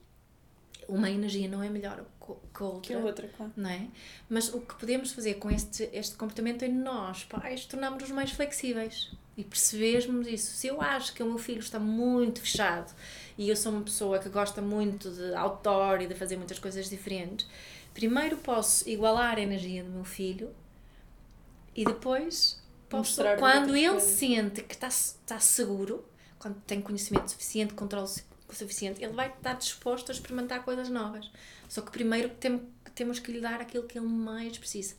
uma 0.91 1.09
energia 1.09 1.47
não 1.47 1.63
é 1.63 1.69
melhor 1.69 2.03
que 2.19 2.63
a 2.63 2.65
outra. 2.65 2.81
Que 2.81 2.93
a 2.93 2.99
outra, 2.99 3.27
claro. 3.29 3.51
Não 3.55 3.69
é? 3.69 3.87
Mas 4.29 4.53
o 4.53 4.59
que 4.59 4.75
podemos 4.75 5.11
fazer 5.11 5.35
com 5.35 5.49
este, 5.49 5.89
este 5.93 6.15
comportamento 6.15 6.63
é 6.63 6.67
nós, 6.67 7.23
pais, 7.23 7.65
tornarmos-nos 7.65 8.11
mais 8.11 8.31
flexíveis 8.31 9.11
e 9.37 9.43
percebermos 9.43 10.27
isso. 10.27 10.51
Se 10.51 10.67
eu 10.67 10.81
acho 10.81 11.13
que 11.13 11.23
o 11.23 11.25
meu 11.25 11.37
filho 11.37 11.59
está 11.59 11.79
muito 11.79 12.41
fechado 12.41 12.93
e 13.37 13.49
eu 13.49 13.55
sou 13.55 13.71
uma 13.71 13.81
pessoa 13.81 14.19
que 14.19 14.29
gosta 14.29 14.61
muito 14.61 15.09
de 15.09 15.33
outdoor 15.33 16.01
e 16.01 16.07
de 16.07 16.15
fazer 16.15 16.35
muitas 16.35 16.59
coisas 16.59 16.89
diferentes, 16.89 17.47
primeiro 17.93 18.37
posso 18.37 18.87
igualar 18.89 19.37
a 19.37 19.41
energia 19.41 19.83
do 19.83 19.89
meu 19.89 20.03
filho 20.03 20.53
e 21.73 21.85
depois 21.85 22.61
posso, 22.89 23.21
quando 23.39 23.75
ele 23.75 24.01
sente 24.01 24.61
que 24.61 24.73
está, 24.73 24.89
está 24.89 25.39
seguro, 25.39 26.03
quando 26.37 26.55
tem 26.61 26.81
conhecimento 26.81 27.31
suficiente, 27.31 27.73
controle 27.73 28.09
o 28.53 28.57
suficiente, 28.57 29.03
ele 29.03 29.13
vai 29.13 29.29
estar 29.29 29.53
disposto 29.53 30.09
a 30.09 30.13
experimentar 30.13 30.63
coisas 30.63 30.89
novas. 30.89 31.31
Só 31.67 31.81
que 31.81 31.91
primeiro 31.91 32.29
tem, 32.29 32.61
temos 32.93 33.19
que 33.19 33.31
lhe 33.31 33.39
dar 33.39 33.61
aquilo 33.61 33.83
que 33.83 33.97
ele 33.97 34.07
mais 34.07 34.57
precisa. 34.57 34.95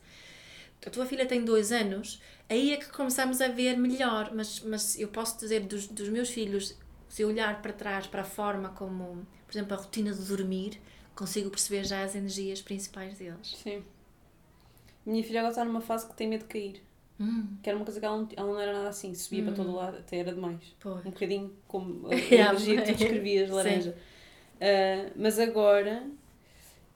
A 0.84 0.90
tua 0.90 1.07
filha 1.07 1.24
tem 1.26 1.44
dois 1.44 1.70
anos, 1.70 2.20
aí 2.48 2.72
é 2.72 2.76
que 2.76 2.90
começamos 2.90 3.40
a 3.40 3.48
ver 3.48 3.76
melhor, 3.76 4.32
mas, 4.34 4.61
mas 4.61 4.98
eu 4.98 5.09
posso 5.09 5.38
dizer 5.38 5.61
dos, 5.61 5.86
dos 5.86 6.09
meus 6.09 6.30
filhos, 6.30 6.76
se 7.09 7.22
eu 7.22 7.28
olhar 7.28 7.62
para 7.62 7.72
trás, 7.72 8.07
para 8.07 8.22
a 8.22 8.24
forma 8.24 8.70
como, 8.70 9.26
por 9.46 9.53
exemplo, 9.53 9.74
a 9.74 9.76
rotina 9.76 10.12
de 10.12 10.24
dormir, 10.24 10.80
consigo 11.14 11.50
perceber 11.50 11.84
já 11.84 12.03
as 12.03 12.16
energias 12.16 12.61
principais 12.61 13.16
deles. 13.16 13.57
Sim. 13.62 13.84
Minha 15.07 15.22
filha 15.22 15.40
agora 15.40 15.53
está 15.53 15.64
numa 15.64 15.80
fase 15.80 16.07
que 16.09 16.14
tem 16.14 16.28
medo 16.28 16.42
de 16.42 16.48
cair. 16.48 16.82
Hum. 17.23 17.57
Que 17.62 17.70
era 17.70 17.77
uma 17.79 17.85
coisa 17.85 18.01
que 18.01 18.05
ela 18.05 18.16
não, 18.16 18.29
ela 18.37 18.53
não 18.53 18.61
era 18.61 18.73
nada 18.73 18.89
assim, 18.89 19.14
subia 19.14 19.43
hum. 19.43 19.47
para 19.47 19.55
todo 19.55 19.70
hum. 19.70 19.77
lado, 19.77 19.99
até 19.99 20.18
era 20.18 20.33
demais. 20.33 20.61
Pois. 20.81 21.07
Um 21.07 21.11
bocadinho 21.11 21.53
como 21.68 22.09
a 22.09 22.14
energia 22.14 22.83
que 22.83 22.93
tu 22.93 22.99
descrevias, 22.99 23.51
laranja. 23.51 23.97
Uh, 24.57 25.12
mas 25.16 25.39
agora, 25.39 26.05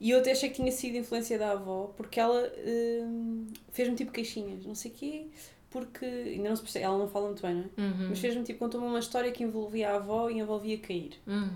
e 0.01 0.11
eu 0.11 0.19
até 0.19 0.33
achei 0.33 0.51
que 0.51 0.57
tinha 0.57 0.73
sido 0.73 0.97
influência 0.97 1.39
da 1.39 1.53
avó, 1.53 1.93
porque 1.97 2.19
ela 2.19 2.43
uh, 2.43 3.47
fez-me 3.71 3.95
tipo 3.95 4.13
queixinhas, 4.13 4.67
não 4.67 4.75
sei 4.75 4.91
o 4.91 4.95
quê, 4.95 5.27
porque 5.71 6.05
ainda 6.05 6.49
não 6.49 6.57
se 6.57 6.63
percebe, 6.63 6.85
ela 6.85 6.99
não 6.99 7.09
fala 7.09 7.27
muito 7.27 7.43
bem, 7.43 7.55
não 7.55 7.63
é? 7.63 7.89
Uhum. 7.89 8.09
Mas 8.11 8.19
fez-me 8.19 8.43
tipo, 8.43 8.59
contou-me 8.59 8.87
uma 8.87 8.99
história 8.99 9.31
que 9.31 9.43
envolvia 9.43 9.91
a 9.91 9.97
avó 9.97 10.29
e 10.31 10.39
envolvia 10.39 10.79
cair. 10.79 11.21
Uhum. 11.27 11.51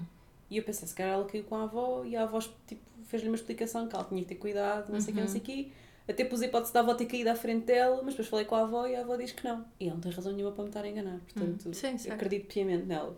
E 0.50 0.56
eu 0.56 0.62
pensei, 0.62 0.86
se 0.88 0.94
calhar 0.94 1.14
ela 1.14 1.24
caiu 1.24 1.44
com 1.44 1.56
a 1.56 1.62
avó 1.62 2.04
e 2.04 2.16
a 2.16 2.22
avó 2.22 2.40
tipo, 2.66 2.82
fez-lhe 3.06 3.28
uma 3.28 3.36
explicação 3.36 3.86
que 3.86 3.94
ela 3.94 4.04
tinha 4.04 4.20
que 4.22 4.28
ter 4.28 4.34
cuidado, 4.34 4.92
não 4.92 5.00
sei 5.00 5.14
o 5.14 5.16
uhum. 5.16 5.22
que, 5.22 5.26
não 5.26 5.28
sei 5.28 5.40
o 5.40 5.44
quê. 5.44 5.68
Até 6.10 6.24
pus 6.24 6.42
a 6.42 6.46
hipótese 6.46 6.72
da 6.72 6.80
avó 6.80 6.94
ter 6.94 7.06
caído 7.06 7.30
à 7.30 7.34
frente 7.34 7.66
dela, 7.66 8.00
mas 8.02 8.14
depois 8.14 8.28
falei 8.28 8.44
com 8.44 8.56
a 8.56 8.62
avó 8.62 8.86
e 8.86 8.96
a 8.96 9.00
avó 9.00 9.16
diz 9.16 9.32
que 9.32 9.44
não. 9.44 9.64
E 9.78 9.86
ela 9.86 9.94
não 9.94 10.00
tem 10.00 10.12
razão 10.12 10.32
nenhuma 10.32 10.52
para 10.52 10.64
me 10.64 10.70
estar 10.70 10.84
a 10.84 10.88
enganar, 10.88 11.20
portanto, 11.20 11.68
hum, 11.68 11.72
sim, 11.72 12.10
acredito 12.10 12.46
piamente 12.46 12.84
nela. 12.84 13.16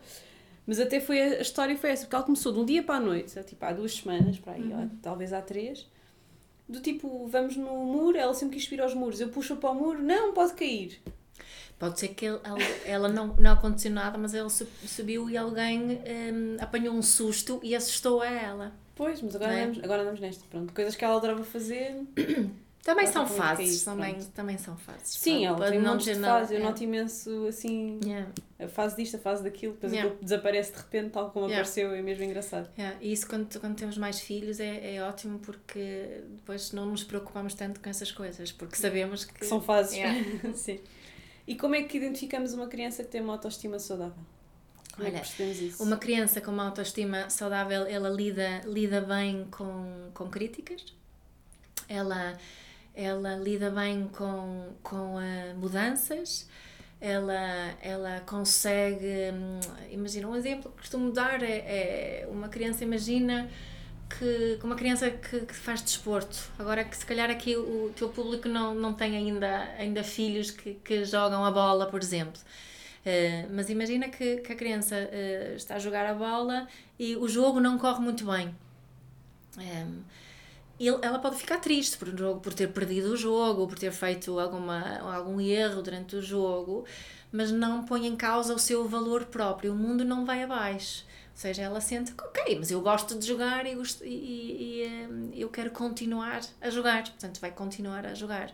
Mas 0.67 0.79
até 0.79 1.01
foi 1.01 1.21
a, 1.21 1.41
história 1.41 1.77
foi 1.77 1.91
essa, 1.91 2.05
porque 2.05 2.15
ela 2.15 2.25
começou 2.25 2.53
de 2.53 2.59
um 2.61 2.65
dia 2.65 2.83
para 2.83 2.97
a 2.97 3.01
noite, 3.01 3.43
tipo 3.45 3.65
há 3.65 3.73
duas 3.73 3.95
semanas, 3.95 4.39
para 4.39 4.53
aí, 4.53 4.63
uhum. 4.63 4.91
talvez 5.01 5.33
há 5.33 5.41
três, 5.41 5.89
do 6.69 6.81
tipo, 6.81 7.27
vamos 7.27 7.57
no 7.57 7.85
muro, 7.85 8.17
ela 8.17 8.33
sempre 8.35 8.57
quis 8.57 8.65
subir 8.65 8.81
aos 8.81 8.95
muros, 8.95 9.21
eu 9.21 9.29
puxo 9.29 9.57
para 9.57 9.71
o 9.71 9.75
muro, 9.75 10.03
não, 10.03 10.33
pode 10.33 10.55
cair. 10.55 11.01
Pode 11.79 11.99
ser 11.99 12.09
que 12.09 12.27
ela, 12.27 12.41
ela 12.85 13.09
não, 13.09 13.35
não 13.35 13.53
aconteceu 13.53 13.91
nada, 13.91 14.17
mas 14.17 14.35
ela 14.35 14.49
subiu 14.49 15.29
e 15.29 15.37
alguém 15.37 15.99
um, 15.99 16.57
apanhou 16.61 16.95
um 16.95 17.03
susto 17.03 17.59
e 17.61 17.75
assustou 17.75 18.21
a 18.21 18.31
ela. 18.31 18.73
Pois, 18.95 19.21
mas 19.21 19.35
agora, 19.35 19.53
é? 19.53 19.63
andamos, 19.63 19.83
agora 19.83 20.03
andamos 20.03 20.21
nesta. 20.21 20.45
Pronto, 20.49 20.73
coisas 20.73 20.95
que 20.95 21.05
ela 21.05 21.17
adorava 21.17 21.43
fazer. 21.43 21.97
Também 22.83 23.07
são 23.07 23.25
fases, 23.25 23.85
também, 23.85 24.19
também 24.35 24.59
são 24.59 24.77
fases. 24.77 25.15
Sim, 25.15 25.47
ela 25.47 25.71
tem 25.71 25.79
um 25.79 25.83
monte 25.83 26.13
de 26.13 26.19
fases, 26.19 26.51
eu 26.51 26.59
é. 26.59 26.63
noto 26.65 26.83
imenso, 26.83 27.47
assim, 27.47 28.01
a 28.59 28.67
fase 28.67 28.97
disto, 28.97 29.17
a 29.17 29.21
fase 29.21 29.45
daquilo, 29.45 29.75
depois 29.75 29.93
yeah. 29.93 30.13
desaparece 30.21 30.73
de 30.73 30.79
repente, 30.79 31.11
tal 31.11 31.31
como 31.31 31.47
apareceu, 31.47 31.95
é 31.95 32.03
mesmo 32.03 32.25
engraçado. 32.25 32.69
E 33.01 33.13
isso 33.13 33.29
quando, 33.29 33.61
quando 33.61 33.77
temos 33.77 33.97
mais 33.97 34.21
filhos 34.21 34.59
é, 34.59 34.97
é 34.97 35.03
ótimo 35.03 35.39
porque 35.39 36.25
depois 36.31 36.73
não 36.73 36.87
nos 36.87 37.05
preocupamos 37.05 37.55
tanto 37.55 37.79
com 37.79 37.89
essas 37.89 38.11
coisas, 38.11 38.51
porque 38.51 38.75
sabemos 38.75 39.25
que... 39.25 39.47
são 39.47 39.61
fases. 39.61 39.97
Sim. 40.57 40.81
E 41.47 41.55
como 41.55 41.77
é 41.77 41.83
que 41.85 41.97
identificamos 41.97 42.53
uma 42.53 42.67
criança 42.67 43.05
que 43.05 43.11
tem 43.11 43.21
uma 43.21 43.35
autoestima 43.35 43.79
saudável? 43.79 44.15
Como 44.97 45.09
Olha, 45.09 45.19
é 45.19 45.21
que 45.21 45.43
isso? 45.43 45.83
uma 45.83 45.97
criança 45.97 46.41
com 46.41 46.51
uma 46.51 46.67
autoestima 46.67 47.31
saudável, 47.31 47.87
ela 47.87 48.11
lida, 48.11 48.61
lida 48.65 49.01
bem 49.01 49.47
com, 49.51 50.11
com 50.13 50.29
críticas, 50.29 50.85
ela 51.89 52.37
ela 52.95 53.37
lida 53.37 53.71
bem 53.71 54.09
com, 54.09 54.69
com 54.83 55.17
uh, 55.17 55.57
mudanças, 55.57 56.49
ela, 57.01 57.75
ela 57.83 58.21
consegue. 58.27 59.33
Hum, 59.33 59.61
imagina, 59.91 60.29
um 60.29 60.37
exemplo 60.37 60.71
que 60.71 60.79
costumo 60.79 61.11
dar 61.11 61.43
é, 61.43 62.23
é 62.23 62.29
uma 62.31 62.49
criança, 62.49 62.85
imagina 62.85 63.51
que 64.19 64.59
uma 64.63 64.77
criança 64.77 65.11
que, 65.11 65.41
que, 65.41 65.55
faz 65.55 65.83
desporto. 65.83 66.39
Agora 66.59 66.85
que 66.85 66.97
se 66.97 67.05
calhar 67.05 67.31
aqui 67.31 67.57
o 67.57 67.93
teu 67.97 68.09
público 68.09 68.49
não, 68.49 68.75
não 68.75 68.93
tem 68.93 69.17
ainda, 69.17 69.69
ainda 69.79 70.05
filhos 70.05 70.51
que, 70.51 70.75
que 70.75 71.05
jogam 71.05 71.45
a 71.45 71.51
bola, 71.51 71.87
por 71.87 72.01
exemplo. 72.01 72.41
Uh, 73.05 73.51
mas 73.53 73.69
imagina 73.69 74.09
que, 74.09 74.37
que 74.37 74.53
a 74.53 74.57
criança 74.57 74.95
uh, 74.97 75.57
está 75.57 75.77
a 75.77 75.79
jogar 75.79 76.07
a 76.07 76.15
bola 76.15 76.69
e 76.99 77.17
o 77.17 77.27
jogo 77.27 77.59
não 77.59 77.79
corre 77.79 78.01
muito 78.01 78.25
bem. 78.25 78.55
Um, 79.59 80.03
ele, 80.87 80.99
ela 81.03 81.19
pode 81.19 81.37
ficar 81.37 81.59
triste 81.59 81.97
por, 81.97 82.09
por 82.41 82.55
ter 82.55 82.69
perdido 82.69 83.13
o 83.13 83.17
jogo, 83.17 83.67
por 83.67 83.79
ter 83.79 83.93
feito 83.93 84.39
alguma, 84.39 84.99
algum 84.99 85.41
erro 85.41 85.83
durante 85.83 86.17
o 86.17 86.23
jogo, 86.23 86.85
mas 87.31 87.51
não 87.51 87.85
põe 87.85 88.07
em 88.07 88.17
causa 88.17 88.55
o 88.55 88.59
seu 88.59 88.87
valor 88.89 89.27
próprio. 89.27 89.73
O 89.73 89.77
mundo 89.77 90.05
não 90.05 90.25
vai 90.25 90.43
abaixo. 90.43 91.05
Ou 91.33 91.37
seja, 91.37 91.63
ela 91.63 91.81
sente 91.81 92.13
que, 92.13 92.23
ok, 92.23 92.59
mas 92.59 92.71
eu 92.71 92.81
gosto 92.81 93.19
de 93.19 93.27
jogar 93.27 93.65
e, 93.65 93.73
e, 93.73 94.07
e, 94.07 94.85
e 94.85 95.07
um, 95.07 95.31
eu 95.35 95.49
quero 95.49 95.71
continuar 95.71 96.43
a 96.61 96.69
jogar. 96.69 97.05
Portanto, 97.05 97.41
vai 97.41 97.51
continuar 97.51 98.05
a 98.05 98.15
jogar. 98.15 98.51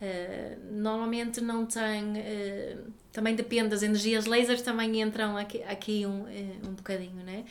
Uh, 0.00 0.72
normalmente 0.72 1.40
não 1.40 1.66
tem. 1.66 2.12
Uh, 2.12 2.92
também 3.12 3.34
depende 3.34 3.70
das 3.70 3.82
energias 3.82 4.26
lasers, 4.26 4.62
também 4.62 5.00
entram 5.00 5.36
aqui, 5.36 5.62
aqui 5.64 6.06
um, 6.06 6.22
uh, 6.22 6.68
um 6.68 6.74
bocadinho, 6.74 7.24
né? 7.24 7.44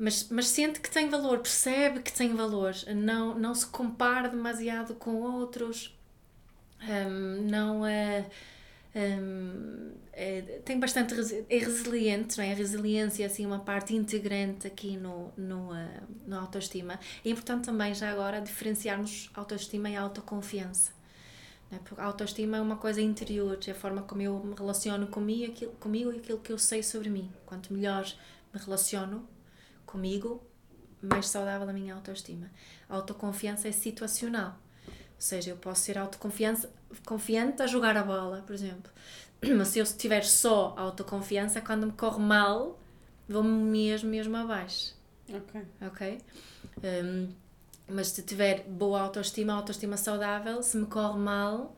Mas, 0.00 0.26
mas 0.30 0.48
sente 0.48 0.80
que 0.80 0.90
tem 0.90 1.10
valor, 1.10 1.40
percebe 1.40 2.00
que 2.00 2.10
tem 2.10 2.34
valor, 2.34 2.74
não, 2.96 3.38
não 3.38 3.54
se 3.54 3.66
compara 3.66 4.30
demasiado 4.30 4.94
com 4.94 5.16
outros, 5.16 5.94
um, 6.82 7.42
não 7.46 7.84
é, 7.84 8.24
um, 8.96 9.92
é, 10.14 10.40
tem 10.64 10.80
bastante 10.80 11.12
é 11.50 11.58
resiliente, 11.58 12.38
não 12.38 12.44
é? 12.46 12.52
A 12.52 12.54
resiliência 12.54 13.24
é 13.24 13.26
assim 13.26 13.44
uma 13.44 13.58
parte 13.58 13.94
integrante 13.94 14.66
aqui 14.66 14.96
no, 14.96 15.34
no, 15.36 15.70
uh, 15.70 16.02
no 16.26 16.38
autoestima. 16.38 16.98
É 17.22 17.28
importante 17.28 17.66
também 17.66 17.94
já 17.94 18.10
agora 18.10 18.40
diferenciarmos 18.40 19.28
autoestima 19.34 19.90
e 19.90 19.96
autoconfiança. 19.96 20.92
Né? 21.70 21.78
Porque 21.84 22.00
a 22.00 22.04
autoestima 22.06 22.56
é 22.56 22.60
uma 22.62 22.76
coisa 22.76 23.02
interior, 23.02 23.58
é 23.66 23.70
a 23.70 23.74
forma 23.74 24.00
como 24.00 24.22
eu 24.22 24.42
me 24.42 24.54
relaciono 24.54 25.08
comigo, 25.08 25.52
aquilo, 25.52 25.72
comigo 25.72 26.10
e 26.10 26.16
aquilo 26.16 26.38
que 26.38 26.52
eu 26.52 26.58
sei 26.58 26.82
sobre 26.82 27.10
mim. 27.10 27.30
Quanto 27.44 27.70
melhor 27.74 28.10
me 28.50 28.58
relaciono 28.58 29.28
comigo, 29.90 30.42
mais 31.02 31.28
saudável 31.28 31.68
a 31.68 31.72
minha 31.72 31.94
autoestima. 31.94 32.50
A 32.88 32.96
autoconfiança 32.96 33.68
é 33.68 33.72
situacional. 33.72 34.58
Ou 34.86 34.94
seja, 35.18 35.50
eu 35.50 35.56
posso 35.56 35.82
ser 35.82 35.98
autoconfiante 35.98 36.68
confiante 37.04 37.62
a 37.62 37.66
jogar 37.66 37.96
a 37.96 38.02
bola, 38.02 38.42
por 38.46 38.54
exemplo. 38.54 38.90
Mas 39.56 39.68
se 39.68 39.78
eu 39.78 39.84
tiver 39.84 40.24
só 40.24 40.74
autoconfiança, 40.76 41.60
quando 41.60 41.86
me 41.86 41.92
corre 41.92 42.20
mal, 42.20 42.78
vou-me 43.28 43.50
mesmo, 43.50 44.10
mesmo 44.10 44.36
abaixo. 44.36 44.94
Ok. 45.28 45.62
Ok? 45.82 46.18
Um, 46.82 47.28
mas 47.92 48.08
se 48.08 48.22
tiver 48.22 48.62
boa 48.68 49.00
autoestima, 49.00 49.52
autoestima 49.52 49.96
saudável, 49.96 50.62
se 50.62 50.76
me 50.76 50.86
corre 50.86 51.18
mal, 51.18 51.76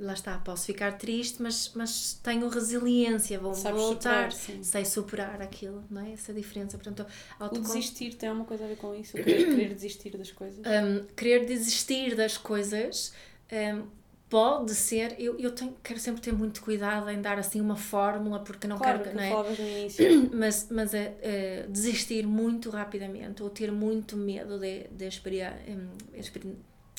lá 0.00 0.14
está, 0.14 0.38
posso 0.38 0.64
ficar 0.66 0.92
triste, 0.98 1.40
mas, 1.42 1.70
mas 1.74 2.14
tenho 2.22 2.48
resiliência, 2.48 3.38
vou 3.38 3.54
Sabes 3.54 3.80
voltar, 3.80 4.32
superar, 4.32 4.64
sei 4.64 4.84
superar 4.84 5.42
aquilo, 5.42 5.84
não 5.90 6.00
é? 6.02 6.12
Essa 6.12 6.32
diferença. 6.32 6.78
Portanto, 6.78 7.06
O 7.38 7.48
desistir 7.58 8.14
tem 8.14 8.28
alguma 8.28 8.46
coisa 8.46 8.64
a 8.64 8.68
ver 8.68 8.76
com 8.76 8.94
isso? 8.94 9.12
Querer, 9.12 9.74
desistir 9.74 10.16
das 10.16 10.32
coisas? 10.32 10.60
um, 10.66 11.04
querer 11.14 11.44
desistir 11.46 12.14
das 12.16 12.36
coisas 12.36 13.12
um, 13.52 13.82
pode 14.28 14.74
ser. 14.74 15.16
Eu, 15.18 15.38
eu 15.38 15.50
tenho, 15.50 15.76
quero 15.82 15.98
sempre 15.98 16.20
ter 16.22 16.32
muito 16.32 16.62
cuidado 16.62 17.10
em 17.10 17.20
dar 17.20 17.38
assim 17.38 17.60
uma 17.60 17.76
fórmula, 17.76 18.38
porque 18.40 18.66
não 18.66 18.78
claro, 18.78 19.00
quero. 19.00 19.10
que 19.10 19.16
Não 19.16 19.22
é? 19.22 19.30
no 19.58 19.68
início. 19.68 20.04
mas, 20.32 20.68
mas 20.70 20.94
é, 20.94 21.66
desistir 21.68 22.26
muito 22.26 22.70
rapidamente 22.70 23.42
ou 23.42 23.50
ter 23.50 23.70
muito 23.72 24.16
medo 24.16 24.58
de, 24.58 24.84
de 24.88 25.06
experia- 25.06 25.60
em, 25.66 25.88
exper- 26.18 26.54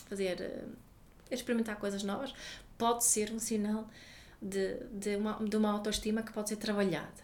fazer, 0.10 0.41
eh, 0.41 0.64
experimentar 1.32 1.78
coisas 1.78 2.04
novas 2.04 2.34
pode 2.82 3.04
ser 3.04 3.32
um 3.32 3.38
sinal 3.38 3.88
de, 4.42 4.76
de, 4.92 5.16
uma, 5.16 5.34
de 5.40 5.56
uma 5.56 5.72
autoestima 5.72 6.24
que 6.24 6.34
pode 6.34 6.50
ser 6.50 6.56
trabalhada. 6.56 7.22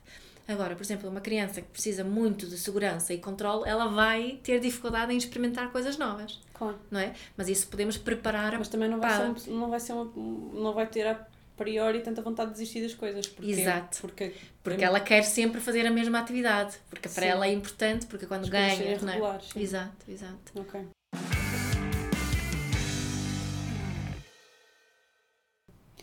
Agora, 0.47 0.75
por 0.75 0.83
exemplo, 0.83 1.09
uma 1.09 1.19
criança 1.19 1.61
que 1.61 1.67
precisa 1.69 2.03
muito 2.03 2.45
de 2.47 2.57
segurança 2.57 3.11
e 3.13 3.17
controle, 3.17 3.67
ela 3.67 3.87
vai 3.87 4.39
ter 4.43 4.59
dificuldade 4.59 5.11
em 5.11 5.17
experimentar 5.17 5.71
coisas 5.71 5.97
novas, 5.97 6.39
Claro. 6.53 6.77
não 6.91 6.99
é? 6.99 7.13
Mas 7.35 7.49
isso 7.49 7.67
podemos 7.67 7.97
preparar 7.97 8.53
a 8.53 8.59
Mas 8.59 8.67
também 8.69 8.87
não 8.87 8.99
vai, 8.99 9.09
Pá. 9.09 9.35
ser, 9.39 9.49
não 9.49 9.69
vai 9.69 9.79
ser 9.79 9.93
uma, 9.93 10.05
não 10.53 10.73
vai 10.73 10.85
ter 10.87 11.07
a 11.07 11.27
priori 11.57 12.01
tanta 12.01 12.21
vontade 12.21 12.51
de 12.51 12.57
desistir 12.59 12.81
das 12.83 12.93
coisas. 12.93 13.25
Porque, 13.27 13.51
Exato. 13.51 13.97
Porque, 13.99 14.33
Porque 14.63 14.83
ela 14.85 14.99
quer 14.99 15.23
sempre 15.23 15.59
fazer 15.59 15.85
a 15.87 15.91
mesma 15.91 16.19
atividade, 16.19 16.77
porque 16.87 17.09
para 17.09 17.23
Sim. 17.23 17.29
ela 17.29 17.47
é 17.47 17.51
importante, 17.51 18.05
porque 18.05 18.27
quando 18.27 18.43
As 18.43 18.49
ganha, 18.49 18.77
serem 18.77 18.99
não 18.99 19.33
é? 19.33 19.39
sim. 19.39 19.59
Exato, 19.59 20.05
exato. 20.07 20.51
Ok. 20.55 20.81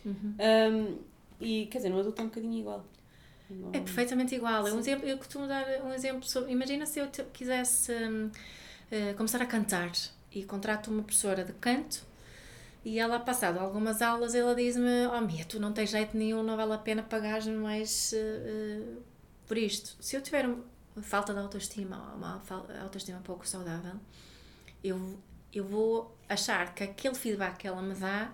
Uhum. 0.05 0.37
Um, 0.39 0.99
e 1.41 1.67
quer 1.67 1.79
dizer, 1.79 1.91
no 1.91 1.99
adulto 2.01 2.21
é 2.21 2.25
um 2.25 2.29
bocadinho 2.29 2.59
igual. 2.59 2.85
Não- 3.51 3.71
É 3.73 3.81
perfeitamente 3.81 4.35
igual. 4.35 4.67
É 4.67 4.73
um 4.73 4.79
exemplo, 4.79 5.07
eu 5.09 5.17
costumo 5.19 5.47
dar 5.47 5.65
um 5.85 5.93
exemplo 5.93 6.23
sobre. 6.29 6.51
Imagina 6.53 6.87
se 6.87 6.99
eu 6.99 7.07
te- 7.09 7.25
quisesse 7.33 7.93
hum, 7.93 8.31
eh, 8.91 9.13
começar 9.15 9.41
a 9.43 9.47
cantar 9.47 9.91
e 10.33 10.45
contrato 10.45 10.91
uma 10.91 11.03
professora 11.03 11.45
de 11.45 11.53
canto 11.55 12.03
e 12.85 12.99
ela, 12.99 13.19
passado 13.21 13.59
algumas 13.59 14.03
aulas, 14.03 14.35
ela 14.35 14.55
diz-me: 14.55 15.07
Oh, 15.07 15.21
Mia, 15.21 15.45
tu 15.45 15.59
não 15.61 15.73
tens 15.73 15.91
jeito 15.91 16.17
nenhum, 16.17 16.43
não 16.43 16.57
vale 16.57 16.73
a 16.73 16.79
pena 16.79 17.03
pagares-me 17.03 17.57
mais 17.57 18.13
eh, 18.13 18.19
eh, 18.19 18.83
por 19.47 19.57
isto. 19.59 19.97
Se 20.01 20.17
eu 20.17 20.21
tiver 20.23 20.47
um- 20.49 20.63
falta 21.03 21.33
de 21.35 21.41
autoestima, 21.41 21.97
uma 22.15 22.43
autoestima 22.83 23.21
pouco 23.25 23.47
saudável, 23.47 23.95
eu, 24.83 25.19
eu 25.53 25.65
vou 25.65 26.17
achar 26.29 26.75
que 26.75 26.83
aquele 26.85 27.15
feedback 27.15 27.59
que 27.59 27.67
ela 27.67 27.83
me 27.83 27.95
dá 27.95 28.33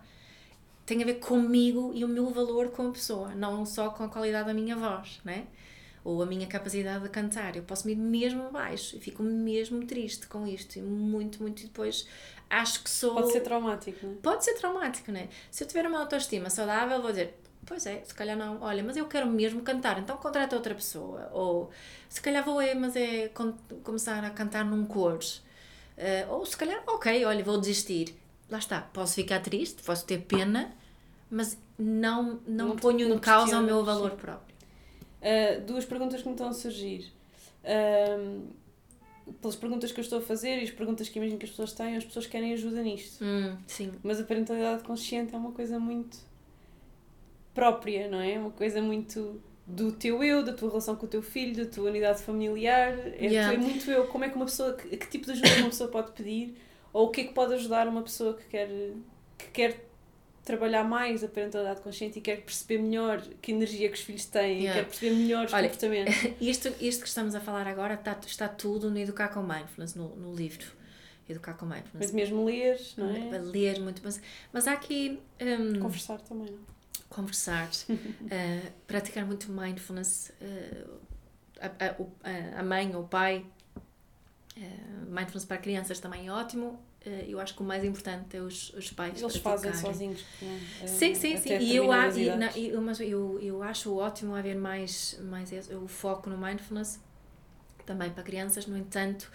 tem 0.91 1.03
a 1.03 1.07
ver 1.07 1.15
comigo 1.21 1.93
e 1.95 2.05
o 2.05 2.09
meu 2.09 2.29
valor 2.31 2.69
como 2.71 2.93
pessoa, 2.93 3.29
não 3.35 3.65
só 3.65 3.91
com 3.91 4.03
a 4.05 4.09
qualidade 4.09 4.47
da 4.49 4.55
minha 4.55 4.77
voz, 4.77 5.21
né? 5.25 5.47
Ou 6.03 6.23
a 6.23 6.27
minha 6.27 6.47
capacidade 6.47 7.03
de 7.05 7.11
cantar. 7.11 7.57
Eu 7.57 7.63
posso 7.63 7.87
me 7.87 7.93
ir 7.93 7.97
mesmo 7.97 8.43
abaixo 8.45 8.97
e 8.97 9.01
fico 9.01 9.23
mesmo 9.23 9.87
triste 9.87 10.27
com 10.27 10.47
isto. 10.47 10.79
E 10.79 10.83
muito, 10.83 11.43
muito. 11.43 11.63
Depois 11.63 12.07
acho 12.49 12.83
que 12.83 12.89
sou. 12.91 13.15
Pode 13.15 13.33
ser 13.33 13.41
traumático, 13.43 14.07
não 14.07 14.13
é? 14.15 14.17
Pode 14.23 14.45
ser 14.45 14.55
traumático, 14.55 15.13
né? 15.13 15.29
Se 15.51 15.63
eu 15.63 15.69
tiver 15.69 15.87
uma 15.87 16.01
autoestima 16.01 16.49
saudável, 16.51 17.01
vou 17.03 17.11
dizer. 17.11 17.39
Pois 17.67 17.85
é, 17.87 18.03
se 18.05 18.15
calhar 18.15 18.37
não. 18.37 18.61
Olha, 18.63 18.83
mas 18.83 18.97
eu 18.97 19.07
quero 19.07 19.27
mesmo 19.27 19.61
cantar, 19.61 19.99
então 19.99 20.17
contrata 20.17 20.57
outra 20.57 20.75
pessoa. 20.75 21.29
Ou 21.33 21.71
se 22.09 22.21
calhar 22.21 22.43
vou 22.45 22.61
é, 22.61 22.75
mas 22.75 22.97
é 22.97 23.29
com- 23.29 23.53
começar 23.85 24.25
a 24.25 24.31
cantar 24.31 24.65
num 24.65 24.87
coro. 24.87 25.21
Eh, 25.97 26.27
ou 26.31 26.45
se 26.47 26.57
calhar, 26.57 26.83
ok, 26.87 27.25
olha, 27.27 27.45
vou 27.45 27.59
desistir. 27.61 28.15
Lá 28.49 28.59
está, 28.59 28.81
posso 28.81 29.15
ficar 29.15 29.41
triste, 29.41 29.83
posso 29.83 30.05
ter 30.07 30.19
pena, 30.23 30.75
mas 31.31 31.59
não, 31.79 32.41
não, 32.47 32.69
Não 32.69 32.77
ponho 32.77 33.09
não 33.09 33.17
em 33.17 33.19
causa 33.19 33.59
o 33.59 33.63
meu 33.63 33.85
valor 33.85 34.11
sim. 34.11 34.17
próprio. 34.17 34.57
Uh, 35.23 35.61
duas 35.67 35.85
perguntas 35.85 36.23
que 36.23 36.29
me 36.29 36.35
estão 36.35 36.49
a 36.49 36.53
surgir. 36.53 37.13
Um, 37.65 38.49
pelas 39.41 39.55
perguntas 39.55 39.93
que 39.93 40.01
eu 40.01 40.03
estou 40.03 40.19
a 40.19 40.23
fazer 40.23 40.59
e 40.59 40.65
as 40.65 40.71
perguntas 40.71 41.09
que 41.09 41.19
imagino 41.19 41.39
que 41.39 41.45
as 41.45 41.51
pessoas 41.51 41.73
têm, 41.73 41.97
as 41.97 42.05
pessoas 42.05 42.27
querem 42.27 42.53
ajuda 42.53 42.83
nisto. 42.83 43.25
Hum, 43.25 43.57
sim. 43.67 43.93
Mas 44.03 44.19
a 44.21 44.25
parentalidade 44.25 44.83
consciente 44.83 45.35
é 45.35 45.39
uma 45.39 45.53
coisa 45.53 45.79
muito 45.79 46.19
própria, 47.55 48.09
não 48.09 48.21
é? 48.21 48.39
Uma 48.39 48.51
coisa 48.51 48.81
muito 48.83 49.41
do 49.67 49.93
teu 49.93 50.23
eu, 50.25 50.43
da 50.43 50.53
tua 50.53 50.69
relação 50.69 50.97
com 50.97 51.07
o 51.07 51.09
teu 51.09 51.23
filho, 51.23 51.65
da 51.65 51.71
tua 51.71 51.91
unidade 51.91 52.23
familiar. 52.23 52.99
É, 52.99 53.27
Yeah. 53.27 53.55
é 53.55 53.57
muito 53.57 53.89
eu. 53.91 54.07
Como 54.09 54.25
é 54.25 54.29
que 54.29 54.35
uma 54.37 54.47
pessoa, 54.47 54.73
que, 54.73 54.97
que 54.97 55.07
tipo 55.09 55.27
de 55.27 55.33
ajuda 55.33 55.61
uma 55.61 55.69
pessoa 55.69 55.91
pode 55.91 56.13
pedir? 56.13 56.57
Ou 56.93 57.07
o 57.07 57.11
que 57.11 57.21
é 57.21 57.25
que 57.25 57.33
pode 57.33 57.55
ajudar 57.55 57.87
uma 57.87 58.03
pessoa 58.03 58.35
que 58.35 58.45
quer, 58.49 58.69
que 59.39 59.47
quer 59.53 59.90
trabalhar 60.51 60.85
mais 60.85 61.23
a 61.23 61.29
parentalidade 61.29 61.81
consciente 61.81 62.19
e 62.19 62.23
quer 62.23 62.41
perceber 62.43 62.79
melhor 62.83 63.21
que 63.41 63.53
energia 63.53 63.89
que 63.89 63.95
os 63.95 64.01
filhos 64.01 64.25
têm, 64.27 64.63
Yeah. 64.63 64.81
quer 64.81 64.87
perceber 64.89 65.15
melhor 65.15 65.47
os 65.47 65.53
Olha, 65.53 65.69
comportamentos. 65.69 66.15
Isto, 66.41 66.69
isto 66.81 67.03
que 67.03 67.09
estamos 67.09 67.35
a 67.35 67.41
falar 67.41 67.67
agora 67.67 67.95
está, 67.95 68.19
está 68.27 68.49
tudo 68.49 68.91
no 68.91 68.99
Educar 68.99 69.29
com 69.29 69.43
Mindfulness, 69.43 69.95
no, 69.95 70.15
no 70.17 70.35
livro 70.35 70.67
Educar 71.29 71.55
com 71.55 71.65
Mindfulness. 71.67 72.11
Mas 72.11 72.13
mesmo 72.13 72.45
ler, 72.45 72.81
não 72.97 73.11
é? 73.11 73.39
ler 73.39 73.81
muito, 73.81 74.01
mas, 74.03 74.21
mas 74.53 74.67
há 74.67 74.73
aqui 74.73 75.21
hum, 75.41 75.81
Conversar 75.81 76.21
também, 76.23 76.51
não? 76.51 76.59
conversar, 77.09 77.69
uh, 77.89 78.71
praticar 78.87 79.25
muito 79.27 79.51
mindfulness, 79.53 80.33
uh, 80.41 80.91
a, 81.61 81.67
a- 81.67 82.61
a 82.61 82.63
mãe 82.63 82.95
ou 82.95 83.03
o 83.03 83.09
pai, 83.09 83.45
uh, 84.57 84.61
mindfulness 85.11 85.45
para 85.45 85.59
crianças 85.59 85.99
também 86.01 86.29
é 86.29 86.33
ótimo. 86.33 86.79
Uh, 87.07 87.25
eu 87.27 87.41
acho 87.41 87.55
que 87.55 87.63
o 87.63 87.65
mais 87.65 87.83
importante 87.83 88.37
é 88.37 88.41
os, 88.41 88.75
os 88.75 88.91
pais 88.93 89.21
Eles 89.21 89.37
fazem 89.37 89.73
sozinhos. 89.73 90.25
não 90.43 90.49
é? 90.83 90.87
Sim, 90.87 91.15
sim, 91.15 91.37
sim. 91.39 91.57
E 91.59 91.75
eu, 91.75 91.85
e, 91.85 92.37
na, 92.37 92.51
e, 92.55 92.73
mas 92.73 93.01
eu, 93.01 93.39
eu 93.41 93.63
acho 93.63 93.97
ótimo 93.97 94.35
haver 94.35 94.55
mais, 94.55 95.19
mais 95.23 95.51
o 95.71 95.89
foco 95.89 96.29
no 96.29 96.37
mindfulness 96.37 97.01
também 97.87 98.11
para 98.11 98.23
crianças. 98.23 98.67
No 98.67 98.77
entanto, 98.77 99.31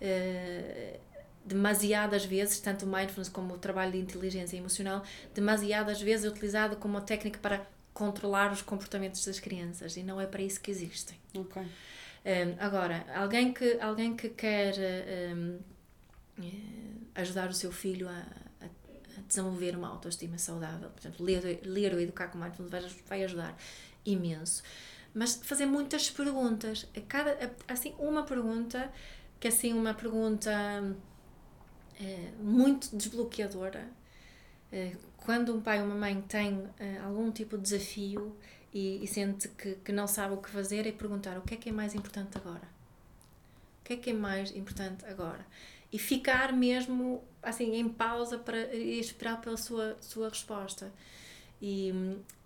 eh, 0.00 0.98
demasiadas 1.44 2.24
vezes, 2.24 2.60
tanto 2.60 2.84
o 2.84 2.88
mindfulness 2.88 3.28
como 3.28 3.54
o 3.54 3.58
trabalho 3.58 3.92
de 3.92 3.98
inteligência 3.98 4.56
emocional, 4.56 5.02
demasiadas 5.34 6.00
vezes 6.00 6.26
é 6.26 6.28
utilizado 6.28 6.76
como 6.76 6.94
uma 6.94 7.00
técnica 7.00 7.38
para 7.40 7.66
controlar 7.92 8.52
os 8.52 8.62
comportamentos 8.62 9.24
das 9.24 9.40
crianças 9.40 9.96
e 9.96 10.02
não 10.02 10.20
é 10.20 10.26
para 10.26 10.42
isso 10.42 10.60
que 10.60 10.70
existem. 10.70 11.16
Ok. 11.36 11.62
Um, 11.62 12.54
agora, 12.58 13.04
alguém 13.14 13.52
que, 13.52 13.78
alguém 13.80 14.14
que 14.14 14.28
quer 14.28 14.74
um, 14.74 15.56
eh, 15.56 15.58
ajudar 17.14 17.48
o 17.48 17.52
seu 17.52 17.72
filho 17.72 18.08
a, 18.08 18.24
a, 18.60 19.20
desenvolver 19.26 19.76
uma 19.76 19.88
autoestima 19.88 20.38
saudável, 20.38 20.90
por 20.90 21.00
exemplo, 21.00 21.24
ler, 21.24 21.60
ler 21.64 21.92
ou 21.92 22.00
educar 22.00 22.28
com 22.28 22.38
mindfulness 22.38 22.72
vai, 22.72 22.82
vai 23.08 23.24
ajudar 23.24 23.56
imenso. 24.04 24.62
Mas 25.14 25.36
fazer 25.36 25.66
muitas 25.66 26.10
perguntas, 26.10 26.86
cada, 27.08 27.36
assim, 27.66 27.94
uma 27.98 28.24
pergunta, 28.24 28.90
que 29.40 29.48
é 29.48 29.50
assim 29.50 29.72
uma 29.72 29.94
pergunta 29.94 30.50
eh, 32.00 32.30
muito 32.40 32.94
desbloqueadora. 32.96 33.88
Eh, 34.72 34.94
quando 35.16 35.54
um 35.54 35.60
pai 35.60 35.80
ou 35.80 35.86
uma 35.86 35.94
mãe 35.94 36.20
tem 36.22 36.64
eh, 36.78 36.98
algum 36.98 37.30
tipo 37.32 37.56
de 37.56 37.62
desafio 37.62 38.36
e, 38.72 39.02
e 39.02 39.06
sente 39.06 39.48
que, 39.48 39.74
que 39.76 39.92
não 39.92 40.06
sabe 40.06 40.34
o 40.34 40.38
que 40.38 40.50
fazer, 40.50 40.86
é 40.86 40.92
perguntar 40.92 41.38
o 41.38 41.42
que 41.42 41.54
é 41.54 41.56
que 41.56 41.68
é 41.70 41.72
mais 41.72 41.94
importante 41.94 42.36
agora? 42.38 42.68
O 43.80 43.84
que 43.84 43.94
é 43.94 43.96
que 43.96 44.10
é 44.10 44.12
mais 44.12 44.54
importante 44.54 45.04
agora? 45.06 45.44
E 45.90 45.98
ficar 45.98 46.52
mesmo 46.52 47.22
assim 47.42 47.76
em 47.76 47.88
pausa 47.88 48.38
para 48.38 48.74
esperar 48.74 49.40
pela 49.40 49.56
sua, 49.56 49.96
sua 50.00 50.28
resposta. 50.28 50.92
E, 51.60 51.92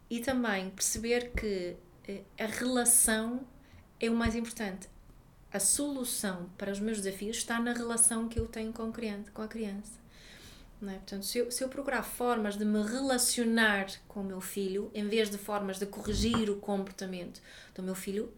e 0.09 0.21
também 0.21 0.71
perceber 0.71 1.33
que 1.33 1.77
eh, 2.07 2.23
a 2.39 2.47
relação 2.47 3.47
é 3.99 4.09
o 4.11 4.15
mais 4.15 4.35
importante. 4.35 4.89
A 5.53 5.61
solução 5.61 6.51
para 6.57 6.73
os 6.73 6.81
meus 6.81 7.01
desafios 7.01 7.37
está 7.37 7.61
na 7.61 7.73
relação 7.73 8.29
que 8.29 8.39
eu 8.39 8.47
tenho 8.47 8.73
com, 8.73 8.89
a 8.89 8.93
criança, 8.93 9.31
com 9.33 9.43
a 9.43 9.49
criança. 9.49 10.03
É? 10.83 10.95
Portanto, 10.95 11.25
se 11.25 11.39
eu, 11.39 11.51
se 11.51 11.63
eu 11.63 11.69
procurar 11.69 12.03
formas 12.03 12.57
de 12.57 12.65
me 12.65 12.83
relacionar 12.83 13.87
com 14.09 14.21
o 14.21 14.25
meu 14.25 14.41
filho, 14.41 14.91
em 14.93 15.07
vez 15.07 15.31
de 15.31 15.39
formas 15.39 15.79
de 15.79 15.87
corrigir 15.87 16.51
o 16.51 16.57
comportamento 16.57 17.41
do 17.75 17.83
meu 17.83 17.95
filho, 17.95 18.33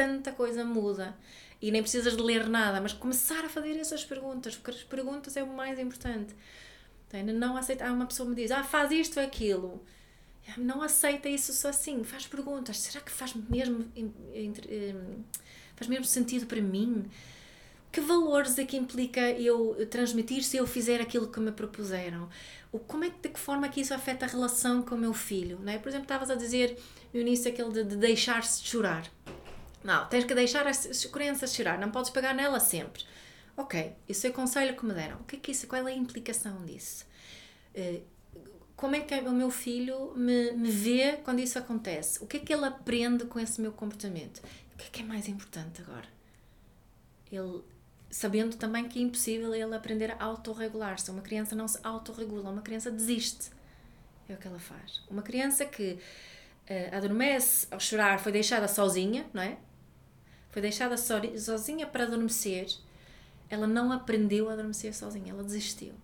tanta 0.00 0.32
coisa 0.32 0.64
muda. 0.64 1.14
E 1.60 1.70
nem 1.70 1.82
precisas 1.82 2.16
de 2.16 2.22
ler 2.22 2.48
nada, 2.48 2.80
mas 2.80 2.94
começar 2.94 3.44
a 3.44 3.48
fazer 3.48 3.76
essas 3.78 4.02
perguntas, 4.02 4.56
porque 4.56 4.70
as 4.70 4.82
perguntas 4.82 5.36
é 5.36 5.42
o 5.42 5.46
mais 5.46 5.78
importante. 5.78 6.34
Ainda 7.12 7.34
não 7.34 7.54
aceita. 7.56 7.86
Há 7.86 7.92
uma 7.92 8.06
pessoa 8.06 8.28
me 8.28 8.34
diz, 8.34 8.50
ah, 8.50 8.64
faz 8.64 8.90
isto 8.90 9.20
ou 9.20 9.26
aquilo. 9.26 9.84
Não 10.56 10.82
aceita 10.82 11.28
isso 11.28 11.52
só 11.52 11.68
assim. 11.68 12.02
Faz 12.02 12.26
perguntas. 12.26 12.78
Será 12.78 13.04
que 13.04 13.12
faz 13.12 13.34
mesmo, 13.34 13.84
faz 15.76 15.88
mesmo 15.88 16.04
sentido 16.06 16.46
para 16.46 16.62
mim? 16.62 17.04
Que 17.92 18.00
valores 18.00 18.56
é 18.58 18.64
que 18.64 18.76
implica 18.76 19.20
eu 19.32 19.86
transmitir 19.90 20.44
se 20.44 20.56
eu 20.56 20.66
fizer 20.66 21.00
aquilo 21.00 21.28
que 21.28 21.40
me 21.40 21.52
propuseram? 21.52 22.28
O, 22.72 22.78
como 22.78 23.04
é, 23.04 23.10
de 23.10 23.28
que 23.28 23.38
forma 23.38 23.66
é 23.66 23.68
que 23.68 23.80
isso 23.80 23.92
afeta 23.92 24.24
a 24.24 24.28
relação 24.28 24.80
com 24.80 24.94
o 24.94 24.98
meu 24.98 25.12
filho? 25.12 25.58
Não 25.60 25.72
é? 25.72 25.78
Por 25.78 25.88
exemplo, 25.88 26.04
estavas 26.04 26.30
a 26.30 26.36
dizer 26.36 26.78
no 27.12 27.20
início 27.20 27.50
aquele 27.50 27.72
de, 27.72 27.84
de 27.84 27.96
deixar-se 27.96 28.64
chorar. 28.64 29.10
Não, 29.82 30.06
tens 30.08 30.24
que 30.24 30.34
deixar 30.34 30.66
as 30.66 31.04
crianças 31.06 31.54
chorar, 31.54 31.78
não 31.78 31.90
podes 31.90 32.10
pegar 32.10 32.34
nela 32.34 32.60
sempre. 32.60 33.04
Ok, 33.56 33.94
isso 34.08 34.26
é 34.26 34.30
o 34.30 34.32
conselho 34.32 34.76
que 34.76 34.84
me 34.84 34.94
deram. 34.94 35.16
O 35.20 35.24
que 35.24 35.36
é 35.36 35.38
que 35.38 35.52
isso, 35.52 35.66
qual 35.66 35.86
é 35.86 35.92
a 35.92 35.94
implicação 35.94 36.64
disso? 36.64 37.06
Uh, 37.74 38.02
como 38.76 38.96
é 38.96 39.00
que 39.00 39.14
o 39.14 39.32
meu 39.32 39.50
filho 39.50 40.14
me, 40.16 40.52
me 40.52 40.70
vê 40.70 41.18
quando 41.24 41.40
isso 41.40 41.58
acontece? 41.58 42.22
O 42.22 42.26
que 42.26 42.38
é 42.38 42.40
que 42.40 42.52
ele 42.52 42.64
aprende 42.64 43.26
com 43.26 43.38
esse 43.38 43.60
meu 43.60 43.72
comportamento? 43.72 44.38
O 44.74 44.78
que 44.78 44.86
é 44.86 44.90
que 44.90 45.02
é 45.02 45.04
mais 45.04 45.28
importante 45.28 45.82
agora? 45.82 46.08
Ele 47.30 47.62
sabendo 48.10 48.56
também 48.56 48.88
que 48.88 48.98
é 48.98 49.02
impossível 49.02 49.54
ele 49.54 49.74
aprender 49.74 50.10
a 50.12 50.24
autorregular-se. 50.24 51.10
Uma 51.10 51.22
criança 51.22 51.54
não 51.54 51.68
se 51.68 51.78
autorregula, 51.82 52.50
uma 52.50 52.62
criança 52.62 52.90
desiste. 52.90 53.50
É 54.28 54.34
o 54.34 54.36
que 54.36 54.48
ela 54.48 54.58
faz. 54.58 55.02
Uma 55.08 55.22
criança 55.22 55.64
que 55.64 55.92
uh, 55.92 56.96
adormece 56.96 57.68
ao 57.70 57.78
chorar 57.78 58.18
foi 58.18 58.32
deixada 58.32 58.66
sozinha, 58.66 59.26
não 59.32 59.42
é? 59.42 59.58
Foi 60.50 60.60
deixada 60.60 60.96
sozinha 60.96 61.86
para 61.86 62.04
adormecer. 62.04 62.68
Ela 63.48 63.66
não 63.66 63.92
aprendeu 63.92 64.48
a 64.48 64.52
adormecer 64.52 64.94
sozinha, 64.94 65.32
ela 65.32 65.42
desistiu. 65.42 65.94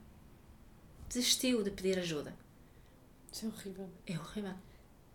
Desistiu 1.09 1.63
de 1.63 1.71
pedir 1.71 1.99
ajuda. 1.99 2.35
Isso 3.33 3.47
é 3.47 3.49
horrível. 3.49 3.89
É 4.07 4.19
horrível. 4.19 4.55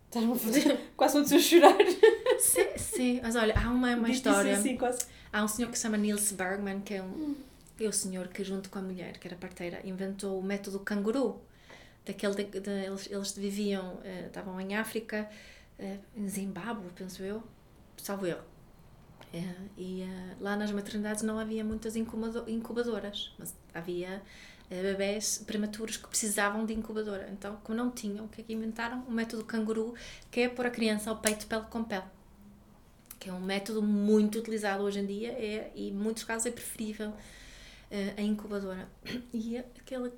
Estás-me 0.06 0.32
a 0.32 0.36
fazer 0.36 0.80
quase 0.96 1.18
um 1.18 1.40
chorar. 1.40 1.76
Sim, 2.38 2.76
sim, 2.76 3.20
mas 3.22 3.36
olha, 3.36 3.54
há 3.56 3.70
uma, 3.70 3.94
uma 3.94 4.10
história. 4.10 4.56
Assim, 4.56 4.76
quase. 4.76 5.06
Há 5.32 5.44
um 5.44 5.48
senhor 5.48 5.70
que 5.70 5.76
se 5.76 5.82
chama 5.82 5.96
Niels 5.96 6.32
Bergman, 6.32 6.80
que 6.80 6.94
é 6.94 7.02
um, 7.02 7.36
é 7.78 7.86
o 7.86 7.92
senhor 7.92 8.28
que, 8.28 8.42
junto 8.42 8.68
com 8.68 8.80
a 8.80 8.82
mulher, 8.82 9.18
que 9.18 9.28
era 9.28 9.36
parteira, 9.36 9.80
inventou 9.84 10.38
o 10.38 10.42
método 10.42 10.80
canguru. 10.80 11.40
Daquele 12.04 12.34
de, 12.34 12.60
de, 12.60 12.70
eles, 12.70 13.08
eles 13.08 13.32
viviam, 13.32 13.94
uh, 13.94 14.26
estavam 14.26 14.60
em 14.60 14.74
África, 14.74 15.30
uh, 15.78 15.98
em 16.16 16.28
Zimbábue, 16.28 16.90
penso 16.96 17.22
eu, 17.22 17.42
salvo 17.96 18.26
eu. 18.26 18.38
Uh, 19.32 19.70
e 19.78 20.04
lá 20.40 20.56
nas 20.56 20.70
maternidades 20.70 21.22
não 21.22 21.38
havia 21.38 21.64
muitas 21.64 21.96
incubadoras, 21.96 23.32
mas 23.38 23.54
havia 23.72 24.22
bebés 24.80 25.42
prematuros 25.46 25.96
que 25.96 26.08
precisavam 26.08 26.64
de 26.64 26.72
incubadora. 26.72 27.28
Então, 27.30 27.58
como 27.62 27.76
não 27.76 27.90
tinham, 27.90 28.24
o 28.24 28.28
que 28.28 28.40
é 28.40 28.44
que 28.44 28.52
inventaram? 28.52 29.00
O 29.06 29.12
método 29.12 29.44
canguru, 29.44 29.94
que 30.30 30.40
é 30.40 30.48
pôr 30.48 30.66
a 30.66 30.70
criança 30.70 31.10
ao 31.10 31.16
peito 31.16 31.46
pele 31.46 31.64
com 31.68 31.84
pele. 31.84 32.04
Que 33.18 33.28
é 33.28 33.32
um 33.32 33.40
método 33.40 33.82
muito 33.82 34.38
utilizado 34.38 34.82
hoje 34.82 35.00
em 35.00 35.06
dia 35.06 35.32
é, 35.32 35.70
e 35.74 35.88
em 35.88 35.92
muitos 35.92 36.24
casos 36.24 36.46
é 36.46 36.50
preferível 36.50 37.10
uh, 37.10 37.14
a 38.16 38.22
incubadora. 38.22 38.88
E 39.32 39.58
aquele, 39.58 40.10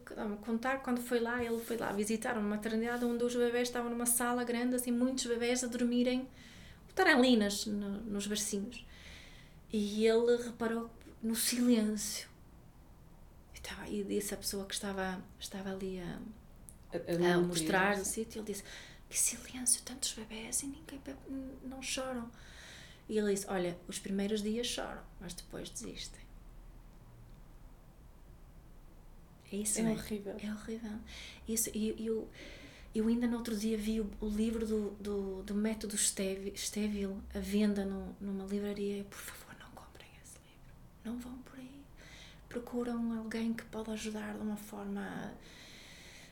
contar, 0.42 0.82
quando 0.82 1.00
foi 1.00 1.18
lá, 1.18 1.42
ele 1.42 1.58
foi 1.58 1.76
lá 1.76 1.90
visitar 1.92 2.38
uma 2.38 2.48
maternidade 2.48 3.04
onde 3.04 3.24
os 3.24 3.34
bebés 3.34 3.68
estavam 3.68 3.90
numa 3.90 4.06
sala 4.06 4.44
grande, 4.44 4.76
assim, 4.76 4.92
muitos 4.92 5.26
bebés 5.26 5.64
a 5.64 5.66
dormirem, 5.66 6.28
botarem 6.86 7.20
linas 7.20 7.66
no, 7.66 8.00
nos 8.02 8.26
bercinhos. 8.26 8.86
E 9.76 10.06
ele 10.06 10.36
reparou 10.36 10.88
no 11.20 11.34
silêncio 11.34 12.28
estava, 13.54 13.88
e 13.88 14.04
disse 14.04 14.34
a 14.34 14.36
pessoa 14.36 14.66
que 14.66 14.74
estava, 14.74 15.20
estava 15.40 15.70
ali 15.70 15.98
a, 15.98 16.20
a, 16.92 17.34
a 17.34 17.38
mostrar 17.40 17.98
o 17.98 18.04
sítio, 18.04 18.40
ele 18.40 18.46
disse, 18.46 18.62
que 19.08 19.18
silêncio, 19.18 19.82
tantos 19.82 20.12
bebés 20.12 20.62
e 20.62 20.66
ninguém 20.66 21.00
não 21.64 21.82
choram. 21.82 22.30
E 23.08 23.18
ele 23.18 23.34
disse, 23.34 23.46
olha, 23.48 23.76
os 23.88 23.98
primeiros 23.98 24.42
dias 24.42 24.66
choram, 24.66 25.02
mas 25.20 25.34
depois 25.34 25.70
desistem. 25.70 26.22
É 29.50 29.56
isso, 29.56 29.80
é 29.80 29.82
né? 29.82 29.92
horrível. 29.92 30.36
É 30.40 30.52
horrível. 30.52 30.92
Isso, 31.48 31.70
e 31.74 32.06
eu, 32.06 32.28
eu 32.94 33.08
ainda 33.08 33.26
no 33.26 33.36
outro 33.36 33.56
dia 33.56 33.76
vi 33.76 34.00
o, 34.00 34.10
o 34.20 34.28
livro 34.28 34.66
do, 34.66 34.90
do, 34.92 35.42
do 35.42 35.54
método 35.54 35.96
Stevil 35.98 37.20
à 37.34 37.38
venda 37.40 37.84
no, 37.84 38.16
numa 38.20 38.44
livraria. 38.44 39.04
Por 39.04 39.18
favor, 39.18 39.56
não 39.58 39.70
comprem 39.72 40.08
esse 40.22 40.38
livro. 40.38 40.74
Não 41.04 41.18
vão 41.18 41.36
por 41.38 41.58
aí 41.58 41.84
procuram 42.54 43.18
alguém 43.18 43.52
que 43.52 43.64
pode 43.64 43.90
ajudar 43.90 44.34
de 44.34 44.40
uma 44.40 44.56
forma 44.56 45.34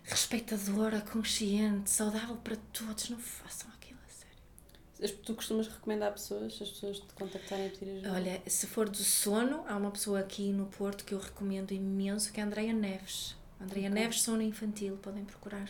respeitadora, 0.04 1.00
consciente, 1.00 1.90
saudável 1.90 2.36
para 2.36 2.56
todos. 2.72 3.10
Não 3.10 3.18
façam 3.18 3.68
aquilo 3.72 3.98
a 4.06 4.08
sério. 4.08 5.18
Tu 5.18 5.34
costumas 5.34 5.66
recomendar 5.66 6.12
pessoas, 6.12 6.60
as 6.62 6.70
pessoas 6.70 7.00
te 7.00 7.12
contactarem 7.14 7.66
a 7.66 7.70
pedir 7.70 7.90
ajuda? 7.90 8.12
Olha, 8.12 8.42
se 8.46 8.68
for 8.68 8.88
do 8.88 8.98
sono, 8.98 9.64
há 9.66 9.76
uma 9.76 9.90
pessoa 9.90 10.20
aqui 10.20 10.52
no 10.52 10.66
Porto 10.66 11.04
que 11.04 11.12
eu 11.12 11.18
recomendo 11.18 11.72
imenso, 11.72 12.32
que 12.32 12.38
é 12.38 12.44
a 12.44 12.46
Andreia 12.46 12.72
Neves. 12.72 13.34
Andreia 13.60 13.88
okay. 13.88 14.02
Neves, 14.02 14.22
sono 14.22 14.42
infantil, 14.42 14.96
podem 14.98 15.24
procurar. 15.24 15.68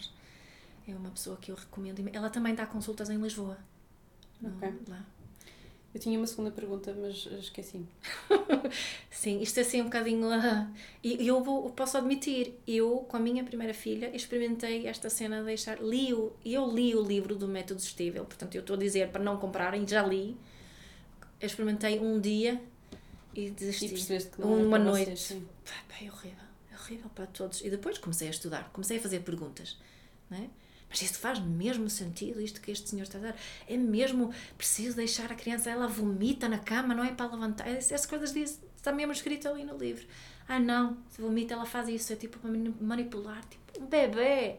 É 0.86 0.94
uma 0.94 1.10
pessoa 1.10 1.38
que 1.38 1.50
eu 1.50 1.54
recomendo. 1.54 2.06
Ela 2.12 2.28
também 2.28 2.54
dá 2.54 2.66
consultas 2.66 3.08
em 3.08 3.16
Lisboa. 3.16 3.56
Okay. 4.42 4.74
Lá. 4.88 5.06
Eu 5.94 6.00
tinha 6.00 6.18
uma 6.18 6.26
segunda 6.26 6.50
pergunta, 6.50 6.94
mas 6.98 7.26
esqueci. 7.38 7.84
Sim, 9.10 9.40
isto 9.42 9.58
é 9.58 9.60
assim 9.60 9.82
um 9.82 9.84
bocadinho. 9.84 10.26
Uh, 10.26 10.66
e 11.02 11.26
eu 11.26 11.42
vou, 11.44 11.68
posso 11.70 11.98
admitir, 11.98 12.54
eu, 12.66 13.04
com 13.08 13.18
a 13.18 13.20
minha 13.20 13.44
primeira 13.44 13.74
filha, 13.74 14.14
experimentei 14.16 14.86
esta 14.86 15.10
cena 15.10 15.40
de 15.40 15.46
deixar. 15.46 15.82
Li 15.82 16.14
o, 16.14 16.32
eu 16.44 16.66
li 16.70 16.94
o 16.94 17.02
livro 17.02 17.36
do 17.36 17.46
Método 17.46 17.80
Estível, 17.80 18.24
portanto, 18.24 18.54
eu 18.54 18.62
estou 18.62 18.74
a 18.74 18.78
dizer 18.78 19.10
para 19.10 19.22
não 19.22 19.36
comprarem, 19.36 19.86
já 19.86 20.02
li. 20.02 20.34
experimentei 21.42 22.00
um 22.00 22.18
dia 22.18 22.58
e 23.34 23.50
desisti. 23.50 23.86
E 23.86 23.88
percebeste 23.90 24.30
que 24.30 24.40
não 24.40 24.64
Uma 24.64 24.78
noite. 24.78 25.10
Vocês, 25.10 25.42
é 26.00 26.10
horrível, 26.10 26.44
é 26.72 26.74
horrível 26.74 27.10
para 27.14 27.26
todos. 27.26 27.60
E 27.60 27.68
depois 27.68 27.98
comecei 27.98 28.28
a 28.28 28.30
estudar, 28.30 28.70
comecei 28.72 28.96
a 28.96 29.00
fazer 29.00 29.20
perguntas. 29.20 29.76
Não 30.30 30.38
é? 30.38 30.48
Mas 30.92 31.00
isso 31.00 31.18
faz 31.18 31.38
mesmo 31.38 31.88
sentido, 31.88 32.38
isto 32.38 32.60
que 32.60 32.70
este 32.70 32.90
senhor 32.90 33.04
está 33.04 33.16
a 33.16 33.22
dar? 33.22 33.36
É 33.66 33.78
mesmo 33.78 34.30
preciso 34.58 34.94
deixar 34.94 35.32
a 35.32 35.34
criança, 35.34 35.70
ela 35.70 35.88
vomita 35.88 36.50
na 36.50 36.58
cama, 36.58 36.94
não 36.94 37.02
é 37.02 37.12
para 37.12 37.32
levantar? 37.32 37.66
Essas 37.66 38.04
coisas 38.04 38.30
diz, 38.30 38.60
está 38.76 38.92
mesmo 38.92 39.10
escrito 39.10 39.48
ali 39.48 39.64
no 39.64 39.78
livro. 39.78 40.06
Ah, 40.46 40.60
não, 40.60 40.98
se 41.08 41.22
vomita, 41.22 41.54
ela 41.54 41.64
faz 41.64 41.88
isso, 41.88 42.12
é 42.12 42.16
tipo 42.16 42.38
para 42.38 42.50
manipular, 42.78 43.42
tipo 43.48 43.82
um 43.82 43.86
bebê. 43.86 44.56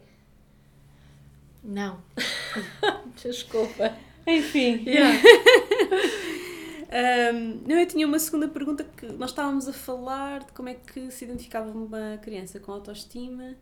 Não. 1.64 2.02
Desculpa. 3.24 3.96
Enfim. 4.26 4.84
Yeah. 4.88 5.20
um, 7.32 7.62
não, 7.68 7.80
eu 7.80 7.86
tinha 7.86 8.08
uma 8.08 8.18
segunda 8.18 8.48
pergunta 8.48 8.84
que 8.84 9.06
nós 9.06 9.30
estávamos 9.30 9.68
a 9.68 9.74
falar 9.74 10.46
de 10.46 10.52
como 10.54 10.70
é 10.70 10.74
que 10.74 11.12
se 11.12 11.26
identificava 11.26 11.70
uma 11.70 12.18
criança 12.18 12.60
com 12.60 12.72
autoestima 12.72 13.56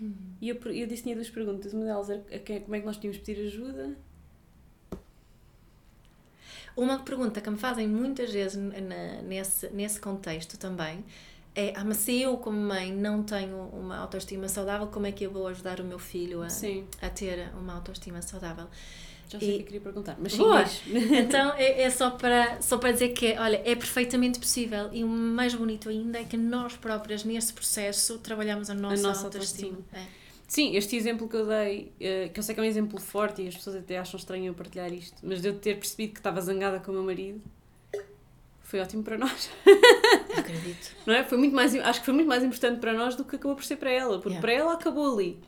Uhum. 0.00 0.14
E 0.40 0.48
eu, 0.48 0.56
eu 0.56 0.86
disse 0.86 1.02
tinha 1.02 1.14
duas 1.14 1.30
perguntas. 1.30 1.72
Uma 1.72 1.84
delas 1.84 2.10
era 2.10 2.22
como 2.60 2.76
é 2.76 2.80
que 2.80 2.86
nós 2.86 2.96
tínhamos 2.96 3.18
pedir 3.18 3.46
ajuda. 3.46 3.96
Uma 6.76 6.98
pergunta 6.98 7.40
que 7.40 7.48
me 7.48 7.56
fazem 7.56 7.88
muitas 7.88 8.30
vezes 8.30 8.56
na, 8.56 9.22
nesse, 9.22 9.68
nesse 9.70 9.98
contexto 9.98 10.58
também 10.58 11.02
é: 11.54 11.72
ah, 11.74 11.84
mas 11.84 11.96
se 11.96 12.20
eu, 12.20 12.36
como 12.36 12.58
mãe, 12.58 12.92
não 12.92 13.22
tenho 13.22 13.56
uma 13.72 13.96
autoestima 13.96 14.46
saudável, 14.46 14.86
como 14.88 15.06
é 15.06 15.12
que 15.12 15.24
eu 15.24 15.30
vou 15.30 15.46
ajudar 15.48 15.80
o 15.80 15.84
meu 15.84 15.98
filho 15.98 16.42
a, 16.42 16.48
a 17.00 17.10
ter 17.10 17.50
uma 17.54 17.74
autoestima 17.74 18.20
saudável? 18.20 18.68
Já 19.28 19.40
sei 19.40 19.48
o 19.48 19.52
que 19.54 19.60
eu 19.60 19.66
queria 19.66 19.80
perguntar, 19.80 20.16
mas 20.20 20.32
sim, 20.32 20.46
mas... 20.46 20.82
Então 20.86 21.52
é, 21.54 21.82
é, 21.82 21.90
só, 21.90 22.10
para, 22.10 22.60
só 22.62 22.78
para 22.78 22.92
dizer 22.92 23.08
que, 23.08 23.36
olha, 23.38 23.60
é 23.64 23.74
perfeitamente 23.74 24.38
possível 24.38 24.88
e 24.92 25.02
o 25.02 25.08
mais 25.08 25.54
bonito 25.54 25.88
ainda 25.88 26.20
é 26.20 26.24
que 26.24 26.36
nós 26.36 26.76
próprias, 26.76 27.24
nesse 27.24 27.52
processo, 27.52 28.18
trabalhamos 28.18 28.70
a 28.70 28.74
nossa, 28.74 28.94
a 28.94 29.08
nossa 29.08 29.24
autoestima. 29.24 29.78
autoestima. 29.78 30.02
É. 30.22 30.26
Sim, 30.46 30.76
este 30.76 30.94
exemplo 30.94 31.28
que 31.28 31.34
eu 31.34 31.44
dei, 31.44 31.92
eh, 31.98 32.28
que 32.28 32.38
eu 32.38 32.42
sei 32.42 32.54
que 32.54 32.60
é 32.60 32.62
um 32.62 32.66
exemplo 32.66 33.00
forte 33.00 33.42
e 33.42 33.48
as 33.48 33.56
pessoas 33.56 33.76
até 33.76 33.98
acham 33.98 34.16
estranho 34.16 34.46
eu 34.46 34.54
partilhar 34.54 34.92
isto, 34.92 35.16
mas 35.22 35.42
de 35.42 35.48
eu 35.48 35.58
ter 35.58 35.76
percebido 35.76 36.12
que 36.12 36.20
estava 36.20 36.40
zangada 36.40 36.78
com 36.78 36.92
o 36.92 36.94
meu 36.94 37.02
marido, 37.02 37.42
foi 38.62 38.80
ótimo 38.80 39.02
para 39.02 39.18
nós. 39.18 39.50
Acredito. 40.36 40.96
Não 41.04 41.14
é? 41.14 41.24
Foi 41.24 41.36
muito 41.36 41.54
mais, 41.54 41.74
acho 41.74 42.00
que 42.00 42.04
foi 42.04 42.14
muito 42.14 42.28
mais 42.28 42.44
importante 42.44 42.80
para 42.80 42.92
nós 42.92 43.16
do 43.16 43.24
que 43.24 43.36
acabou 43.36 43.56
por 43.56 43.64
ser 43.64 43.76
para 43.76 43.90
ela, 43.90 44.18
porque 44.18 44.30
yeah. 44.30 44.40
para 44.40 44.52
ela 44.52 44.74
acabou 44.74 45.14
ali. 45.14 45.38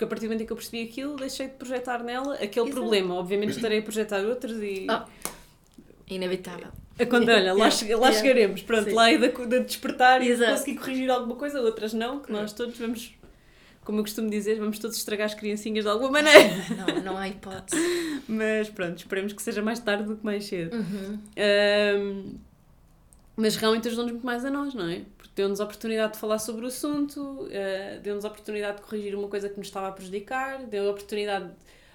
Porque 0.00 0.04
a 0.04 0.08
partir 0.08 0.26
do 0.26 0.28
momento 0.28 0.42
em 0.42 0.46
que 0.46 0.52
eu 0.52 0.56
percebi 0.56 0.82
aquilo, 0.82 1.16
deixei 1.16 1.48
de 1.48 1.54
projetar 1.54 2.02
nela 2.02 2.34
aquele 2.36 2.68
Exato. 2.68 2.70
problema. 2.70 3.14
Obviamente 3.16 3.50
estarei 3.50 3.80
a 3.80 3.82
projetar 3.82 4.24
outros 4.24 4.56
e. 4.62 4.86
Oh. 4.88 5.30
Inevitável. 6.08 6.68
Quando, 7.10 7.28
olha, 7.28 7.52
lá, 7.52 7.68
yeah. 7.82 7.96
lá 8.00 8.08
yeah. 8.08 8.12
chegaremos. 8.12 8.62
Pronto, 8.62 8.88
Sim. 8.88 8.94
lá 8.94 9.10
é 9.10 9.18
de, 9.18 9.28
de 9.28 9.60
despertar 9.60 10.22
e 10.22 10.34
de 10.34 10.46
conseguir 10.46 10.76
corrigir 10.76 11.10
alguma 11.10 11.36
coisa, 11.36 11.60
outras 11.60 11.92
não, 11.92 12.20
que 12.20 12.32
nós 12.32 12.54
todos 12.54 12.78
vamos, 12.78 13.14
como 13.84 13.98
eu 13.98 14.02
costumo 14.02 14.30
dizer, 14.30 14.58
vamos 14.58 14.78
todos 14.78 14.96
estragar 14.96 15.26
as 15.26 15.34
criancinhas 15.34 15.84
de 15.84 15.90
alguma 15.90 16.10
maneira. 16.10 16.48
Não, 16.78 17.02
não 17.02 17.18
há 17.18 17.28
hipótese. 17.28 17.76
Mas 18.26 18.70
pronto, 18.70 18.96
esperemos 18.96 19.34
que 19.34 19.42
seja 19.42 19.60
mais 19.60 19.80
tarde 19.80 20.04
do 20.04 20.16
que 20.16 20.24
mais 20.24 20.46
cedo. 20.46 20.76
Uhum. 20.76 21.18
Um, 21.36 22.38
Mas 23.40 23.56
realmente 23.56 23.88
ajudou-nos 23.88 24.12
muito 24.12 24.26
mais 24.26 24.44
a 24.44 24.50
nós, 24.50 24.74
não 24.74 24.88
é? 24.88 25.02
Porque 25.16 25.32
deu-nos 25.34 25.60
a 25.60 25.64
oportunidade 25.64 26.12
de 26.12 26.18
falar 26.18 26.38
sobre 26.38 26.64
o 26.64 26.68
assunto, 26.68 27.20
uh, 27.20 28.00
deu-nos 28.02 28.24
a 28.24 28.28
oportunidade 28.28 28.76
de 28.78 28.82
corrigir 28.82 29.14
uma 29.14 29.28
coisa 29.28 29.48
que 29.48 29.56
nos 29.56 29.66
estava 29.66 29.88
a 29.88 29.92
prejudicar, 29.92 30.64
deu 30.64 30.88
a 30.88 30.90
oportunidade 30.90 31.50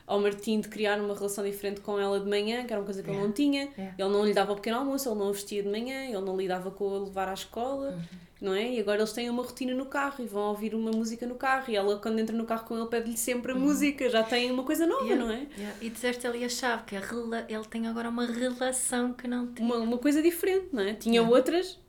ao 0.07 0.19
Martim 0.19 0.59
de 0.59 0.67
criar 0.67 0.99
uma 0.99 1.15
relação 1.15 1.43
diferente 1.43 1.81
com 1.81 1.99
ela 1.99 2.19
de 2.19 2.29
manhã, 2.29 2.63
que 2.65 2.71
era 2.71 2.79
uma 2.79 2.85
coisa 2.85 3.01
que 3.01 3.09
yeah. 3.09 3.19
ele 3.19 3.27
não 3.27 3.33
tinha. 3.33 3.61
Yeah. 3.77 3.95
Ele 3.97 4.09
não 4.09 4.25
lhe 4.25 4.33
dava 4.33 4.53
o 4.53 4.55
pequeno 4.55 4.77
almoço, 4.77 5.09
ele 5.09 5.19
não 5.19 5.31
vestia 5.31 5.63
de 5.63 5.69
manhã, 5.69 6.05
ele 6.05 6.21
não 6.21 6.37
lidava 6.37 6.69
com 6.71 6.95
a 6.95 6.99
levar 6.99 7.27
à 7.27 7.33
escola, 7.33 7.89
uhum. 7.89 8.01
Não 8.45 8.53
é? 8.53 8.69
E 8.75 8.79
agora 8.79 8.99
eles 8.99 9.11
têm 9.11 9.29
uma 9.29 9.41
rotina 9.41 9.73
no 9.73 9.87
carro 9.87 10.23
e 10.23 10.27
vão 10.27 10.49
ouvir 10.49 10.75
uma 10.75 10.91
música 10.91 11.25
no 11.25 11.35
carro. 11.35 11.65
E 11.67 11.75
ela, 11.75 11.97
quando 11.97 12.19
entra 12.19 12.35
no 12.35 12.45
carro 12.45 12.65
com 12.65 12.77
ele, 12.77 12.87
pede-lhe 12.87 13.17
sempre 13.17 13.51
a 13.51 13.55
uhum. 13.55 13.61
música, 13.61 14.07
já 14.07 14.23
tem 14.23 14.51
uma 14.51 14.63
coisa 14.63 14.85
nova, 14.85 15.03
yeah. 15.03 15.25
não 15.25 15.31
é? 15.31 15.47
E 15.81 15.89
disseste 15.89 16.27
ali 16.27 16.45
a 16.45 16.49
chave, 16.49 16.83
que 16.83 16.95
a 16.95 17.01
ele 17.49 17.65
tem 17.65 17.87
agora 17.87 18.07
uma 18.07 18.25
relação 18.25 19.11
que 19.13 19.27
não 19.27 19.47
tinha. 19.47 19.67
Uma, 19.67 19.77
uma 19.77 19.97
coisa 19.97 20.21
diferente, 20.21 20.67
não 20.71 20.83
é? 20.83 20.93
Tinha 20.93 21.23
outras 21.23 21.79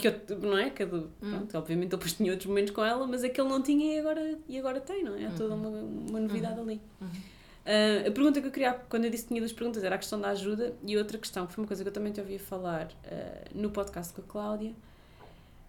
que 0.00 0.08
eu, 0.08 0.38
não 0.40 0.58
é? 0.58 0.70
Que 0.70 0.82
eu, 0.82 1.10
pronto, 1.20 1.56
obviamente 1.56 1.90
depois 1.90 2.12
tinha 2.12 2.30
outros 2.30 2.46
momentos 2.46 2.74
com 2.74 2.84
ela, 2.84 3.06
mas 3.06 3.24
aquele 3.24 3.48
não 3.48 3.62
tinha 3.62 3.96
e 3.96 3.98
agora, 3.98 4.38
e 4.48 4.58
agora 4.58 4.80
tem, 4.80 5.04
não 5.04 5.14
é? 5.14 5.26
Há 5.26 5.30
toda 5.30 5.54
uma, 5.54 5.68
uma 5.68 6.20
novidade 6.20 6.60
ali. 6.60 6.80
Uh, 7.00 8.08
a 8.08 8.10
pergunta 8.10 8.40
que 8.40 8.46
eu 8.46 8.50
queria, 8.50 8.72
quando 8.88 9.04
eu 9.04 9.10
disse 9.10 9.24
que 9.24 9.28
tinha 9.28 9.40
duas 9.40 9.52
perguntas, 9.52 9.84
era 9.84 9.94
a 9.94 9.98
questão 9.98 10.20
da 10.20 10.28
ajuda 10.30 10.74
e 10.82 10.96
outra 10.96 11.18
questão, 11.18 11.46
que 11.46 11.52
foi 11.52 11.62
uma 11.62 11.68
coisa 11.68 11.82
que 11.82 11.88
eu 11.88 11.92
também 11.92 12.12
te 12.12 12.20
ouvia 12.20 12.38
falar 12.38 12.86
uh, 12.86 13.58
no 13.58 13.70
podcast 13.70 14.12
com 14.12 14.22
a 14.22 14.24
Cláudia, 14.24 14.74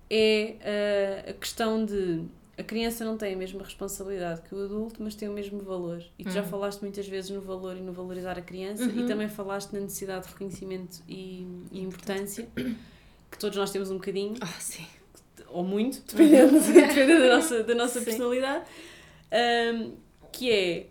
é 0.09 1.25
uh, 1.25 1.29
a 1.31 1.33
questão 1.33 1.85
de 1.85 2.25
a 2.57 2.63
criança 2.63 3.05
não 3.05 3.17
tem 3.17 3.33
a 3.33 3.37
mesma 3.37 3.63
responsabilidade 3.63 4.41
que 4.41 4.53
o 4.53 4.65
adulto, 4.65 5.01
mas 5.01 5.15
tem 5.15 5.29
o 5.29 5.31
mesmo 5.31 5.61
valor. 5.61 6.03
E 6.17 6.23
tu 6.23 6.27
uhum. 6.27 6.33
já 6.33 6.43
falaste 6.43 6.81
muitas 6.81 7.07
vezes 7.07 7.31
no 7.31 7.39
valor 7.39 7.77
e 7.77 7.79
no 7.79 7.93
valorizar 7.93 8.37
a 8.37 8.41
criança 8.41 8.83
uhum. 8.83 9.05
e 9.05 9.07
também 9.07 9.29
falaste 9.29 9.71
na 9.71 9.79
necessidade 9.79 10.25
de 10.25 10.33
reconhecimento 10.33 11.01
e, 11.07 11.47
e 11.71 11.81
importância, 11.81 12.49
que 13.31 13.39
todos 13.39 13.57
nós 13.57 13.71
temos 13.71 13.89
um 13.89 13.93
bocadinho. 13.93 14.33
Oh, 14.43 14.59
sim. 14.59 14.85
Ou 15.47 15.63
muito, 15.63 16.01
dependendo, 16.13 16.59
dependendo 16.59 17.19
da 17.21 17.35
nossa, 17.35 17.63
da 17.63 17.75
nossa 17.75 18.01
personalidade. 18.01 18.65
Um, 19.31 19.93
que 20.29 20.51
é 20.51 20.87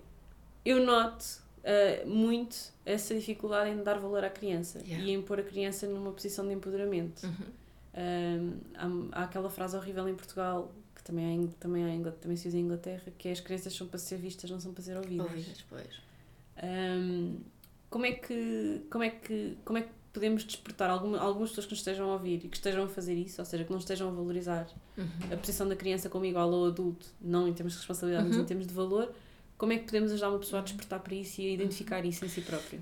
eu 0.64 0.84
noto 0.84 1.24
uh, 1.58 2.08
muito 2.08 2.56
essa 2.84 3.14
dificuldade 3.14 3.70
em 3.70 3.82
dar 3.82 3.98
valor 3.98 4.24
à 4.24 4.30
criança 4.30 4.80
yeah. 4.86 5.04
e 5.04 5.10
em 5.10 5.20
pôr 5.20 5.40
a 5.40 5.42
criança 5.42 5.86
numa 5.86 6.12
posição 6.12 6.46
de 6.46 6.54
empoderamento. 6.54 7.24
Uhum. 7.24 7.46
Há, 8.74 9.20
há, 9.20 9.24
aquela 9.24 9.50
frase 9.50 9.76
horrível 9.76 10.08
em 10.08 10.14
Portugal 10.14 10.72
que 10.94 11.02
também, 11.02 11.44
há, 11.44 11.60
também, 11.60 11.84
há, 11.84 12.10
também 12.12 12.36
se 12.36 12.48
usa 12.48 12.58
em 12.58 12.62
Inglaterra 12.62 13.12
que 13.16 13.28
é 13.28 13.32
as 13.32 13.40
crianças 13.40 13.74
são 13.74 13.86
para 13.86 13.98
ser 13.98 14.16
vistas, 14.16 14.50
não 14.50 14.60
são 14.60 14.72
para 14.72 14.82
ser 14.82 14.96
ouvidas. 14.96 15.26
Ouvidas, 15.26 15.64
pois. 15.68 16.00
Um, 16.62 17.36
como 17.90 18.04
é 18.04 18.12
que 18.12 18.82
como 18.90 19.04
é 19.04 19.10
que 19.10 19.56
como 19.64 19.78
é 19.78 19.82
que 19.82 19.98
podemos 20.12 20.44
despertar 20.44 20.90
alguma, 20.90 21.18
algumas 21.18 21.50
pessoas 21.50 21.66
que 21.66 21.72
nos 21.72 21.80
estejam 21.80 22.10
a 22.10 22.14
ouvir 22.14 22.44
e 22.44 22.48
que 22.48 22.56
estejam 22.56 22.84
a 22.84 22.88
fazer 22.88 23.14
isso, 23.14 23.40
ou 23.40 23.44
seja, 23.44 23.64
que 23.64 23.70
não 23.70 23.78
estejam 23.78 24.08
a 24.08 24.10
valorizar 24.10 24.66
uhum. 24.96 25.06
a 25.32 25.36
posição 25.36 25.68
da 25.68 25.76
criança 25.76 26.08
como 26.08 26.24
igual 26.24 26.52
ao 26.52 26.66
adulto, 26.66 27.06
não 27.20 27.46
em 27.46 27.52
termos 27.52 27.74
de 27.74 27.78
responsabilidade, 27.78 28.24
uhum. 28.24 28.34
mas 28.34 28.42
em 28.42 28.44
termos 28.44 28.66
de 28.66 28.74
valor, 28.74 29.12
como 29.56 29.72
é 29.72 29.78
que 29.78 29.84
podemos 29.84 30.10
ajudar 30.12 30.30
uma 30.30 30.38
pessoa 30.38 30.60
a 30.60 30.64
despertar 30.64 31.00
para 31.00 31.14
isso 31.14 31.40
e 31.40 31.48
a 31.48 31.52
identificar 31.52 32.04
isso 32.04 32.24
em 32.24 32.28
si 32.28 32.40
própria? 32.40 32.80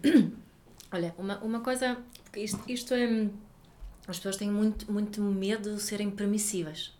Olha, 0.92 1.14
uma, 1.18 1.38
uma 1.38 1.60
coisa, 1.60 1.98
isto, 2.34 2.60
isto 2.68 2.94
é. 2.94 3.28
As 4.07 4.16
pessoas 4.16 4.36
têm 4.36 4.50
muito, 4.50 4.90
muito 4.90 5.20
medo 5.20 5.74
de 5.74 5.82
serem 5.82 6.11
permissivas. 6.11 6.92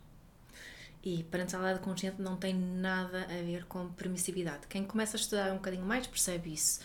E 1.03 1.23
parentalidade 1.23 1.79
consciente 1.79 2.21
não 2.21 2.35
tem 2.35 2.53
nada 2.53 3.23
a 3.23 3.43
ver 3.43 3.65
com 3.65 3.87
permissividade. 3.89 4.67
Quem 4.67 4.83
começa 4.83 5.15
a 5.15 5.19
estudar 5.19 5.51
um 5.51 5.55
bocadinho 5.55 5.85
mais 5.85 6.05
percebe 6.05 6.53
isso. 6.53 6.81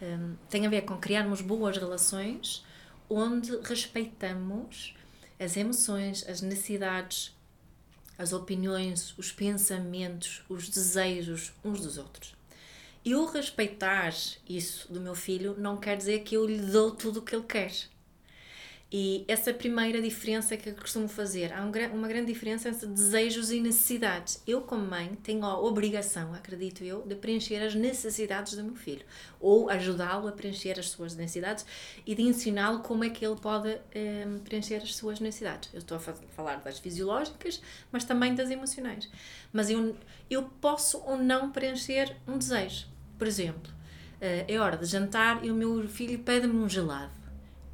Um, 0.00 0.36
tem 0.48 0.66
a 0.66 0.70
ver 0.70 0.82
com 0.82 0.96
criarmos 0.98 1.40
boas 1.40 1.76
relações 1.76 2.64
onde 3.08 3.56
respeitamos 3.62 4.94
as 5.38 5.56
emoções, 5.56 6.24
as 6.28 6.40
necessidades, 6.42 7.34
as 8.18 8.32
opiniões, 8.32 9.14
os 9.18 9.32
pensamentos, 9.32 10.42
os 10.48 10.68
desejos 10.68 11.52
uns 11.64 11.80
dos 11.80 11.98
outros. 11.98 12.34
Eu 13.04 13.24
respeitar 13.26 14.12
isso 14.48 14.92
do 14.92 15.00
meu 15.00 15.14
filho 15.14 15.54
não 15.58 15.76
quer 15.76 15.96
dizer 15.96 16.20
que 16.20 16.36
eu 16.36 16.46
lhe 16.46 16.58
dou 16.58 16.90
tudo 16.90 17.20
o 17.20 17.22
que 17.22 17.36
ele 17.36 17.44
quer. 17.44 17.72
E 18.90 19.24
essa 19.26 19.52
primeira 19.52 20.00
diferença 20.00 20.56
que 20.56 20.68
eu 20.68 20.74
costumo 20.76 21.08
fazer, 21.08 21.52
há 21.52 21.60
um, 21.60 21.72
uma 21.92 22.06
grande 22.06 22.32
diferença 22.32 22.68
entre 22.68 22.86
desejos 22.86 23.50
e 23.50 23.60
necessidades. 23.60 24.40
Eu, 24.46 24.60
como 24.60 24.86
mãe, 24.86 25.18
tenho 25.24 25.44
a 25.44 25.58
obrigação, 25.60 26.32
acredito 26.32 26.84
eu, 26.84 27.02
de 27.02 27.16
preencher 27.16 27.56
as 27.56 27.74
necessidades 27.74 28.54
do 28.54 28.62
meu 28.62 28.76
filho, 28.76 29.04
ou 29.40 29.68
ajudá-lo 29.68 30.28
a 30.28 30.32
preencher 30.32 30.78
as 30.78 30.88
suas 30.90 31.16
necessidades 31.16 31.66
e 32.06 32.14
de 32.14 32.22
ensiná-lo 32.22 32.78
como 32.78 33.02
é 33.02 33.10
que 33.10 33.26
ele 33.26 33.34
pode 33.34 33.76
ehm, 33.92 34.38
preencher 34.44 34.76
as 34.76 34.94
suas 34.94 35.18
necessidades. 35.18 35.68
Eu 35.72 35.80
estou 35.80 35.96
a 35.96 36.00
falar 36.00 36.56
das 36.58 36.78
fisiológicas, 36.78 37.60
mas 37.90 38.04
também 38.04 38.36
das 38.36 38.50
emocionais. 38.50 39.10
Mas 39.52 39.68
eu, 39.68 39.96
eu 40.30 40.44
posso 40.60 40.98
ou 40.98 41.16
não 41.16 41.50
preencher 41.50 42.16
um 42.26 42.38
desejo. 42.38 42.86
Por 43.18 43.26
exemplo, 43.26 43.72
uh, 44.20 44.44
é 44.46 44.58
hora 44.58 44.76
de 44.76 44.84
jantar 44.84 45.44
e 45.44 45.50
o 45.50 45.54
meu 45.54 45.88
filho 45.88 46.20
pede-me 46.20 46.54
um 46.54 46.68
gelado, 46.68 47.12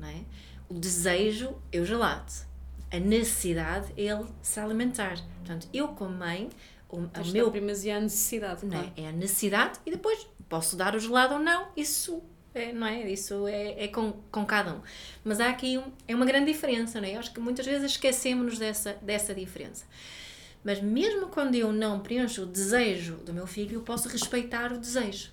não 0.01 0.09
é? 0.09 0.25
O 0.73 0.79
desejo 0.79 1.55
é 1.71 1.79
o 1.79 1.85
gelado. 1.85 2.33
A 2.91 2.99
necessidade 2.99 3.93
é 3.97 4.05
ele 4.05 4.27
se 4.41 4.59
alimentar. 4.59 5.19
Portanto, 5.39 5.69
eu 5.73 5.89
como 5.89 6.17
mãe, 6.17 6.49
o, 6.89 6.97
o 6.97 7.33
meu... 7.33 7.51
primazia 7.51 7.99
a 7.99 8.01
necessidade, 8.01 8.65
não 8.65 8.79
é? 8.79 8.93
É 8.97 9.09
a 9.09 9.13
necessidade 9.13 9.79
e 9.85 9.91
depois 9.91 10.27
posso 10.49 10.77
dar 10.77 10.95
o 10.95 10.99
gelado 10.99 11.35
ou 11.35 11.41
não, 11.41 11.69
isso 11.77 12.23
é, 12.55 12.73
não 12.73 12.87
é? 12.87 13.11
Isso 13.11 13.47
é, 13.47 13.85
é 13.85 13.89
com, 13.89 14.13
com 14.31 14.45
cada 14.45 14.75
um. 14.75 14.81
Mas 15.23 15.41
há 15.41 15.51
aqui 15.51 15.79
um, 15.79 15.85
é 16.09 16.15
uma 16.15 16.27
grande 16.27 16.51
diferença, 16.53 17.01
não 17.01 17.09
é? 17.09 17.15
Eu 17.15 17.19
acho 17.19 17.33
que 17.33 17.41
muitas 17.41 17.67
vezes 17.67 17.93
esquecemos 17.93 18.59
dessa, 18.59 18.95
dessa 19.03 19.35
diferença. 19.35 19.85
Mas 20.65 20.81
mesmo 20.81 21.29
quando 21.29 21.55
eu 21.55 21.73
não 21.73 22.01
preencho 22.01 22.43
o 22.43 22.47
desejo 22.47 23.17
do 23.17 23.33
meu 23.33 23.47
filho, 23.47 23.75
eu 23.75 23.83
posso 23.83 24.09
respeitar 24.09 24.73
o 24.73 24.79
desejo. 24.79 25.33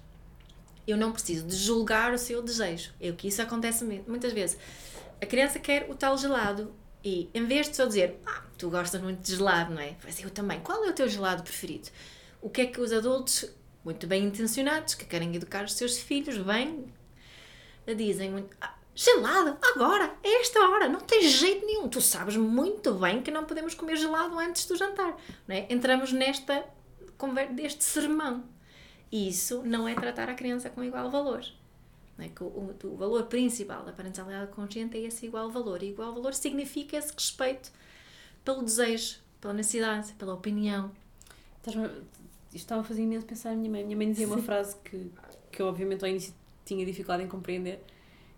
Eu 0.88 0.98
não 0.98 1.12
preciso 1.12 1.46
de 1.46 1.56
julgar 1.56 2.14
o 2.14 2.18
seu 2.18 2.42
desejo. 2.42 2.92
É 3.00 3.10
o 3.10 3.16
que 3.16 3.28
isso 3.28 3.42
acontece 3.42 3.86
muitas 4.08 4.34
vezes 4.34 4.58
a 5.22 5.26
criança 5.26 5.60
quer 5.60 5.90
o 5.90 5.96
tal 5.96 6.18
gelado 6.18 6.74
e 7.04 7.30
em 7.34 7.46
vez 7.46 7.70
de 7.70 7.76
só 7.76 7.86
dizer, 7.86 8.20
ah, 8.26 8.44
tu 8.58 8.70
gostas 8.70 9.02
muito 9.02 9.22
de 9.22 9.36
gelado, 9.36 9.74
não 9.74 9.82
é? 9.82 9.96
Mas 10.04 10.22
eu 10.22 10.30
também. 10.30 10.60
Qual 10.60 10.84
é 10.86 10.90
o 10.90 10.94
teu 10.94 11.08
gelado 11.08 11.44
preferido? 11.44 11.90
O 12.42 12.50
que 12.50 12.62
é 12.62 12.66
que 12.66 12.80
os 12.80 12.92
adultos, 12.92 13.46
muito 13.84 14.06
bem 14.08 14.26
intencionados, 14.26 14.96
que 14.96 15.06
querem 15.06 15.34
educar 15.36 15.64
os 15.64 15.74
seus 15.74 15.98
filhos 15.98 16.38
bem, 16.38 16.86
dizem 17.96 18.32
muito, 18.32 18.56
ah, 18.62 18.76
gelado, 18.94 19.58
agora, 19.74 20.14
a 20.24 20.42
esta 20.42 20.60
hora, 20.60 20.90
não 20.90 21.00
tem 21.00 21.22
jeito 21.22 21.66
nenhum. 21.66 21.88
Tu 21.88 22.02
sabes 22.02 22.36
muito 22.36 22.94
bem 22.94 23.22
que 23.22 23.32
não 23.32 23.46
podemos 23.46 23.74
comer 23.74 23.96
gelado 23.96 24.38
antes 24.38 24.66
do 24.66 24.76
jantar, 24.76 25.18
não 25.48 25.56
é? 25.56 25.68
Entramos 25.70 26.12
nesta 26.12 26.66
deste 27.52 27.84
sermão. 27.84 28.44
Isso 29.12 29.64
não 29.66 29.88
é 29.88 29.96
tratar 29.96 30.30
a 30.30 30.34
criança 30.34 30.70
com 30.70 30.84
igual 30.84 31.10
valor. 31.10 31.44
É? 32.22 32.30
Que 32.30 32.44
o, 32.44 32.48
o, 32.48 32.76
o, 32.84 32.96
valor 32.96 33.24
principal 33.24 33.84
da 33.84 33.92
parentalidade 33.92 34.52
consciente 34.52 34.98
é 34.98 35.02
esse 35.02 35.26
igual 35.26 35.50
valor. 35.50 35.82
E 35.84 35.90
igual 35.90 36.14
valor 36.14 36.34
significa 36.34 36.98
esse 36.98 37.14
respeito 37.14 37.72
pelo 38.44 38.64
desejo, 38.64 39.18
pela 39.40 39.54
necessidade, 39.54 40.14
pela 40.14 40.34
opinião. 40.34 40.92
Isto 41.66 41.96
estava 42.54 42.82
a 42.82 42.84
fazer 42.84 43.04
imenso 43.04 43.26
pensar 43.26 43.52
na 43.52 43.58
minha 43.58 43.72
mãe. 43.72 43.84
Minha 43.84 43.98
mãe 43.98 44.12
dizia 44.12 44.28
Sim. 44.28 44.34
uma 44.34 44.42
frase 44.42 44.76
que, 44.84 45.12
que 45.52 45.62
eu, 45.62 45.68
obviamente, 45.68 46.04
ao 46.04 46.10
início 46.10 46.34
tinha 46.66 46.86
dificuldade 46.86 47.24
em 47.24 47.28
compreender. 47.28 47.84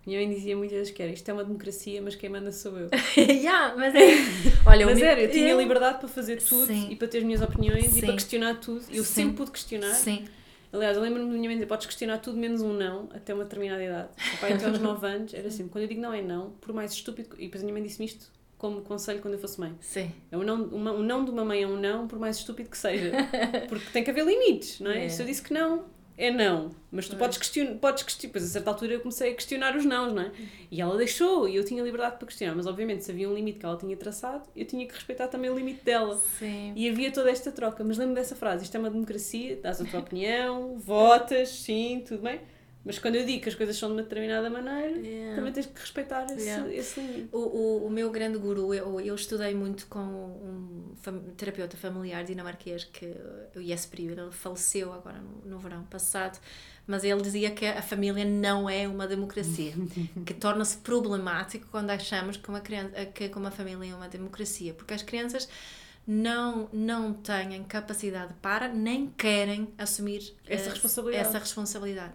Minha 0.06 0.20
mãe 0.20 0.34
dizia 0.34 0.58
muitas 0.58 0.78
vezes 0.78 0.94
que 0.94 1.02
era 1.02 1.12
isto 1.12 1.30
é 1.30 1.34
uma 1.34 1.44
democracia, 1.44 2.02
mas 2.02 2.16
quem 2.16 2.30
manda 2.30 2.52
sou 2.52 2.78
eu. 2.78 2.90
yeah, 3.16 3.76
mas 3.76 3.94
é. 3.94 4.18
Olha, 4.66 4.86
mas 4.86 5.00
era, 5.00 5.22
eu 5.22 5.30
tinha 5.30 5.54
liberdade 5.54 6.00
para 6.00 6.08
fazer 6.08 6.42
tudo 6.42 6.66
Sim. 6.66 6.90
e 6.90 6.96
para 6.96 7.08
ter 7.08 7.20
as 7.20 7.24
minhas 7.24 7.42
opiniões 7.42 7.86
Sim. 7.86 8.00
e 8.00 8.02
para 8.02 8.14
questionar 8.14 8.56
tudo. 8.56 8.84
Eu 8.90 9.04
Sim. 9.04 9.14
sempre 9.14 9.34
pude 9.38 9.52
questionar. 9.52 9.94
Sim. 9.94 10.26
Aliás, 10.74 10.96
eu 10.96 11.04
lembro-me 11.04 11.28
da 11.28 11.34
minha 11.34 11.50
mãe 11.50 11.56
dizer: 11.56 11.68
podes 11.68 11.86
questionar 11.86 12.20
tudo 12.20 12.38
menos 12.38 12.62
um 12.62 12.74
não 12.74 13.10
até 13.14 13.34
uma 13.34 13.44
determinada 13.44 13.84
idade. 13.84 14.10
O 14.36 14.38
pai, 14.40 14.54
até 14.54 14.66
aos 14.66 14.80
9 14.80 15.08
anos, 15.08 15.34
era 15.34 15.48
assim: 15.48 15.68
quando 15.68 15.84
eu 15.84 15.88
digo 15.88 16.02
não 16.02 16.14
é 16.14 16.22
não, 16.22 16.52
por 16.62 16.74
mais 16.74 16.94
estúpido. 16.94 17.36
E 17.38 17.46
depois 17.46 17.62
a 17.62 17.66
minha 17.66 17.74
mãe 17.74 17.84
disse-me 17.84 18.06
isto 18.06 18.32
como 18.58 18.82
conselho 18.82 19.22
quando 19.22 19.34
eu 19.34 19.40
fosse 19.40 19.60
mãe. 19.60 19.76
Sim. 19.82 20.12
É 20.32 20.38
um 20.38 20.44
não, 20.44 20.64
uma, 20.66 20.92
um 20.92 21.02
não 21.02 21.26
de 21.26 21.32
uma 21.32 21.44
mãe 21.44 21.64
é 21.64 21.68
um 21.68 21.78
não, 21.78 22.08
por 22.08 22.20
mais 22.20 22.38
estúpido 22.38 22.70
que 22.70 22.78
seja. 22.78 23.12
Porque 23.68 23.88
tem 23.92 24.04
que 24.04 24.12
haver 24.12 24.24
limites, 24.26 24.80
não 24.80 24.92
é? 24.92 25.06
é. 25.06 25.10
Se 25.10 25.22
eu 25.22 25.26
disse 25.26 25.42
que 25.42 25.52
não, 25.52 25.86
é 26.22 26.30
não. 26.30 26.70
Mas 26.92 27.08
tu 27.10 27.16
podes 27.16 27.40
questionar, 27.40 27.76
podes 27.80 28.04
questionar. 28.04 28.32
Pois 28.34 28.46
a 28.46 28.48
certa 28.48 28.70
altura 28.70 28.94
eu 28.94 29.00
comecei 29.00 29.32
a 29.32 29.34
questionar 29.34 29.76
os 29.76 29.84
nãos, 29.84 30.14
não 30.14 30.22
é? 30.22 30.32
E 30.70 30.80
ela 30.80 30.96
deixou 30.96 31.50
e 31.50 31.56
eu 31.56 31.66
tinha 31.66 31.82
liberdade 31.82 32.18
para 32.18 32.28
questionar. 32.28 32.54
Mas 32.54 32.68
obviamente, 32.68 33.04
se 33.04 33.10
havia 33.10 33.28
um 33.28 33.34
limite 33.34 33.58
que 33.58 33.66
ela 33.66 33.76
tinha 33.76 33.98
traçado, 33.98 34.44
eu 34.56 34.64
tinha 34.64 34.86
que 34.86 34.94
respeitar 34.94 35.28
também 35.30 35.50
o 35.50 35.56
limite 35.56 35.84
dela. 35.84 36.22
Sim. 36.38 36.74
E 36.76 36.88
havia 36.88 37.12
toda 37.12 37.32
esta 37.32 37.52
troca. 37.52 37.84
Mas 37.84 37.98
lembro 37.98 38.14
dessa 38.14 38.36
frase: 38.36 38.64
isto 38.64 38.76
é 38.76 38.80
uma 38.80 38.92
democracia, 38.92 39.56
dás 39.56 39.82
a 39.82 39.86
tua 39.86 40.00
opinião, 40.00 40.78
votas, 40.78 41.50
sim, 41.50 42.04
tudo 42.08 42.22
bem. 42.22 42.40
Mas 42.84 42.98
quando 42.98 43.16
eu 43.16 43.26
digo 43.26 43.44
que 43.44 43.50
as 43.50 43.54
coisas 43.56 43.78
são 43.78 43.90
de 43.90 43.96
uma 43.96 44.02
determinada 44.04 44.50
maneira, 44.50 44.98
Yeah. 44.98 45.36
também 45.36 45.54
tens 45.54 45.68
que 45.68 45.80
respeitar 45.80 46.26
esse, 46.26 46.42
Yeah. 46.46 46.74
esse 46.74 47.00
limite. 47.00 47.30
O, 47.32 47.38
o, 47.38 47.86
o 47.86 47.90
meu 47.92 48.10
grande 48.10 48.38
guru, 48.40 48.74
eu, 48.74 49.00
eu 49.00 49.14
estudei 49.14 49.54
muito 49.54 49.86
com 49.88 50.00
um 50.00 50.96
fam- 51.02 51.22
terapeuta 51.38 51.78
familiar 51.78 52.24
dinamarquês, 52.24 52.84
que 52.86 53.14
o 53.56 53.62
Jesper, 53.62 54.00
ele 54.02 54.32
faleceu 54.32 54.92
agora 54.94 55.20
no, 55.20 55.50
no 55.52 55.60
verão 55.60 55.84
passado, 55.84 56.40
mas 56.88 57.04
ele 57.04 57.22
dizia 57.22 57.52
que 57.52 57.66
a 57.68 57.84
família 57.84 58.26
não 58.26 58.68
é 58.68 58.88
uma 58.88 59.08
democracia, 59.08 59.74
que 60.26 60.34
torna-se 60.34 60.78
problemático 60.78 61.68
quando 61.70 61.92
achamos 61.92 62.36
que 62.36 62.50
uma, 62.50 62.62
criança, 62.62 63.06
que 63.06 63.32
uma 63.36 63.52
família 63.52 63.92
é 63.92 63.96
uma 63.96 64.10
democracia, 64.10 64.74
porque 64.74 64.94
as 64.96 65.04
crianças 65.04 65.48
não, 66.08 66.68
não 66.74 67.14
têm 67.14 67.64
capacidade 67.64 68.34
para, 68.42 68.68
nem 68.68 69.08
querem 69.12 69.68
assumir 69.78 70.34
Essa 70.48 70.70
eh, 70.70 70.70
responsabilidade. 70.72 71.28
essa 71.28 71.38
responsabilidade. 71.38 72.14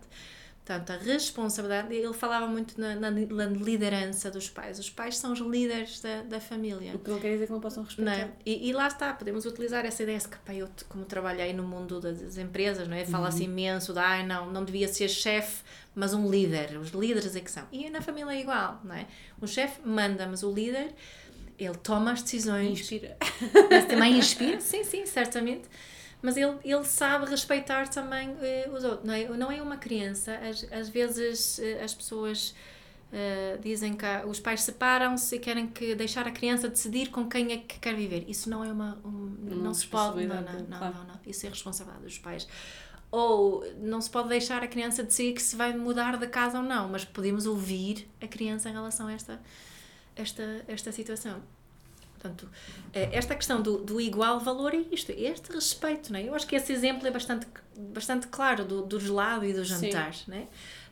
Portanto, 0.66 0.90
a 0.90 0.96
responsabilidade, 0.96 1.94
ele 1.94 2.12
falava 2.12 2.48
muito 2.48 2.80
na, 2.80 2.96
na 2.96 3.08
li- 3.08 3.26
na 3.26 3.46
liderança 3.46 4.32
dos 4.32 4.50
pais. 4.50 4.80
Os 4.80 4.90
pais 4.90 5.16
são 5.16 5.32
os 5.32 5.38
líderes 5.38 6.00
da, 6.00 6.22
da 6.22 6.40
família. 6.40 6.92
O 6.92 6.98
que 6.98 7.08
não 7.08 7.20
quer 7.20 7.34
dizer 7.34 7.46
que 7.46 7.52
não 7.52 7.60
possam 7.60 7.84
Não 7.84 7.88
respeitar. 7.88 8.12
é? 8.22 8.30
e, 8.44 8.68
e 8.68 8.72
lá 8.72 8.88
está, 8.88 9.12
podemos 9.12 9.46
utilizar 9.46 9.86
essa 9.86 10.02
ideia, 10.02 10.18
se 10.18 10.26
pá, 10.28 10.52
eu, 10.52 10.68
como 10.88 11.04
trabalhei 11.04 11.52
no 11.52 11.62
mundo 11.62 12.00
das, 12.00 12.36
empresas, 12.36 12.88
não 12.88 12.96
é? 12.96 13.04
fala-se 13.04 13.44
imenso 13.44 13.92
de, 13.92 14.00
ai 14.00 14.26
não, 14.26 14.50
não 14.50 14.64
devia 14.64 14.88
ser 14.88 15.08
chefe, 15.08 15.62
mas 15.94 16.12
um 16.12 16.28
líder, 16.28 16.76
os 16.78 16.90
líderes 16.90 17.36
é 17.36 17.40
que 17.40 17.50
são. 17.50 17.62
E 17.70 17.88
na 17.88 18.00
família 18.02 18.32
é 18.32 18.40
igual, 18.40 18.80
não 18.82 18.96
é? 18.96 19.06
O 19.40 19.46
chefe 19.46 19.80
manda, 19.86 20.26
mas 20.26 20.42
o 20.42 20.52
líder, 20.52 20.92
ele 21.56 21.76
toma 21.76 22.10
as 22.10 22.22
decisões, 22.22 22.80
Inspira. 22.80 23.16
mas 23.70 23.84
também 23.84 24.18
inspira, 24.18 24.60
sim, 24.60 24.82
sim, 24.82 25.06
certamente. 25.06 25.68
Mas 26.26 26.36
ele, 26.36 26.56
ele 26.64 26.84
sabe 26.84 27.24
respeitar 27.30 27.88
também 27.88 28.36
eh, 28.40 28.68
os 28.72 28.82
outros. 28.84 29.04
Não 29.04 29.14
é, 29.14 29.24
não 29.42 29.50
é 29.52 29.62
uma 29.62 29.76
criança, 29.76 30.32
às, 30.48 30.56
às 30.72 30.88
vezes 30.88 31.58
eh, 31.60 31.82
as 31.84 31.94
pessoas 31.94 32.54
eh, 33.12 33.58
dizem 33.62 33.94
que 33.96 34.04
há- 34.04 34.24
os 34.26 34.40
pais 34.40 34.62
separam-se 34.62 35.36
e 35.36 35.38
querem 35.38 35.66
que 35.68 35.94
deixar 35.94 36.26
a 36.26 36.30
criança 36.32 36.68
decidir 36.68 37.10
com 37.10 37.28
quem 37.28 37.52
é 37.52 37.58
que 37.58 37.78
quer 37.78 37.94
viver. 37.94 38.24
Isso 38.28 38.50
não 38.50 38.64
é 38.64 38.72
uma. 38.72 38.98
um- 39.04 39.36
Não 39.50 39.56
não, 39.66 39.74
se 39.74 39.86
pode. 39.86 40.26
Não, 40.26 40.40
não, 40.42 40.52
não, 40.68 40.78
claro. 40.78 40.94
não, 40.96 41.04
não. 41.04 41.20
Isso 41.24 41.46
é 41.46 41.48
responsabilidade 41.48 42.04
dos 42.04 42.18
pais. 42.18 42.48
Ou 43.10 43.64
não 43.78 44.00
se 44.00 44.10
pode 44.10 44.28
deixar 44.28 44.62
a 44.64 44.66
criança 44.66 45.04
decidir 45.04 45.32
que 45.34 45.42
se 45.42 45.54
vai 45.54 45.72
mudar 45.76 46.16
de 46.18 46.26
casa 46.26 46.58
ou 46.58 46.64
não, 46.64 46.88
mas 46.88 47.04
podemos 47.04 47.46
ouvir 47.46 48.08
a 48.20 48.26
criança 48.26 48.68
em 48.68 48.72
relação 48.72 49.06
a 49.06 49.12
esta, 49.12 49.40
esta, 50.16 50.64
esta 50.66 50.90
situação. 50.90 51.40
Portanto, 52.18 52.48
eh, 52.92 53.10
esta 53.12 53.34
questão 53.34 53.60
do, 53.60 53.78
do 53.78 54.00
igual 54.00 54.40
valor 54.40 54.74
é 54.74 54.84
isto, 54.90 55.12
é 55.12 55.20
este 55.20 55.52
respeito, 55.52 56.12
não 56.12 56.18
é? 56.18 56.28
Eu 56.28 56.34
acho 56.34 56.46
que 56.46 56.56
esse 56.56 56.72
exemplo 56.72 57.06
é 57.06 57.10
bastante, 57.10 57.46
bastante 57.76 58.26
claro 58.28 58.64
do, 58.64 58.82
do 58.82 58.98
gelado 58.98 59.44
e 59.44 59.52
do 59.52 59.64
Sim. 59.64 59.86
jantar, 59.86 60.14
não 60.26 60.36
é? 60.36 60.46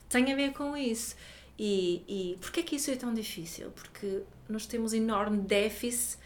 Tem 0.08 0.32
a 0.32 0.36
ver 0.36 0.52
com 0.52 0.76
isso. 0.76 1.16
E, 1.58 2.02
e 2.06 2.38
porquê 2.40 2.62
que 2.62 2.76
isso 2.76 2.90
é 2.90 2.96
tão 2.96 3.14
difícil? 3.14 3.70
Porque 3.70 4.22
nós 4.48 4.66
temos 4.66 4.92
enorme 4.92 5.38
déficit 5.38 6.18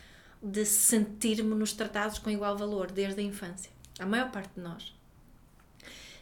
de 0.43 0.65
sentirmos-nos 0.65 1.73
tratados 1.73 2.19
com 2.19 2.31
igual 2.31 2.57
valor 2.57 2.91
desde 2.91 3.21
a 3.21 3.25
infância. 3.25 3.71
A 3.99 4.07
maior 4.07 4.31
parte 4.31 4.51
de 4.57 4.61
nós. 4.61 4.95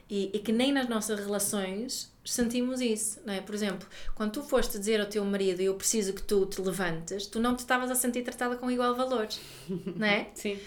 E, 0.09 0.31
e 0.33 0.39
que 0.39 0.53
nem 0.53 0.73
nas 0.73 0.89
nossas 0.89 1.19
relações 1.19 2.13
sentimos 2.27 2.81
isso, 2.81 3.21
não 3.25 3.33
é? 3.35 3.41
Por 3.41 3.55
exemplo, 3.55 3.89
quando 4.15 4.33
tu 4.33 4.43
foste 4.43 4.79
dizer 4.79 5.01
ao 5.01 5.07
teu 5.07 5.25
marido 5.25 5.61
eu 5.61 5.75
preciso 5.75 6.13
que 6.13 6.23
tu 6.23 6.45
te 6.47 6.61
levantes, 6.61 7.27
tu 7.27 7.39
não 7.41 7.55
te 7.57 7.61
estavas 7.61 7.91
a 7.91 7.95
sentir 7.95 8.23
tratada 8.23 8.57
com 8.57 8.71
igual 8.71 8.95
valor, 8.95 9.29
não 9.97 10.07
é? 10.07 10.29
Sim. 10.35 10.59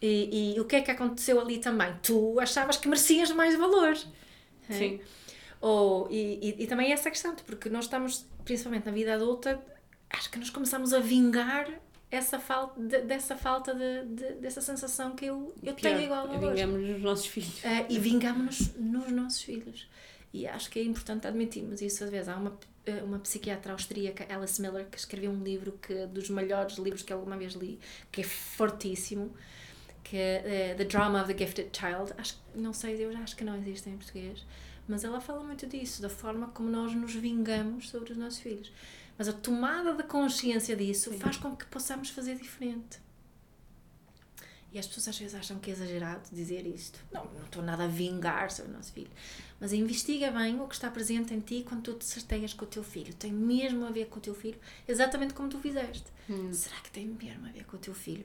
E, 0.00 0.54
e 0.56 0.60
o 0.60 0.64
que 0.64 0.76
é 0.76 0.80
que 0.80 0.90
aconteceu 0.90 1.40
ali 1.40 1.58
também? 1.58 1.92
Tu 2.02 2.38
achavas 2.38 2.76
que 2.76 2.86
merecias 2.88 3.30
mais 3.32 3.56
valor. 3.56 3.96
é? 4.68 4.72
Sim. 4.72 5.00
Ou, 5.60 6.08
e, 6.10 6.54
e, 6.58 6.62
e 6.64 6.66
também 6.68 6.92
essa 6.92 7.10
questão, 7.10 7.34
porque 7.34 7.68
nós 7.68 7.86
estamos, 7.86 8.24
principalmente 8.44 8.86
na 8.86 8.92
vida 8.92 9.14
adulta, 9.14 9.60
acho 10.10 10.30
que 10.30 10.38
nós 10.38 10.50
começamos 10.50 10.92
a 10.92 11.00
vingar 11.00 11.68
essa 12.10 12.38
falta, 12.38 12.80
de- 12.80 13.02
dessa 13.02 13.36
falta 13.36 13.74
de, 13.74 14.04
de- 14.14 14.32
dessa 14.34 14.60
sensação 14.60 15.16
que 15.16 15.26
eu, 15.26 15.52
eu 15.62 15.74
tenho 15.74 16.00
igual 16.00 16.28
valor. 16.28 16.54
Vingamos 16.54 16.80
nos 16.88 17.02
nossos 17.02 17.26
filhos. 17.26 17.60
Ah, 17.64 17.84
e 17.88 17.98
vingamos-nos 17.98 18.74
nos 18.76 19.08
nossos 19.12 19.42
filhos. 19.42 19.88
E 20.32 20.46
acho 20.46 20.70
que 20.70 20.78
é 20.78 20.82
importante 20.82 21.26
admitirmos 21.26 21.80
isso 21.80 22.04
às 22.04 22.10
vezes. 22.10 22.28
Há 22.28 22.36
uma, 22.36 22.58
eh, 22.84 23.02
uma 23.02 23.18
psiquiatra 23.18 23.72
austríaca, 23.72 24.26
Alice 24.34 24.60
Miller, 24.60 24.86
que 24.86 24.98
escreveu 24.98 25.30
um 25.30 25.42
livro 25.42 25.72
que 25.80 26.06
dos 26.06 26.28
melhores 26.28 26.76
livros 26.76 27.02
que 27.02 27.12
alguma 27.12 27.36
vez 27.36 27.54
li, 27.54 27.78
que 28.12 28.20
é 28.20 28.24
fortíssimo, 28.24 29.34
que 30.04 30.16
é 30.16 30.70
eh, 30.70 30.74
The 30.74 30.84
Drama 30.84 31.22
of 31.22 31.32
the 31.32 31.38
Gifted 31.38 31.70
Child. 31.76 32.12
Acho, 32.18 32.38
não 32.54 32.72
sei, 32.72 33.04
eu 33.04 33.16
acho 33.18 33.36
que 33.36 33.44
não 33.44 33.56
existe 33.56 33.88
em 33.88 33.96
português, 33.96 34.44
mas 34.86 35.04
ela 35.04 35.20
fala 35.20 35.42
muito 35.42 35.66
disso, 35.66 36.02
da 36.02 36.08
forma 36.08 36.48
como 36.48 36.68
nós 36.70 36.94
nos 36.94 37.14
vingamos 37.14 37.88
sobre 37.88 38.12
os 38.12 38.18
nossos 38.18 38.40
filhos. 38.40 38.72
Mas 39.16 39.28
a 39.28 39.32
tomada 39.32 39.94
de 39.94 40.04
consciência 40.04 40.76
disso 40.76 41.12
faz 41.14 41.36
com 41.36 41.56
que 41.56 41.66
possamos 41.66 42.10
fazer 42.10 42.36
diferente. 42.36 43.00
E 44.70 44.78
as 44.78 44.86
pessoas 44.86 45.08
às 45.08 45.18
vezes 45.18 45.34
acham 45.34 45.58
que 45.58 45.70
é 45.70 45.72
exagerado 45.72 46.28
dizer 46.30 46.66
isto. 46.66 47.00
Não, 47.10 47.24
não 47.24 47.44
estou 47.44 47.62
nada 47.62 47.84
a 47.84 47.86
vingar 47.88 48.50
sobre 48.50 48.70
o 48.72 48.74
nosso 48.74 48.92
filho. 48.92 49.10
Mas 49.60 49.72
investiga 49.72 50.30
bem 50.30 50.60
o 50.60 50.68
que 50.68 50.74
está 50.74 50.88
presente 50.90 51.34
em 51.34 51.40
ti 51.40 51.64
quando 51.68 51.82
tu 51.82 51.94
te 51.94 52.04
certeias 52.04 52.54
com 52.54 52.64
o 52.64 52.68
teu 52.68 52.84
filho. 52.84 53.12
Tem 53.14 53.32
mesmo 53.32 53.84
a 53.86 53.90
ver 53.90 54.06
com 54.06 54.18
o 54.18 54.22
teu 54.22 54.34
filho, 54.34 54.58
exatamente 54.86 55.34
como 55.34 55.48
tu 55.48 55.58
fizeste. 55.58 56.04
Será 56.52 56.76
que 56.80 56.90
tem 56.90 57.06
mesmo 57.06 57.46
a 57.46 57.50
ver 57.50 57.64
com 57.64 57.76
o 57.76 57.80
teu 57.80 57.92
filho? 57.94 58.24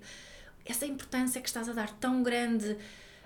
Essa 0.66 0.86
importância 0.86 1.42
que 1.42 1.48
estás 1.48 1.68
a 1.68 1.74
dar 1.74 1.90
tão 1.98 2.22
grande 2.22 2.78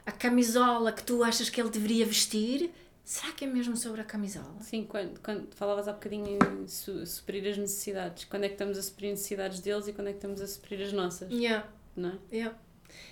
à 0.06 0.12
camisola 0.12 0.92
que 0.92 1.04
tu 1.04 1.22
achas 1.24 1.50
que 1.50 1.60
ele 1.60 1.70
deveria 1.70 2.06
vestir, 2.06 2.72
será 3.04 3.34
que 3.34 3.44
é 3.44 3.48
mesmo 3.48 3.76
sobre 3.76 4.00
a 4.00 4.04
camisola? 4.06 4.56
Sim, 4.62 4.86
quando, 4.86 5.20
quando 5.20 5.54
falavas 5.56 5.88
há 5.88 5.94
bocadinho 5.94 6.38
em 6.42 6.68
su- 6.68 7.06
suprir 7.06 7.46
as 7.50 7.58
necessidades. 7.58 8.24
Quando 8.24 8.46
é 8.46 8.48
que 8.48 8.54
estamos 8.56 8.78
a 8.78 8.82
suprir 8.84 9.12
as 9.12 9.18
necessidades 9.20 9.60
deles 9.60 9.88
e 9.88 9.94
quando 9.94 10.08
é 10.08 10.12
que 10.12 10.18
estamos 10.18 10.40
a 10.42 10.48
suprir 10.48 10.82
as 10.82 10.94
nossas? 10.94 11.30
Yeah, 11.32 11.68
Não 11.96 12.10
é? 12.10 12.36
yeah. 12.36 12.58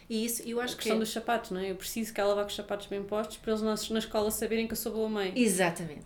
E 0.10 0.26
isso, 0.26 0.44
eu 0.48 0.60
A 0.60 0.64
acho 0.64 0.76
que. 0.76 0.84
questão 0.84 1.00
dos 1.00 1.12
sapatos, 1.12 1.52
não 1.52 1.60
é? 1.60 1.72
Eu 1.72 1.76
preciso 1.76 2.14
que 2.14 2.22
ela 2.22 2.36
vá 2.36 2.42
com 2.44 2.50
os 2.50 2.56
sapatos 2.56 2.88
bem 2.88 3.02
postos 3.04 3.38
para 3.38 3.52
eles 3.54 3.62
na, 3.64 3.76
na 3.94 4.00
escola 4.00 4.30
saberem 4.32 4.68
que 4.68 4.74
eu 4.74 4.78
sou 4.78 4.92
boa 4.92 5.10
mãe. 5.10 5.34
Exatamente. 5.36 6.04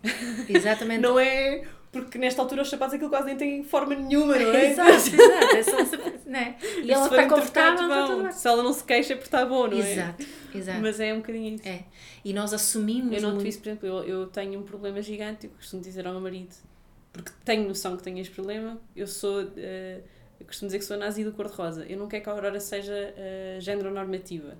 Exatamente. 0.48 1.00
Não 1.02 1.18
é 1.18 1.64
porque 1.92 2.18
nesta 2.18 2.40
altura 2.40 2.62
os 2.62 2.70
sapatos 2.70 2.94
aquilo 2.94 3.10
quase 3.10 3.26
nem 3.26 3.36
têm 3.36 3.64
forma 3.64 3.94
nenhuma, 3.96 4.36
não 4.38 4.52
é? 4.54 4.70
Exato, 4.70 4.92
exato. 4.92 5.56
É 5.56 5.62
só, 5.64 5.76
né? 6.30 6.56
E 6.80 6.84
Se 6.86 6.90
ela 6.92 7.06
está 7.08 7.28
confortável, 7.28 7.82
está 7.82 8.06
tudo 8.06 8.22
bem. 8.22 8.32
Se 8.32 8.48
ela 8.48 8.62
não 8.62 8.72
se 8.72 8.84
queixa 8.84 9.12
é 9.12 9.16
porque 9.16 9.26
está 9.26 9.44
bom, 9.44 9.66
não 9.66 9.76
é? 9.76 9.92
Exato, 9.92 10.26
exato. 10.54 10.80
Mas 10.80 11.00
é 11.00 11.12
um 11.12 11.16
bocadinho 11.16 11.54
isso. 11.56 11.68
É. 11.68 11.82
E 12.24 12.32
nós 12.32 12.54
assumimos 12.54 13.12
Eu 13.16 13.22
noto 13.22 13.34
muito- 13.34 13.48
isso, 13.48 13.58
por 13.58 13.68
exemplo, 13.70 13.88
eu, 13.88 14.04
eu 14.04 14.26
tenho 14.28 14.60
um 14.60 14.62
problema 14.62 15.02
gigante, 15.02 15.46
eu 15.46 15.52
costumo 15.52 15.82
dizer 15.82 16.06
ao 16.06 16.12
meu 16.12 16.22
marido, 16.22 16.54
porque 17.12 17.32
tenho 17.44 17.66
noção 17.66 17.96
que 17.96 18.04
tenho 18.04 18.18
este 18.20 18.32
problema, 18.34 18.80
eu 18.94 19.08
sou, 19.08 19.50
eh, 19.56 20.00
eu 20.40 20.46
costumo 20.46 20.68
dizer 20.68 20.78
que 20.78 20.84
sou 20.84 20.96
nazi 20.96 21.22
do 21.22 21.32
cor-de-rosa. 21.32 21.84
Eu 21.86 21.98
não 21.98 22.08
quero 22.08 22.24
que 22.24 22.30
a 22.30 22.32
Aurora 22.32 22.58
seja 22.58 22.92
uh, 22.92 23.60
género-normativa. 23.60 24.56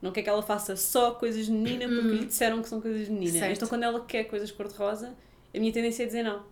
Não 0.00 0.12
quero 0.12 0.24
que 0.24 0.30
ela 0.30 0.42
faça 0.42 0.76
só 0.76 1.12
coisas 1.12 1.46
de 1.46 1.52
menina 1.52 1.86
porque 1.88 2.16
lhe 2.16 2.24
disseram 2.26 2.62
que 2.62 2.68
são 2.68 2.80
coisas 2.80 3.06
de 3.06 3.12
menina. 3.12 3.38
Certo. 3.38 3.56
Então 3.56 3.68
quando 3.68 3.82
ela 3.82 4.00
quer 4.04 4.24
coisas 4.24 4.50
cor-de-rosa, 4.50 5.14
a 5.54 5.58
minha 5.58 5.72
tendência 5.72 6.04
é 6.04 6.06
dizer 6.06 6.22
não. 6.22 6.42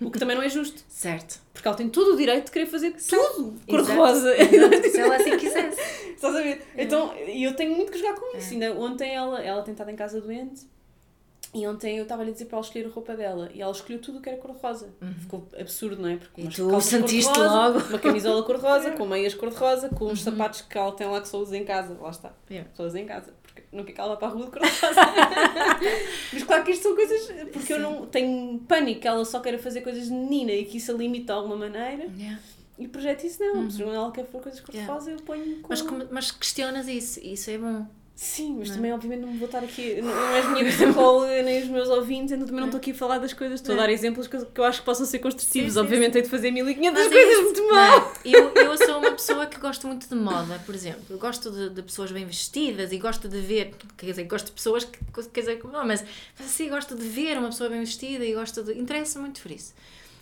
O 0.00 0.10
que 0.10 0.18
também 0.18 0.36
não 0.36 0.42
é 0.42 0.50
justo, 0.50 0.84
Certo. 0.86 1.40
porque 1.54 1.66
ela 1.66 1.74
tem 1.74 1.88
todo 1.88 2.12
o 2.12 2.16
direito 2.16 2.44
de 2.46 2.50
querer 2.50 2.66
fazer 2.66 2.90
tudo 2.90 2.98
Exato. 2.98 3.54
cor-de-rosa. 3.66 4.34
Se 4.90 5.00
ela 5.00 5.16
assim 5.16 5.38
quisesse. 5.38 5.80
Estás 6.14 6.36
a 6.36 6.42
ver? 6.42 6.62
Então, 6.76 7.14
eu 7.14 7.56
tenho 7.56 7.74
muito 7.74 7.90
que 7.90 7.98
jogar 7.98 8.14
com 8.14 8.36
isso. 8.36 8.50
É. 8.50 8.52
Ainda 8.52 8.72
ontem 8.74 9.14
ela, 9.14 9.42
ela 9.42 9.62
tem 9.62 9.72
estado 9.72 9.90
em 9.90 9.96
casa 9.96 10.20
doente 10.20 10.66
e 11.54 11.66
ontem 11.66 11.98
eu 11.98 12.04
estava-lhe 12.04 12.30
a 12.30 12.32
dizer 12.32 12.46
para 12.46 12.56
ela 12.56 12.64
escolher 12.64 12.86
a 12.86 12.88
roupa 12.88 13.14
dela 13.14 13.50
e 13.52 13.60
ela 13.60 13.72
escolheu 13.72 14.00
tudo 14.00 14.18
o 14.18 14.22
que 14.22 14.28
era 14.30 14.38
cor-de-rosa. 14.38 14.94
Ficou 15.20 15.46
absurdo, 15.58 16.00
não 16.00 16.08
é? 16.08 16.16
Porque 16.16 16.40
Uhum. 16.40 16.48
E 16.48 16.50
tu 16.50 16.80
sentiste 16.80 17.38
logo. 17.38 17.78
Uhum. 17.78 17.88
Uma 17.88 17.98
camisola 17.98 18.42
cor-de-rosa, 18.42 18.90
com 18.96 19.06
meias 19.06 19.34
cor-de-rosa, 19.34 19.90
com 19.90 20.06
uns 20.06 20.22
sapatos 20.22 20.62
que 20.62 20.78
ela 20.78 20.92
tem 20.92 21.06
lá 21.06 21.20
que 21.20 21.28
só 21.28 21.38
usa 21.38 21.56
em 21.56 21.64
casa. 21.64 21.94
Lá 22.00 22.10
está. 22.10 22.32
Yeah. 22.50 22.70
Só 22.72 22.84
usa 22.84 22.98
em 22.98 23.04
casa. 23.04 23.34
Porque 23.42 23.62
quer 23.70 23.92
que 23.92 24.00
ela 24.00 24.10
vá 24.10 24.16
para 24.16 24.28
a 24.28 24.30
rua 24.30 24.46
de 24.46 24.50
cor-de-rosa. 24.50 25.00
Mas 26.32 26.42
claro 26.42 26.64
que 26.64 26.70
isto 26.70 26.82
são 26.84 26.94
coisas. 26.94 27.26
Porque 27.52 27.72
eu 27.74 27.76
Sim. 27.76 27.82
não 27.82 28.06
tenho 28.06 28.58
pânico 28.60 29.00
que 29.02 29.08
ela 29.08 29.24
só 29.26 29.40
queira 29.40 29.58
fazer 29.58 29.82
coisas 29.82 30.06
de 30.06 30.12
menina 30.12 30.52
e 30.52 30.64
que 30.64 30.78
isso 30.78 30.90
a 30.90 30.94
limite 30.94 31.26
de 31.26 31.32
alguma 31.32 31.56
maneira. 31.56 32.04
Yeah. 32.16 32.38
E 32.78 32.88
projeto 32.88 33.24
isso 33.24 33.42
não. 33.42 33.64
Mas 33.64 33.76
quando 33.76 33.94
ela 33.94 34.10
quer 34.10 34.24
pôr 34.24 34.40
coisas 34.40 34.58
cor-de-rosa, 34.60 35.10
eu 35.10 35.18
ponho 35.18 35.60
com. 35.60 35.68
Mas, 35.68 35.82
mas 36.10 36.30
questionas 36.30 36.88
isso. 36.88 37.20
Isso 37.22 37.50
é 37.50 37.58
bom. 37.58 37.86
Sim, 38.14 38.56
mas 38.58 38.68
Não 38.68 38.74
é? 38.74 38.76
também 38.76 38.92
obviamente 38.92 39.20
não 39.22 39.36
vou 39.36 39.46
estar 39.46 39.58
aqui, 39.64 40.00
não 40.00 40.14
não 40.14 40.34
és 40.36 40.46
minha 40.50 40.64
psicóloga 40.66 41.42
nem 41.42 41.62
os 41.62 41.68
meus 41.68 41.88
ouvintes, 41.88 42.30
então 42.32 42.46
também 42.46 42.60
não 42.60 42.68
estou 42.68 42.78
aqui 42.78 42.90
a 42.92 42.94
falar 42.94 43.18
das 43.18 43.32
coisas, 43.32 43.58
estou 43.60 43.72
a 43.72 43.76
Não. 43.76 43.82
dar 43.84 43.90
exemplos 43.90 44.28
que 44.28 44.36
eu 44.36 44.46
que 44.46 44.60
eu 44.60 44.64
acho 44.64 44.80
que 44.80 44.84
possam 44.84 45.06
ser 45.06 45.18
construtivos. 45.18 45.72
Sim, 45.72 45.78
sim, 45.78 45.80
obviamente 45.84 46.12
sim. 46.12 46.18
hei 46.18 46.22
de 46.22 46.28
fazer 46.28 46.50
1500 46.50 46.92
Mas 46.92 47.06
é 47.06 47.10
coisas 47.10 47.42
muito 47.44 47.68
mal. 47.70 47.98
é? 48.00 48.12
Eu, 48.24 48.54
eu 48.54 48.76
sou 48.86 48.98
uma 48.98 49.10
pessoa 49.12 49.46
que 49.46 49.58
gosto 49.58 49.86
muito 49.88 50.08
de 50.08 50.14
moda, 50.14 50.60
por 50.64 50.74
exemplo. 50.74 51.02
Eu 51.10 51.18
gosto 51.18 51.50
de, 51.50 51.70
de 51.70 51.82
pessoas 51.82 52.12
bem 52.12 52.24
vestidas 52.26 52.92
e 52.92 52.98
gosto 52.98 53.28
de 53.28 53.40
ver, 53.40 53.74
quer 53.96 54.06
dizer, 54.06 54.24
gosto 54.24 54.46
de 54.46 54.52
pessoas 54.52 54.84
que, 54.84 54.98
quer 55.32 55.40
dizer, 55.40 55.60
não, 55.64 55.84
mas, 55.84 56.04
mas 56.38 56.46
assim, 56.48 56.68
gosto 56.68 56.94
de 56.94 57.02
ver 57.08 57.38
uma 57.38 57.48
pessoa 57.48 57.70
bem 57.70 57.80
vestida 57.80 58.24
e 58.24 58.34
gosto 58.34 58.62
de. 58.62 58.78
Interessa-me 58.78 59.24
muito 59.24 59.40
por 59.40 59.50
isso. 59.50 59.74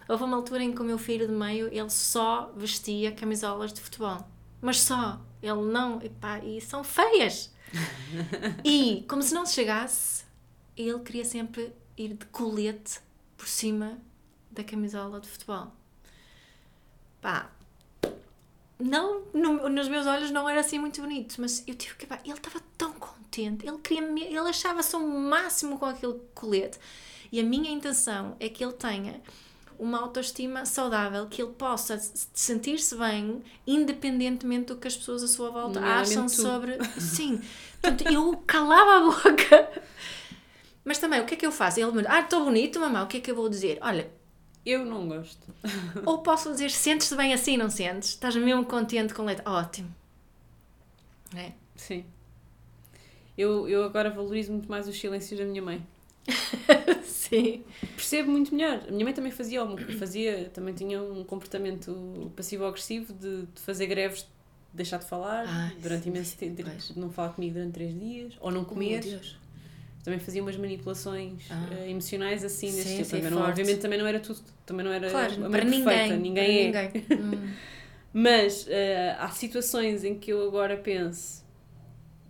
Houve 0.08 0.24
uma 0.24 0.36
altura 0.36 0.62
em 0.62 0.72
que 0.72 0.80
o 0.80 0.84
meu 0.84 0.96
filho 0.96 1.26
de 1.26 1.32
meio, 1.34 1.66
ele 1.68 1.90
só 1.90 2.50
vestia 2.56 3.12
camisolas 3.12 3.72
de 3.72 3.80
futebol. 3.80 4.26
Mas 4.62 4.80
só. 4.80 5.20
Ele 5.42 5.62
não. 5.70 6.00
Epá, 6.02 6.38
e 6.40 6.60
são 6.60 6.82
feias. 6.84 7.50
E, 8.64 9.04
como 9.08 9.22
se 9.22 9.34
não 9.34 9.46
chegasse, 9.46 10.24
ele 10.76 10.98
queria 11.00 11.24
sempre 11.24 11.72
ir 11.96 12.14
de 12.14 12.26
colete 12.26 13.00
por 13.36 13.46
cima 13.48 13.98
da 14.50 14.64
camisola 14.64 15.20
de 15.20 15.28
futebol. 15.28 15.72
Pá, 17.20 17.50
não, 18.78 19.22
no- 19.34 19.68
nos 19.68 19.88
meus 19.88 20.06
olhos 20.06 20.30
não 20.30 20.48
era 20.48 20.60
assim 20.60 20.78
muito 20.78 21.00
bonito, 21.02 21.36
mas 21.40 21.62
eu 21.66 21.74
tive 21.74 21.94
que. 21.96 22.06
pá, 22.06 22.18
ele 22.24 22.32
estava 22.32 22.60
tão 22.78 22.92
contente, 22.94 23.66
ele 23.66 23.78
queria 23.78 24.02
ele 24.26 24.38
achava-se 24.38 24.96
o 24.96 25.00
máximo 25.06 25.78
com 25.78 25.84
aquele 25.86 26.18
colete. 26.34 26.78
E 27.30 27.38
a 27.38 27.44
minha 27.44 27.70
intenção 27.70 28.36
é 28.40 28.48
que 28.48 28.64
ele 28.64 28.72
tenha 28.72 29.20
uma 29.80 30.00
autoestima 30.00 30.64
saudável, 30.66 31.26
que 31.26 31.42
ele 31.42 31.52
possa 31.52 31.98
se- 31.98 32.28
sentir-se 32.32 32.94
bem, 32.96 33.42
independentemente 33.66 34.66
do 34.66 34.76
que 34.76 34.86
as 34.88 34.96
pessoas 34.96 35.22
à 35.22 35.28
sua 35.28 35.50
volta 35.50 35.80
acham 35.80 36.26
tu. 36.26 36.32
sobre. 36.32 36.78
Sim. 37.00 37.40
Portanto, 37.80 38.12
eu 38.12 38.36
calava 38.46 38.96
a 38.96 39.00
boca. 39.10 39.70
Mas 40.84 40.98
também, 40.98 41.20
o 41.20 41.26
que 41.26 41.34
é 41.34 41.36
que 41.36 41.46
eu 41.46 41.52
faço? 41.52 41.80
Ele 41.80 41.90
me 41.92 42.02
diz, 42.02 42.10
ah, 42.10 42.20
estou 42.20 42.44
bonito, 42.44 42.78
mamãe, 42.80 43.02
o 43.02 43.06
que 43.06 43.16
é 43.18 43.20
que 43.20 43.30
eu 43.30 43.34
vou 43.36 43.48
dizer? 43.48 43.78
Olha, 43.82 44.10
Eu 44.64 44.84
não 44.84 45.08
gosto. 45.08 45.46
ou 46.04 46.18
posso 46.18 46.50
dizer, 46.50 46.70
sentes-te 46.70 47.14
bem 47.16 47.32
assim, 47.32 47.56
não 47.56 47.70
sentes? 47.70 48.10
Estás 48.10 48.36
mesmo 48.36 48.64
contente 48.64 49.14
com 49.14 49.24
leite? 49.24 49.42
Ótimo. 49.46 49.94
É. 51.34 51.52
Sim. 51.76 52.04
Eu, 53.38 53.68
eu 53.68 53.84
agora 53.84 54.10
valorizo 54.10 54.52
muito 54.52 54.68
mais 54.68 54.86
os 54.88 54.98
silêncios 54.98 55.38
da 55.38 55.46
minha 55.46 55.62
mãe. 55.62 55.86
Sim. 57.04 57.62
Percebo 57.96 58.30
muito 58.30 58.54
melhor. 58.54 58.82
A 58.88 58.90
minha 58.90 59.04
mãe 59.04 59.12
também 59.14 59.32
fazia, 59.32 59.60
fazia 59.98 60.50
também 60.52 60.74
tinha 60.74 61.00
um 61.02 61.24
comportamento 61.24 62.30
passivo-agressivo 62.36 63.12
de, 63.12 63.42
de 63.46 63.60
fazer 63.60 63.86
greves, 63.86 64.20
de 64.22 64.26
deixar 64.74 64.98
de 64.98 65.04
falar 65.06 65.44
Ah, 65.48 65.72
durante 65.80 66.04
sim, 66.04 66.10
imenso 66.10 66.36
tempo, 66.36 66.56
de 66.56 66.62
pois. 66.64 66.96
não 66.96 67.10
falar 67.10 67.30
comigo 67.30 67.54
durante 67.54 67.72
três 67.72 67.98
dias, 67.98 68.34
ou 68.40 68.50
não 68.50 68.62
Oh, 68.62 68.64
comer. 68.64 69.00
Deus. 69.02 69.36
também 70.04 70.18
fazia 70.18 70.42
umas 70.42 70.56
manipulações 70.56 71.42
Ah. 71.50 71.68
eh, 71.72 71.90
emocionais 71.90 72.42
assim 72.44 72.66
deste 72.74 72.96
tipo. 72.96 73.04
sim, 73.04 73.16
Também 73.16 73.30
não, 73.30 73.42
obviamente 73.42 73.80
também 73.80 73.98
não 73.98 74.06
era 74.06 74.18
tudo, 74.20 74.40
também 74.66 74.84
não 74.84 74.92
era 74.92 75.10
Claro, 75.10 75.34
a 75.34 75.38
mãe 75.38 75.50
para 75.50 75.60
perfeita, 75.62 76.16
ninguém. 76.16 76.70
ninguém 76.70 76.70
para 76.72 76.80
é. 76.82 76.92
ninguém. 76.92 77.06
Hum. 77.20 77.52
Mas 78.12 78.66
eh, 78.68 79.14
há 79.20 79.30
situações 79.30 80.02
em 80.02 80.18
que 80.18 80.32
eu 80.32 80.44
agora 80.48 80.76
penso, 80.76 81.44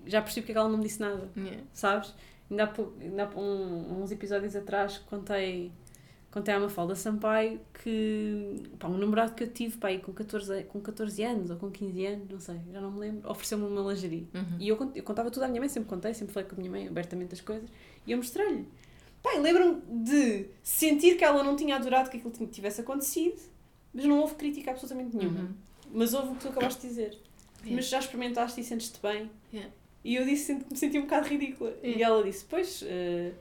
já 0.07 0.21
percebi 0.21 0.43
porque 0.43 0.53
é 0.53 0.55
que 0.55 0.59
ela 0.59 0.69
não 0.69 0.77
me 0.77 0.85
disse 0.85 1.01
nada, 1.01 1.27
Yeah. 1.37 1.63
sabes? 1.73 2.13
Ainda 2.51 2.65
há, 2.65 2.67
pou- 2.67 2.93
ainda 3.01 3.25
há 3.25 3.39
um- 3.39 4.03
uns 4.03 4.11
episódios 4.11 4.57
atrás 4.57 4.99
contei, 4.99 5.71
contei 6.33 6.53
à 6.53 6.59
Mafalda 6.59 6.95
Sampaio 6.97 7.61
que 7.83 8.63
pá, 8.79 8.89
um 8.89 8.99
namorado 8.99 9.35
que 9.35 9.45
eu 9.45 9.49
tive 9.53 9.79
pá, 9.79 9.89
com, 9.99 10.13
14, 10.13 10.65
com 10.65 10.81
14 10.81 11.23
anos 11.23 11.51
ou 11.51 11.57
com 11.57 11.71
15 11.71 12.05
anos, 12.07 12.29
não 12.29 12.41
sei, 12.41 12.57
já 12.73 12.81
não 12.81 12.91
me 12.91 12.99
lembro, 13.01 13.31
ofereceu-me 13.31 13.65
uma 13.67 13.93
lingerie. 13.93 14.27
Uhum. 14.35 14.57
E 14.59 14.69
eu, 14.69 14.93
eu 14.95 15.03
contava 15.05 15.31
tudo 15.31 15.45
à 15.45 15.49
minha 15.49 15.61
mãe, 15.61 15.69
sempre 15.69 15.89
contei, 15.89 16.13
sempre 16.13 16.35
falei 16.35 16.49
com 16.49 16.57
a 16.57 16.59
minha 16.59 16.71
mãe 16.71 16.89
abertamente 16.89 17.35
as 17.35 17.41
coisas. 17.41 17.71
E 18.07 18.11
eu 18.13 18.17
mostrei-lhe. 18.19 18.67
Pá, 19.23 19.31
lembro-me 19.39 19.81
de 20.05 20.47
sentir 20.63 21.17
que 21.17 21.23
ela 21.25 21.45
não 21.45 21.55
tinha 21.55 21.77
adorado 21.77 22.11
que 22.11 22.17
aquilo 22.17 22.33
tivesse 22.49 22.81
acontecido, 22.81 23.41
mas 23.95 24.05
não 24.07 24.19
houve 24.21 24.35
crítica 24.35 24.71
absolutamente 24.71 25.17
nenhuma. 25.17 25.41
Uhum. 25.41 25.49
Mas 25.93 26.15
houve 26.15 26.29
o 26.31 26.35
que 26.35 26.41
tu 26.41 26.49
acabaste 26.49 26.81
de 26.83 26.89
dizer. 26.89 27.19
Yeah. 27.63 27.77
Mas 27.77 27.89
já 27.89 27.99
experimentaste 27.99 28.61
e 28.61 28.65
sentes-te 28.65 28.99
bem? 29.03 29.31
Yeah. 29.53 29.71
E 30.05 30.17
eu 30.17 30.25
disse 30.25 30.55
que 30.57 30.65
me 30.73 30.77
senti 30.79 30.99
um 30.99 31.03
bocado 31.03 31.29
ridícula. 31.29 31.75
E 31.83 31.89
Yeah. 31.91 32.05
ela 32.15 32.25
disse: 32.25 32.45
Pois, 32.49 32.83
eh, 32.87 33.33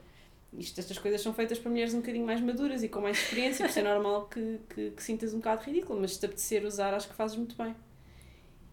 isto, 0.58 0.78
estas 0.78 0.98
coisas 0.98 1.20
são 1.20 1.32
feitas 1.32 1.58
para 1.58 1.70
mulheres 1.70 1.94
um 1.94 2.00
bocadinho 2.00 2.26
mais 2.26 2.40
maduras 2.40 2.82
e 2.82 2.88
com 2.88 3.00
mais 3.00 3.16
experiência, 3.18 3.64
por 3.66 3.72
ser 3.72 3.82
normal 3.82 4.28
que, 4.28 4.58
que, 4.74 4.90
que 4.90 5.02
sintas 5.02 5.32
um 5.32 5.38
bocado 5.38 5.64
ridícula, 5.64 5.98
mas 6.00 6.14
se 6.14 6.20
te 6.20 6.26
apetecer 6.26 6.64
usar, 6.66 6.92
acho 6.94 7.08
que 7.08 7.14
fazes 7.14 7.36
muito 7.36 7.56
bem. 7.56 7.74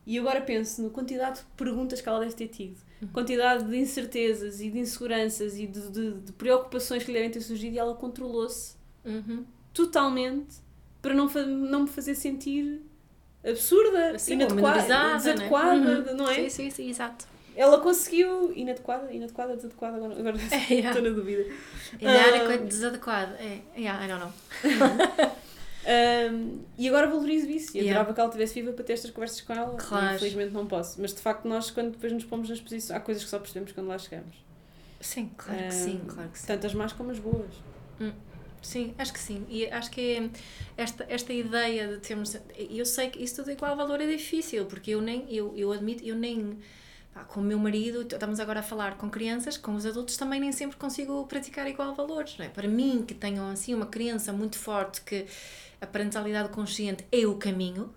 E 0.06 0.18
agora 0.18 0.40
penso 0.42 0.82
na 0.82 0.90
quantidade 0.90 1.40
de 1.40 1.46
perguntas 1.58 2.00
que 2.02 2.08
ela 2.10 2.20
deve 2.20 2.34
ter 2.34 2.48
tido, 2.48 2.78
Uhum. 3.02 3.10
quantidade 3.10 3.64
de 3.70 3.78
incertezas 3.78 4.60
e 4.60 4.72
de 4.72 4.80
inseguranças 4.80 5.56
e 5.58 5.68
de, 5.68 5.92
de, 5.92 6.14
de 6.22 6.32
preocupações 6.34 7.04
que 7.04 7.12
lhe 7.12 7.18
devem 7.18 7.30
ter 7.30 7.42
surgido 7.42 7.76
e 7.76 7.80
ela 7.80 7.94
controlou-se 7.96 8.76
Uhum. 9.06 9.46
totalmente 9.74 10.56
para 11.02 11.14
não, 11.14 11.28
não 11.28 11.82
me 11.84 11.88
fazer 11.88 12.16
sentir 12.16 12.82
absurda, 13.48 14.12
Assim, 14.16 14.34
inadequada, 14.34 14.82
menorizada, 14.82 15.18
desadequada, 15.18 16.02
né? 16.02 16.14
não 16.14 16.28
é? 16.30 16.34
Sim, 16.36 16.50
sim, 16.50 16.70
sim, 16.72 16.90
exato. 16.90 17.28
Ela 17.58 17.80
conseguiu. 17.82 18.54
Inadequada? 18.56 19.12
Inadequada? 19.12 19.56
Desadequada? 19.56 19.98
Agora, 19.98 20.14
agora 20.20 20.38
É, 20.38 20.58
yeah. 20.74 20.90
estou 20.90 21.02
na 21.02 21.10
dúvida. 21.10 21.46
Inadequado, 22.00 22.66
desadequado. 22.66 23.34
É, 23.40 23.60
yeah, 23.78 24.06
I 24.06 24.08
don't 24.08 24.22
know. 24.24 24.34
Um, 25.90 26.60
e 26.78 26.90
agora 26.90 27.08
valorizo 27.08 27.50
isso. 27.50 27.78
E 27.78 27.80
Yeah. 27.80 27.92
adorava 28.02 28.14
que 28.14 28.20
ela 28.20 28.28
estivesse 28.30 28.54
viva 28.56 28.74
para 28.74 28.84
ter 28.84 28.92
estas 28.92 29.10
conversas 29.10 29.40
com 29.40 29.54
ela. 29.54 29.74
Claro. 29.78 30.16
Infelizmente 30.18 30.52
não 30.54 30.68
posso. 30.68 31.00
Mas 31.02 31.14
de 31.14 31.22
facto, 31.22 31.48
nós, 31.48 31.72
quando 31.72 31.92
depois 31.92 32.12
nos 32.12 32.26
pomos 32.26 32.50
nas 32.50 32.60
posições, 32.60 32.92
há 32.92 33.00
coisas 33.00 33.24
que 33.24 33.30
só 33.30 33.40
percebemos 33.40 33.72
quando 33.72 33.88
lá 33.88 33.98
chegamos. 33.98 34.36
Sim, 35.00 35.32
claro 35.38 35.64
que 35.68 35.74
sim, 35.74 36.02
Um, 36.04 36.08
claro 36.08 36.30
que 36.30 36.40
sim. 36.40 36.48
Tanto 36.48 36.68
as 36.68 36.74
más 36.74 36.92
como 36.92 37.12
as 37.12 37.20
boas. 37.20 37.54
Sim, 38.62 38.94
acho 38.98 39.14
que 39.14 39.20
sim. 39.20 39.46
E 39.48 39.66
acho 39.68 39.90
que 39.92 40.02
é 40.18 40.30
esta, 40.76 41.06
esta 41.08 41.32
ideia 41.32 41.88
de 41.88 41.98
termos. 42.00 42.36
Eu 42.58 42.86
sei 42.86 43.10
que 43.10 43.24
isso 43.24 43.38
tudo 43.38 43.52
igual 43.52 43.78
valor 43.78 44.02
é 44.02 44.08
difícil, 44.08 44.66
porque 44.66 44.92
eu 44.92 45.00
nem. 45.00 45.26
Eu, 45.34 45.54
eu 45.56 45.72
admito, 45.72 46.04
eu 46.04 46.16
nem. 46.16 46.58
Pá, 47.18 47.24
com 47.24 47.40
o 47.40 47.44
meu 47.44 47.58
marido, 47.58 48.02
estamos 48.02 48.40
agora 48.40 48.60
a 48.60 48.64
falar 48.64 48.98
com 48.98 49.10
crianças, 49.10 49.58
com 49.58 49.74
os 49.76 49.86
adultos 49.86 50.18
também 50.18 50.40
nem 50.40 50.52
sempre 50.52 50.78
consigo 50.78 51.26
praticar 51.26 51.68
igual 51.68 51.96
valores, 51.96 52.38
não 52.38 52.46
é? 52.46 52.50
Para 52.50 52.68
mim, 52.68 53.04
que 53.08 53.14
tenham 53.16 53.50
assim 53.50 53.74
uma 53.74 53.88
criança 53.88 54.32
muito 54.32 54.58
forte, 54.58 55.02
que 55.02 55.26
a 55.82 55.88
parentalidade 55.88 56.50
consciente 56.50 57.06
é 57.12 57.26
o 57.26 57.36
caminho, 57.36 57.92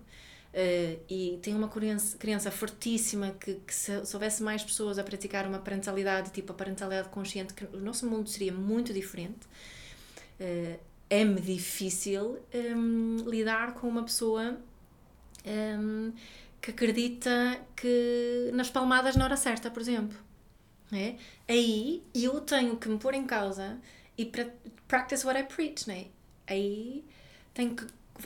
eh, 0.53 0.97
e 1.09 1.39
tenho 1.41 1.57
uma 1.57 1.69
criança, 1.69 2.17
criança 2.17 2.49
fortíssima 2.49 3.31
que, 3.39 3.55
que 3.55 3.73
se, 3.73 4.05
se 4.05 4.15
houvesse 4.15 4.41
mais 4.41 4.63
pessoas 4.63 4.97
a 4.97 5.03
praticar 5.03 5.47
uma 5.47 5.59
parentalidade, 5.59 6.31
tipo 6.31 6.51
a 6.51 6.55
parentalidade 6.55 7.09
consciente, 7.09 7.53
que 7.53 7.65
o 7.65 7.79
nosso 7.79 8.09
mundo 8.09 8.27
seria 8.27 8.51
muito 8.51 8.91
diferente. 8.93 9.47
Eh, 10.39 10.79
é-me 11.09 11.41
difícil 11.41 12.39
hum, 12.53 13.17
lidar 13.27 13.73
com 13.73 13.87
uma 13.87 14.03
pessoa 14.03 14.57
hum, 15.45 16.13
que 16.61 16.71
acredita 16.71 17.59
que 17.75 18.51
nas 18.53 18.69
palmadas 18.69 19.15
na 19.15 19.25
hora 19.25 19.37
certa, 19.37 19.71
por 19.71 19.81
exemplo. 19.81 20.17
É? 20.93 21.15
Aí 21.47 22.03
eu 22.13 22.41
tenho 22.41 22.75
que 22.77 22.89
me 22.89 22.97
pôr 22.97 23.13
em 23.13 23.25
causa 23.25 23.79
e 24.17 24.25
pra, 24.25 24.45
practice 24.87 25.25
what 25.25 25.39
I 25.39 25.43
preach. 25.43 25.87
Né? 25.87 26.07
Aí 26.47 27.05
tenho 27.53 27.75
que. 27.75 27.85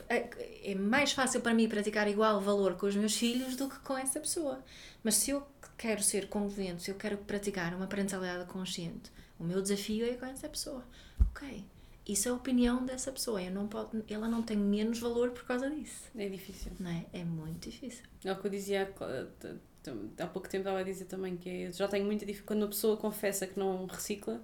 É 0.10 0.28
é 0.66 0.76
mais 0.76 1.14
fácil 1.14 1.42
para 1.42 1.54
mim 1.54 1.70
praticar 1.70 2.08
igual 2.08 2.42
valor 2.42 2.76
com 2.76 2.88
os 2.88 2.96
meus 2.96 3.16
filhos 3.16 3.56
do 3.56 3.70
que 3.70 3.80
com 3.80 3.96
essa 3.96 4.20
pessoa. 4.20 4.64
Mas 5.04 5.16
se 5.16 5.30
eu 5.30 5.46
quero 5.78 6.02
ser 6.02 6.28
convivente, 6.28 6.84
se 6.84 6.92
eu 6.92 6.96
quero 6.96 7.18
praticar 7.20 7.74
uma 7.76 7.86
parentalidade 7.86 8.46
consciente, 8.46 9.12
o 9.40 9.44
meu 9.44 9.62
desafio 9.62 10.06
é 10.06 10.16
com 10.16 10.26
essa 10.26 10.50
pessoa. 10.50 10.84
Ok, 11.30 11.64
isso 12.08 12.28
é 12.28 12.32
a 12.32 12.36
opinião 12.36 12.86
dessa 12.86 13.12
pessoa. 13.12 13.42
Eu 13.42 13.52
não 13.52 13.68
posso, 13.68 13.90
ela 14.10 14.28
não 14.28 14.42
tem 14.44 14.58
menos 14.58 15.00
valor 15.00 15.32
por 15.32 15.44
causa 15.46 15.70
disso. 15.70 16.04
É 16.16 16.28
difícil. 16.30 16.72
Não 16.80 16.90
é? 16.92 17.06
É 17.14 17.24
muito 17.24 17.70
difícil. 17.70 18.04
É 18.24 18.32
o 18.32 18.36
que 18.40 18.48
eu 18.48 18.52
dizia 18.52 18.84
há- 18.84 19.26
t- 19.40 20.24
há 20.24 20.28
pouco 20.28 20.48
tempo 20.50 20.62
estava 20.62 20.80
a 20.80 20.84
dizer 20.84 21.06
também 21.06 21.36
que 21.38 21.72
já 21.72 21.88
tenho 21.88 22.06
muita 22.06 22.26
dificuldade 22.26 22.46
quando 22.48 22.62
uma 22.64 22.70
pessoa 22.70 22.98
confessa 22.98 23.46
que 23.48 23.58
não 23.60 23.86
recicla 23.86 24.42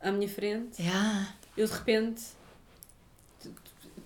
à 0.00 0.12
minha 0.12 0.28
frente, 0.28 0.82
Ah, 0.82 1.34
eu 1.56 1.66
de 1.66 1.72
repente 1.72 2.22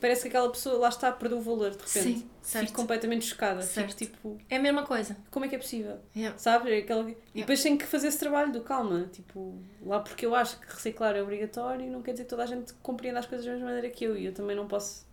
parece 0.00 0.22
que 0.22 0.28
aquela 0.28 0.50
pessoa 0.50 0.78
lá 0.78 0.88
está 0.88 1.12
perdeu 1.12 1.38
o 1.38 1.40
valor 1.40 1.70
de 1.70 1.76
repente. 1.76 1.88
Sim, 1.90 2.30
certo. 2.42 2.66
Fico 2.68 2.80
completamente 2.80 3.24
chocada. 3.26 3.62
Certo. 3.62 3.94
Fico 3.96 4.12
tipo, 4.12 4.38
é 4.48 4.56
a 4.56 4.60
mesma 4.60 4.84
coisa. 4.84 5.16
como 5.30 5.44
é 5.44 5.48
que 5.48 5.54
é 5.54 5.58
possível? 5.58 5.98
Yeah. 6.16 6.36
Sabe? 6.38 6.72
É 6.72 6.78
aquela- 6.78 7.08
E 7.10 7.16
depois 7.40 7.62
tenho 7.62 7.76
que 7.78 7.84
fazer 7.86 8.08
esse 8.08 8.18
trabalho 8.18 8.52
do 8.52 8.60
calma. 8.62 9.08
Tipo, 9.12 9.58
lá 9.84 10.00
porque 10.00 10.24
eu 10.26 10.34
acho 10.34 10.58
que 10.60 10.66
reciclar 10.72 11.14
é 11.16 11.22
obrigatório, 11.22 11.90
não 11.90 12.02
quer 12.02 12.12
dizer 12.12 12.24
que 12.24 12.30
toda 12.30 12.42
a 12.42 12.46
gente 12.46 12.72
compreenda 12.82 13.20
as 13.20 13.26
coisas 13.26 13.44
da 13.46 13.52
mesma 13.52 13.66
maneira 13.66 13.90
que 13.90 14.04
eu. 14.04 14.16
E 14.16 14.26
eu 14.26 14.32
também 14.34 14.56
não 14.56 14.66
posso 14.66 15.08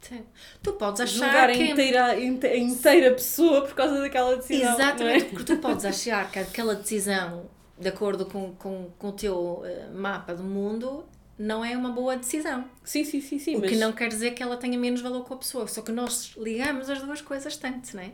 Sim. 0.00 0.22
Tu 0.62 0.72
podes 0.74 1.00
achar 1.00 1.14
julgar 1.14 1.50
que. 1.52 1.62
inteira, 1.70 2.04
a 2.06 2.20
inte- 2.20 2.46
a 2.46 2.56
inteira 2.58 3.10
pessoa 3.14 3.62
por 3.62 3.74
causa 3.74 4.00
daquela 4.00 4.36
decisão. 4.36 4.74
Exatamente, 4.74 5.22
não 5.22 5.28
é? 5.28 5.30
porque 5.30 5.44
tu 5.54 5.56
podes 5.62 5.84
achar 5.86 6.30
que 6.30 6.38
aquela 6.38 6.74
decisão, 6.74 7.48
de 7.78 7.88
acordo 7.88 8.26
com, 8.26 8.52
com, 8.56 8.90
com 8.98 9.08
o 9.08 9.12
teu 9.12 9.62
eh, 9.64 9.88
mapa 9.94 10.34
do 10.34 10.42
mundo, 10.44 11.06
não 11.38 11.64
é 11.64 11.76
uma 11.76 11.90
boa 11.90 12.16
decisão. 12.16 12.64
Sim, 12.84 13.04
sim, 13.04 13.20
sim, 13.20 13.38
sim. 13.38 13.56
o 13.56 13.60
mas 13.60 13.70
que 13.70 13.76
não 13.76 13.92
quer 13.92 14.08
dizer 14.08 14.32
que 14.32 14.42
ela 14.42 14.56
tenha 14.56 14.78
menos 14.78 15.00
valor 15.00 15.24
com 15.24 15.34
a 15.34 15.36
pessoa, 15.36 15.66
só 15.66 15.82
que 15.82 15.92
nós 15.92 16.34
ligamos 16.36 16.88
as 16.90 17.00
duas 17.02 17.20
coisas 17.20 17.56
tanto, 17.56 17.94
não 17.96 18.02
é? 18.02 18.12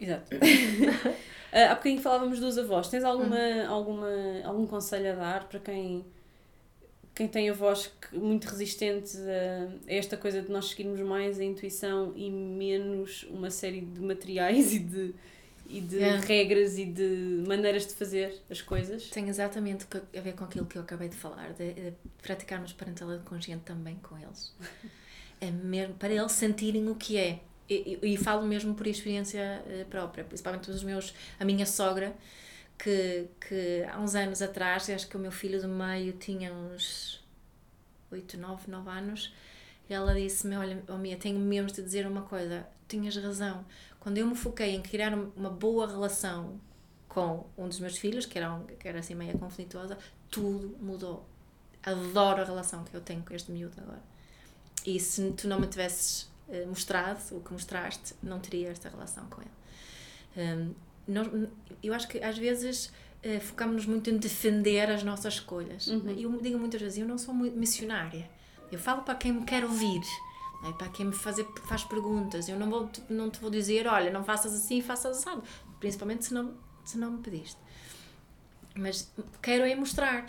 Exato. 0.00 0.30
Ah, 1.52 1.70
Há 1.70 1.74
bocadinho 1.76 2.02
falávamos 2.02 2.38
dos 2.40 2.58
avós. 2.58 2.88
Tens 2.88 3.02
alguma, 3.04 3.38
alguma, 3.68 4.08
algum 4.44 4.66
conselho 4.66 5.12
a 5.12 5.14
dar 5.14 5.48
para 5.48 5.58
quem, 5.60 6.04
quem 7.14 7.26
tem 7.28 7.48
avós 7.48 7.86
que- 7.86 8.16
muito 8.18 8.44
resistentes 8.46 9.16
a, 9.20 9.90
a 9.90 9.94
esta 9.94 10.16
coisa 10.18 10.42
de 10.42 10.50
nós 10.50 10.66
seguirmos 10.66 11.00
mais 11.00 11.38
a 11.40 11.44
intuição 11.44 12.12
e 12.14 12.30
menos 12.30 13.22
uma 13.30 13.50
série 13.50 13.80
de 13.80 14.00
materiais 14.00 14.72
e 14.74 14.80
de, 14.80 15.14
e 15.68 15.80
de 15.80 15.96
Yeah. 15.96 16.24
regras 16.26 16.78
e 16.78 16.84
de 16.86 17.44
maneiras 17.46 17.86
de 17.86 17.94
fazer 17.94 18.42
as 18.50 18.60
coisas? 18.62 19.08
Tem 19.10 19.28
exatamente 19.28 19.86
a 20.16 20.20
ver 20.20 20.34
com 20.34 20.44
aquilo 20.44 20.66
que 20.66 20.76
eu 20.78 20.82
acabei 20.82 21.08
de 21.08 21.16
falar, 21.16 21.52
de, 21.52 21.72
de 21.74 21.92
praticarmos 22.22 22.72
parentalidade 22.72 23.24
consciente 23.24 23.64
também 23.64 23.96
com 23.96 24.16
eles. 24.18 24.54
É 25.38 25.50
mesmo 25.50 25.94
para 25.96 26.14
eles 26.14 26.32
sentirem 26.32 26.88
o 26.88 26.94
que 26.94 27.18
é. 27.18 27.40
E, 27.68 27.98
e- 28.02 28.14
e 28.14 28.16
falo 28.16 28.46
mesmo 28.46 28.74
por 28.74 28.86
experiência 28.86 29.62
eh, 29.66 29.84
própria, 29.90 30.24
principalmente 30.24 30.70
os 30.70 30.82
meus, 30.82 31.12
a 31.38 31.44
minha 31.44 31.66
sogra, 31.66 32.16
que, 32.78 33.26
que 33.46 33.84
há 33.90 34.00
uns 34.00 34.14
anos 34.14 34.40
atrás, 34.40 34.88
acho 34.88 35.06
que 35.06 35.14
o 35.16 35.20
meu 35.20 35.30
filho 35.30 35.60
do 35.60 35.68
meio 35.68 36.14
tinha 36.14 36.52
uns 36.54 37.22
8, 38.10 38.38
9, 38.38 38.70
9 38.70 38.88
anos, 38.90 39.34
e 39.90 39.92
ela 39.94 40.14
disse-me: 40.14 40.56
Olha, 40.56 40.82
oh 40.88 40.96
Mia, 40.96 41.16
tenho 41.18 41.38
mesmo 41.38 41.70
de 41.70 41.82
dizer 41.82 42.06
uma 42.06 42.22
coisa, 42.22 42.66
tinhas 42.88 43.14
razão. 43.16 43.62
Quando 44.06 44.18
eu 44.18 44.26
me 44.28 44.36
foquei 44.36 44.72
em 44.76 44.80
criar 44.80 45.12
uma 45.12 45.50
boa 45.50 45.84
relação 45.84 46.60
com 47.08 47.44
um 47.58 47.66
dos 47.66 47.80
meus 47.80 47.98
filhos, 47.98 48.24
que 48.24 48.38
era, 48.38 48.54
um, 48.54 48.64
que 48.64 48.86
era 48.86 49.00
assim 49.00 49.16
meio 49.16 49.36
conflituosa, 49.36 49.98
tudo 50.30 50.76
mudou. 50.80 51.28
Adoro 51.82 52.40
a 52.40 52.44
relação 52.44 52.84
que 52.84 52.94
eu 52.94 53.00
tenho 53.00 53.20
com 53.24 53.34
este 53.34 53.50
miúdo 53.50 53.74
agora. 53.82 54.00
E 54.86 55.00
se 55.00 55.32
tu 55.32 55.48
não 55.48 55.58
me 55.58 55.66
tivesses 55.66 56.30
uh, 56.46 56.68
mostrado 56.68 57.18
o 57.32 57.40
que 57.40 57.52
mostraste, 57.52 58.14
não 58.22 58.38
teria 58.38 58.68
esta 58.68 58.88
relação 58.88 59.26
com 59.26 59.42
ele. 59.42 59.50
Um, 60.36 60.74
nós, 61.08 61.28
eu 61.82 61.92
acho 61.92 62.06
que 62.06 62.22
às 62.22 62.38
vezes 62.38 62.92
uh, 63.24 63.40
focamos-nos 63.40 63.86
muito 63.86 64.08
em 64.08 64.18
defender 64.18 64.88
as 64.88 65.02
nossas 65.02 65.34
escolhas. 65.34 65.88
Uhum. 65.88 66.08
Eu 66.10 66.40
digo 66.40 66.56
muitas 66.60 66.80
vezes, 66.80 66.96
eu 66.96 67.08
não 67.08 67.18
sou 67.18 67.34
muito 67.34 67.58
missionária. 67.58 68.30
Eu 68.70 68.78
falo 68.78 69.02
para 69.02 69.16
quem 69.16 69.32
me 69.32 69.44
quer 69.44 69.64
ouvir. 69.64 70.02
É 70.64 70.72
para 70.72 70.88
quem 70.88 71.06
me 71.06 71.12
fazer, 71.12 71.46
faz 71.64 71.84
perguntas. 71.84 72.48
Eu 72.48 72.58
não, 72.58 72.68
vou, 72.68 72.90
não 73.08 73.30
te 73.30 73.40
vou 73.40 73.50
dizer, 73.50 73.86
olha, 73.86 74.10
não 74.10 74.24
faças 74.24 74.54
assim, 74.54 74.80
faças 74.80 75.18
assim. 75.18 75.42
Principalmente 75.78 76.24
se 76.24 76.34
não, 76.34 76.54
se 76.84 76.98
não 76.98 77.12
me 77.12 77.22
pediste. 77.22 77.58
Mas 78.74 79.10
quero 79.42 79.64
é 79.64 79.74
mostrar. 79.74 80.26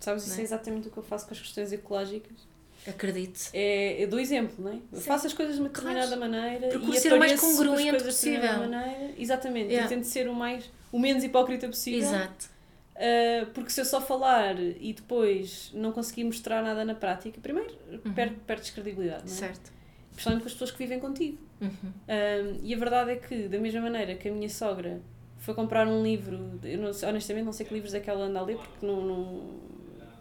Sabes, 0.00 0.26
isso 0.26 0.36
é? 0.36 0.40
é 0.40 0.44
exatamente 0.44 0.88
o 0.88 0.90
que 0.90 0.98
eu 0.98 1.02
faço 1.02 1.26
com 1.26 1.32
as 1.32 1.40
questões 1.40 1.72
ecológicas. 1.72 2.54
Acredite. 2.86 3.48
É, 3.54 4.02
eu 4.02 4.08
dou 4.08 4.20
exemplo, 4.20 4.62
não 4.62 4.72
é? 4.72 4.78
Eu 4.92 5.00
faço 5.00 5.26
as 5.26 5.32
coisas 5.32 5.54
de 5.54 5.60
uma 5.62 5.70
determinada 5.70 6.06
claro. 6.06 6.20
maneira 6.20 6.68
Procuro 6.68 6.98
ser 6.98 7.14
o 7.14 7.18
mais 7.18 7.40
congruente 7.40 8.04
possível. 8.04 8.58
Maneira. 8.58 9.14
Exatamente. 9.16 9.68
Yeah. 9.68 9.86
Eu 9.86 9.88
tento 9.88 10.04
ser 10.04 10.28
o 10.28 10.34
mais 10.34 10.70
o 10.92 10.98
menos 10.98 11.24
hipócrita 11.24 11.66
possível. 11.66 12.00
Exato. 12.00 12.53
Uh, 12.94 13.46
porque 13.52 13.70
se 13.70 13.80
eu 13.80 13.84
só 13.84 14.00
falar 14.00 14.56
e 14.58 14.92
depois 14.92 15.72
não 15.74 15.90
conseguir 15.90 16.24
mostrar 16.24 16.62
nada 16.62 16.84
na 16.84 16.94
prática, 16.94 17.40
primeiro 17.40 17.74
uhum. 17.90 18.12
perdes 18.14 18.38
perde 18.46 18.72
credibilidade, 18.72 19.24
não 19.24 19.32
é? 19.32 19.36
Certo. 19.36 19.72
Principalmente 20.12 20.42
com 20.42 20.46
as 20.46 20.52
pessoas 20.52 20.70
que 20.70 20.78
vivem 20.78 21.00
contigo. 21.00 21.38
Uhum. 21.60 21.68
Uh, 21.70 22.60
e 22.62 22.72
a 22.72 22.78
verdade 22.78 23.10
é 23.10 23.16
que, 23.16 23.48
da 23.48 23.58
mesma 23.58 23.80
maneira 23.80 24.14
que 24.14 24.28
a 24.28 24.32
minha 24.32 24.48
sogra 24.48 25.00
foi 25.38 25.54
comprar 25.54 25.88
um 25.88 26.02
livro, 26.02 26.58
eu 26.62 26.78
não, 26.78 26.90
honestamente 27.08 27.44
não 27.44 27.52
sei 27.52 27.66
que 27.66 27.74
livros 27.74 27.94
é 27.94 28.00
que 28.00 28.08
ela 28.08 28.26
anda 28.26 28.38
a 28.38 28.42
ler, 28.42 28.56
porque 28.56 28.86
não, 28.86 29.00
não 29.00 29.60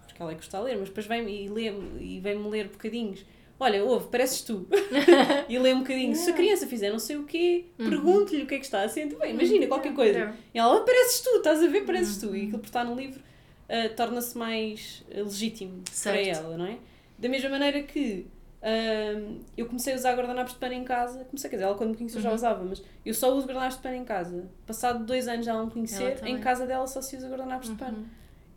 porque 0.08 0.22
ela 0.22 0.32
é 0.32 0.36
que 0.36 0.42
gosta 0.42 0.58
de 0.58 0.64
ler, 0.64 0.78
mas 0.78 0.90
depois 0.90 1.06
vem 1.06 1.28
e 1.28 1.48
lê 1.50 1.74
e 2.00 2.20
vem-me 2.20 2.50
ler 2.50 2.68
bocadinhos. 2.68 3.26
Olha, 3.60 3.84
ouve, 3.84 4.08
pareces 4.08 4.42
tu. 4.42 4.68
e 5.48 5.58
lê 5.58 5.74
um 5.74 5.80
bocadinho. 5.80 6.16
Se 6.16 6.32
a 6.32 6.34
criança 6.34 6.68
fizer 6.68 6.90
não 6.92 7.00
sei 7.00 7.16
o 7.16 7.24
quê, 7.24 7.66
uhum. 7.80 7.90
pergunte-lhe 7.90 8.44
o 8.44 8.48
que 8.48 8.56
é 8.56 8.60
que 8.60 8.66
está 8.66 8.84
a 8.84 8.90
sentir. 8.90 9.16
Bem, 9.16 9.32
imagina 9.32 9.68
qualquer 9.68 9.94
coisa. 9.94 10.36
E 10.54 10.60
ela, 10.60 10.76
oh, 10.76 10.82
pareces 10.82 11.22
tu, 11.22 11.38
estás 11.38 11.64
a 11.64 11.68
ver, 11.68 11.86
pareces 11.86 12.22
uhum. 12.22 12.30
tu. 12.30 12.36
E 12.36 12.42
aquilo 12.44 12.60
por 12.60 12.66
estar 12.66 12.84
no 12.84 12.96
livro 12.96 13.22
uh, 13.22 13.96
torna-se 13.96 14.38
mais 14.38 15.04
uh, 15.10 15.24
legítimo 15.24 15.84
certo. 15.92 16.16
para 16.16 16.28
ela, 16.28 16.58
não 16.58 16.66
é? 16.66 16.78
Da 17.18 17.30
mesma 17.30 17.50
maneira 17.50 17.84
que 17.84 18.28
uh, 18.62 19.40
eu 19.56 19.66
comecei 19.68 19.94
a 19.94 19.96
usar 19.96 20.14
guardanapos 20.14 20.54
de 20.54 20.60
pano 20.60 20.74
em 20.74 20.84
casa. 20.84 21.24
Comecei, 21.26 21.50
quer 21.50 21.58
dizer, 21.58 21.68
ela 21.68 21.76
quando 21.76 21.92
me 21.92 21.98
conheceu 21.98 22.18
uhum. 22.18 22.24
já 22.24 22.34
usava, 22.34 22.64
mas 22.64 22.84
eu 23.06 23.14
só 23.14 23.34
uso 23.34 23.46
guardanapos 23.46 23.78
de 23.78 23.84
pano 23.84 23.96
em 23.96 24.04
casa. 24.04 24.50
Passado 24.66 25.06
dois 25.06 25.28
anos 25.28 25.46
já 25.46 25.52
ela 25.52 25.66
me 25.66 25.72
conhecer, 25.72 26.20
em 26.26 26.40
casa 26.40 26.66
dela 26.66 26.88
só 26.88 27.02
se 27.02 27.16
usa 27.16 27.30
guardanapos 27.30 27.70
de 27.70 27.76
pano. 27.76 28.00
Uhum. 28.00 28.06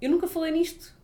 Eu 0.00 0.10
nunca 0.10 0.26
falei 0.26 0.52
nisto 0.52 0.95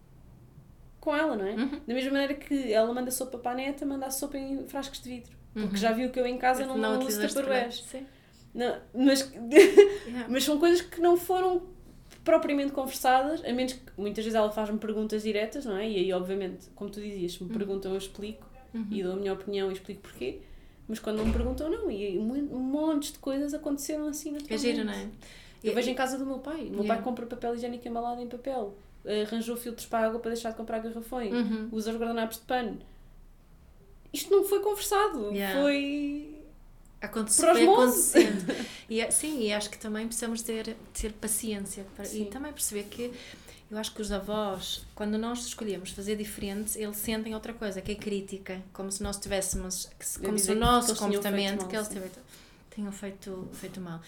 com 1.03 1.17
ela, 1.17 1.35
não 1.35 1.45
é? 1.45 1.55
Uhum. 1.55 1.81
Da 1.85 1.95
mesma 1.95 2.13
maneira 2.13 2.35
que 2.35 2.73
ela 2.73 2.95
manda 2.95 3.11
sopa 3.11 3.37
para 3.37 3.51
a 3.51 3.55
neta, 3.57 3.85
manda 3.85 4.07
a 4.07 4.11
sopa 4.11 4.39
em 4.39 4.69
frascos 4.69 5.03
de 5.03 5.09
vidro. 5.09 5.33
Porque 5.53 5.67
uhum. 5.71 5.77
já 5.77 5.91
viu 5.91 6.11
que 6.11 6.21
eu 6.21 6.25
em 6.25 6.39
casa 6.39 6.65
não, 6.65 6.79
não 6.79 7.01
uso 7.01 7.21
taparoeiros. 7.21 7.85
Não, 8.55 8.79
mas, 8.95 9.33
yeah. 9.51 10.29
mas 10.29 10.45
são 10.45 10.61
coisas 10.61 10.81
que 10.81 11.01
não 11.01 11.17
foram 11.17 11.63
propriamente 12.23 12.71
conversadas, 12.71 13.45
a 13.45 13.53
menos 13.53 13.73
que 13.73 13.81
muitas 13.99 14.25
vezes 14.25 14.37
ela 14.37 14.53
faz-me 14.53 14.79
perguntas 14.79 15.25
diretas, 15.25 15.65
não 15.65 15.77
é? 15.77 15.91
E 15.91 15.97
aí, 15.97 16.13
obviamente, 16.13 16.69
como 16.77 16.89
tu 16.89 17.01
dizias, 17.01 17.33
se 17.33 17.43
me 17.43 17.51
uhum. 17.51 17.59
perguntam, 17.59 17.91
eu 17.91 17.99
explico 17.99 18.47
uhum. 18.73 18.87
e 18.89 19.03
dou 19.03 19.15
a 19.15 19.17
minha 19.17 19.33
opinião 19.33 19.71
e 19.71 19.73
explico 19.73 20.03
porquê. 20.03 20.41
Mas 20.87 21.01
quando 21.01 21.17
não 21.17 21.27
me 21.27 21.33
perguntam, 21.33 21.69
não. 21.69 21.91
E 21.91 22.17
um 22.17 22.61
monte 22.61 23.13
de 23.13 23.19
coisas 23.19 23.53
aconteceram 23.53 24.07
assim 24.07 24.31
naturalmente. 24.31 24.69
É 24.69 24.73
giro, 24.73 24.85
não 24.85 24.93
é? 24.93 25.09
Eu 25.65 25.75
vejo 25.75 25.91
em 25.91 25.95
casa 25.95 26.17
do 26.17 26.25
meu 26.25 26.39
pai. 26.39 26.61
O 26.61 26.71
meu 26.71 26.83
yeah. 26.83 26.95
pai 26.95 27.03
compra 27.03 27.27
papel 27.27 27.57
higiênico 27.57 27.89
embalado 27.89 28.21
em 28.21 28.29
papel 28.29 28.77
arranjou 29.05 29.57
filtros 29.57 29.87
para 29.87 30.01
a 30.01 30.09
água 30.09 30.21
para 30.21 30.33
deixar 30.33 30.51
de 30.51 30.57
comprar 30.57 30.79
garrafões, 30.79 31.33
uhum. 31.33 31.69
usa 31.73 31.91
os 31.91 31.97
guardanapos 31.97 32.39
de 32.39 32.45
pano. 32.45 32.79
Isto 34.13 34.31
não 34.31 34.45
foi 34.45 34.61
conversado, 34.61 35.31
yeah. 35.33 35.61
foi. 35.61 36.39
Aconteceu, 37.01 37.49
foi 37.53 37.65
acontecendo. 37.65 38.55
e, 38.89 39.01
é, 39.01 39.11
sim, 39.11 39.43
e 39.43 39.53
acho 39.53 39.71
que 39.71 39.79
também 39.79 40.07
precisamos 40.07 40.43
ter, 40.43 40.77
ter 40.93 41.13
paciência 41.13 41.85
para, 41.97 42.07
e 42.09 42.27
também 42.27 42.53
perceber 42.53 42.85
que 42.85 43.13
eu 43.73 43.79
acho 43.79 43.95
que 43.95 44.03
os 44.03 44.13
avós, 44.13 44.85
quando 44.95 45.17
nós 45.17 45.47
escolhemos 45.47 45.91
fazer 45.93 46.15
diferente, 46.15 46.79
eles 46.79 46.99
sentem 46.99 47.35
outra 47.35 47.55
coisa, 47.55 47.81
que 47.81 47.93
é 47.93 47.95
crítica, 47.95 48.63
como 48.71 48.93
se 48.93 49.03
nós 49.03 49.17
tivéssemos, 49.17 49.89
como 50.23 50.39
se 50.39 50.53
o 50.53 50.55
nosso 50.55 50.95
comportamento, 50.95 51.67
que 51.67 51.75
eles 51.75 51.89
tenham 52.69 52.93
feito, 52.93 53.49
feito 53.55 53.81
mal. 53.81 54.01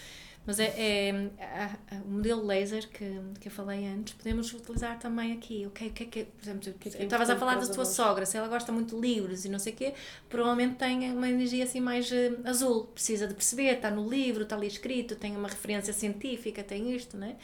Mas 0.47 0.59
é, 0.59 0.75
é 0.77 1.31
a, 1.41 1.97
a, 1.97 1.99
o 2.03 2.11
modelo 2.11 2.45
laser 2.45 2.87
que, 2.89 3.19
que 3.41 3.49
eu 3.49 3.53
falei 3.53 3.87
antes, 3.87 4.13
podemos 4.13 4.53
utilizar 4.53 4.99
também 4.99 5.33
aqui. 5.33 5.67
Okay, 5.69 5.89
o 5.89 5.93
que 5.93 6.03
é 6.03 6.07
que, 6.07 6.25
por 6.25 6.43
exemplo, 6.43 6.69
é 6.69 6.73
que 6.73 6.97
é 6.99 7.03
estavas 7.05 7.31
a 7.31 7.37
falar 7.37 7.55
da 7.55 7.67
tua 7.67 7.85
sogra, 7.87 8.27
se 8.27 8.37
ela 8.37 8.49
gosta 8.49 8.71
muito 8.71 8.95
de 8.95 9.01
livros 9.01 9.45
e 9.45 9.49
não 9.49 9.59
sei 9.59 9.73
o 9.73 9.77
quê, 9.77 9.95
provavelmente 10.29 10.77
tem 10.77 11.11
uma 11.13 11.29
energia 11.29 11.65
assim 11.65 11.81
mais 11.81 12.11
uh, 12.11 12.15
azul, 12.45 12.85
precisa 12.89 13.27
de 13.27 13.33
perceber, 13.33 13.75
está 13.75 13.91
no 13.91 14.09
livro, 14.09 14.43
está 14.43 14.55
ali 14.55 14.67
escrito, 14.67 15.17
tem 15.17 15.35
uma 15.35 15.49
referência 15.49 15.95
científica, 15.95 16.63
tem 16.63 16.95
isto, 16.95 17.17
né? 17.17 17.37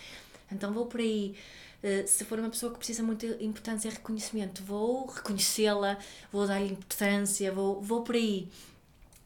Então 0.52 0.72
vou 0.72 0.84
por 0.86 1.00
aí. 1.00 1.34
Uh, 1.82 2.06
se 2.06 2.26
for 2.26 2.38
uma 2.38 2.50
pessoa 2.50 2.70
que 2.70 2.76
precisa 2.76 3.02
muito 3.02 3.26
de 3.26 3.42
importância 3.42 3.88
e 3.88 3.92
reconhecimento, 3.92 4.62
vou 4.62 5.06
reconhecê-la, 5.06 5.98
vou 6.30 6.46
dar-lhe 6.46 6.72
importância, 6.72 7.50
vou, 7.50 7.80
vou 7.80 8.02
por 8.02 8.14
aí. 8.14 8.46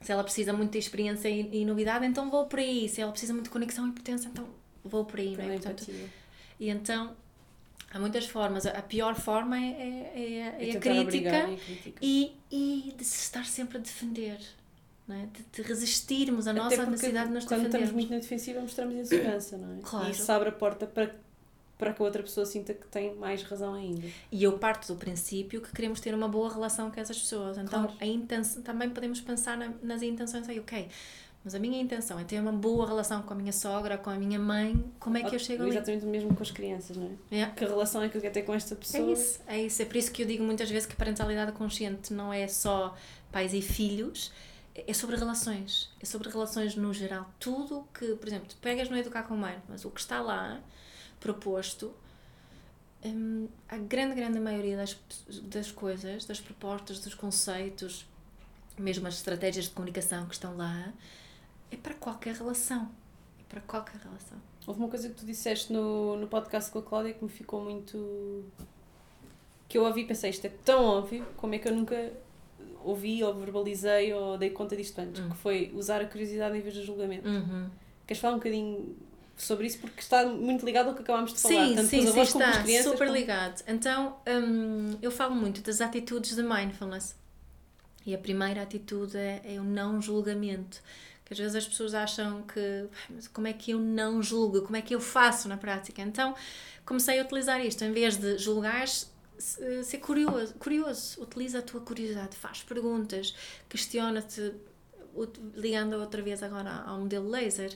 Se 0.04 0.12
ela 0.12 0.22
precisa 0.22 0.52
muito 0.52 0.72
de 0.72 0.78
experiência 0.78 1.30
e, 1.30 1.48
e, 1.50 1.64
novidade, 1.64 2.04
então 2.04 2.30
vou 2.30 2.44
por 2.44 2.58
aí. 2.58 2.88
Se 2.90 3.00
ela 3.00 3.10
precisa 3.10 3.32
muito 3.32 3.46
de 3.46 3.50
conexão 3.50 3.88
e 3.88 3.92
potência, 3.92 4.28
então 4.28 4.46
vou 4.84 5.04
por 5.06 5.18
aí. 5.18 5.34
Não 5.34 5.44
é? 5.44 5.54
Portanto, 5.54 5.90
e 6.60 6.68
então 6.68 7.16
há 7.90 7.98
muitas 7.98 8.26
formas. 8.26 8.66
A 8.66 8.82
pior 8.82 9.14
forma 9.14 9.58
é, 9.58 9.70
é, 9.70 10.56
é, 10.60 10.68
é 10.68 10.76
a, 10.76 10.78
crítica 10.78 11.48
e, 12.02 12.36
e 12.52 12.94
de 12.96 13.02
se 13.04 13.22
estar 13.22 13.46
sempre 13.46 13.78
a 13.78 13.80
defender. 13.80 14.38
É? 15.06 15.26
de, 15.26 15.44
de 15.52 15.68
resistirmos 15.68 16.46
à 16.46 16.52
nossa 16.54 16.86
necessidade 16.86 17.28
de 17.28 17.34
nos 17.34 17.44
quando 17.44 17.66
estamos 17.66 17.92
muito 17.92 18.10
na 18.10 18.16
defensiva 18.16 18.58
mostramos 18.62 18.94
insegurança, 18.94 19.58
não 19.58 19.76
é? 19.76 19.80
Claro. 19.82 20.08
E 20.08 20.12
isso 20.12 20.32
abre 20.32 20.48
a 20.48 20.52
porta 20.52 20.86
para 20.86 21.14
para 21.84 21.92
que 21.92 22.00
a 22.00 22.04
outra 22.06 22.22
pessoa 22.22 22.46
sinta 22.46 22.72
que 22.72 22.86
tem 22.86 23.14
mais 23.16 23.42
razão 23.42 23.74
ainda. 23.74 24.08
E 24.32 24.42
eu 24.42 24.58
parto 24.58 24.90
do 24.90 24.98
princípio 24.98 25.60
que 25.60 25.70
queremos 25.70 26.00
ter 26.00 26.14
uma 26.14 26.26
boa 26.26 26.50
relação 26.50 26.90
com 26.90 26.98
essas 26.98 27.18
pessoas. 27.18 27.58
Então, 27.58 27.84
claro. 27.84 27.98
a 28.00 28.06
intenção, 28.06 28.62
também 28.62 28.88
podemos 28.88 29.20
pensar 29.20 29.58
na, 29.58 29.70
nas 29.82 30.00
intenções 30.00 30.48
aí, 30.48 30.58
ok, 30.58 30.88
mas 31.44 31.54
a 31.54 31.58
minha 31.58 31.78
intenção 31.78 32.18
é 32.18 32.24
ter 32.24 32.40
uma 32.40 32.52
boa 32.52 32.86
relação 32.86 33.20
com 33.20 33.34
a 33.34 33.36
minha 33.36 33.52
sogra, 33.52 33.98
com 33.98 34.08
a 34.08 34.14
minha 34.14 34.38
mãe, 34.38 34.82
como 34.98 35.18
é 35.18 35.22
que 35.22 35.34
eu 35.34 35.38
chego 35.38 35.64
ali? 35.64 35.72
Exatamente 35.72 36.06
o 36.06 36.08
mesmo 36.08 36.34
com 36.34 36.42
as 36.42 36.50
crianças, 36.50 36.96
não 36.96 37.06
é? 37.30 37.34
Yeah. 37.34 37.54
Que 37.54 37.66
relação 37.66 38.02
é 38.02 38.08
que 38.08 38.16
eu 38.16 38.22
quero 38.22 38.32
ter 38.32 38.42
com 38.42 38.54
esta 38.54 38.74
pessoa? 38.74 39.06
É 39.06 39.12
isso, 39.12 39.40
é 39.46 39.60
isso. 39.60 39.82
É 39.82 39.84
por 39.84 39.96
isso 39.96 40.10
que 40.10 40.22
eu 40.22 40.26
digo 40.26 40.42
muitas 40.42 40.70
vezes 40.70 40.86
que 40.86 40.96
parentalidade 40.96 41.52
consciente 41.52 42.14
não 42.14 42.32
é 42.32 42.48
só 42.48 42.96
pais 43.30 43.52
e 43.52 43.60
filhos, 43.60 44.32
é 44.74 44.94
sobre 44.94 45.16
relações. 45.16 45.90
É 46.00 46.06
sobre 46.06 46.30
relações 46.30 46.76
no 46.76 46.94
geral. 46.94 47.30
Tudo 47.38 47.86
que, 47.92 48.14
por 48.14 48.26
exemplo, 48.26 48.48
tu 48.48 48.56
pegas 48.62 48.88
no 48.88 48.96
Educar 48.96 49.24
com 49.24 49.36
Mãe, 49.36 49.58
mas 49.68 49.84
o 49.84 49.90
que 49.90 50.00
está 50.00 50.22
lá 50.22 50.58
proposto, 51.24 51.90
hum, 53.02 53.48
a 53.66 53.78
grande, 53.78 54.14
grande 54.14 54.38
maioria 54.38 54.76
das, 54.76 54.94
das 55.44 55.72
coisas, 55.72 56.26
das 56.26 56.38
propostas, 56.38 56.98
dos 57.00 57.14
conceitos, 57.14 58.06
mesmo 58.78 59.08
as 59.08 59.14
estratégias 59.14 59.64
de 59.64 59.70
comunicação 59.70 60.26
que 60.26 60.34
estão 60.34 60.54
lá, 60.54 60.92
é 61.70 61.76
para 61.78 61.94
qualquer 61.94 62.34
relação. 62.34 62.90
É 63.40 63.42
para 63.48 63.62
qualquer 63.62 63.98
relação. 64.02 64.36
Houve 64.66 64.80
uma 64.80 64.88
coisa 64.90 65.08
que 65.08 65.14
tu 65.14 65.24
disseste 65.24 65.72
no, 65.72 66.16
no 66.16 66.26
podcast 66.26 66.70
com 66.70 66.80
a 66.80 66.82
Cláudia 66.82 67.14
que 67.14 67.24
me 67.24 67.30
ficou 67.30 67.64
muito. 67.64 68.44
que 69.66 69.78
eu 69.78 69.84
ouvi 69.84 70.02
e 70.02 70.06
pensei, 70.06 70.28
isto 70.28 70.46
é 70.46 70.50
tão 70.62 70.84
óbvio, 70.84 71.26
como 71.38 71.54
é 71.54 71.58
que 71.58 71.66
eu 71.66 71.74
nunca 71.74 72.12
ouvi 72.84 73.24
ou 73.24 73.32
verbalizei 73.32 74.12
ou 74.12 74.36
dei 74.36 74.50
conta 74.50 74.76
disto 74.76 74.98
antes? 74.98 75.22
Uhum. 75.22 75.30
Que 75.30 75.36
foi 75.36 75.72
usar 75.74 76.02
a 76.02 76.06
curiosidade 76.06 76.58
em 76.58 76.60
vez 76.60 76.74
do 76.74 76.84
julgamento. 76.84 77.26
Uhum. 77.26 77.70
Queres 78.06 78.20
falar 78.20 78.34
um 78.34 78.38
bocadinho 78.38 78.94
sobre 79.36 79.66
isso 79.66 79.78
porque 79.78 80.00
está 80.00 80.24
muito 80.26 80.64
ligado 80.64 80.88
ao 80.88 80.94
que 80.94 81.02
acabámos 81.02 81.32
de 81.32 81.40
falar, 81.40 81.66
sim, 81.68 81.74
tanto 81.74 81.88
sim, 81.88 81.98
com 81.98 82.04
os 82.04 82.10
avós 82.10 82.28
sim, 82.28 82.32
como 82.34 82.44
está, 82.44 82.62
crianças. 82.62 82.92
super 82.92 83.06
como... 83.06 83.18
ligado. 83.18 83.62
Então, 83.66 84.16
hum, 84.26 84.96
eu 85.02 85.10
falo 85.10 85.34
muito 85.34 85.60
das 85.60 85.80
atitudes 85.80 86.36
de 86.36 86.42
mindfulness. 86.42 87.14
E 88.06 88.14
a 88.14 88.18
primeira 88.18 88.62
atitude 88.62 89.16
é, 89.16 89.42
é 89.44 89.60
o 89.60 89.64
não 89.64 90.00
julgamento. 90.00 90.80
Que 91.24 91.32
às 91.32 91.38
vezes 91.38 91.56
as 91.56 91.66
pessoas 91.66 91.94
acham 91.94 92.42
que 92.42 92.86
como 93.32 93.46
é 93.46 93.52
que 93.52 93.70
eu 93.70 93.78
não 93.78 94.22
julgo? 94.22 94.60
Como 94.62 94.76
é 94.76 94.82
que 94.82 94.94
eu 94.94 95.00
faço 95.00 95.48
na 95.48 95.56
prática? 95.56 96.02
Então, 96.02 96.34
comecei 96.84 97.18
a 97.18 97.24
utilizar 97.24 97.64
isto. 97.64 97.82
Em 97.82 97.92
vez 97.92 98.18
de 98.18 98.36
julgar, 98.36 98.86
ser 99.38 99.98
curioso, 99.98 100.54
curioso. 100.54 101.22
Utiliza 101.22 101.60
a 101.60 101.62
tua 101.62 101.80
curiosidade, 101.80 102.36
faz 102.36 102.62
perguntas, 102.62 103.34
questiona-te, 103.70 104.52
ligando 105.54 105.94
outra 105.94 106.20
vez 106.20 106.42
agora 106.42 106.82
ao 106.86 106.98
modelo 106.98 107.28
laser 107.30 107.74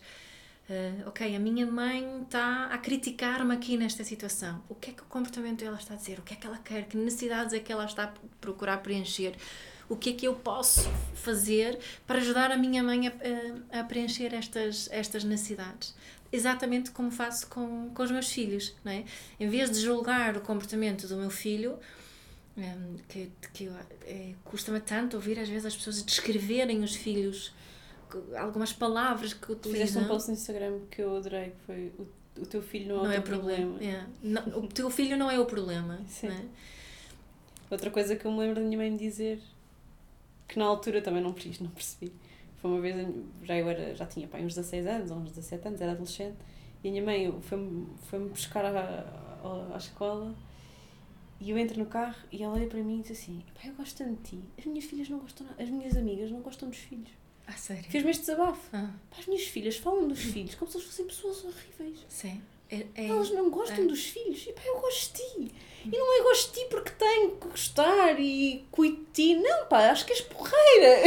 Uh, 0.69 1.09
ok, 1.09 1.35
a 1.35 1.39
minha 1.39 1.65
mãe 1.65 2.23
está 2.25 2.67
a 2.67 2.77
criticar-me 2.77 3.55
aqui 3.55 3.79
nesta 3.79 4.05
situação. 4.05 4.63
O 4.69 4.75
que 4.75 4.91
é 4.91 4.93
que 4.93 5.01
o 5.01 5.07
comportamento 5.07 5.61
dela 5.61 5.79
está 5.79 5.95
a 5.95 5.97
dizer? 5.97 6.19
O 6.19 6.23
que 6.23 6.35
é 6.35 6.37
que 6.37 6.47
ela 6.47 6.59
quer? 6.59 6.85
Que 6.85 6.97
necessidades 6.99 7.55
é 7.55 7.59
que 7.59 7.73
ela 7.73 7.87
está 7.87 8.05
a 8.05 8.13
procurar 8.39 8.77
preencher? 8.79 9.35
O 9.89 9.97
que 9.97 10.11
é 10.11 10.13
que 10.13 10.27
eu 10.27 10.35
posso 10.35 10.87
fazer 11.15 11.79
para 12.07 12.19
ajudar 12.19 12.53
a 12.53 12.57
minha 12.59 12.83
mãe 12.83 13.09
a, 13.09 13.81
a 13.81 13.85
preencher 13.85 14.35
estas, 14.35 14.91
estas 14.93 15.25
necessidades? 15.25 15.95
Exatamente 16.31 16.91
como 16.91 17.11
faço 17.11 17.47
com, 17.47 17.91
com 17.95 18.03
os 18.03 18.11
meus 18.11 18.31
filhos, 18.31 18.75
não 18.85 18.93
é? 18.93 19.05
Em 19.41 19.49
vez 19.49 19.71
de 19.71 19.81
julgar 19.81 20.37
o 20.37 20.43
comportamento 20.43 21.09
do 21.09 21.17
meu 21.17 21.31
filho, 21.31 21.79
um, 22.59 22.97
que, 23.09 23.31
que 23.55 23.71
é, 24.05 24.35
custa-me 24.45 24.81
tanto 24.81 25.17
ouvir 25.17 25.39
às 25.39 25.49
vezes 25.49 25.65
as 25.65 25.77
pessoas 25.77 26.03
descreverem 26.03 26.83
os 26.83 26.95
filhos 26.95 27.55
algumas 28.37 28.73
palavras 28.73 29.35
que 29.35 29.53
utilizam. 29.53 29.87
Fizeste 29.87 29.99
um 29.99 30.09
post 30.09 30.29
no 30.29 30.35
Instagram 30.35 30.81
que 30.91 31.03
eu 31.03 31.17
adorei, 31.17 31.51
que 31.51 31.61
foi 31.67 31.93
o, 31.99 32.07
o 32.43 32.47
teu 32.47 32.63
filho 32.63 32.97
não, 32.97 33.05
é 33.05 33.09
não 33.09 33.13
é 33.13 33.19
o 33.19 33.23
problema. 33.23 33.73
problema. 33.75 33.99
É. 33.99 34.07
Não, 34.23 34.59
o 34.59 34.69
teu 34.69 34.91
filho 34.91 35.17
não 35.17 35.31
é 35.31 35.39
o 35.39 35.47
problema. 35.47 36.01
Sim. 36.07 36.29
É? 36.29 36.45
Outra 37.71 37.91
coisa 37.91 38.17
que 38.17 38.25
eu 38.25 38.33
me 38.33 38.39
lembro 38.39 38.57
da 38.57 38.61
minha 38.63 38.79
mãe 38.79 38.97
dizer, 38.97 39.41
que 40.47 40.59
na 40.59 40.65
altura 40.65 41.03
também 41.03 41.23
não, 41.23 41.31
não 41.61 41.71
percebi, 41.71 42.13
foi 42.57 42.71
uma 42.71 42.81
vez, 42.81 43.15
já 43.43 43.57
eu 43.57 43.69
era, 43.69 43.95
já 43.95 44.07
tinha 44.07 44.27
pai, 44.27 44.45
uns 44.45 44.55
16 44.55 44.87
anos, 44.87 45.11
uns 45.11 45.31
17 45.31 45.69
anos, 45.69 45.81
era 45.81 45.93
adolescente, 45.93 46.37
e 46.83 46.89
a 46.89 46.91
minha 46.91 47.05
mãe 47.05 47.41
foi-me 47.43 47.87
foi 48.05 48.19
-me 48.19 48.29
buscar 48.31 48.65
à, 48.65 48.71
à, 48.71 49.75
à 49.75 49.77
escola 49.77 50.35
e 51.41 51.51
eu 51.51 51.59
entro 51.59 51.79
no 51.79 51.87
carro 51.87 52.17
e 52.33 52.43
ela 52.43 52.55
olha 52.55 52.67
para 52.67 52.83
mim 52.83 52.99
e 52.99 53.03
diz 53.03 53.13
assim: 53.13 53.43
Pai, 53.55 53.71
eu 53.71 53.75
gosto 53.75 53.99
tanto 53.99 54.23
de 54.23 54.31
ti. 54.31 54.41
As 54.59 54.65
minhas 54.67 54.85
filhas 54.85 55.09
não 55.09 55.19
gostam, 55.19 55.47
as 55.59 55.69
minhas 55.69 55.97
amigas 55.97 56.31
não 56.31 56.41
gostam 56.41 56.69
dos 56.69 56.79
filhos. 56.79 57.11
Ah, 57.49 57.57
sério? 57.57 57.85
Fez-me 57.91 58.11
este 58.11 58.21
desabafo. 58.21 58.61
Ah. 58.73 58.91
Pá, 59.11 59.17
as 59.19 59.27
minhas 59.27 59.45
filhas 59.45 59.77
falam 59.77 60.07
dos 60.07 60.21
filhos 60.21 60.55
como 60.55 60.71
se 60.71 60.77
eles 60.77 60.87
fossem 60.87 61.07
pessoas 61.07 61.45
horríveis. 61.45 61.99
Sim. 62.09 62.43
É, 62.71 62.85
é, 62.95 63.09
Elas 63.09 63.31
não 63.31 63.49
gostam 63.49 63.85
é. 63.85 63.87
dos 63.87 64.05
filhos. 64.05 64.47
E 64.47 64.53
pá, 64.53 64.61
eu 64.67 64.79
gosto 64.79 65.17
de 65.17 65.23
ti. 65.23 65.55
E 65.87 65.97
não 65.97 66.21
é 66.21 66.23
gosto 66.23 66.53
de 66.53 66.61
ti 66.61 66.67
porque 66.69 66.91
tenho 66.91 67.31
que 67.37 67.49
gostar 67.49 68.21
e 68.21 68.67
cuido 68.71 68.97
de 68.97 69.13
ti. 69.13 69.35
Não, 69.37 69.67
pá, 69.67 69.91
acho 69.91 70.05
que 70.05 70.13
és 70.13 70.21
porreira. 70.21 70.99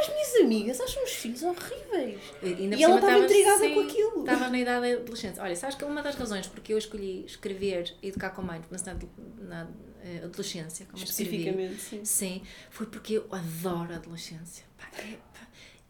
As 0.00 0.08
minhas 0.08 0.34
amigas 0.40 0.80
acham 0.80 1.04
os 1.04 1.12
filhos 1.12 1.42
horríveis. 1.44 2.20
E, 2.42 2.48
e 2.48 2.82
ela 2.82 2.96
estava 2.96 3.18
intrigada 3.18 3.58
sim, 3.58 3.74
com 3.74 3.80
aquilo. 3.80 4.20
Estava 4.20 4.48
na 4.48 4.58
idade 4.58 4.92
adolescente. 4.94 5.38
Olha, 5.38 5.54
sabes 5.54 5.76
que 5.76 5.84
uma 5.84 6.02
das 6.02 6.16
razões 6.16 6.48
porque 6.48 6.72
eu 6.72 6.78
escolhi 6.78 7.24
escrever 7.26 7.94
Educar 8.02 8.30
com 8.30 8.42
Mindfulness 8.42 8.82
na, 8.82 8.94
na 9.38 9.64
uh, 9.66 10.24
adolescência, 10.24 10.86
como 10.86 10.98
Especificamente, 10.98 11.74
escrevi, 11.74 12.04
sim. 12.06 12.40
sim. 12.40 12.42
Foi 12.70 12.86
porque 12.86 13.14
eu 13.14 13.28
adoro 13.30 13.92
a 13.92 13.96
adolescência. 13.96 14.64
Pá, 14.76 14.88
é, 14.98 15.12
pá. 15.31 15.31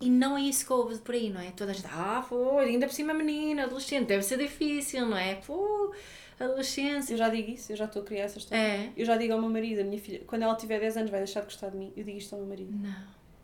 E 0.03 0.11
não 0.11 0.37
é 0.37 0.43
isso 0.43 0.67
que 0.67 0.73
houve 0.73 0.99
por 0.99 1.15
aí, 1.15 1.31
não 1.31 1.41
é? 1.41 1.51
Toda 1.53 1.71
a 1.71 1.75
gente, 1.75 1.87
ah, 1.91 2.25
foi, 2.29 2.67
ainda 2.71 2.87
por 2.87 2.93
cima 2.93 3.15
menina, 3.15 3.65
adolescente, 3.65 4.09
deve 4.09 4.23
ser 4.23 4.37
difícil, 4.37 5.07
não 5.07 5.17
é? 5.17 5.37
Pô, 5.37 5.93
adolescência. 6.41 7.15
Eu 7.15 7.19
já 7.19 7.29
digo 7.29 7.51
isso, 7.51 7.73
eu 7.73 7.77
já 7.77 7.85
estou 7.85 8.03
a 8.03 8.05
criar 8.05 8.25
essa 8.25 8.39
história. 8.39 8.61
É. 8.61 8.93
Eu 8.97 9.07
já 9.07 9.17
digo 9.17 9.33
ao 9.33 9.41
meu 9.41 9.49
marido, 9.49 9.81
a 9.81 9.85
minha 9.85 10.01
filha, 10.01 10.21
quando 10.27 10.43
ela 10.43 10.57
tiver 10.57 10.81
10 10.81 10.97
anos 10.97 11.11
vai 11.11 11.21
deixar 11.21 11.41
de 11.41 11.47
gostar 11.47 11.71
de 11.71 11.77
mim, 11.77 11.93
eu 11.97 12.05
digo 12.05 12.19
isto 12.19 12.35
ao 12.35 12.41
meu 12.41 12.49
marido. 12.49 12.73
Não. 12.73 12.95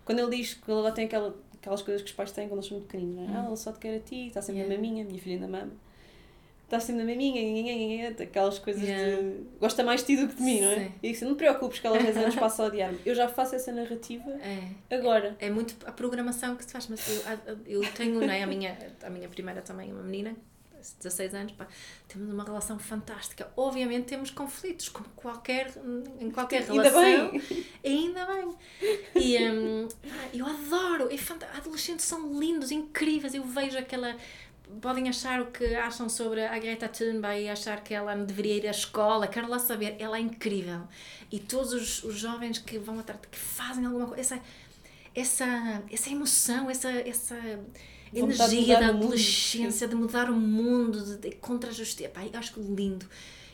Quando 0.05 0.19
ele 0.19 0.37
diz 0.37 0.55
que 0.55 0.71
ela 0.71 0.91
tem 0.91 1.05
aquela, 1.05 1.37
aquelas 1.55 1.83
coisas 1.83 2.03
que 2.03 2.09
os 2.09 2.15
pais 2.15 2.33
têm 2.33 2.49
quando 2.49 2.59
eles 2.59 2.67
são 2.69 2.79
muito 2.79 2.91
pequeninos, 2.91 3.17
não 3.17 3.23
é? 3.25 3.27
Hum. 3.29 3.43
Ah, 3.43 3.47
ela 3.47 3.57
só 3.57 3.73
te 3.73 3.79
quer 3.79 3.97
a 3.97 4.01
ti, 4.01 4.27
está 4.29 4.43
sempre 4.43 4.63
yeah. 4.63 4.75
na 4.75 4.83
maminha, 4.83 5.05
minha 5.05 5.21
filha 5.21 5.37
ainda 5.37 5.47
mama 5.47 5.73
está 6.69 6.79
sempre 6.79 7.03
na 7.03 7.11
maminha, 7.11 8.11
aquelas 8.11 8.59
coisas 8.59 8.83
yeah. 8.83 9.23
de 9.23 9.41
gosta 9.59 9.83
mais 9.83 10.03
de 10.03 10.07
ti 10.07 10.17
do 10.23 10.29
que 10.29 10.35
de 10.35 10.43
mim, 10.43 10.61
não 10.61 10.69
é? 10.69 10.93
E 11.03 11.11
isso, 11.11 11.25
não 11.25 11.35
te 11.35 11.39
preocupes 11.39 11.81
que 11.81 11.87
ela 11.87 11.99
10 11.99 12.17
anos 12.19 12.35
passa 12.37 12.63
a 12.63 12.67
odiar-me. 12.67 12.99
Eu 13.07 13.15
já 13.15 13.27
faço 13.27 13.55
essa 13.55 13.73
narrativa 13.73 14.31
é. 14.33 14.95
agora. 14.95 15.35
É, 15.41 15.47
é, 15.47 15.51
muito 15.51 15.75
a 15.87 15.93
programação 15.93 16.57
que 16.57 16.65
se 16.65 16.71
faz, 16.71 16.87
mas 16.89 17.01
eu, 17.09 17.59
eu 17.67 17.93
tenho, 17.93 18.21
não 18.21 18.31
é? 18.31 18.43
A 18.43 18.47
minha, 18.47 18.77
a 19.03 19.09
minha 19.09 19.29
primeira 19.31 19.63
também, 19.63 19.91
uma 19.91 20.03
menina, 20.03 20.37
16 20.99 21.35
anos, 21.35 21.53
pá, 21.53 21.67
temos 22.07 22.31
uma 22.33 22.45
relação 22.45 22.79
fantástica. 22.79 23.51
Obviamente 23.57 24.05
temos 24.05 24.31
conflitos, 24.31 24.91
como 24.91 25.09
qualquer, 25.17 25.73
em 26.21 26.31
qualquer 26.31 26.65
relação. 26.69 27.01
Ainda 27.01 27.39
bem! 27.41 27.67
Ainda 27.83 28.27
bem! 28.27 28.57
E 29.17 29.39
um, 29.51 29.89
eu 30.35 30.47
adoro! 30.47 31.09
É 31.11 31.57
Adolescentes 31.57 32.05
são 32.05 32.39
lindos, 32.39 32.71
incríveis. 32.71 33.35
Eu 33.35 33.45
vejo 33.45 33.79
aquela 33.79 34.15
podem 34.81 35.09
achar 35.09 35.41
o 35.41 35.47
que 35.47 35.75
acham 35.75 36.09
sobre 36.09 36.45
a 36.45 36.59
Greta 36.59 36.89
Thunberg 36.89 37.43
e 37.43 37.49
achar 37.49 37.83
que 37.83 37.95
ela 37.95 38.15
deveria 38.15 38.57
ir 38.57 38.67
à 38.67 38.71
escola, 38.71 39.27
quero 39.27 39.49
lá 39.49 39.59
saber, 39.59 39.97
ela 39.99 40.17
é 40.17 40.21
incrível. 40.21 40.83
E 41.31 41.39
todos 41.39 41.73
os, 41.73 42.05
os 42.05 42.19
jovens 42.19 42.59
que 42.59 42.79
vão 42.79 42.99
atrás, 42.99 43.21
que 43.31 43.39
fazem 43.39 43.85
alguma 43.85 44.07
coisa, 44.07 44.21
essa, 44.21 44.41
essa, 45.15 45.83
essa 45.91 46.11
emoção, 46.11 46.71
essa, 46.71 46.91
essa 46.91 47.37
energia 48.13 48.79
da 48.81 48.89
adolescência, 48.89 49.89
de 49.89 49.95
mudar 49.95 50.31
o 50.31 50.35
mundo, 50.35 51.03
de, 51.03 51.17
de 51.17 51.37
contra 51.37 51.71
a 51.71 51.73
justiça, 51.73 52.09
Pá, 52.11 52.25
eu 52.25 52.39
acho 52.39 52.61
lindo. 52.61 53.07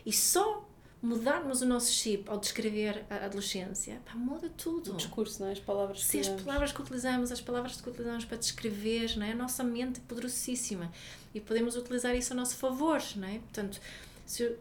E 0.04 0.12
só 0.12 0.68
mudarmos 1.04 1.60
o 1.60 1.66
nosso 1.66 1.92
chip 1.92 2.28
ao 2.30 2.38
descrever 2.38 3.04
a 3.10 3.26
adolescência, 3.26 4.00
pá, 4.04 4.14
muda 4.14 4.50
tudo. 4.56 4.92
O 4.92 4.96
discurso, 4.96 5.42
não 5.42 5.48
é? 5.48 5.52
As 5.52 5.60
palavras 5.60 5.98
que 5.98 6.06
Sim, 6.06 6.20
as 6.20 6.28
palavras 6.28 6.72
que 6.72 6.80
utilizamos, 6.80 7.30
as 7.30 7.40
palavras 7.40 7.80
que 7.80 7.88
utilizamos 7.88 8.24
para 8.24 8.38
descrever, 8.38 9.16
não 9.16 9.26
é? 9.26 9.32
A 9.32 9.34
nossa 9.34 9.62
mente 9.62 10.00
é 10.00 10.02
poderosíssima 10.08 10.90
e 11.34 11.40
podemos 11.40 11.76
utilizar 11.76 12.14
isso 12.16 12.32
a 12.32 12.36
nosso 12.36 12.56
favor, 12.56 13.02
não 13.16 13.28
é? 13.28 13.38
Portanto, 13.38 13.80
se, 14.24 14.56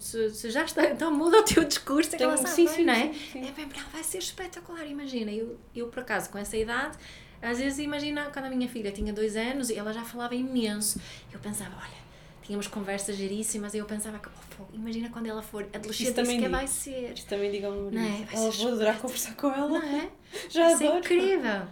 se, 0.00 0.30
se 0.30 0.50
já 0.50 0.64
está, 0.64 0.90
então 0.90 1.14
muda 1.14 1.38
o 1.38 1.42
teu 1.44 1.62
discurso 1.62 2.16
em 2.16 2.18
relação 2.18 2.46
sim, 2.46 2.66
sim, 2.66 2.84
não 2.84 2.92
é? 2.92 3.12
Sim, 3.12 3.20
sim. 3.32 3.48
É 3.48 3.52
bem, 3.52 3.68
vai 3.92 4.02
ser 4.02 4.18
espetacular, 4.18 4.86
imagina. 4.86 5.30
Eu, 5.30 5.56
eu, 5.74 5.86
por 5.86 6.00
acaso, 6.00 6.30
com 6.30 6.38
essa 6.38 6.56
idade, 6.56 6.98
às 7.40 7.58
vezes 7.58 7.78
imagina 7.78 8.28
quando 8.32 8.46
a 8.46 8.50
minha 8.50 8.68
filha 8.68 8.90
tinha 8.90 9.12
dois 9.12 9.36
anos 9.36 9.70
e 9.70 9.76
ela 9.76 9.92
já 9.92 10.04
falava 10.04 10.34
imenso. 10.34 11.00
Eu 11.32 11.38
pensava, 11.38 11.76
olha, 11.76 12.05
tínhamos 12.46 12.68
conversas 12.68 13.16
geríssimas 13.16 13.74
e 13.74 13.78
eu 13.78 13.84
pensava 13.84 14.20
que, 14.20 14.28
oh, 14.60 14.64
imagina 14.72 15.10
quando 15.10 15.26
ela 15.26 15.42
for 15.42 15.64
adolescente, 15.64 16.12
isso, 16.12 16.20
isso 16.20 16.40
que 16.40 16.48
vai 16.48 16.66
ser. 16.66 17.12
Isso 17.12 17.26
também 17.26 17.50
diga 17.50 17.66
ao 17.66 17.72
meu 17.72 17.90
marido. 17.90 18.28
É? 18.32 18.50
vou 18.50 18.68
adorar 18.68 18.98
conversar 18.98 19.34
com 19.34 19.52
ela. 19.52 19.68
Não 19.68 19.82
é? 19.82 20.10
Já 20.48 20.74
vai 20.74 20.74
adoro. 20.74 20.98
incrível. 20.98 21.66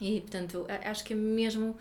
E, 0.00 0.20
portanto, 0.20 0.64
acho 0.84 1.04
que 1.04 1.12
é 1.12 1.16
mesmo 1.16 1.76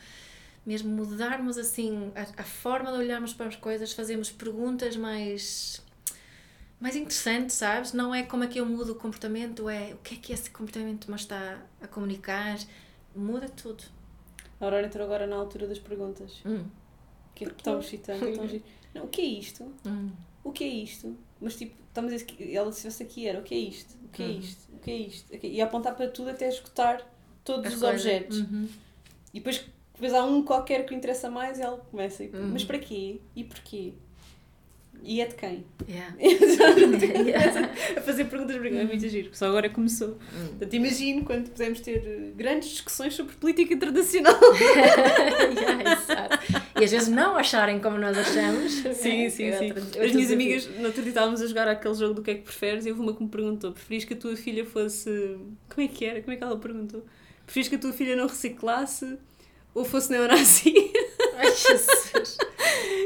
mesmo 0.65 0.89
mudarmos 0.91 1.57
assim 1.57 2.11
a, 2.15 2.41
a, 2.41 2.43
forma 2.43 2.91
de 2.91 2.97
olharmos 2.97 3.33
para 3.33 3.47
as 3.47 3.55
coisas, 3.55 3.93
fazermos 3.93 4.29
perguntas 4.29 4.95
mais 4.95 5.81
mais 6.79 6.95
interessantes, 6.95 7.55
sabes? 7.55 7.93
Não 7.93 8.13
é 8.13 8.23
como 8.23 8.43
é 8.43 8.47
que 8.47 8.59
eu 8.59 8.65
mudo 8.65 8.91
o 8.91 8.95
comportamento, 8.95 9.69
é 9.69 9.93
o 9.93 9.97
que 9.97 10.15
é 10.15 10.17
que 10.17 10.33
esse 10.33 10.49
comportamento 10.49 11.09
me 11.09 11.15
está 11.15 11.59
a 11.81 11.87
comunicar. 11.87 12.57
Muda 13.15 13.49
tudo. 13.49 13.83
A 14.59 14.65
Aurora 14.65 14.85
entrou 14.85 15.05
agora 15.05 15.25
na 15.25 15.35
altura 15.35 15.67
das 15.67 15.79
perguntas. 15.79 16.41
Hum. 16.45 16.65
Que 17.45 17.51
estão 17.61 17.79
excitando, 17.79 18.25
Não, 18.93 19.05
o 19.05 19.07
que 19.07 19.21
é 19.21 19.25
isto? 19.25 19.71
Hum. 19.85 20.09
O 20.43 20.51
que 20.51 20.63
é 20.63 20.67
isto? 20.67 21.15
Mas 21.39 21.55
tipo, 21.55 21.75
estamos 21.87 22.11
a 22.11 22.15
dizer 22.15 22.25
que 22.25 22.55
ela 22.55 22.69
disse 22.71 23.03
aqui 23.03 23.27
era 23.27 23.39
o 23.39 23.43
que 23.43 23.53
é 23.53 23.57
isto? 23.57 23.95
O 24.05 24.09
que 24.09 24.23
é 24.23 24.25
uhum. 24.25 24.39
isto? 24.39 24.73
O 24.73 24.79
que 24.79 24.91
é 24.91 24.95
isto? 24.95 25.45
E 25.45 25.61
apontar 25.61 25.95
para 25.95 26.09
tudo 26.09 26.29
até 26.29 26.49
escutar 26.49 27.05
todos 27.43 27.67
As 27.67 27.73
os 27.73 27.79
coisas. 27.79 28.01
objetos. 28.01 28.39
Uhum. 28.39 28.67
E 29.33 29.39
depois, 29.39 29.65
depois 29.93 30.13
há 30.13 30.23
um 30.23 30.43
qualquer 30.43 30.85
que 30.85 30.91
lhe 30.91 30.97
interessa 30.97 31.29
mais 31.29 31.59
e 31.59 31.61
ela 31.61 31.77
começa. 31.77 32.23
Uhum. 32.23 32.49
Mas 32.51 32.63
para 32.63 32.79
quê? 32.79 33.21
E 33.35 33.43
porquê? 33.43 33.93
E 35.03 35.21
é 35.21 35.25
de 35.25 35.35
quem? 35.35 35.65
Yeah. 35.87 36.15
yeah. 36.19 37.71
a 37.97 38.01
fazer 38.01 38.25
perguntas 38.25 38.57
para 38.57 38.69
é 38.69 38.83
muito 38.83 39.07
giro, 39.07 39.29
só 39.33 39.47
agora 39.47 39.69
começou. 39.69 40.09
Hum. 40.09 40.47
Portanto, 40.49 40.73
imagino 40.73 41.23
quando 41.23 41.49
podemos 41.49 41.79
ter 41.79 42.03
eh, 42.05 42.31
grandes 42.35 42.69
discussões 42.69 43.13
sobre 43.13 43.35
política 43.35 43.73
internacional. 43.73 44.35
yeah, 45.57 45.93
exato. 45.93 46.39
E 46.79 46.83
às 46.83 46.91
vezes 46.91 47.07
não 47.07 47.37
acharem 47.37 47.79
como 47.79 47.97
nós 47.97 48.17
achamos. 48.17 48.71
Sim, 48.73 49.25
é, 49.25 49.29
sim, 49.29 49.45
é 49.45 49.57
sim. 49.57 49.71
Outra, 49.71 50.05
As 50.05 50.11
minhas 50.11 50.31
amigas, 50.31 50.67
no 50.77 50.85
outro 50.85 51.01
dia 51.01 51.09
estávamos 51.09 51.41
a 51.41 51.47
jogar 51.47 51.67
aquele 51.67 51.95
jogo 51.95 52.15
do 52.15 52.21
que 52.21 52.31
é 52.31 52.35
que 52.35 52.41
preferes 52.41 52.85
e 52.85 52.91
houve 52.91 53.01
uma 53.01 53.15
que 53.15 53.23
me 53.23 53.29
perguntou: 53.29 53.71
preferias 53.71 54.05
que 54.05 54.13
a 54.13 54.17
tua 54.17 54.35
filha 54.35 54.65
fosse. 54.65 55.37
Como 55.69 55.85
é 55.85 55.87
que 55.87 56.05
era? 56.05 56.21
Como 56.21 56.33
é 56.33 56.35
que 56.35 56.43
ela 56.43 56.57
perguntou? 56.57 57.05
Preferias 57.45 57.69
que 57.69 57.75
a 57.75 57.79
tua 57.79 57.93
filha 57.93 58.15
não 58.15 58.27
reciclasse 58.27 59.17
ou 59.73 59.85
fosse 59.85 60.11
neonazi? 60.11 60.73
Ai, 61.35 61.47
Jesus! 61.47 62.37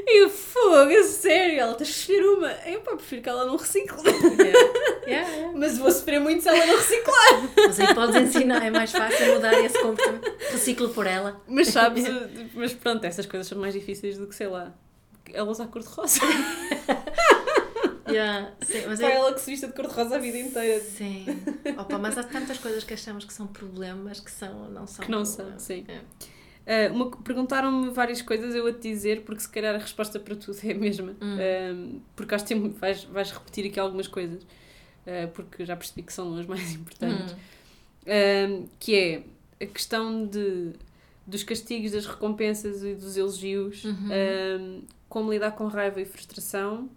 E 0.07 0.25
o 0.25 0.29
fogo, 0.29 0.91
é 0.91 1.03
sério, 1.03 1.59
ela 1.59 1.75
tens 1.75 1.89
que 1.89 1.99
escolher 1.99 2.25
uma. 2.25 2.51
Eu 2.65 2.81
pá, 2.81 2.95
prefiro 2.95 3.21
que 3.21 3.29
ela 3.29 3.45
não 3.45 3.55
recicle. 3.55 3.97
Yeah. 4.03 4.59
Yeah, 5.05 5.29
yeah. 5.29 5.51
Mas 5.57 5.77
vou 5.77 5.91
sofrer 5.91 6.19
muito 6.19 6.41
se 6.41 6.49
ela 6.49 6.65
não 6.65 6.75
reciclar. 6.75 7.49
Mas 7.55 7.79
aí 7.79 7.93
podes 7.93 8.15
ensinar, 8.15 8.65
é 8.65 8.69
mais 8.69 8.91
fácil 8.91 9.33
mudar 9.33 9.53
esse 9.53 9.79
comportamento. 9.79 10.31
Reciclo 10.51 10.89
por 10.89 11.05
ela. 11.07 11.41
Mas 11.47 11.69
sabes, 11.69 12.05
mas 12.53 12.73
pronto, 12.73 13.03
essas 13.05 13.25
coisas 13.25 13.47
são 13.47 13.57
mais 13.57 13.73
difíceis 13.73 14.17
do 14.17 14.27
que, 14.27 14.35
sei 14.35 14.47
lá, 14.47 14.73
ela 15.31 15.49
usar 15.49 15.67
cor-de-rosa. 15.67 16.19
Yeah, 18.05 18.51
sim, 18.61 18.83
mas 18.85 18.99
é... 18.99 19.15
ela 19.15 19.33
que 19.33 19.39
se 19.39 19.49
vista 19.49 19.65
de 19.65 19.73
cor-de-rosa 19.73 20.17
a 20.17 20.19
vida 20.19 20.37
inteira. 20.37 20.79
Sim. 20.83 21.25
Opa, 21.77 21.97
mas 21.97 22.17
há 22.17 22.23
tantas 22.23 22.57
coisas 22.57 22.83
que 22.83 22.93
achamos 22.93 23.25
que 23.25 23.33
são 23.33 23.47
problemas 23.47 24.19
que 24.19 24.29
são, 24.29 24.69
não 24.69 24.85
são. 24.85 25.05
Que 25.05 25.09
não 25.09 25.23
problemas. 25.23 25.63
são, 25.63 25.75
sim. 25.75 25.85
É. 25.87 26.01
Uh, 26.65 27.17
Perguntaram-me 27.23 27.89
várias 27.91 28.21
coisas, 28.21 28.55
eu 28.55 28.65
a 28.67 28.71
te 28.73 28.79
dizer, 28.89 29.21
porque 29.21 29.41
se 29.41 29.49
calhar 29.49 29.75
a 29.75 29.77
resposta 29.77 30.19
para 30.19 30.35
tudo 30.35 30.57
é 30.63 30.71
a 30.71 30.75
mesma. 30.75 31.15
Hum. 31.21 31.35
Uh, 31.97 32.01
porque 32.15 32.33
acho 32.35 32.45
que 32.45 32.55
vais, 32.55 33.03
vais 33.05 33.31
repetir 33.31 33.65
aqui 33.67 33.79
algumas 33.79 34.07
coisas, 34.07 34.43
uh, 34.43 35.27
porque 35.33 35.65
já 35.65 35.75
percebi 35.75 36.03
que 36.03 36.13
são 36.13 36.37
as 36.37 36.45
mais 36.45 36.71
importantes. 36.75 37.35
Hum. 38.05 38.65
que 38.79 38.95
é 38.95 39.23
a 39.63 39.65
questão 39.65 40.25
de 40.25 40.71
dos 41.25 41.41
castigos, 41.43 41.91
das 41.93 42.05
recompensas 42.05 42.83
e 42.83 42.93
dos 42.95 43.15
elogios, 43.15 43.85
Uhum. 43.85 44.09
um, 44.59 44.81
como 45.07 45.31
lidar 45.31 45.51
com 45.51 45.67
raiva 45.67 46.01
e 46.01 46.05
frustração 46.05 46.89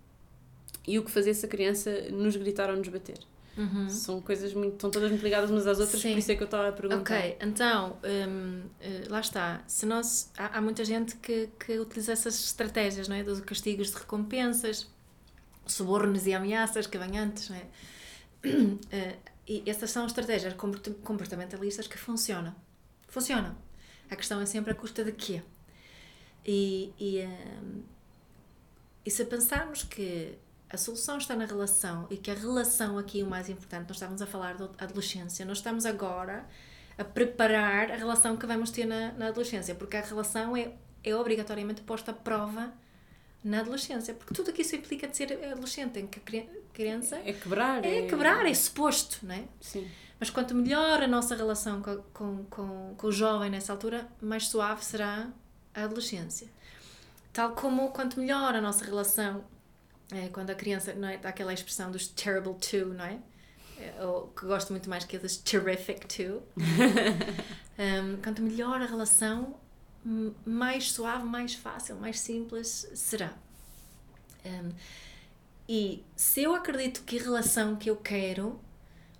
e 0.84 0.98
o 0.98 1.04
que 1.04 1.10
fazer 1.12 1.32
se 1.34 1.46
a 1.46 1.48
criança 1.48 2.08
nos 2.10 2.34
gritar 2.36 2.68
ou 2.70 2.76
nos 2.76 2.88
bater. 2.88 3.18
Uhum. 3.56 3.88
São 3.88 4.20
coisas 4.20 4.52
muito, 4.52 4.74
estão 4.74 4.90
todas 4.90 5.10
muito 5.10 5.22
ligadas 5.22 5.48
umas 5.50 5.66
às 5.66 5.78
outras, 5.80 6.02
Sim. 6.02 6.12
por 6.12 6.18
isso 6.18 6.30
é 6.30 6.36
que 6.36 6.42
eu 6.42 6.46
estava 6.46 6.68
a 6.68 6.72
perguntar. 6.72 7.00
Ok, 7.00 7.38
então, 7.40 7.98
hum, 8.04 8.62
eh, 8.80 9.04
lá 9.08 9.20
está. 9.20 9.62
Se 9.66 9.86
nós, 9.86 10.30
há, 10.36 10.58
há 10.58 10.60
muita 10.60 10.84
gente 10.84 11.16
que, 11.16 11.48
que 11.58 11.78
utiliza 11.78 12.12
essas 12.12 12.38
estratégias, 12.44 13.08
não 13.08 13.16
é? 13.16 13.22
Dos 13.22 13.40
castigos 13.40 13.90
de 13.90 13.96
recompensas, 13.96 14.86
subornos 15.66 16.26
e 16.26 16.34
ameaças 16.34 16.86
que 16.86 16.98
vêm 16.98 17.18
antes, 17.18 17.48
não 17.48 17.56
é? 17.56 17.66
Eh, 18.92 19.16
e 19.48 19.62
essas 19.66 19.90
são 19.90 20.06
estratégias 20.06 20.52
comport- 20.54 20.90
comportamentalistas 21.02 21.86
que 21.86 21.96
funcionam. 21.96 22.54
Funcionam. 23.08 23.56
A 24.10 24.16
questão 24.16 24.40
é 24.40 24.46
sempre 24.46 24.72
a 24.72 24.74
custa 24.74 25.02
de 25.04 25.12
quê? 25.12 25.42
E, 26.44 26.92
e, 26.98 27.24
hum, 27.24 27.82
e 29.04 29.10
se 29.10 29.24
pensarmos 29.24 29.82
que 29.82 30.36
a 30.68 30.76
solução 30.76 31.18
está 31.18 31.34
na 31.36 31.44
relação 31.46 32.06
e 32.10 32.16
que 32.16 32.30
a 32.30 32.34
relação 32.34 32.98
aqui 32.98 33.20
é 33.20 33.24
o 33.24 33.26
mais 33.26 33.48
importante, 33.48 33.86
nós 33.88 33.96
estávamos 33.96 34.20
a 34.22 34.26
falar 34.26 34.54
da 34.56 34.68
adolescência, 34.78 35.44
nós 35.44 35.58
estamos 35.58 35.86
agora 35.86 36.44
a 36.98 37.04
preparar 37.04 37.90
a 37.90 37.96
relação 37.96 38.36
que 38.36 38.46
vamos 38.46 38.70
ter 38.70 38.84
na, 38.86 39.12
na 39.12 39.28
adolescência, 39.28 39.74
porque 39.74 39.96
a 39.96 40.00
relação 40.00 40.56
é, 40.56 40.72
é 41.04 41.14
obrigatoriamente 41.14 41.82
posta 41.82 42.10
à 42.10 42.14
prova 42.14 42.72
na 43.44 43.60
adolescência, 43.60 44.12
porque 44.14 44.34
tudo 44.34 44.50
aqui 44.50 44.62
isso 44.62 44.74
implica 44.74 45.06
de 45.06 45.16
ser 45.16 45.32
adolescente, 45.52 46.00
em 46.00 46.06
que 46.06 46.18
a 46.18 46.22
cri- 46.22 46.48
criança 46.72 47.16
É 47.24 47.32
quebrar. 47.32 47.84
é 47.84 48.06
quebrar, 48.06 48.44
é 48.44 48.52
suposto, 48.54 49.18
não 49.24 49.34
é? 49.34 49.44
Sim. 49.60 49.88
Mas 50.18 50.30
quanto 50.30 50.54
melhor 50.54 51.02
a 51.02 51.06
nossa 51.06 51.36
relação 51.36 51.80
com, 51.82 51.96
com, 52.12 52.44
com, 52.50 52.94
com 52.96 53.06
o 53.06 53.12
jovem 53.12 53.50
nessa 53.50 53.72
altura, 53.72 54.08
mais 54.20 54.48
suave 54.48 54.82
será 54.84 55.28
a 55.74 55.84
adolescência. 55.84 56.48
Tal 57.32 57.52
como 57.52 57.90
quanto 57.90 58.18
melhor 58.18 58.54
a 58.56 58.60
nossa 58.60 58.84
relação, 58.84 59.44
é, 60.12 60.28
quando 60.28 60.50
a 60.50 60.54
criança, 60.54 60.94
não 60.94 61.08
é? 61.08 61.16
Dá 61.16 61.30
aquela 61.30 61.52
expressão 61.52 61.90
dos 61.90 62.08
terrible 62.08 62.54
two, 62.54 62.94
não 62.94 63.04
é? 63.04 63.18
É, 63.78 64.04
Ou 64.04 64.28
que 64.28 64.46
gosto 64.46 64.70
muito 64.70 64.88
mais 64.88 65.04
que 65.04 65.16
a 65.16 65.20
dos 65.20 65.36
terrific 65.36 66.06
two. 66.06 66.42
Um, 67.78 68.16
quanto 68.22 68.40
melhor 68.40 68.80
a 68.80 68.86
relação, 68.86 69.54
mais 70.46 70.92
suave, 70.92 71.26
mais 71.26 71.52
fácil, 71.52 71.96
mais 71.96 72.18
simples 72.18 72.90
será. 72.94 73.34
Um, 74.46 74.72
e 75.68 76.02
se 76.16 76.42
eu 76.42 76.54
acredito 76.54 77.02
que 77.02 77.18
a 77.18 77.22
relação 77.22 77.76
que 77.76 77.90
eu 77.90 77.96
quero 77.96 78.58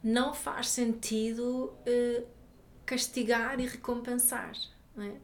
não 0.02 0.32
faz 0.32 0.68
sentido 0.68 1.74
eh, 1.84 2.22
castigar 2.84 3.58
e 3.58 3.66
recompensar. 3.66 4.52
Não 4.94 5.04
é? 5.04 5.16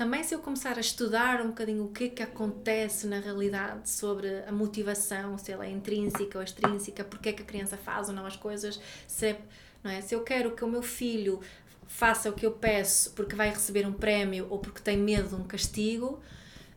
Também 0.00 0.24
se 0.24 0.34
eu 0.34 0.38
começar 0.38 0.78
a 0.78 0.80
estudar 0.80 1.42
um 1.42 1.48
bocadinho 1.48 1.84
o 1.84 1.88
que 1.92 2.04
é 2.04 2.08
que 2.08 2.22
acontece 2.22 3.06
na 3.06 3.18
realidade 3.20 3.90
sobre 3.90 4.42
a 4.46 4.50
motivação, 4.50 5.36
se 5.36 5.52
ela 5.52 5.66
é 5.66 5.70
intrínseca 5.70 6.38
ou 6.38 6.42
extrínseca, 6.42 7.04
porque 7.04 7.28
é 7.28 7.32
que 7.34 7.42
a 7.42 7.44
criança 7.44 7.76
faz 7.76 8.08
ou 8.08 8.14
não 8.14 8.24
as 8.24 8.34
coisas, 8.34 8.80
se, 9.06 9.36
não 9.84 9.90
é? 9.90 10.00
se 10.00 10.14
eu 10.14 10.22
quero 10.22 10.56
que 10.56 10.64
o 10.64 10.68
meu 10.68 10.80
filho 10.80 11.38
faça 11.86 12.30
o 12.30 12.32
que 12.32 12.46
eu 12.46 12.52
peço 12.52 13.10
porque 13.12 13.36
vai 13.36 13.50
receber 13.50 13.86
um 13.86 13.92
prémio 13.92 14.46
ou 14.48 14.58
porque 14.58 14.80
tem 14.80 14.96
medo 14.96 15.28
de 15.28 15.34
um 15.34 15.44
castigo, 15.44 16.18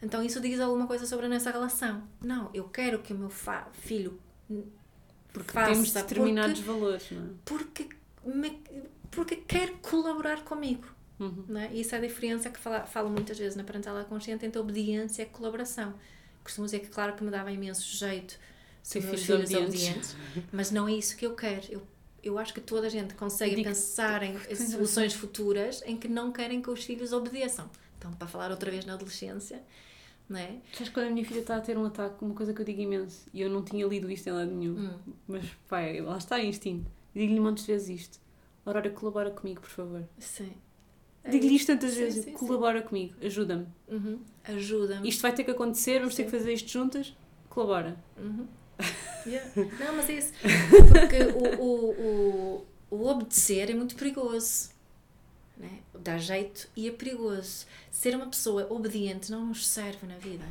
então 0.01 0.21
isso 0.21 0.41
diz 0.41 0.59
alguma 0.59 0.85
coisa 0.85 1.05
sobre 1.05 1.27
a 1.27 1.29
nossa 1.29 1.49
relação. 1.49 2.03
Não, 2.21 2.49
eu 2.53 2.65
quero 2.65 2.99
que 2.99 3.13
o 3.13 3.17
meu 3.17 3.29
filho 3.71 4.19
Porque 5.31 5.53
faça 5.53 5.71
temos 5.71 5.93
determinados 5.93 6.59
porque, 6.59 6.69
valores, 6.69 7.09
não 7.09 7.23
é? 7.23 7.29
porque, 7.45 7.87
me- 8.25 8.61
porque 9.09 9.37
quer 9.37 9.75
colaborar 9.81 10.43
comigo. 10.43 10.87
Uhum. 11.23 11.45
Não 11.47 11.59
é? 11.61 11.73
Isso 11.73 11.95
é 11.95 11.97
a 11.97 12.01
diferença 12.01 12.49
que 12.49 12.59
fala, 12.59 12.85
falo 12.85 13.09
muitas 13.09 13.37
vezes 13.37 13.55
na 13.55 13.63
parentalidade 13.63 14.07
consciente 14.09 14.45
entre 14.45 14.59
obediência 14.59 15.23
e 15.23 15.25
colaboração. 15.25 15.93
Costumo 16.43 16.65
dizer 16.65 16.79
que, 16.79 16.87
claro, 16.87 17.13
que 17.15 17.23
me 17.23 17.31
dava 17.31 17.51
imenso 17.51 17.83
jeito 17.97 18.37
ser 18.81 19.01
meus 19.03 19.23
filhos 19.23 19.51
obedientes. 19.53 20.15
mas 20.51 20.71
não 20.71 20.87
é 20.87 20.93
isso 20.93 21.15
que 21.15 21.25
eu 21.25 21.33
quero. 21.35 21.65
Eu, 21.71 21.81
eu 22.21 22.37
acho 22.37 22.53
que 22.53 22.59
toda 22.61 22.87
a 22.87 22.89
gente 22.89 23.13
consegue 23.13 23.55
Digo- 23.55 23.69
pensar 23.69 24.23
em 24.23 24.37
soluções 24.55 25.13
futuras 25.13 25.81
em 25.85 25.95
que 25.97 26.07
não 26.07 26.31
querem 26.31 26.61
que 26.61 26.69
os 26.69 26.83
filhos 26.83 27.13
obedeçam. 27.13 27.69
Então, 27.97 28.11
para 28.13 28.27
falar 28.27 28.51
outra 28.51 28.69
vez 28.69 28.85
na 28.85 28.93
adolescência, 28.95 29.63
não 30.27 30.37
é? 30.37 30.57
Sabes 30.73 30.91
quando 30.91 31.07
a 31.07 31.09
minha 31.11 31.25
filha 31.25 31.39
está 31.39 31.55
a 31.55 31.61
ter 31.61 31.77
um 31.77 31.85
ataque, 31.85 32.23
uma 32.23 32.33
coisa 32.35 32.53
que 32.53 32.59
eu 32.61 32.65
digo 32.65 32.81
imenso, 32.81 33.25
e 33.33 33.41
eu 33.41 33.49
não 33.49 33.63
tinha 33.63 33.85
lido 33.87 34.11
isto 34.11 34.27
em 34.27 34.31
lado 34.33 34.51
nenhum, 34.51 34.73
Hum. 34.77 35.13
mas 35.27 35.45
pai, 35.69 36.01
lá 36.01 36.17
está 36.17 36.39
é 36.39 36.45
instinto. 36.45 36.89
Digo-lhe 37.15 37.39
montes 37.39 37.65
de 37.65 37.71
vezes 37.71 38.01
isto. 38.01 38.19
Aurora, 38.65 38.89
colabora 38.89 39.31
comigo, 39.31 39.61
por 39.61 39.69
favor. 39.69 40.03
Sim. 40.19 40.51
É 41.23 41.29
Digo-lhe 41.29 41.55
isso. 41.55 41.61
isto 41.63 41.67
tantas 41.73 41.91
Sim, 41.93 41.99
vezes. 41.99 42.23
sim, 42.25 42.31
sim. 42.31 42.37
colabora 42.37 42.81
comigo, 42.81 43.15
ajuda-me. 43.21 43.67
Uhum. 43.87 44.19
Ajuda-me. 44.43 45.07
Isto 45.07 45.21
vai 45.21 45.33
ter 45.33 45.43
que 45.43 45.51
acontecer, 45.51 45.99
vamos 45.99 46.15
ter 46.15 46.23
Sim. 46.25 46.29
que 46.31 46.37
fazer 46.37 46.53
isto 46.53 46.69
juntas. 46.69 47.15
Colabora. 47.49 47.97
Uhum. 48.17 48.47
Yeah. 49.25 49.49
Não, 49.79 49.95
mas 49.95 50.09
é 50.09 50.17
isso. 50.17 50.33
Porque 50.91 51.23
o, 51.31 51.61
o, 51.63 51.91
o, 51.91 52.65
o 52.97 53.07
obedecer 53.07 53.69
é 53.69 53.73
muito 53.73 53.95
perigoso. 53.95 54.69
Né? 55.57 55.79
Dá 55.97 56.17
jeito 56.17 56.67
e 56.75 56.89
é 56.89 56.91
perigoso. 56.91 57.65
Ser 57.89 58.17
uma 58.17 58.27
pessoa 58.27 58.67
obediente 58.69 59.31
não 59.31 59.45
nos 59.45 59.65
serve 59.65 60.05
na 60.05 60.17
vida. 60.17 60.43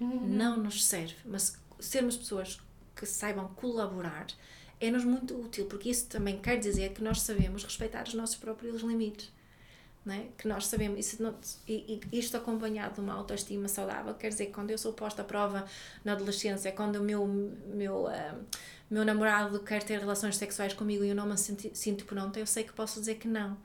Não 0.00 0.56
nos 0.56 0.86
serve. 0.86 1.16
Mas 1.26 1.58
sermos 1.78 2.16
pessoas 2.16 2.58
que 2.96 3.04
saibam 3.04 3.46
colaborar 3.56 4.26
é-nos 4.80 5.04
muito 5.04 5.38
útil, 5.38 5.66
porque 5.66 5.90
isso 5.90 6.06
também 6.06 6.38
quer 6.38 6.58
dizer 6.58 6.94
que 6.94 7.02
nós 7.02 7.20
sabemos 7.20 7.62
respeitar 7.62 8.04
os 8.08 8.14
nossos 8.14 8.36
próprios 8.36 8.80
limites. 8.80 9.30
Né? 10.04 10.28
Que 10.36 10.46
nós 10.46 10.66
sabemos, 10.66 10.98
isso 10.98 11.22
não, 11.22 11.34
e, 11.66 11.98
e 12.12 12.18
isto 12.18 12.36
acompanhado 12.36 12.96
de 12.96 13.00
uma 13.00 13.14
autoestima 13.14 13.68
saudável, 13.68 14.12
quer 14.12 14.28
dizer 14.28 14.46
quando 14.46 14.70
eu 14.70 14.76
sou 14.76 14.92
posta 14.92 15.22
à 15.22 15.24
prova 15.24 15.64
na 16.04 16.12
adolescência, 16.12 16.70
quando 16.72 16.96
o 16.96 17.02
meu, 17.02 17.26
meu, 17.26 18.06
ah, 18.08 18.34
meu 18.90 19.02
namorado 19.02 19.60
quer 19.60 19.82
ter 19.82 19.98
relações 19.98 20.36
sexuais 20.36 20.74
comigo 20.74 21.04
e 21.04 21.08
eu 21.08 21.14
não 21.14 21.26
me 21.26 21.38
senti, 21.38 21.70
sinto 21.72 22.04
pronta, 22.04 22.38
eu 22.38 22.46
sei 22.46 22.64
que 22.64 22.72
posso 22.74 23.00
dizer 23.00 23.14
que 23.14 23.26
não. 23.26 23.56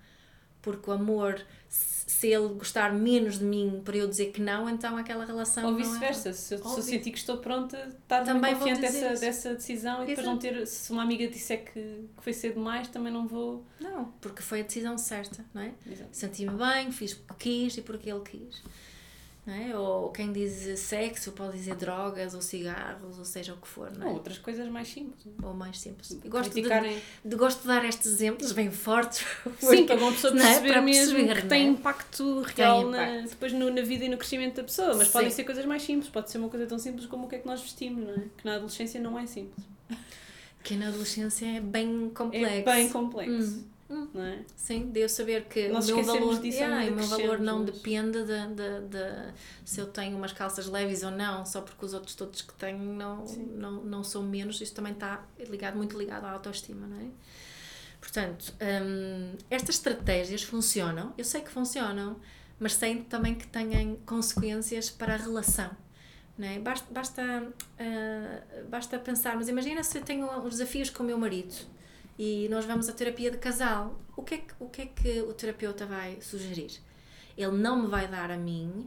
Porque 0.62 0.90
o 0.90 0.94
amor, 0.94 1.42
se 1.68 2.00
se 2.10 2.28
ele 2.28 2.48
gostar 2.56 2.92
menos 2.92 3.38
de 3.38 3.46
mim 3.46 3.82
para 3.86 3.96
eu 3.96 4.08
dizer 4.08 4.32
que 4.32 4.42
não, 4.42 4.68
então 4.68 4.98
aquela 4.98 5.24
relação. 5.24 5.64
Ou 5.68 5.74
é- 5.76 5.78
vice-versa. 5.78 6.34
Se 6.34 6.56
eu, 6.56 6.58
se 6.58 6.64
eu 6.66 6.72
Ou 6.72 6.82
sentir 6.82 7.12
que 7.12 7.18
estou 7.20 7.38
pronta, 7.38 7.78
estar 8.02 8.24
Também 8.24 8.56
confiante 8.56 8.82
dessa, 8.82 9.14
isso. 9.14 9.22
dessa 9.22 9.54
decisão 9.54 10.04
e 10.04 10.08
depois 10.08 10.26
não 10.26 10.38
ter. 10.40 10.66
Se 10.66 10.92
uma 10.92 11.04
amiga 11.04 11.28
disser 11.28 11.64
que, 11.66 11.80
que 11.80 12.10
foi 12.24 12.34
cedo 12.34 12.56
demais, 12.56 12.88
também 12.88 13.14
não 13.14 13.28
vou. 13.28 13.64
Não, 13.80 14.06
porque 14.20 14.42
foi 14.42 14.62
a 14.62 14.64
decisão 14.64 14.98
certa, 14.98 15.46
não 15.54 15.62
é? 15.62 15.72
Senti-me 16.12 16.52
bem, 16.58 16.92
fiz 16.92 17.14
porque 17.14 17.44
quis 17.68 17.78
e 17.78 17.82
porque 17.84 18.10
ele 18.10 18.22
quis. 18.22 18.64
É? 19.52 19.78
Ou 19.78 20.10
quem 20.10 20.32
diz 20.32 20.80
sexo 20.80 21.32
pode 21.32 21.58
dizer 21.58 21.76
drogas 21.76 22.34
ou 22.34 22.42
cigarros, 22.42 23.18
ou 23.18 23.26
seja 23.26 23.54
o 23.54 23.58
que 23.58 23.68
for, 23.68 23.92
não 23.98 24.06
é? 24.06 24.10
Ou 24.10 24.14
outras 24.16 24.38
coisas 24.38 24.68
mais 24.70 24.88
simples. 24.88 25.26
Ou 25.42 25.54
mais 25.54 25.80
simples. 25.80 26.12
Eu 26.24 26.30
gosto 26.30 26.46
de, 26.50 26.62
Criticarem. 26.62 27.02
de- 27.26 27.36
gosto 27.36 27.62
de 27.62 27.68
dar 27.68 27.84
estes 27.86 28.08
exemplos 28.08 28.52
bem 28.52 28.70
fortes. 28.72 29.26
Sim, 29.60 29.86
para 29.86 29.96
uma 29.98 30.12
pessoa 30.12 30.34
é? 30.34 30.42
perceber 30.42 30.70
Para 30.74 30.82
mesmo 30.82 31.16
perceber, 31.16 31.42
que 31.42 31.48
tem 31.48 31.66
é? 31.66 31.70
impacto 31.70 32.42
real 32.42 32.88
na- 32.90 33.04
impacto. 33.10 33.30
depois 33.32 33.54
no- 33.54 33.70
na 33.74 33.82
vida 33.82 34.06
e 34.06 34.10
no 34.10 34.18
crescimento 34.18 34.56
da 34.56 34.64
pessoa. 34.64 34.96
Mas 34.96 35.08
Sim. 35.08 35.14
podem 35.14 35.30
ser 35.32 35.44
coisas 35.44 35.66
mais 35.66 35.82
simples. 35.82 36.10
Pode 36.10 36.30
ser 36.30 36.38
uma 36.38 36.50
coisa 36.50 36.66
tão 36.66 36.78
simples 36.80 37.06
como 37.08 37.26
o 37.26 37.30
que 37.30 37.36
é 37.36 37.40
que 37.40 37.48
nós 37.48 37.62
vestimos, 37.62 38.04
não 38.06 38.14
é? 38.14 38.24
Que 38.38 38.46
na 38.46 38.56
adolescência 38.56 39.00
não 39.02 39.18
é 39.18 39.26
simples. 39.26 39.66
Que 40.64 40.76
na 40.76 40.90
adolescência 40.90 41.46
é 41.46 41.60
bem 41.60 42.10
complexo. 42.14 42.46
É 42.54 42.62
bem 42.62 42.90
complexo. 42.90 43.60
Hum, 43.60 43.64
hum. 43.90 44.08
Não 44.14 44.24
é? 44.24 44.40
Sim, 44.56 44.90
de 44.92 45.00
eu 45.00 45.10
saber 45.10 45.46
que 45.46 45.68
Nós 45.70 45.90
o 45.90 45.96
meu 45.96 46.04
valor, 46.06 46.40
disso 46.40 46.58
yeah, 46.60 46.92
o 46.92 46.96
meu 46.96 47.08
valor 47.08 47.40
não 47.40 47.60
mas- 47.60 47.72
depende 47.72 48.24
de, 48.24 48.48
de, 48.48 48.88
de 48.88 49.34
se 49.66 49.80
eu 49.80 49.88
tenho 49.88 50.16
umas 50.18 50.32
calças 50.34 50.68
leves 50.68 51.04
ou 51.04 51.12
não, 51.12 51.46
só 51.46 51.62
porque 51.62 51.86
os 51.86 51.94
outros 51.94 52.16
todos 52.16 52.42
que 52.42 52.54
tenho 52.54 52.80
não, 52.94 53.26
Sim. 53.26 53.46
não, 53.56 53.84
não 53.84 54.04
são 54.04 54.24
menos. 54.24 54.62
Isto 54.62 54.76
também 54.76 54.94
está 54.94 55.24
ligado, 55.40 55.76
muito 55.76 55.98
ligado 55.98 56.26
à 56.26 56.32
autoestima, 56.32 56.86
não 56.88 56.98
é? 57.00 57.08
Portanto, 58.00 58.54
hum, 58.62 59.36
estas 59.50 59.76
estratégias 59.76 60.42
funcionam, 60.44 61.14
eu 61.18 61.26
sei 61.26 61.42
que 61.42 61.50
funcionam, 61.50 62.18
mas 62.60 62.74
sei 62.74 63.02
também 63.04 63.36
que 63.36 63.46
têm 63.48 63.96
consequências 64.06 64.90
para 64.90 65.14
a 65.16 65.18
relação. 65.18 65.70
Não 66.38 66.48
é? 66.48 66.58
Basta, 66.58 66.88
basta, 66.90 67.54
ah, 67.78 68.42
basta 68.70 68.98
pensar, 69.00 69.36
mas 69.36 69.50
imagina 69.50 69.84
se 69.84 69.98
eu 69.98 70.02
tenho 70.04 70.26
uns 70.40 70.52
desafios 70.52 70.90
com 70.90 71.04
o 71.04 71.06
meu 71.06 71.18
marido 71.18 71.54
e 72.20 72.48
nós 72.50 72.66
vamos 72.66 72.90
à 72.90 72.94
terapia 72.94 73.32
de 73.32 73.38
casal. 73.38 73.98
O 74.18 74.22
que 74.22 74.36
é 74.36 74.38
que 74.40 74.54
o, 74.60 74.68
que 74.68 74.82
é 74.82 74.86
que 74.86 75.22
o 75.22 75.34
terapeuta 75.34 75.86
vai 75.86 76.18
sugerir? 76.22 76.72
Ele 77.38 77.54
não 77.58 77.82
me 77.84 77.88
vai 77.88 78.06
dar 78.08 78.30
a 78.30 78.38
mim 78.38 78.86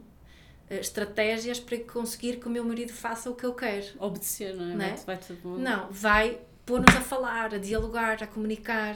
eh, 0.69 0.79
estratégias 0.79 1.59
para 1.59 1.79
conseguir 1.79 2.37
que 2.39 2.47
o 2.47 2.49
meu 2.51 2.63
marido 2.63 2.93
faça 2.93 3.29
o 3.31 3.35
que 3.35 3.43
eu 3.45 3.53
quero. 3.55 3.87
Obedecer, 3.99 4.53
não 4.55 4.71
é? 4.71 4.75
Não 4.75 4.85
é? 4.85 4.95
Vai-te- 4.95 5.33
vai-te- 5.33 5.61
Não, 5.61 5.87
vai 5.91 6.39
pôr-nos 6.65 6.95
a 6.95 7.01
falar, 7.01 7.53
a 7.53 7.57
dialogar, 7.57 8.21
a 8.23 8.27
comunicar, 8.27 8.95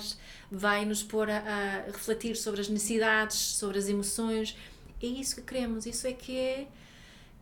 vai 0.51 0.85
nos 0.85 1.01
pôr 1.03 1.29
a, 1.29 1.39
a 1.39 1.81
refletir 1.87 2.35
sobre 2.37 2.61
as 2.61 2.69
necessidades, 2.69 3.35
sobre 3.37 3.77
as 3.79 3.89
emoções. 3.89 4.55
É 5.01 5.07
isso 5.07 5.35
que 5.35 5.41
queremos, 5.41 5.85
isso 5.87 6.05
é 6.07 6.13
que 6.13 6.37
é 6.37 6.67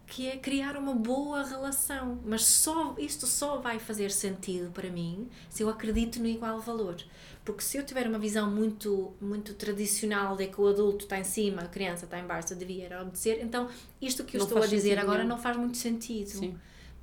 que 0.07 0.27
é 0.27 0.37
criar 0.37 0.77
uma 0.77 0.93
boa 0.93 1.43
relação. 1.43 2.19
Mas 2.25 2.43
só 2.45 2.95
isto 2.97 3.25
só 3.25 3.57
vai 3.57 3.79
fazer 3.79 4.11
sentido 4.11 4.71
para 4.71 4.89
mim 4.89 5.27
se 5.49 5.63
eu 5.63 5.69
acredito 5.69 6.19
no 6.19 6.27
igual 6.27 6.59
valor. 6.59 6.95
Porque 7.43 7.61
se 7.61 7.77
eu 7.77 7.85
tiver 7.85 8.07
uma 8.07 8.17
visão 8.17 8.49
muito, 8.49 9.13
muito 9.21 9.53
tradicional 9.53 10.35
de 10.35 10.47
que 10.47 10.59
o 10.59 10.67
adulto 10.67 11.05
está 11.05 11.19
em 11.19 11.23
cima, 11.23 11.61
a 11.61 11.67
criança 11.67 12.05
está 12.05 12.19
em 12.19 12.25
baixo, 12.25 12.53
eu 12.53 12.57
devia 12.57 12.99
obedecer, 13.01 13.39
então 13.43 13.67
isto 14.01 14.23
que 14.23 14.35
eu 14.37 14.39
Não 14.39 14.47
estou 14.47 14.63
a 14.63 14.65
dizer 14.65 14.97
agora 14.97 15.19
nenhum. 15.19 15.29
não 15.29 15.37
faz 15.37 15.55
muito 15.55 15.77
sentido. 15.77 16.27
Sim. 16.29 16.57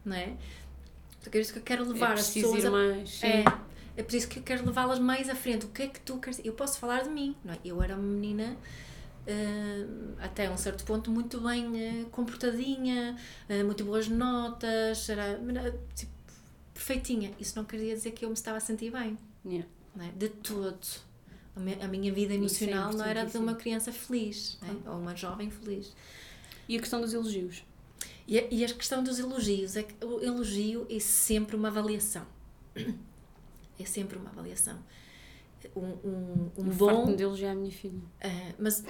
Não 0.04 0.16
é? 0.16 0.32
Porque 1.22 1.38
é 1.38 1.40
isso 1.40 1.52
que 1.52 1.60
eu 1.60 1.62
quero 1.62 1.84
É 1.84 1.86
levar 1.86 2.12
as 2.14 2.22
preciso 2.24 2.54
pessoas 2.54 2.64
a 2.64 2.70
mais. 2.72 3.10
Sim. 3.10 3.26
é, 3.28 3.44
é 3.98 4.02
por 4.02 4.14
isso 4.16 4.26
que 4.26 4.40
eu 4.40 4.42
quero 4.42 4.66
levá-las 4.66 4.98
mais 4.98 5.28
à 5.28 5.34
frente. 5.36 5.66
O 5.66 5.68
que 5.68 5.82
é 5.82 5.86
que 5.86 6.00
tu 6.00 6.18
queres? 6.18 6.40
Eu 6.44 6.54
posso 6.54 6.78
falar 6.80 7.04
de 7.04 7.10
mim. 7.10 7.36
Não 7.44 7.54
é? 7.54 7.58
Eu 7.64 7.80
era 7.80 7.94
uma 7.94 8.02
menina, 8.02 8.56
até 10.18 10.50
um 10.50 10.56
certo 10.56 10.84
ponto, 10.84 11.10
muito 11.10 11.40
bem 11.40 11.80
eh, 11.80 12.04
comportadinha, 12.10 13.16
eh, 13.48 13.62
muito 13.62 13.84
boas 13.84 14.08
notas, 14.08 15.08
era, 15.08 15.38
tipo, 15.94 16.12
perfeitinha. 16.74 17.32
Isso 17.38 17.56
não 17.56 17.64
queria 17.64 17.94
dizer 17.94 18.12
que 18.12 18.24
eu 18.24 18.28
me 18.28 18.34
estava 18.34 18.56
a 18.58 18.60
sentir 18.60 18.90
bem. 18.90 19.16
Yeah. 19.44 19.68
É? 20.00 20.08
De 20.16 20.28
todo. 20.28 20.78
A 21.54 21.60
mi- 21.60 21.78
a 21.80 21.86
minha 21.86 22.12
vida 22.12 22.32
é 22.32 22.36
emocional 22.36 22.92
não 22.94 23.04
era 23.04 23.24
de 23.26 23.36
uma 23.36 23.54
criança 23.54 23.92
feliz, 23.92 24.58
é? 24.62 24.88
ou 24.88 24.98
uma 24.98 25.14
jovem 25.14 25.50
feliz. 25.50 25.92
E 26.68 26.76
a 26.76 26.80
questão 26.80 27.00
dos 27.00 27.12
elogios? 27.12 27.62
E 28.26 28.38
a, 28.38 28.46
e 28.50 28.64
a 28.64 28.68
questão 28.72 29.02
dos 29.04 29.18
elogios 29.18 29.76
é 29.76 29.82
que 29.82 29.94
o 30.04 30.22
elogio 30.22 30.86
é 30.88 30.98
sempre 30.98 31.54
uma 31.56 31.68
avaliação. 31.68 32.26
É 33.78 33.84
sempre 33.84 34.16
uma 34.18 34.30
avaliação. 34.30 34.78
Um, 35.76 35.80
um, 35.80 36.50
um 36.58 36.66
Eu 36.66 36.72
bom. 36.74 37.14
de 37.14 37.22
elogiar 37.22 37.52
a 37.52 37.54
minha 37.54 37.72
filha. 37.72 38.00
ah, 38.22 38.52
mas. 38.58 38.82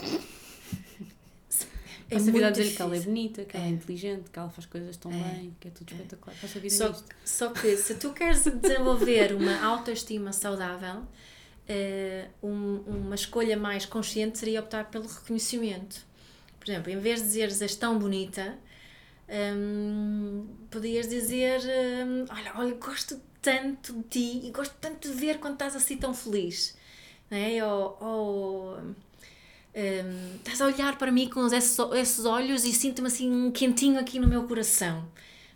É 2.10 2.16
Passo 2.16 2.28
a 2.28 2.32
vida 2.32 2.46
a 2.48 2.50
dizer 2.50 2.76
que 2.76 2.82
ela 2.82 2.96
é 2.96 3.00
bonita, 3.00 3.44
que 3.44 3.56
ela 3.56 3.64
é 3.64 3.68
É. 3.68 3.72
inteligente, 3.72 4.28
que 4.30 4.38
ela 4.38 4.50
faz 4.50 4.66
coisas 4.66 4.96
tão 4.98 5.10
É. 5.10 5.16
bem, 5.16 5.56
que 5.58 5.68
é 5.68 5.70
tudo 5.70 5.92
espetacular. 5.92 6.36
Passo 6.38 6.58
a 6.58 6.60
vida 6.60 6.74
Só, 6.74 6.88
nisto. 6.88 7.04
só 7.24 7.48
que 7.50 7.76
se 7.76 7.94
tu 7.94 8.12
queres 8.12 8.44
desenvolver 8.44 9.32
uma 9.34 9.64
autoestima 9.64 10.30
saudável, 10.32 11.02
eh, 11.66 12.28
um- 12.42 12.80
uma 12.86 13.14
escolha 13.14 13.56
mais 13.56 13.86
consciente 13.86 14.38
seria 14.38 14.60
optar 14.60 14.90
pelo 14.90 15.06
reconhecimento. 15.06 16.04
Por 16.60 16.68
exemplo, 16.70 16.90
em 16.92 16.98
vez 16.98 17.20
de 17.20 17.26
dizeres 17.28 17.62
és 17.62 17.74
tão 17.76 17.98
bonita, 17.98 18.58
hum, 19.28 20.46
podias 20.70 21.08
dizer: 21.08 21.60
hum, 22.06 22.24
Olha, 22.30 22.52
olha, 22.56 22.74
gosto 22.74 23.18
tanto 23.42 23.92
de 23.92 24.02
ti 24.04 24.46
e 24.46 24.50
gosto 24.50 24.74
tanto 24.80 25.08
de 25.08 25.14
ver 25.14 25.38
quando 25.38 25.54
estás 25.54 25.76
assim 25.76 25.96
tão 25.96 26.14
feliz. 26.14 26.76
É? 27.30 27.64
Ou, 27.64 27.98
ou, 28.00 28.78
hum, 28.78 30.36
estás 30.36 30.60
a 30.60 30.66
olhar 30.66 30.96
para 30.96 31.10
mim 31.10 31.28
com 31.28 31.46
esses, 31.46 31.76
esses 31.94 32.24
olhos 32.24 32.64
e 32.64 32.72
sinto-me 32.72 33.08
assim 33.08 33.30
um 33.30 33.50
quentinho 33.50 33.98
aqui 33.98 34.18
no 34.18 34.28
meu 34.28 34.46
coração. 34.46 35.06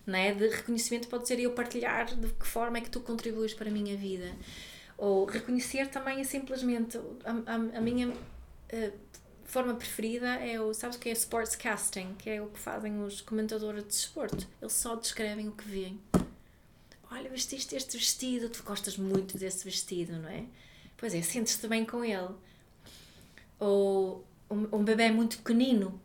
É? 0.06 0.32
De 0.32 0.48
reconhecimento 0.48 1.08
pode 1.08 1.26
ser 1.26 1.38
eu 1.40 1.52
partilhar 1.52 2.06
de 2.06 2.28
que 2.32 2.46
forma 2.46 2.78
é 2.78 2.80
que 2.80 2.90
tu 2.90 3.00
contribuis 3.00 3.54
para 3.54 3.68
a 3.68 3.72
minha 3.72 3.96
vida. 3.96 4.32
Ou 4.98 5.24
reconhecer 5.24 5.88
também 5.88 6.20
é 6.20 6.24
simplesmente 6.24 6.98
a, 7.24 7.52
a, 7.52 7.54
a 7.54 7.80
minha 7.80 8.12
eh, 8.68 8.92
forma 9.44 9.74
preferida 9.74 10.26
é 10.26 10.60
o, 10.60 10.74
sabes 10.74 10.96
que 10.96 11.08
é 11.08 11.12
sportscasting, 11.12 12.14
que 12.18 12.30
é 12.30 12.42
o 12.42 12.48
que 12.48 12.58
fazem 12.58 13.02
os 13.02 13.20
comentadores 13.20 13.82
de 13.82 13.88
desporto. 13.88 14.46
Eles 14.60 14.72
só 14.72 14.96
descrevem 14.96 15.48
o 15.48 15.52
que 15.52 15.68
veem. 15.68 16.00
Olha, 17.10 17.30
vestiste 17.30 17.76
este 17.76 17.96
vestido, 17.96 18.48
tu 18.48 18.62
gostas 18.62 18.96
muito 18.96 19.38
desse 19.38 19.64
vestido, 19.64 20.18
não 20.18 20.28
é? 20.28 20.44
Pois 20.96 21.14
é, 21.14 21.22
sentes-te 21.22 21.68
bem 21.68 21.84
com 21.84 22.04
ele. 22.04 22.34
Ou 23.58 24.24
um, 24.50 24.76
um 24.76 24.84
bebê 24.84 25.10
muito 25.10 25.38
pequenino, 25.38 26.00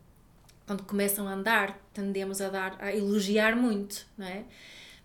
quando 0.66 0.84
começam 0.84 1.26
a 1.26 1.32
andar, 1.32 1.78
tendemos 1.92 2.40
a 2.40 2.48
dar 2.48 2.76
a 2.80 2.94
elogiar 2.94 3.56
muito, 3.56 4.06
não 4.16 4.26
é? 4.26 4.44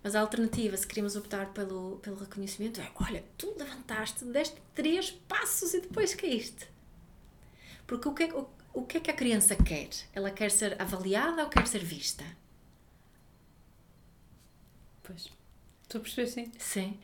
Mas 0.04 0.16
a 0.16 0.22
alternativa, 0.22 0.78
se 0.78 0.88
queremos 0.88 1.16
optar 1.16 1.48
pelo, 1.54 1.98
pelo 1.98 2.18
reconhecimento, 2.18 2.80
é: 2.80 2.90
olha, 2.96 3.24
tu 3.38 3.54
levantaste, 3.58 4.24
deste 4.26 4.56
três 4.74 5.12
passos 5.12 5.74
e 5.74 5.82
depois 5.82 6.14
caíste. 6.14 6.68
Porque 7.86 8.08
o 8.08 8.14
que, 8.14 8.24
é, 8.24 8.34
o, 8.34 8.48
o 8.74 8.86
que 8.86 8.98
é 8.98 9.00
que 9.00 9.12
a 9.12 9.14
criança 9.14 9.56
quer? 9.56 9.90
Ela 10.14 10.32
quer 10.32 10.52
ser 10.52 10.80
avaliada 10.82 11.44
ou 11.44 11.50
quer 11.50 11.68
ser 11.68 11.84
vista? 11.84 12.24
Pois. 15.04 15.37
Estou 15.88 16.00
a 16.00 16.02
perceber, 16.02 16.28
sim. 16.28 16.52
Sim. 16.60 17.00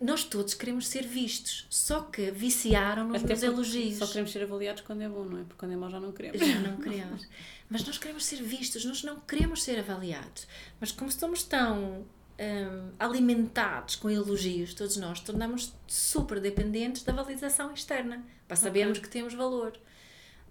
Nós 0.00 0.24
todos 0.24 0.54
queremos 0.54 0.86
ser 0.86 1.06
vistos, 1.06 1.66
só 1.68 2.02
que 2.02 2.30
viciaram-nos 2.30 3.22
nos 3.22 3.42
elogios. 3.42 3.98
Só 3.98 4.06
queremos 4.06 4.30
ser 4.30 4.42
avaliados 4.42 4.82
quando 4.82 5.02
é 5.02 5.08
bom, 5.08 5.24
não 5.24 5.38
é? 5.38 5.42
Porque 5.42 5.58
quando 5.58 5.72
é 5.72 5.76
mau 5.76 5.90
já 5.90 6.00
não 6.00 6.12
queremos. 6.12 6.40
Já 6.40 6.60
não 6.60 6.76
queremos. 6.76 7.26
Mas 7.68 7.84
nós 7.84 7.98
queremos 7.98 8.24
ser 8.24 8.42
vistos, 8.42 8.84
nós 8.84 9.02
não 9.02 9.18
queremos 9.20 9.62
ser 9.62 9.78
avaliados. 9.78 10.46
Mas 10.80 10.92
como 10.92 11.08
estamos 11.08 11.42
tão 11.42 12.04
hum, 12.38 12.90
alimentados 12.98 13.96
com 13.96 14.10
elogios, 14.10 14.74
todos 14.74 14.96
nós, 14.96 15.20
tornamos 15.20 15.72
super 15.86 16.40
dependentes 16.40 17.02
da 17.02 17.12
validação 17.12 17.72
externa, 17.72 18.24
para 18.46 18.56
sabermos 18.56 18.98
que 18.98 19.08
temos 19.08 19.34
valor. 19.34 19.78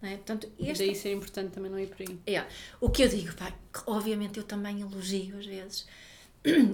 É? 0.01 0.15
Portanto, 0.15 0.51
este 0.59 0.85
daí 0.85 0.95
ser 0.95 1.13
importante 1.13 1.51
também 1.51 1.69
não 1.69 1.79
ir 1.79 1.87
por 1.87 2.01
aí. 2.01 2.19
é, 2.25 2.45
o 2.79 2.89
que 2.89 3.03
eu 3.03 3.07
digo, 3.07 3.35
pá, 3.35 3.53
obviamente 3.85 4.37
eu 4.37 4.43
também 4.43 4.81
elogio 4.81 5.37
às 5.37 5.45
vezes. 5.45 5.85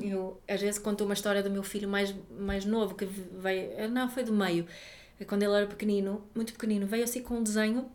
Eu, 0.02 0.42
às 0.48 0.62
vezes, 0.62 0.80
conto 0.80 1.04
uma 1.04 1.14
história 1.14 1.44
do 1.44 1.50
meu 1.50 1.64
filho 1.64 1.90
mais, 1.90 2.14
mais 2.32 2.66
novo, 2.66 2.96
que 2.96 3.06
veio, 3.06 3.90
não, 3.90 4.10
foi 4.10 4.24
do 4.24 4.34
meio, 4.34 4.66
quando 5.28 5.44
ele 5.44 5.54
era 5.54 5.68
pequenino, 5.68 6.24
muito 6.34 6.54
pequenino, 6.54 6.88
veio 6.88 7.04
assim 7.04 7.22
com 7.22 7.36
um 7.36 7.44
desenho 7.44 7.90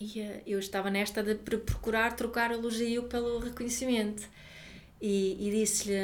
e 0.00 0.20
eh, 0.20 0.42
eu 0.46 0.58
estava 0.58 0.90
nesta 0.90 1.22
de 1.22 1.34
pr- 1.34 1.56
procurar 1.58 2.14
trocar 2.14 2.50
elogio 2.50 3.04
pelo 3.04 3.38
reconhecimento. 3.40 4.28
E, 5.00 5.36
e 5.48 5.50
disse-lhe, 5.52 5.94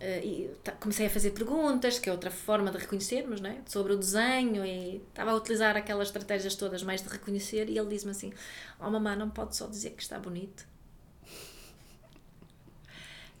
eh, 0.00 0.50
comecei 0.80 1.06
a 1.06 1.10
fazer 1.10 1.30
perguntas, 1.30 2.00
que 2.00 2.08
é 2.08 2.12
outra 2.12 2.30
forma 2.32 2.70
de 2.70 2.78
reconhecermos, 2.78 3.40
não 3.40 3.50
é? 3.50 3.58
sobre 3.66 3.92
o 3.92 3.96
desenho, 3.96 4.64
e 4.64 4.96
estava 5.08 5.30
a 5.30 5.34
utilizar 5.36 5.76
aquelas 5.76 6.08
estratégias 6.08 6.56
todas 6.56 6.82
mais 6.82 7.00
de 7.02 7.08
reconhecer, 7.08 7.68
e 7.68 7.78
ele 7.78 7.88
disse-me 7.88 8.10
assim: 8.10 8.32
Oh, 8.80 8.90
mamãe, 8.90 9.16
não 9.16 9.30
pode 9.30 9.56
só 9.56 9.66
dizer 9.68 9.90
que 9.90 10.02
está 10.02 10.18
bonito. 10.18 10.66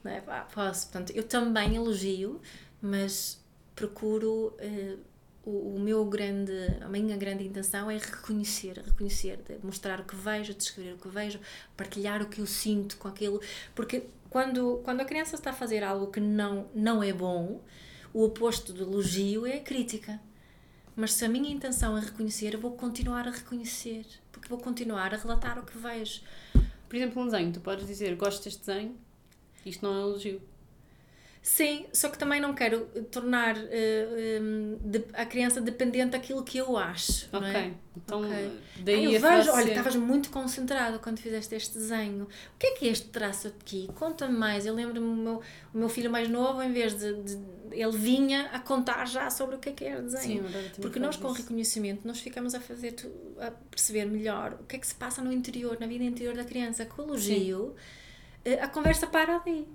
É? 0.04 0.20
Pá, 0.20 0.46
posso. 0.54 0.88
Portanto, 0.88 1.12
eu 1.14 1.22
também 1.24 1.76
elogio, 1.76 2.40
mas 2.80 3.42
procuro. 3.74 4.54
eh, 4.58 4.96
o, 5.46 5.76
o 5.76 5.80
meu 5.80 6.04
grande, 6.06 6.52
a 6.80 6.88
minha 6.88 7.16
grande 7.16 7.44
intenção 7.44 7.90
é 7.90 7.98
reconhecer, 7.98 8.78
reconhecer, 8.78 9.38
mostrar 9.62 10.00
o 10.00 10.04
que 10.04 10.16
vejo, 10.16 10.54
descrever 10.54 10.94
o 10.94 10.98
que 10.98 11.08
vejo, 11.08 11.38
partilhar 11.76 12.22
o 12.22 12.26
que 12.28 12.40
eu 12.40 12.46
sinto 12.46 12.96
com 12.96 13.08
aquilo, 13.08 13.40
porque 13.74 14.04
quando, 14.30 14.80
quando 14.82 15.00
a 15.00 15.04
criança 15.04 15.36
está 15.36 15.50
a 15.50 15.52
fazer 15.52 15.84
algo 15.84 16.08
que 16.08 16.20
não, 16.20 16.66
não 16.74 17.02
é 17.02 17.12
bom, 17.12 17.60
o 18.12 18.24
oposto 18.24 18.72
do 18.72 18.82
elogio 18.82 19.46
é 19.46 19.56
a 19.56 19.60
crítica. 19.60 20.20
Mas 20.96 21.12
se 21.12 21.24
a 21.24 21.28
minha 21.28 21.52
intenção 21.52 21.98
é 21.98 22.00
reconhecer, 22.00 22.54
eu 22.54 22.60
vou 22.60 22.72
continuar 22.72 23.26
a 23.26 23.30
reconhecer, 23.32 24.06
porque 24.30 24.48
vou 24.48 24.58
continuar 24.58 25.12
a 25.12 25.16
relatar 25.16 25.58
o 25.58 25.64
que 25.64 25.76
vejo. 25.76 26.22
Por 26.88 26.96
exemplo, 26.96 27.20
um 27.20 27.26
desenho, 27.26 27.52
tu 27.52 27.60
podes 27.60 27.86
dizer 27.86 28.14
gosto 28.14 28.44
deste 28.44 28.60
desenho, 28.64 28.96
isto 29.70 29.82
não 29.84 29.92
é 29.94 29.98
um 30.04 30.08
elogio. 30.08 30.40
Sim, 31.42 31.84
só 31.92 32.08
que 32.08 32.16
também 32.16 32.40
não 32.40 32.54
quero 32.54 32.86
tornar 33.10 33.54
eh, 33.58 34.38
hum, 34.40 34.78
de- 34.82 35.04
a 35.12 35.26
criança 35.26 35.60
dependente 35.60 36.12
daquilo 36.12 36.42
que 36.42 36.56
eu 36.56 36.74
acho. 36.78 37.28
não 37.30 37.40
Ok. 37.40 37.50
é? 37.50 37.72
Então, 37.94 38.20
Ok. 38.24 38.50
daí 38.76 38.94
Ai, 38.96 39.16
eu 39.16 39.26
a 39.26 39.36
vejo, 39.36 39.50
olha, 39.52 39.68
estavas 39.68 39.94
muito 39.94 40.30
concentrado 40.30 40.98
quando 41.00 41.18
fizeste 41.18 41.54
este 41.54 41.74
desenho. 41.76 42.24
O 42.24 42.58
que 42.58 42.68
é 42.68 42.70
que 42.70 42.88
é 42.88 42.90
este 42.92 43.08
traço 43.08 43.48
aqui? 43.48 43.90
Conta-me 43.94 44.34
mais. 44.34 44.64
Eu 44.64 44.74
lembro-me 44.74 45.06
o 45.06 45.14
meu, 45.14 45.42
o 45.74 45.78
meu 45.78 45.88
filho 45.90 46.10
mais 46.10 46.30
novo, 46.30 46.62
em 46.62 46.72
vez 46.72 46.94
de, 46.98 47.12
de- 47.22 47.38
Ele 47.72 47.92
vinha 47.98 48.46
a 48.50 48.58
contar 48.58 49.04
já 49.06 49.28
sobre 49.28 49.56
o 49.56 49.58
que 49.58 49.68
é 49.68 49.72
que 49.72 49.84
era 49.84 50.00
o 50.02 50.08
Sim, 50.08 50.16
desenho. 50.16 50.44
também 50.44 50.70
Porque 50.80 50.98
nós, 50.98 51.16
com 51.18 51.28
isso. 51.30 51.42
reconhecimento, 51.42 52.06
nós 52.08 52.20
ficamos 52.20 52.54
a 52.54 52.60
fazer, 52.60 52.94
a 53.38 53.50
perceber 53.50 54.06
melhor 54.06 54.56
o 54.62 54.64
que 54.64 54.76
é 54.76 54.78
que 54.78 54.86
se 54.86 54.94
passa 54.94 55.20
no 55.20 55.30
interior, 55.30 55.76
na 55.78 55.86
vida 55.86 56.04
interior 56.04 56.34
da 56.34 56.44
criança. 56.44 56.86
Com 56.86 57.02
o 57.02 57.04
elogio, 57.04 57.74
eh, 57.76 57.80
a 58.62 58.68
conversa 58.68 59.06
para 59.06 59.36
ali. 59.36 59.66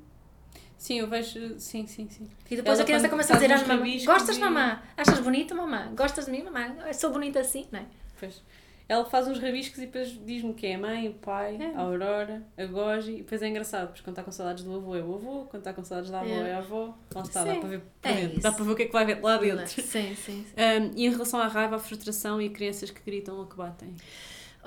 Sim, 0.78 1.00
eu 1.00 1.08
vejo. 1.08 1.60
Sim, 1.60 1.86
sim, 1.88 2.08
sim. 2.10 2.30
E 2.50 2.56
depois 2.56 2.78
Ela 2.80 2.84
a 2.84 2.86
criança 2.86 3.10
começa 3.10 3.34
a 3.34 3.36
dizer 3.36 3.52
às 3.52 3.62
mamãe, 3.64 3.78
rabiscos 3.78 4.06
gostas 4.06 4.38
e- 4.38 4.40
mamã? 4.40 4.82
Achas 4.96 5.20
bonita 5.20 5.54
mamã? 5.54 5.94
Gostas 5.94 6.26
de 6.26 6.32
mim 6.32 6.42
mamã? 6.44 6.74
Eu 6.88 6.94
sou 6.94 7.12
bonita 7.12 7.40
assim, 7.42 7.68
não 7.72 7.80
é? 7.82 7.86
Pois. 8.20 8.42
Ela 8.88 9.06
faz 9.06 9.28
uns 9.28 9.38
rabiscos 9.40 9.78
e 9.78 9.82
depois 9.86 10.18
diz-me 10.26 10.52
que 10.56 10.66
é 10.66 10.74
a 10.76 10.80
mãe, 10.80 11.10
o 11.10 11.14
pai, 11.14 11.58
É. 11.62 11.76
a 11.76 11.82
Aurora, 11.82 12.42
a 12.58 12.66
Goji, 12.66 13.12
e 13.12 13.18
depois 13.18 13.40
é 13.44 13.48
engraçado, 13.48 13.90
porque 13.90 14.02
quando 14.02 14.14
está 14.14 14.24
com 14.24 14.32
saudades 14.32 14.64
do 14.64 14.74
avô 14.76 14.96
é 14.96 15.02
o 15.04 15.14
avô, 15.14 15.46
quando 15.46 15.62
está 15.62 15.74
com 15.74 15.84
saudades 15.84 16.10
da 16.10 16.22
avó 16.22 16.28
É. 16.30 16.50
é 16.50 16.54
a 16.56 16.58
avó. 16.58 16.98
Lá 17.14 17.22
está, 17.22 17.44
Sim. 17.44 17.50
dá 17.54 17.56
para 17.60 17.70
ver 17.70 17.80
por 17.82 18.10
É 18.10 18.14
dentro. 18.14 18.42
Dá 18.42 18.52
para 18.52 18.64
ver 18.64 18.72
o 18.72 18.76
que 18.76 18.82
é 18.84 18.86
que 18.88 18.92
vai 18.94 19.06
ver 19.06 19.22
lá 19.22 19.38
dentro. 19.38 19.68
Sim, 19.68 19.82
sim, 19.84 20.16
sim. 20.16 20.46
Um, 20.58 20.92
e 20.98 21.06
em 21.06 21.10
relação 21.12 21.40
à 21.40 21.48
raiva, 21.48 21.76
à 21.76 21.80
frustração 21.80 22.42
e 22.42 22.48
a 22.48 22.50
crianças 22.50 22.90
que 22.90 23.02
gritam 23.06 23.36
ou 23.38 23.46
que 23.46 23.56
batem? 23.58 23.94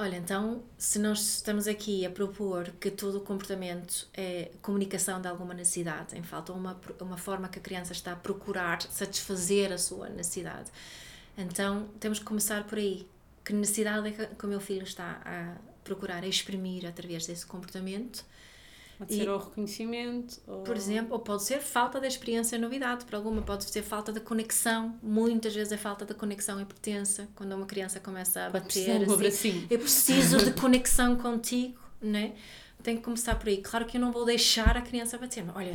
Olha, 0.03 0.17
então, 0.17 0.65
se 0.77 0.99
nós 0.99 1.37
estamos 1.37 1.69
aqui 1.69 2.05
a 2.05 2.11
propor 2.11 2.73
que 2.81 2.91
todo 2.91 3.19
o 3.19 3.21
comportamento 3.21 4.09
é 4.13 4.51
comunicação 4.61 5.21
de 5.21 5.29
alguma 5.29 5.55
necessidade, 5.55 6.19
em 6.19 6.25
falta 6.25 6.53
uma, 6.53 6.77
uma 7.01 7.17
forma 7.17 7.49
que 7.49 7.61
a 7.61 7.63
criança 7.63 7.93
está 7.93 8.11
a 8.11 8.17
procurar 8.17 8.83
satisfazer 8.83 9.71
a 9.71 9.79
sua 9.79 10.09
necessidade, 10.09 10.73
então 11.39 11.89
temos 12.01 12.19
que 12.19 12.25
começar 12.25 12.65
por 12.65 12.79
aí. 12.79 13.07
Que 13.45 13.53
necessidade 13.53 14.09
é 14.09 14.27
que 14.27 14.45
o 14.45 14.49
meu 14.49 14.59
filho 14.59 14.83
está 14.83 15.23
a 15.25 15.55
procurar 15.85 16.25
exprimir 16.25 16.85
através 16.85 17.25
desse 17.25 17.47
comportamento? 17.47 18.25
Pode 19.03 19.15
E- 19.15 19.19
ser 19.19 19.29
ou 19.29 19.39
reconhecimento, 19.39 20.41
ou... 20.47 20.63
Por 20.63 20.77
exemplo, 20.77 21.13
ou 21.15 21.19
pode 21.19 21.43
ser 21.43 21.61
falta 21.61 22.01
de 22.01 22.07
experiência 22.07 22.55
e 22.55 22.59
novidade 22.59 23.05
para 23.05 23.19
alguma, 23.19 23.43
pode 23.43 23.65
ser 23.65 23.83
falta 23.83 24.13
de 24.13 24.21
conexão. 24.21 24.97
Muitas 25.03 25.53
vezes 25.53 25.73
é 25.73 25.77
falta 25.77 26.05
de 26.05 26.15
conexão 26.15 26.61
e 26.61 26.65
pertença. 26.65 27.29
Quando 27.35 27.53
uma 27.57 27.67
criança 27.67 27.99
começa 27.99 28.47
a 28.47 28.51
bater, 28.51 29.05
de 29.05 29.11
um 29.11 29.27
assim, 29.27 29.67
eu 29.69 29.79
preciso 29.81 30.39
de 30.39 30.53
conexão 30.61 31.17
contigo, 31.17 31.77
né? 32.01 32.35
Tem 32.81 32.97
que 32.97 33.03
começar 33.03 33.35
por 33.35 33.49
aí. 33.49 33.57
Claro 33.59 33.87
que 33.87 33.97
eu 33.97 34.01
não 34.01 34.13
vou 34.13 34.25
deixar 34.25 34.77
a 34.77 34.81
criança 34.83 35.19
bater, 35.19 35.45
mas 35.45 35.57
olha, 35.57 35.73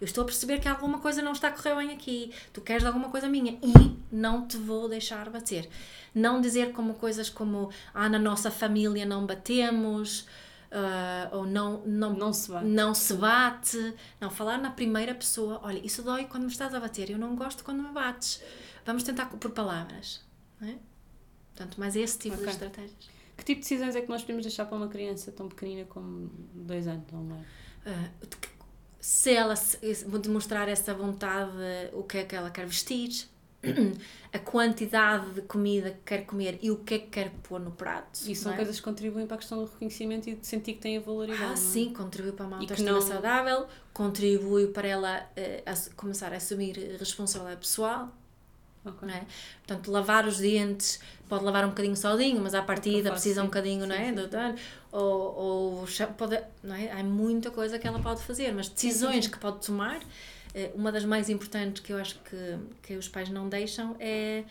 eu 0.00 0.04
estou 0.04 0.22
a 0.22 0.24
perceber 0.24 0.60
que 0.60 0.68
alguma 0.68 0.98
coisa 1.00 1.20
não 1.20 1.32
está 1.32 1.48
a 1.48 1.50
correr 1.50 1.74
bem 1.74 1.90
aqui, 1.92 2.32
tu 2.52 2.60
queres 2.60 2.84
alguma 2.84 3.08
coisa 3.10 3.28
minha 3.28 3.58
e 3.62 3.96
não 4.10 4.46
te 4.46 4.56
vou 4.56 4.88
deixar 4.88 5.28
bater. 5.30 5.68
Não 6.14 6.40
dizer 6.40 6.70
como 6.72 6.94
coisas 6.94 7.28
como, 7.28 7.70
ah, 7.92 8.08
na 8.08 8.18
nossa 8.20 8.50
família 8.52 9.04
não 9.04 9.26
batemos, 9.26 10.26
ah, 10.72 11.28
ou 11.32 11.46
não, 11.46 11.82
não, 11.86 12.12
Não 12.14 12.32
se 12.32 12.50
bate. 12.50 12.66
não 12.66 12.94
se 12.94 13.14
bate. 13.14 13.94
Não, 14.20 14.30
falar 14.30 14.58
na 14.58 14.70
primeira 14.70 15.14
pessoa, 15.14 15.60
olha, 15.62 15.78
isso 15.84 16.02
dói 16.02 16.24
quando 16.24 16.44
me 16.44 16.50
estás 16.50 16.74
a 16.74 16.80
bater, 16.80 17.10
eu 17.10 17.18
não 17.18 17.36
gosto 17.36 17.62
quando 17.62 17.82
me 17.82 17.90
bates. 17.92 18.42
Vamos 18.84 19.02
tentar 19.02 19.26
por 19.26 19.50
palavras, 19.50 20.20
não 20.60 20.68
é? 20.68 20.76
Portanto, 21.54 21.76
mas 21.78 21.94
esse 21.94 22.18
tipo 22.18 22.34
Ok. 22.34 22.46
de 22.46 22.52
estratégias. 22.52 23.10
Que 23.36 23.44
tipo 23.44 23.60
de 23.60 23.68
decisões 23.68 23.94
é 23.96 24.00
que 24.00 24.08
nós 24.08 24.22
podemos 24.22 24.42
deixar 24.44 24.64
para 24.66 24.76
uma 24.76 24.88
criança 24.88 25.30
tão 25.32 25.48
pequenina 25.48 25.84
como 25.86 26.30
dois 26.54 26.86
anos 26.86 27.04
ou 27.12 27.18
um 27.18 27.32
ano? 27.34 27.44
Ah, 27.86 28.08
se 29.00 29.32
ela 29.34 29.56
se- 29.56 29.78
demonstrar 30.22 30.68
essa 30.68 30.94
vontade, 30.94 31.50
o 31.92 32.02
que 32.04 32.18
é 32.18 32.24
que 32.24 32.34
ela 32.36 32.50
quer 32.50 32.66
vestir, 32.66 33.28
a 34.32 34.38
quantidade 34.38 35.30
de 35.32 35.42
comida 35.42 35.90
que 35.90 35.98
quer 36.04 36.24
comer 36.26 36.58
e 36.62 36.70
o 36.70 36.78
que 36.78 36.94
é 36.94 36.98
que 36.98 37.06
quer 37.08 37.30
pôr 37.42 37.60
no 37.60 37.70
prato. 37.70 38.18
E 38.26 38.34
são 38.34 38.50
não 38.50 38.54
é? 38.54 38.56
coisas 38.56 38.76
que 38.76 38.82
contribuem 38.82 39.26
para 39.26 39.36
a 39.36 39.38
questão 39.38 39.58
do 39.58 39.64
reconhecimento 39.70 40.28
e 40.28 40.34
de 40.34 40.46
sentir 40.46 40.74
que 40.74 40.80
têm 40.80 40.96
a 40.96 41.00
valoridade. 41.00 41.42
Ah, 41.44 41.46
não 41.48 41.52
é? 41.52 41.56
sim, 41.56 41.92
contribui 41.92 42.32
para 42.32 42.46
uma 42.46 42.58
autoestima 42.58 42.90
não- 42.92 43.00
saudável, 43.00 43.66
contribui 43.92 44.66
para 44.68 44.88
ela 44.88 45.26
eh, 45.36 45.62
ass- 45.66 45.90
começar 45.96 46.32
a 46.32 46.36
assumir 46.36 46.96
responsabilidade 46.98 47.60
pessoal, 47.60 48.08
Ok. 48.84 49.06
não 49.06 49.14
é? 49.14 49.24
Portanto, 49.64 49.90
lavar 49.92 50.26
os 50.26 50.38
dentes, 50.38 50.98
pode 51.28 51.44
lavar 51.44 51.64
um 51.64 51.68
bocadinho 51.68 51.96
sozinho, 51.96 52.40
mas 52.42 52.52
à 52.54 52.62
partida 52.62 53.10
faço, 53.10 53.22
precisa 53.22 53.42
um 53.42 53.44
sim. 53.44 53.48
bocadinho, 53.50 53.86
não 53.86 53.94
Sim, 53.94 54.02
é? 54.02 54.54
sim, 54.56 54.62
ou, 54.90 55.34
ou 55.36 55.86
pode, 56.18 56.40
não 56.64 56.74
é? 56.74 56.90
Há 56.90 57.02
muita 57.04 57.50
coisa 57.50 57.78
que 57.78 57.86
ela 57.86 58.00
pode 58.00 58.22
fazer, 58.22 58.52
mas 58.52 58.68
decisões 58.68 59.28
que 59.28 59.38
pode 59.38 59.64
tomar, 59.64 60.00
uma 60.74 60.92
das 60.92 61.04
mais 61.04 61.28
importantes 61.28 61.82
que 61.82 61.92
eu 61.92 61.98
acho 61.98 62.18
que, 62.20 62.58
que 62.82 62.96
os 62.96 63.08
pais 63.08 63.30
não 63.30 63.48
deixam 63.48 63.96
é, 63.98 64.44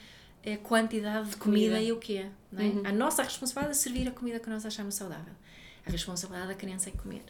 é 0.43 0.53
a 0.53 0.57
quantidade 0.57 1.29
de 1.29 1.37
comida, 1.37 1.75
Comida. 1.75 1.81
e 1.81 1.91
o 1.91 1.97
que 1.97 2.17
é. 2.17 2.29
É? 2.57 2.63
Uhum. 2.63 2.81
A 2.85 2.91
nossa 2.91 3.23
responsabilidade 3.23 3.77
é 3.77 3.81
servir 3.81 4.07
a 4.07 4.11
comida 4.11 4.39
que 4.39 4.49
nós 4.49 4.65
achamos 4.65 4.95
saudável. 4.95 5.33
A 5.85 5.91
responsabilidade 5.91 6.49
da 6.49 6.55
criança 6.55 6.89
é 6.89 6.91
comer. 6.91 7.23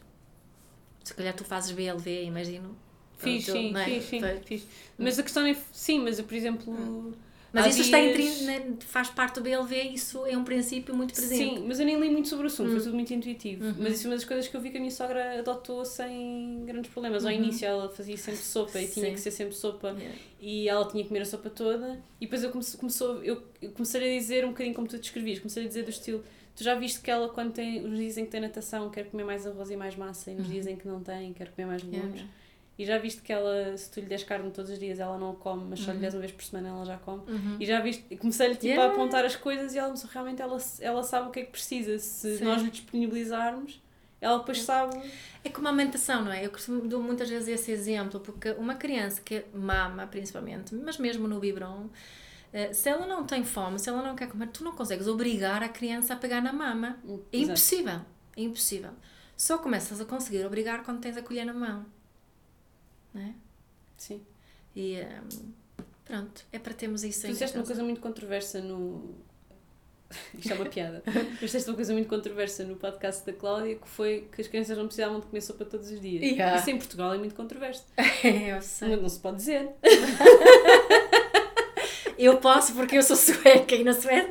Se 1.04 1.14
calhar 1.14 1.34
tu 1.34 1.44
fazes 1.44 1.72
BLV, 1.72 2.24
imagino. 2.24 2.78
Fiz, 3.18 3.46
sim, 3.46 3.76
é? 3.76 3.86
fiz, 3.86 4.06
sim, 4.06 4.22
fiz. 4.46 4.68
Mas 4.98 5.20
a 5.20 5.24
questão 5.24 5.46
é, 5.46 5.56
sim, 5.72 6.00
mas 6.00 6.18
eu, 6.18 6.26
por 6.26 6.34
exemplo... 6.34 7.14
Mas 7.54 7.68
isso 7.76 7.82
está 7.82 8.00
intri- 8.00 8.44
né, 8.46 8.64
faz 8.80 9.10
parte 9.10 9.36
do 9.36 9.42
BLV, 9.42 9.76
isso 9.94 10.26
é 10.26 10.38
um 10.38 10.44
princípio 10.44 10.96
muito 10.96 11.14
presente. 11.14 11.56
Sim, 11.60 11.66
mas 11.68 11.80
eu 11.82 11.86
nem 11.86 12.00
li 12.00 12.10
muito 12.10 12.30
sobre 12.30 12.46
o 12.46 12.48
assunto, 12.48 12.70
Hum. 12.70 12.74
foi 12.76 12.82
tudo 12.84 12.94
muito 12.94 13.14
intuitivo. 13.14 13.66
Uhum. 13.66 13.76
Mas 13.80 13.96
isso 13.96 14.08
é 14.08 14.10
uma 14.10 14.16
das 14.16 14.24
coisas 14.26 14.48
que 14.48 14.56
eu 14.56 14.62
vi 14.62 14.70
que 14.70 14.78
a 14.78 14.80
minha 14.80 14.92
sogra 14.92 15.40
adotou 15.40 15.84
sem 15.84 16.64
grandes 16.66 16.90
problemas. 16.92 17.26
Ao 17.26 17.32
Uhum. 17.32 17.38
início 17.38 17.66
ela 17.68 17.90
fazia 17.90 18.16
sempre 18.18 18.40
sopa 18.42 18.80
e 18.80 18.88
tinha 18.88 19.08
Sim. 19.08 19.14
que 19.14 19.20
ser 19.20 19.32
sempre 19.32 19.54
sopa 19.56 19.90
Yeah. 19.90 20.18
e 20.40 20.70
ela 20.70 20.88
tinha 20.88 21.04
que 21.04 21.10
comer 21.10 21.22
a 21.22 21.26
sopa 21.26 21.50
toda. 21.50 22.00
E 22.22 22.26
depois 22.26 22.42
eu, 22.44 22.52
comece, 22.52 22.78
começou, 22.78 23.22
eu, 23.24 23.44
comecei 23.74 24.16
a 24.16 24.20
dizer 24.20 24.46
um 24.46 24.50
bocadinho 24.50 24.74
como 24.76 24.88
tu 24.88 24.98
descrevias, 24.98 25.40
comecei 25.40 25.66
a 25.66 25.68
dizer 25.68 25.84
do 25.84 25.90
estilo. 25.90 26.24
Tu 26.56 26.64
já 26.64 26.76
viste 26.76 27.02
que 27.02 27.12
ela, 27.12 27.28
quando 27.30 27.52
tem 27.54 27.84
os 27.86 27.98
dias 27.98 28.18
em 28.18 28.26
que 28.26 28.32
tem 28.32 28.40
natação, 28.42 28.90
quer 28.90 29.06
comer 29.06 29.24
mais 29.24 29.46
arroz 29.46 29.70
e 29.72 29.76
mais 29.76 29.96
massa, 29.96 30.32
e 30.32 30.36
nos 30.36 30.46
Uhum. 30.46 30.52
dias 30.54 30.68
em 30.68 30.76
que 30.76 30.88
não 30.88 31.02
tem, 31.02 31.34
quer 31.34 31.50
comer 31.52 31.66
mais 31.68 31.84
legumes. 31.84 32.14
yeah. 32.16 32.30
E 32.78 32.86
já 32.86 32.98
viste 32.98 33.22
que 33.22 33.32
ela, 33.32 33.78
se 33.78 33.92
tu 33.92 34.00
lhe 34.00 34.06
des 34.08 34.24
carne 34.24 34.50
todos 34.50 34.72
os 34.72 34.80
dias, 34.80 35.00
ela 35.00 35.18
não 35.18 35.36
come, 35.36 35.66
mas 35.70 35.80
só 35.82 35.92
lhe 35.92 35.98
Uhum. 35.98 36.02
des 36.02 36.14
uma 36.14 36.20
vez 36.22 36.32
por 36.32 36.44
semana, 36.44 36.70
ela 36.70 36.86
já 36.86 36.98
come. 36.98 37.22
Uhum. 37.30 37.58
E 37.60 37.66
já 37.66 37.80
viste, 37.80 38.16
comecei-lhe 38.16 38.56
tipo, 38.56 38.66
Yeah. 38.68 38.90
a 38.92 38.96
apontar 38.96 39.24
as 39.26 39.36
coisas 39.36 39.76
e 39.76 39.78
ela 39.78 39.88
começou- 39.90 40.10
realmente 40.12 40.42
ela, 40.42 40.58
ela 40.80 41.04
sabe 41.04 41.28
o 41.28 41.32
que 41.32 41.42
é 41.42 41.44
que 41.46 41.52
precisa. 41.52 42.00
Se 42.00 42.38
Sim. 42.38 42.44
nós 42.44 42.62
lhe 42.62 42.72
disponibilizarmos, 42.72 43.80
ela 44.20 44.40
depois 44.40 44.62
sabe. 44.62 45.00
É 45.44 45.50
como 45.50 45.68
a 45.68 45.72
alimentação, 45.72 46.24
não 46.24 46.32
é? 46.32 46.46
Eu 46.46 46.50
costumo 46.52 46.88
dou 46.88 47.02
muitas 47.04 47.30
vezes 47.30 47.48
esse 47.50 47.72
exemplo, 47.72 48.20
porque 48.20 48.52
uma 48.52 48.76
criança 48.76 49.22
que 49.22 49.44
mama, 49.54 50.08
principalmente, 50.08 50.74
mas 50.74 50.98
mesmo 50.98 51.28
no 51.28 51.40
biberon, 51.40 51.88
eh, 52.54 52.74
se 52.74 52.90
ela 52.90 53.06
não 53.06 53.26
tem 53.26 53.44
fome, 53.44 53.78
se 53.80 53.90
ela 53.90 54.02
não 54.02 54.16
quer 54.16 54.28
comer, 54.28 54.48
tu 54.48 54.64
não 54.64 54.72
consegues 54.72 55.08
obrigar 55.08 55.62
a 55.62 55.70
criança 55.70 56.14
a 56.14 56.18
pegar 56.18 56.42
na 56.42 56.54
mama. 56.54 56.98
É 57.06 57.38
Exato. 57.38 57.52
impossível. 57.52 58.02
É 58.38 58.42
impossível. 58.42 58.92
Só 59.38 59.58
começas 59.58 60.00
a 60.02 60.06
conseguir 60.06 60.46
obrigar 60.46 60.84
quando 60.84 61.00
tens 61.02 61.18
a 61.18 61.22
colher 61.22 61.46
na 61.46 61.54
mão. 61.54 61.86
Não 63.14 63.22
é? 63.22 63.34
Sim. 63.98 64.22
E 64.76 64.96
ehm, 64.96 65.54
pronto, 66.06 66.46
é 66.52 66.60
para 66.60 66.74
termos 66.74 67.04
isso 67.04 67.22
Tu 67.22 67.28
em 67.28 67.32
disseste 67.32 67.58
uma 67.58 67.66
coisa 67.66 67.84
muito 67.84 68.02
controversa 68.02 68.62
no. 68.62 69.16
Isto 70.38 70.52
é 70.52 70.56
uma 70.56 70.66
piada. 70.66 71.04
Mas 71.06 71.40
disseste 71.40 71.70
uma 71.70 71.76
coisa 71.76 71.94
muito 71.94 72.08
controversa 72.10 72.64
no 72.64 72.76
podcast 72.76 73.26
da 73.26 73.34
Cláudia 73.34 73.76
que 73.76 73.88
foi 73.88 74.28
que 74.32 74.42
as 74.42 74.48
crianças 74.48 74.78
não 74.78 74.86
precisavam 74.86 75.20
de 75.20 75.26
comer 75.28 75.42
sopa 75.42 75.64
todos 75.66 75.90
os 75.90 76.00
dias. 76.02 76.22
Yeah. 76.24 76.58
Isso 76.58 76.70
em 76.70 76.78
Portugal 76.78 77.14
é 77.14 77.18
muito 77.18 77.36
controverso. 77.36 77.86
Eu 78.24 78.62
sei. 78.62 78.90
Não, 78.90 79.04
não 79.04 79.10
se 79.10 79.20
pode 79.20 79.38
dizer. 79.38 79.70
Eu 82.18 82.38
posso 82.38 82.74
porque 82.76 82.98
eu 82.98 83.02
sou 83.02 83.16
sueca 83.16 83.74
e 83.74 83.84
na 83.84 83.94
Suécia. 83.94 84.30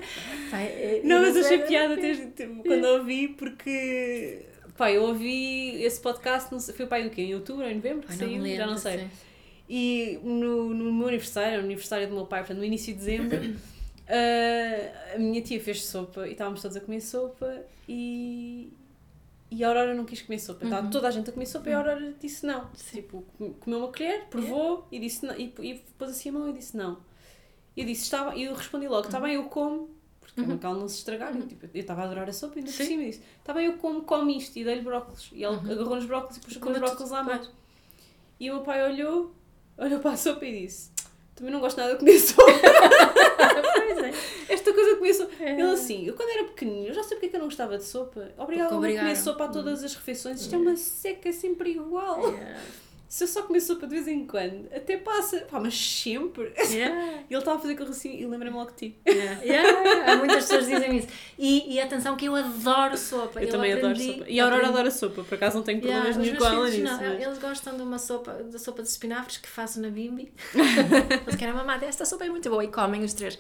Eh, 0.53 1.01
Não, 1.03 1.23
mas 1.23 1.37
achei 1.37 1.59
piada 1.59 1.97
desde, 1.97 2.27
tipo, 2.31 2.63
quando 2.63 2.85
ouvi, 2.85 3.29
porque. 3.29 4.47
Pá, 4.81 4.91
eu 4.91 5.03
ouvi 5.03 5.83
esse 5.83 6.01
podcast, 6.01 6.51
não 6.51 6.59
sei, 6.59 6.75
foi 6.75 6.87
pai 6.87 7.03
do 7.05 7.11
quê? 7.11 7.21
Em 7.21 7.35
outubro 7.35 7.65
ou 7.67 7.71
em 7.71 7.75
novembro? 7.75 8.07
Que 8.07 8.13
Ai, 8.15 8.19
não 8.19 8.27
saiu? 8.27 8.39
me 8.39 8.43
lembro, 8.45 8.57
Já 8.57 8.67
não 8.67 8.79
sei. 8.79 8.99
sim. 9.01 9.11
E 9.69 10.19
no, 10.25 10.73
no 10.73 10.91
meu 10.91 11.09
aniversário, 11.09 11.59
no 11.59 11.65
aniversário 11.65 12.09
do 12.09 12.15
meu 12.15 12.25
pai, 12.25 12.41
portanto, 12.41 12.57
no 12.57 12.65
início 12.65 12.95
de 12.95 12.99
dezembro, 12.99 13.39
ah, 14.09 15.15
a 15.15 15.19
minha 15.19 15.43
tia 15.43 15.61
fez 15.61 15.85
sopa 15.85 16.27
e 16.27 16.33
estávamos 16.33 16.63
todos 16.63 16.79
a 16.79 16.81
comer 16.81 17.03
sopa 17.03 17.63
e, 17.87 18.73
e 19.51 19.63
a 19.63 19.69
Aurora 19.69 19.93
não 19.95 20.07
quis 20.07 20.23
comer 20.23 20.39
sopa. 20.39 20.65
Estava 20.65 20.87
Uhum. 20.87 20.91
toda 20.91 21.09
a 21.09 21.11
gente 21.11 21.29
a 21.29 21.33
comer 21.35 21.45
sopa 21.45 21.69
e 21.69 21.73
a 21.75 21.77
Aurora 21.77 22.15
disse 22.19 22.47
não. 22.47 22.71
Tipo, 22.91 23.23
com- 23.37 23.53
comeu 23.53 23.81
uma 23.81 23.89
colher, 23.93 24.29
provou 24.31 24.89
e 24.91 24.99
disse 24.99 25.27
não, 25.27 25.37
e, 25.39 25.53
e 25.61 25.75
pôs 25.99 26.11
assim 26.11 26.31
a 26.31 26.33
mão 26.33 26.49
e 26.49 26.55
disse 26.55 26.75
não. 26.75 26.99
E 27.77 27.83
eu 27.83 27.87
disse, 27.87 28.05
estava, 28.05 28.35
e 28.35 28.45
eu 28.45 28.55
respondi 28.55 28.89
logo, 28.89 29.05
está 29.07 29.21
bem, 29.21 29.35
eu 29.35 29.45
como, 29.45 29.91
porque 30.35 30.51
é 30.51 30.55
Uhum. 30.55 30.59
ela 30.63 30.81
não 30.81 30.89
se 30.89 30.99
estragar. 30.99 31.37
Eu, 31.37 31.47
tipo, 31.47 31.67
eu 31.67 31.71
estava 31.81 32.03
a 32.03 32.05
adorar 32.05 32.29
a 32.29 32.33
sopa 32.33 32.55
e 32.57 32.59
ainda 32.61 32.71
por 32.73 32.85
cima 32.85 33.05
disse, 33.05 33.23
está 33.39 33.53
bem, 33.53 33.67
eu 33.67 33.75
como, 33.75 34.03
come 34.03 34.37
isto 34.39 34.57
e 34.59 34.65
dei-lhe 34.65 34.83
brócolis. 34.83 35.29
E 35.33 35.43
ela 35.45 35.57
Uhum. 35.59 35.71
agarrou 35.73 35.97
nos 35.97 36.07
brócolis 36.07 36.37
e 36.37 36.41
pôs 36.41 36.57
com 36.57 36.69
os 36.71 36.77
Como 36.77 36.79
brócolis 36.87 37.11
mão. 37.23 37.37
pois. 37.37 37.51
E 38.39 38.51
o 38.51 38.55
meu 38.55 38.63
pai 38.63 38.83
olhou, 38.91 39.35
olhou 39.77 40.01
para 40.01 40.13
a 40.13 40.17
sopa 40.17 40.45
e 40.47 40.63
disse: 40.63 40.91
Também 41.35 41.53
não 41.53 41.61
gosto 41.61 41.77
nada 41.79 41.93
de 41.93 41.99
comer 41.99 42.19
sopa. 42.19 42.43
Pois 43.41 43.99
é. 43.99 44.13
Esta 44.53 44.73
coisa 44.73 44.97
sopa. 45.15 45.33
É. 45.41 45.53
Ele 45.53 45.63
assim, 45.71 46.07
eu 46.07 46.15
quando 46.15 46.29
era 46.31 46.45
pequenino, 46.45 46.89
eu 46.89 46.95
já 46.95 47.03
sei 47.03 47.17
porque 47.17 47.27
é 47.27 47.29
que 47.31 47.37
eu 47.37 47.41
não 47.41 47.47
gostava 47.49 47.77
de 47.79 47.85
sopa. 47.85 48.31
Obrigada 48.39 48.69
Porque 48.71 48.97
a 48.97 49.01
comer 49.01 49.17
sopa 49.17 49.45
a 49.45 49.49
todas 49.49 49.83
as 49.85 49.95
refeições. 49.95 50.41
Isto 50.43 50.55
é 50.55 50.59
uma 50.59 50.77
seca, 50.77 51.29
é 51.29 51.33
sempre 51.33 51.71
igual. 51.73 52.31
Yeah. 52.33 52.61
Se 53.11 53.25
eu 53.25 53.29
só 53.29 53.43
comer 53.43 53.59
sopa 53.61 53.89
de 53.89 53.95
vez 53.97 54.07
em 54.07 54.25
quando, 54.25 54.69
até 54.73 54.97
passa. 54.97 55.41
Pá, 55.41 55.59
mas 55.59 55.75
sempre. 55.77 56.53
Yeah. 56.71 57.25
Ele 57.29 57.39
estava 57.41 57.59
a 57.59 57.61
fazer 57.61 57.77
assim 57.83 58.17
e 58.21 58.25
lembrei-me 58.25 58.57
logo 58.57 58.71
de 58.71 58.77
ti. 58.77 58.99
Yeah. 59.05 59.43
Yeah. 59.43 60.13
Há 60.13 60.17
muitas 60.17 60.45
pessoas 60.45 60.69
dizem 60.69 60.97
isso. 60.99 61.09
E, 61.37 61.75
e 61.75 61.81
atenção 61.81 62.15
que 62.17 62.27
eu 62.27 62.37
adoro 62.37 62.97
sopa. 62.97 63.43
Eu, 63.43 63.49
também 63.49 63.73
adoro 63.73 63.99
sopa. 63.99 64.25
E 64.29 64.39
a 64.39 64.45
Aurora 64.45 64.61
aprendi- 64.63 64.79
adora 64.79 64.91
sopa, 64.93 65.25
por 65.25 65.35
acaso 65.35 65.57
não 65.57 65.65
tenho 65.65 65.81
Yeah, 65.85 66.05
problemas 66.05 66.17
os 66.19 66.23
nenhum 66.23 66.39
com 66.39 66.47
ela 66.47 66.71
nisso. 66.71 66.85
não, 66.85 66.99
mas- 67.15 67.23
Eles 67.27 67.39
gostam 67.39 67.77
de 67.77 67.83
uma 67.83 67.99
sopa, 67.99 68.33
da 68.33 68.59
sopa 68.61 68.81
de 68.83 68.89
espinafres 68.89 69.39
que 69.39 69.49
faço 69.49 69.81
na 69.81 69.89
bimbi. 69.91 70.33
Eles 71.27 71.35
querem 71.37 71.53
mamar, 71.53 71.83
esta 71.83 72.05
sopa 72.05 72.25
é 72.25 72.29
muito 72.29 72.49
boa 72.49 72.63
e 72.65 72.69
comem 72.69 73.03
os 73.03 73.13
três. 73.13 73.37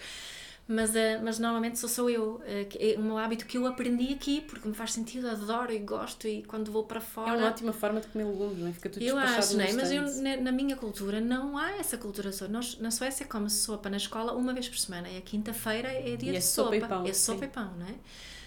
Mas, 0.72 0.94
eh, 0.94 1.18
mas 1.20 1.40
normalmente 1.40 1.80
sou 1.80 1.88
só 1.88 2.09
eu. 2.09 2.40
eh, 2.44 2.68
é 2.78 2.97
um 2.98 3.18
hábito 3.18 3.44
que 3.44 3.59
eu 3.59 3.66
aprendi 3.66 4.12
aqui 4.12 4.40
porque 4.42 4.68
me 4.68 4.74
faz 4.74 4.92
sentido, 4.92 5.28
adoro 5.28 5.72
e 5.72 5.80
gosto. 5.80 6.28
E 6.28 6.44
quando 6.44 6.70
vou 6.70 6.84
para 6.84 6.98
É 6.98 7.01
fora. 7.01 7.36
uma 7.36 7.48
ótima 7.48 7.72
forma 7.72 8.01
de 8.01 8.06
comer 8.06 8.24
legumes, 8.24 8.59
não 8.59 8.68
é? 8.68 8.72
Fica 8.72 8.88
tudo 8.88 9.02
Eu 9.05 9.18
acho, 9.18 9.56
não 9.56 9.64
é? 9.64 9.72
Mas 9.72 9.90
eu, 9.90 10.02
na, 10.40 10.52
minha 10.52 10.76
cultura 10.76 11.20
não 11.20 11.59
há 11.59 11.72
essa 11.72 11.98
cultura 11.98 12.30
só. 12.30 12.47
Nós, 12.47 12.78
na 12.78 12.92
Suécia 12.92 13.26
come-se 13.26 13.56
sopa 13.64 13.90
na 13.90 13.97
escola 13.97 14.32
uma 14.32 14.52
vez 14.55 14.68
por 14.68 14.78
semana 14.78 15.09
e 15.09 15.16
a 15.18 15.20
quinta-feira 15.20 15.88
é 15.88 16.14
dia 16.14 16.28
E 16.28 16.32
de 16.32 16.36
é 16.36 16.40
sopa 16.40 16.74
sopa. 16.74 16.76
e 16.76 16.88
pão, 16.88 17.05
É 17.06 17.12
sopa 17.12 17.38
sim. 17.40 17.44
e 17.47 17.48
pão, 17.48 17.72
não 17.76 17.86
é? 17.88 17.94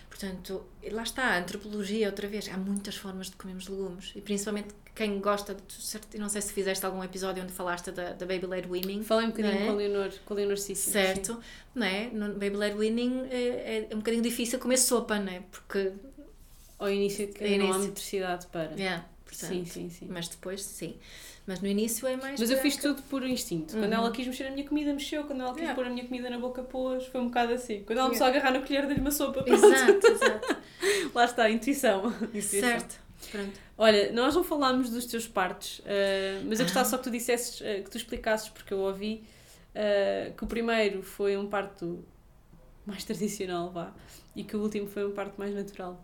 Portanto, 0.09 0.63
lá 0.91 1.03
está, 1.03 1.23
a 1.33 1.39
antropologia 1.39 2.07
outra 2.07 2.27
vez. 2.27 2.47
Há 2.47 2.55
muitas 2.57 2.95
formas 2.95 3.29
de 3.31 3.35
comermos 3.35 3.67
legumes 3.67 4.13
e 4.15 4.21
principalmente 4.21 4.69
quem 4.95 5.19
gosta 5.19 5.55
de. 5.55 6.17
Não 6.19 6.29
sei 6.29 6.41
se 6.41 6.53
fizeste 6.53 6.85
algum 6.85 7.03
episódio 7.03 7.41
onde 7.43 7.51
falaste 7.51 7.91
da, 7.91 8.13
da 8.13 8.25
Baby 8.25 8.45
Led 8.45 8.67
Weaning. 8.69 9.03
Falei 9.03 9.25
um 9.27 9.29
bocadinho 9.31 9.53
é? 9.63 9.65
com 9.65 9.71
a 9.71 9.75
Leonor, 9.75 10.09
com 10.25 10.33
a 10.33 10.37
Leonor 10.37 10.57
Cícero. 10.57 10.85
sim. 10.85 10.91
Certo, 10.91 11.39
não 11.73 11.85
é? 11.87 12.09
No 12.11 12.29
Baby 12.33 12.55
Led 12.57 12.77
Weaning 12.77 13.27
é, 13.31 13.87
é 13.91 13.95
um 13.95 13.97
bocadinho 13.99 14.23
difícil 14.23 14.59
comer 14.59 14.77
sopa, 14.77 15.17
não 15.19 15.31
é? 15.31 15.41
Porque. 15.51 15.91
Ao 16.79 16.89
início 16.89 17.27
que 17.29 17.43
Ao 17.43 17.49
não 17.51 17.55
há 17.65 17.69
início. 17.69 17.87
motricidade 17.87 18.47
para. 18.47 18.71
Yeah, 18.77 19.05
portanto, 19.25 19.49
Sim, 19.49 19.65
sim, 19.65 19.89
sim. 19.89 20.07
Mas 20.09 20.27
depois, 20.27 20.61
sim. 20.63 20.95
Mas 21.45 21.59
no 21.59 21.67
início 21.67 22.07
é 22.07 22.15
mais. 22.15 22.39
Mas 22.39 22.49
eu 22.49 22.57
fiz 22.59 22.77
tudo 22.77 23.01
por 23.03 23.25
instinto. 23.27 23.73
Quando 23.73 23.85
Uhum. 23.85 23.93
ela 23.93 24.11
quis 24.11 24.25
mexer 24.27 24.45
na 24.45 24.51
minha 24.51 24.65
comida, 24.67 24.93
mexeu. 24.93 25.23
Quando 25.25 25.41
ela 25.41 25.51
quis 25.51 25.59
Yeah. 25.61 25.75
pôr 25.75 25.87
a 25.87 25.89
minha 25.89 26.05
comida 26.05 26.29
na 26.29 26.37
boca, 26.39 26.61
pôs. 26.63 27.05
Foi 27.07 27.19
um 27.19 27.25
bocado 27.25 27.53
assim. 27.53 27.83
Quando 27.83 27.97
ela 27.99 28.07
Yeah. 28.07 28.17
começou 28.17 28.27
a 28.27 28.29
agarrar 28.29 28.51
na 28.59 28.65
colher, 28.65 28.85
dei-lhe 28.85 29.01
uma 29.01 29.11
sopa. 29.11 29.43
Pronto. 29.43 29.65
Exato, 29.65 30.07
exato. 30.07 30.57
Lá 31.13 31.25
está, 31.25 31.49
intuição. 31.49 32.07
Intuição. 32.33 32.59
certo. 32.61 33.02
Pronto. 33.31 33.59
Olha, 33.77 34.11
nós 34.11 34.35
não 34.35 34.43
falámos 34.43 34.89
dos 34.89 35.05
teus 35.05 35.27
partos, 35.27 35.79
uh, 35.79 36.45
mas 36.45 36.59
eu 36.59 36.65
gostava 36.65 36.87
só 36.87 36.97
que 36.97 37.03
tu 37.03 37.11
dissesses, 37.11 37.59
uh, 37.61 37.83
que 37.83 37.89
tu 37.89 37.97
explicasses, 37.97 38.49
porque 38.49 38.73
eu 38.73 38.79
ouvi 38.79 39.23
uh, 39.75 40.33
que 40.33 40.43
o 40.43 40.47
primeiro 40.47 41.01
foi 41.01 41.35
um 41.37 41.47
parto 41.47 42.03
mais 42.85 43.03
tradicional, 43.05 43.71
vá, 43.71 43.93
e 44.35 44.43
que 44.43 44.55
o 44.55 44.61
último 44.61 44.87
foi 44.87 45.05
um 45.05 45.11
parto 45.11 45.37
mais 45.37 45.53
natural. 45.53 46.03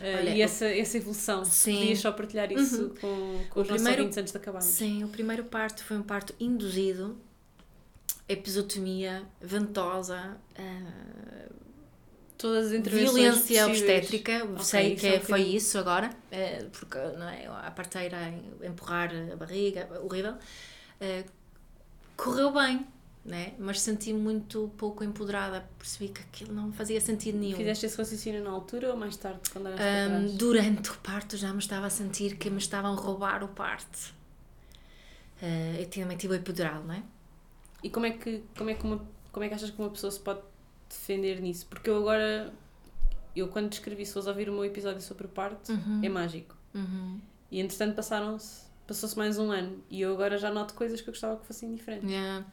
Olha, 0.00 0.30
e 0.30 0.40
essa, 0.40 0.66
essa 0.66 0.96
evolução, 0.96 1.44
sim. 1.44 1.76
podias 1.76 1.98
só 1.98 2.10
partilhar 2.10 2.50
isso 2.50 2.84
uhum. 2.84 2.94
com, 3.00 3.44
com 3.50 3.60
os 3.60 3.68
primeiro, 3.68 4.02
nossos 4.02 4.18
antes 4.18 4.32
de 4.32 4.38
acabarmos. 4.38 4.70
Sim, 4.70 5.04
o 5.04 5.08
primeiro 5.08 5.44
parto 5.44 5.84
foi 5.84 5.98
um 5.98 6.02
parto 6.02 6.34
induzido, 6.40 7.16
episotomia, 8.28 9.22
ventosa, 9.40 10.38
todas 12.36 12.72
as 12.72 12.80
Violência 12.82 13.66
obstétrica, 13.66 14.44
okay, 14.44 14.64
sei 14.64 14.96
que 14.96 15.06
é, 15.06 15.20
foi 15.20 15.42
isso 15.42 15.78
agora, 15.78 16.10
é, 16.30 16.64
porque 16.72 16.98
não 16.98 17.28
é, 17.28 17.46
a 17.46 17.70
parteira 17.70 18.34
empurrar 18.62 19.10
a 19.32 19.36
barriga, 19.36 19.88
horrível. 20.02 20.34
É, 21.00 21.24
correu 22.16 22.52
bem, 22.52 22.86
né? 23.24 23.54
mas 23.58 23.80
senti-me 23.80 24.18
muito 24.18 24.70
pouco 24.76 25.02
empoderada, 25.02 25.68
percebi 25.78 26.12
que 26.12 26.20
aquilo 26.20 26.52
não 26.52 26.72
fazia 26.72 27.00
sentido 27.00 27.38
nenhum. 27.38 27.56
Fizeste 27.56 27.86
esse 27.86 27.96
raciocínio 27.96 28.42
na 28.42 28.50
altura 28.50 28.90
ou 28.90 28.96
mais 28.96 29.16
tarde, 29.16 29.40
quando 29.50 29.68
um, 29.68 30.36
Durante 30.36 30.90
o 30.90 30.94
parto 30.98 31.36
já 31.36 31.52
me 31.52 31.58
estava 31.58 31.86
a 31.86 31.90
sentir 31.90 32.36
que 32.36 32.50
me 32.50 32.58
estavam 32.58 32.92
a 32.92 32.96
roubar 32.96 33.42
o 33.42 33.48
parto. 33.48 34.12
Uh, 35.42 35.80
eu 35.80 35.86
também 35.86 36.16
tive 36.16 36.34
o 36.34 36.36
epidural, 36.36 36.82
não 36.84 36.94
é? 36.94 37.02
E 37.82 37.90
como 37.90 38.06
é 38.06 38.10
que, 38.10 38.42
como 38.56 38.70
é 38.70 38.74
que, 38.74 38.84
uma, 38.84 39.00
como 39.30 39.44
é 39.44 39.48
que 39.48 39.54
achas 39.54 39.70
que 39.70 39.78
uma 39.78 39.90
pessoa 39.90 40.10
se 40.10 40.18
pode 40.18 40.40
defender 40.94 41.40
nisso, 41.40 41.66
porque 41.68 41.90
eu 41.90 41.96
agora, 41.96 42.52
eu 43.34 43.48
quando 43.48 43.68
descrevi, 43.68 44.04
se 44.06 44.12
fosse 44.12 44.28
ouvir 44.28 44.48
o 44.48 44.52
meu 44.52 44.64
episódio 44.64 45.00
sobre 45.02 45.26
o 45.26 45.28
parto, 45.28 45.72
uhum. 45.72 46.00
é 46.02 46.08
mágico. 46.08 46.56
Uhum. 46.74 47.20
E 47.50 47.60
entretanto 47.60 47.94
passaram-se, 47.94 48.62
passou-se 48.86 49.16
mais 49.16 49.38
um 49.38 49.50
ano 49.50 49.82
e 49.90 50.00
eu 50.00 50.12
agora 50.12 50.36
já 50.38 50.50
noto 50.50 50.74
coisas 50.74 51.00
que 51.00 51.08
eu 51.08 51.12
gostava 51.12 51.36
que 51.36 51.46
fossem 51.46 51.74
diferentes. 51.74 52.10
Yeah. 52.10 52.44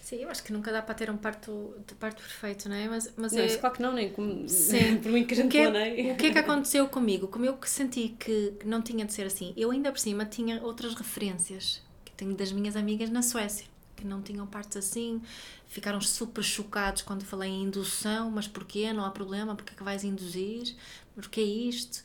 Sim, 0.00 0.16
eu 0.16 0.28
acho 0.28 0.42
que 0.42 0.52
nunca 0.52 0.72
dá 0.72 0.82
para 0.82 0.94
ter 0.94 1.08
um 1.08 1.16
parto, 1.16 1.76
de 1.86 1.94
parto 1.94 2.20
perfeito, 2.20 2.68
não 2.68 2.74
é? 2.76 2.88
Mas, 2.88 3.12
mas 3.16 3.32
não, 3.32 3.42
é... 3.42 3.56
claro 3.56 3.74
que 3.74 3.82
não, 3.82 3.92
nem 3.92 4.10
como, 4.10 4.48
Sim. 4.48 4.98
por 5.00 5.12
mim 5.12 5.24
que 5.24 5.32
a 5.32 5.36
gente 5.36 5.46
o 5.46 5.50
que, 5.50 5.58
é, 5.58 6.12
o 6.12 6.16
que 6.16 6.26
é 6.26 6.32
que 6.32 6.38
aconteceu 6.38 6.88
comigo? 6.88 7.28
Como 7.28 7.44
eu 7.44 7.56
que 7.56 7.70
senti 7.70 8.08
que 8.18 8.58
não 8.64 8.82
tinha 8.82 9.04
de 9.04 9.12
ser 9.12 9.26
assim, 9.26 9.54
eu 9.56 9.70
ainda 9.70 9.92
por 9.92 10.00
cima 10.00 10.24
tinha 10.26 10.60
outras 10.62 10.94
referências 10.94 11.80
que 12.04 12.12
tenho 12.12 12.34
das 12.34 12.50
minhas 12.52 12.76
amigas 12.76 13.10
na 13.10 13.22
Suécia 13.22 13.71
que 14.02 14.06
não 14.08 14.20
tinham 14.20 14.46
partes 14.46 14.76
assim, 14.76 15.22
ficaram 15.68 16.00
super 16.00 16.42
chocados 16.42 17.02
quando 17.02 17.24
falei 17.24 17.50
em 17.50 17.62
indução, 17.62 18.30
mas 18.30 18.48
porquê? 18.48 18.92
Não 18.92 19.04
há 19.04 19.10
problema, 19.10 19.54
porque 19.54 19.72
é 19.72 19.76
que 19.76 19.82
vais 19.84 20.02
induzir? 20.02 20.74
Porque 21.14 21.40
é 21.40 21.44
isto? 21.44 22.02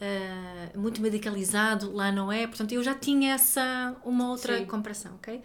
Uh, 0.00 0.78
muito 0.78 1.00
medicalizado, 1.00 1.92
lá 1.92 2.10
não 2.10 2.32
é? 2.32 2.46
Portanto, 2.46 2.72
eu 2.72 2.82
já 2.82 2.94
tinha 2.94 3.34
essa, 3.34 3.94
uma 4.04 4.30
outra 4.30 4.58
Sim. 4.58 4.64
comparação, 4.64 5.14
ok? 5.14 5.40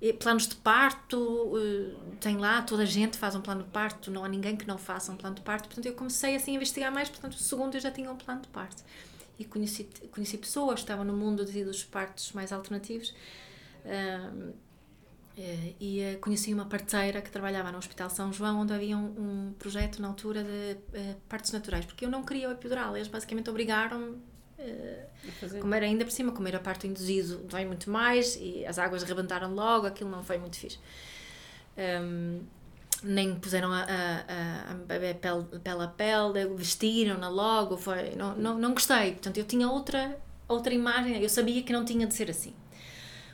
E 0.00 0.12
planos 0.14 0.48
de 0.48 0.56
parto, 0.56 1.18
uh, 1.18 2.16
tem 2.18 2.36
lá, 2.38 2.62
toda 2.62 2.82
a 2.82 2.86
gente 2.86 3.18
faz 3.18 3.36
um 3.36 3.40
plano 3.40 3.62
de 3.62 3.68
parto, 3.68 4.10
não 4.10 4.24
há 4.24 4.28
ninguém 4.28 4.56
que 4.56 4.66
não 4.66 4.78
faça 4.78 5.12
um 5.12 5.16
plano 5.16 5.36
de 5.36 5.42
parto, 5.42 5.68
portanto 5.68 5.86
eu 5.86 5.92
comecei 5.92 6.34
assim 6.34 6.52
a 6.52 6.54
investigar 6.56 6.90
mais, 6.90 7.08
portanto 7.08 7.34
o 7.34 7.38
segundo 7.38 7.74
eu 7.74 7.80
já 7.80 7.90
tinha 7.90 8.10
um 8.10 8.16
plano 8.16 8.40
de 8.40 8.48
parto. 8.48 8.82
E 9.38 9.44
conheci, 9.44 9.88
conheci 10.10 10.38
pessoas, 10.38 10.80
estava 10.80 11.04
no 11.04 11.14
mundo 11.14 11.44
dos 11.44 11.84
partos 11.84 12.32
mais 12.32 12.52
alternativos, 12.52 13.10
uh, 13.10 13.14
eh, 13.84 14.30
e 15.80 16.00
eh, 16.00 16.16
conheci 16.16 16.52
uma 16.52 16.66
parteira 16.66 17.22
que 17.22 17.30
trabalhava 17.30 17.72
no 17.72 17.78
Hospital 17.78 18.10
São 18.10 18.32
João, 18.32 18.60
onde 18.60 18.72
havia 18.72 18.96
um, 18.96 19.48
um 19.48 19.52
projeto 19.58 20.00
na 20.02 20.08
altura 20.08 20.44
de 20.44 20.98
uh, 20.98 21.16
partos 21.28 21.50
naturais, 21.52 21.84
porque 21.84 22.04
eu 22.04 22.10
não 22.10 22.22
queria 22.22 22.48
o 22.48 22.52
epidural, 22.52 22.96
eles 22.96 23.08
basicamente 23.08 23.48
obrigaram-me, 23.48 24.18
como 25.60 25.74
era 25.74 25.86
ainda 25.86 26.04
por 26.04 26.10
cima, 26.10 26.32
como 26.32 26.46
era 26.46 26.58
parto 26.58 26.86
induzido, 26.86 27.38
dói 27.48 27.64
muito 27.64 27.90
mais 27.90 28.36
e 28.36 28.64
as 28.66 28.78
águas 28.78 29.02
rebentaram 29.02 29.54
logo, 29.54 29.86
aquilo 29.86 30.10
não 30.10 30.22
foi 30.22 30.38
muito 30.38 30.56
fixe. 30.56 30.78
Um, 31.78 32.42
nem 33.02 33.34
puseram 33.36 33.72
a, 33.72 33.82
a, 33.82 34.72
a, 34.72 34.74
bebê 34.74 35.14
pele, 35.14 35.44
pele 35.64 35.82
a 35.82 35.88
pele, 35.88 36.54
vestiram-na 36.54 37.28
logo, 37.30 37.78
foi, 37.78 38.14
não, 38.14 38.36
não, 38.36 38.58
não 38.58 38.74
gostei. 38.74 39.12
Portanto, 39.12 39.38
eu 39.38 39.44
tinha 39.44 39.70
outra, 39.70 40.18
outra 40.46 40.74
imagem, 40.74 41.22
eu 41.22 41.28
sabia 41.28 41.62
que 41.62 41.72
não 41.72 41.84
tinha 41.84 42.06
de 42.06 42.14
ser 42.14 42.30
assim. 42.30 42.52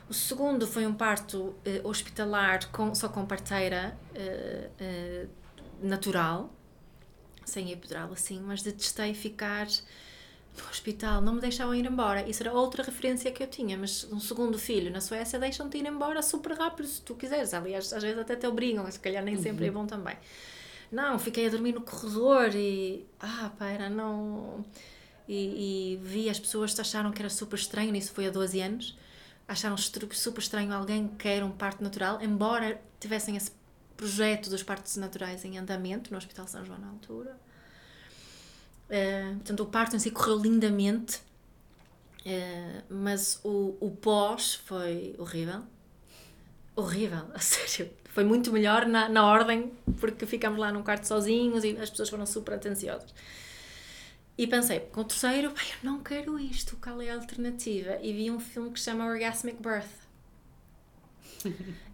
O 0.09 0.13
segundo 0.13 0.65
foi 0.65 0.87
um 0.87 0.93
parto 0.93 1.37
uh, 1.37 1.55
hospitalar 1.87 2.71
com, 2.71 2.95
só 2.95 3.09
com 3.09 3.25
parteira 3.25 3.97
uh, 4.15 5.25
uh, 5.25 5.29
natural, 5.85 6.49
sem 7.45 7.71
epidural 7.71 8.11
assim, 8.13 8.39
mas 8.41 8.61
detestei 8.61 9.13
ficar 9.13 9.67
no 10.57 10.69
hospital, 10.69 11.21
não 11.21 11.33
me 11.33 11.41
deixavam 11.41 11.75
ir 11.75 11.85
embora. 11.85 12.27
Isso 12.27 12.41
era 12.41 12.53
outra 12.53 12.83
referência 12.83 13.29
que 13.31 13.43
eu 13.43 13.47
tinha, 13.47 13.77
mas 13.77 14.07
um 14.09 14.19
segundo 14.19 14.57
filho 14.57 14.89
na 14.89 15.01
Suécia 15.01 15.37
deixam-te 15.37 15.77
ir 15.77 15.85
embora 15.85 16.21
super 16.21 16.53
rápido 16.53 16.87
se 16.87 17.01
tu 17.01 17.13
quiseres. 17.13 17.53
Aliás, 17.53 17.91
às 17.91 18.01
vezes 18.01 18.17
até 18.17 18.35
te 18.37 18.47
obrigam, 18.47 18.89
se 18.89 18.99
calhar 18.99 19.23
nem 19.23 19.35
sempre 19.35 19.65
é 19.65 19.69
uhum. 19.69 19.75
bom 19.75 19.85
também. 19.85 20.15
Não, 20.89 21.19
fiquei 21.19 21.47
a 21.47 21.49
dormir 21.49 21.73
no 21.73 21.81
corredor 21.81 22.55
e. 22.55 23.05
Ah, 23.19 23.51
pá, 23.59 23.67
era 23.67 23.89
não. 23.89 24.63
E, 25.27 25.95
e 25.95 25.99
vi 26.01 26.29
as 26.29 26.39
pessoas 26.39 26.79
acharam 26.79 27.11
que 27.11 27.21
era 27.21 27.29
super 27.29 27.57
estranho, 27.57 27.91
nisso 27.91 28.13
foi 28.13 28.27
há 28.27 28.29
12 28.29 28.61
anos 28.61 28.97
acharam 29.47 29.77
super 29.77 30.39
estranho 30.39 30.73
alguém 30.73 31.07
que 31.07 31.15
quer 31.15 31.43
um 31.43 31.51
parto 31.51 31.83
natural, 31.83 32.21
embora 32.21 32.81
tivessem 32.99 33.37
esse 33.37 33.51
projeto 33.95 34.49
dos 34.49 34.61
partos 34.61 34.95
naturais 34.97 35.43
em 35.45 35.57
andamento 35.57 36.11
no 36.11 36.17
Hospital 36.17 36.47
São 36.47 36.65
João 36.65 36.79
na 36.79 36.89
altura. 36.89 37.37
Uh, 38.89 39.35
portanto, 39.35 39.63
o 39.63 39.65
parto 39.65 39.95
em 39.95 39.99
si 39.99 40.11
correu 40.11 40.37
lindamente, 40.37 41.17
uh, 42.25 42.83
mas 42.89 43.39
o, 43.43 43.75
o 43.79 43.91
pós 43.91 44.53
foi 44.53 45.15
horrível. 45.17 45.63
Horrível, 46.75 47.25
a 47.33 47.39
sério. 47.39 47.91
Foi 48.05 48.23
muito 48.23 48.51
melhor 48.51 48.85
na, 48.85 49.09
na 49.09 49.25
ordem, 49.25 49.71
porque 49.99 50.25
ficámos 50.25 50.59
lá 50.59 50.71
num 50.71 50.83
quarto 50.83 51.05
sozinhos 51.05 51.63
e 51.63 51.77
as 51.77 51.89
pessoas 51.89 52.09
foram 52.09 52.25
super 52.25 52.55
atenciosas. 52.55 53.13
E 54.37 54.45
pensei, 54.45 54.79
com 54.79 55.01
o 55.01 55.03
terceiro, 55.03 55.47
eu 55.47 55.55
não 55.83 56.03
quero 56.03 56.37
isto, 56.39 56.77
qual 56.77 57.01
é 57.01 57.09
a 57.09 57.15
alternativa? 57.15 57.97
E 58.01 58.13
vi 58.13 58.29
um 58.29 58.39
filme 58.39 58.69
que 58.69 58.79
se 58.79 58.85
chama 58.85 59.05
Orgasmic 59.05 59.57
Birth. 59.61 60.07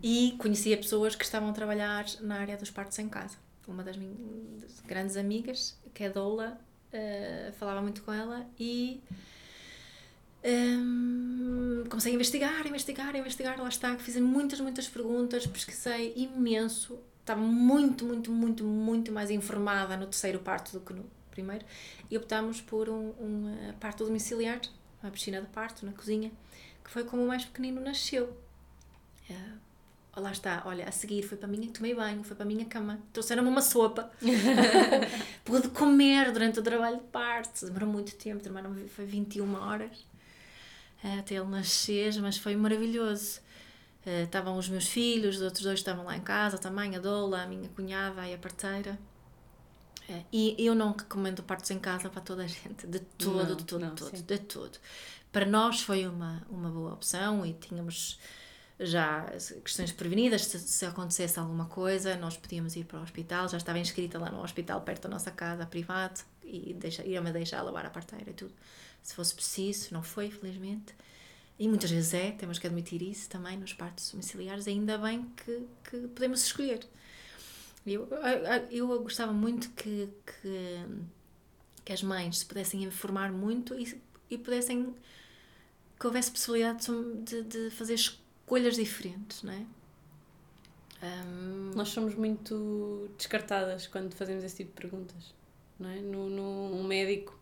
e 0.04 0.36
conhecia 0.38 0.76
pessoas 0.76 1.16
que 1.16 1.24
estavam 1.24 1.50
a 1.50 1.54
trabalhar 1.54 2.06
na 2.22 2.40
área 2.40 2.58
dos 2.58 2.70
partos 2.70 3.00
em 3.00 3.08
casa. 3.08 3.38
Uma 3.68 3.84
das 3.84 3.96
minhas 3.96 4.82
grandes 4.86 5.16
amigas, 5.16 5.78
que 5.94 6.04
é 6.04 6.10
Doula, 6.10 6.60
uh, 6.94 7.54
falava 7.54 7.82
muito 7.82 8.04
com 8.04 8.12
ela 8.12 8.46
e 8.60 9.02
um, 10.44 11.86
comecei 11.90 12.12
a 12.12 12.16
investigar, 12.16 12.68
investigar, 12.68 13.16
investigar. 13.16 13.62
Lá 13.62 13.70
está, 13.70 13.98
fiz 13.98 14.18
muitas, 14.18 14.60
muitas 14.60 14.88
perguntas, 14.88 15.48
pesquisei 15.48 16.14
imenso. 16.16 17.00
Estava 17.22 17.40
muito, 17.40 18.04
muito, 18.06 18.32
muito, 18.32 18.64
muito 18.66 19.12
mais 19.14 19.32
informada 19.32 19.96
no 19.96 20.06
terceiro 20.08 20.40
parto 20.40 20.74
do 20.74 20.82
que 20.82 20.92
no 20.92 21.06
primeiro, 21.34 21.66
e 22.10 22.18
optámos 22.18 22.62
por 22.62 22.90
um, 22.90 23.10
um 23.20 23.74
parto 23.80 24.06
domiciliar, 24.06 24.62
uma 25.02 25.12
piscina 25.12 25.42
de 25.42 25.48
parto 25.48 25.86
na 25.86 25.92
cozinha, 25.92 26.32
que 26.84 26.92
foi 26.92 27.04
como 27.04 27.24
o 27.24 27.28
mais 27.28 27.44
pequenino 27.44 27.82
nasceu. 27.82 28.38
Uh, 29.30 30.22
lá 30.22 30.32
está, 30.32 30.62
olha, 30.66 30.88
a 30.88 30.92
seguir 30.92 31.24
foi 31.24 31.38
para 31.38 31.48
mim, 31.48 31.68
tomei 31.70 31.96
banho, 31.96 32.24
foi 32.24 32.36
para 32.36 32.46
a 32.46 32.48
minha 32.48 32.66
cama, 32.66 33.00
trouxeram-me 33.12 33.50
uma 33.50 33.62
sopa, 33.62 34.12
pude 35.44 35.70
comer 35.70 36.32
durante 36.32 36.60
o 36.60 36.64
trabalho 36.64 36.98
de 36.98 37.04
parto, 37.06 37.66
demorou 37.66 37.90
muito 37.90 38.16
tempo, 38.16 38.44
demorou, 38.44 38.74
foi 38.90 39.06
21 39.06 39.56
horas 39.56 40.06
uh, 41.04 41.20
até 41.20 41.36
ele 41.36 41.48
nascer, 41.48 42.14
mas 42.22 42.38
foi 42.38 42.56
maravilhoso. 42.56 43.42
Uh, 44.06 44.24
estavam 44.26 44.58
os 44.58 44.70
meus 44.70 44.88
filhos, 44.88 45.38
os 45.38 45.42
outros 45.42 45.64
dois 45.64 45.80
estavam 45.80 46.06
lá 46.06 46.16
em 46.16 46.22
casa 46.22 46.58
também, 46.58 46.96
a 46.96 47.00
Dola, 47.00 47.44
a 47.44 47.48
minha 47.48 47.70
cunhada 47.70 48.28
e 48.28 48.34
a 48.34 48.38
parteira. 48.38 49.00
É, 50.14 50.24
e 50.32 50.56
eu 50.60 50.76
não 50.76 50.92
recomendo 50.92 51.42
partos 51.44 51.72
em 51.72 51.80
casa 51.80 52.10
para 52.10 52.22
toda 52.22 52.44
a 52.44 52.48
gente, 52.48 52.86
de 52.88 53.00
todo, 53.00 53.48
não, 53.48 53.56
de 53.56 53.64
todo, 53.64 53.82
não, 53.82 53.96
todo, 53.96 54.22
de 54.22 54.38
todo. 54.40 54.78
Para 55.32 55.46
nós 55.46 55.82
foi 55.82 56.08
uma, 56.08 56.46
uma 56.50 56.70
boa 56.70 56.94
opção 56.94 57.46
e 57.46 57.54
tínhamos 57.54 58.20
já 58.80 59.26
questões 59.64 59.92
prevenidas, 59.92 60.46
se, 60.46 60.60
se 60.60 60.86
acontecesse 60.86 61.40
alguma 61.40 61.66
coisa, 61.66 62.16
nós 62.18 62.38
podíamos 62.38 62.76
ir 62.76 62.86
para 62.86 63.00
o 63.00 63.04
hospital, 63.04 63.48
já 63.48 63.58
estava 63.58 63.80
inscrita 63.80 64.20
lá 64.20 64.30
no 64.30 64.42
hospital 64.44 64.82
perto 64.82 65.04
da 65.04 65.10
nossa 65.10 65.32
casa, 65.32 65.66
privado, 65.66 66.22
e 66.44 66.74
deixa, 66.74 67.04
ia-me 67.04 67.32
deixar 67.32 67.62
lavar 67.62 67.86
a 67.86 67.90
parteira 67.90 68.30
e 68.30 68.34
tudo. 68.34 68.54
Se 69.02 69.14
fosse 69.16 69.34
preciso, 69.34 69.94
não 69.94 70.04
foi, 70.04 70.30
felizmente. 70.30 70.94
E 71.60 71.68
muitas 71.68 71.92
vezes 71.92 72.14
é, 72.14 72.32
temos 72.32 72.58
que 72.58 72.66
admitir 72.66 73.02
isso 73.02 73.30
também 73.30 73.58
nos 73.58 73.74
partos 73.74 74.12
domiciliares, 74.12 74.68
ainda 74.68 74.98
bem 74.98 75.32
que, 75.38 75.68
que 75.90 76.08
podemos 76.08 76.44
escolher. 76.44 76.80
Eu, 77.86 78.08
eu 78.72 78.88
gostava 79.02 79.34
muito 79.34 79.70
que, 79.72 80.10
que, 80.26 80.86
que 81.84 81.92
as 81.92 82.02
mães 82.02 82.40
se 82.40 82.46
pudessem 82.46 82.84
informar 82.84 83.32
muito 83.32 83.78
e, 83.78 84.02
e 84.30 84.38
pudessem 84.38 84.96
que 86.00 86.08
houvesse 86.08 86.32
possibilidade 86.32 86.88
de, 87.24 87.44
de 87.44 87.70
fazer 87.72 87.96
escolhas 87.96 88.76
diferentes, 88.76 89.44
não 89.44 89.54
é? 89.54 89.66
Um... 91.04 91.72
Nós 91.76 91.90
somos 91.90 92.16
muito 92.16 93.10
descartadas 93.18 93.88
quando 93.88 94.14
fazemos 94.14 94.44
esse 94.44 94.58
tipo 94.58 94.70
de 94.70 94.82
perguntas, 94.82 95.34
não 95.78 95.90
é? 95.90 96.00
No, 96.00 96.30
no, 96.30 96.76
um 96.76 96.84
médico 96.84 97.38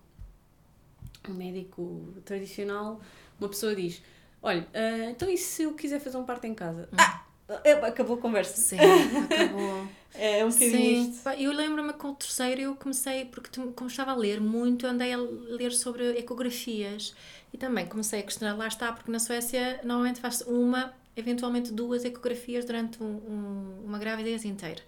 um 1.29 1.33
médico 1.33 2.15
tradicional, 2.25 2.99
uma 3.39 3.49
pessoa 3.49 3.75
diz: 3.75 4.01
Olha, 4.41 4.67
ah, 4.73 5.11
então 5.11 5.29
e 5.29 5.37
se 5.37 5.63
eu 5.63 5.73
quiser 5.75 5.99
fazer 5.99 6.17
um 6.17 6.25
parto 6.25 6.45
em 6.45 6.55
casa? 6.55 6.89
Ah! 6.97 7.25
É, 7.63 7.71
Acabou 7.73 8.17
a 8.17 8.19
conversa. 8.19 8.55
Sim, 8.57 8.77
acabou. 8.77 9.87
É 10.13 10.43
um 10.43 10.49
bocadinho 10.49 11.05
Sim, 11.05 11.11
isto. 11.11 11.29
Eu 11.29 11.53
lembro-me 11.53 11.93
com 11.93 12.09
o 12.09 12.13
terceiro 12.15 12.59
eu 12.59 12.75
comecei, 12.75 13.23
porque 13.23 13.49
como 13.73 13.89
estava 13.89 14.11
a 14.11 14.15
ler 14.15 14.41
muito, 14.41 14.85
andei 14.85 15.13
a 15.13 15.17
ler 15.17 15.71
sobre 15.71 16.19
ecografias 16.19 17.15
e 17.53 17.57
também 17.57 17.85
comecei 17.85 18.19
a 18.19 18.23
questionar, 18.23 18.57
lá 18.57 18.67
está, 18.67 18.91
porque 18.91 19.09
na 19.09 19.19
Suécia 19.19 19.79
normalmente 19.85 20.19
faz 20.19 20.41
uma, 20.41 20.93
eventualmente 21.15 21.71
duas 21.71 22.03
ecografias 22.03 22.65
durante 22.65 23.01
um- 23.01 23.05
um- 23.05 23.83
uma 23.85 23.97
gravidez 23.97 24.43
inteira, 24.43 24.81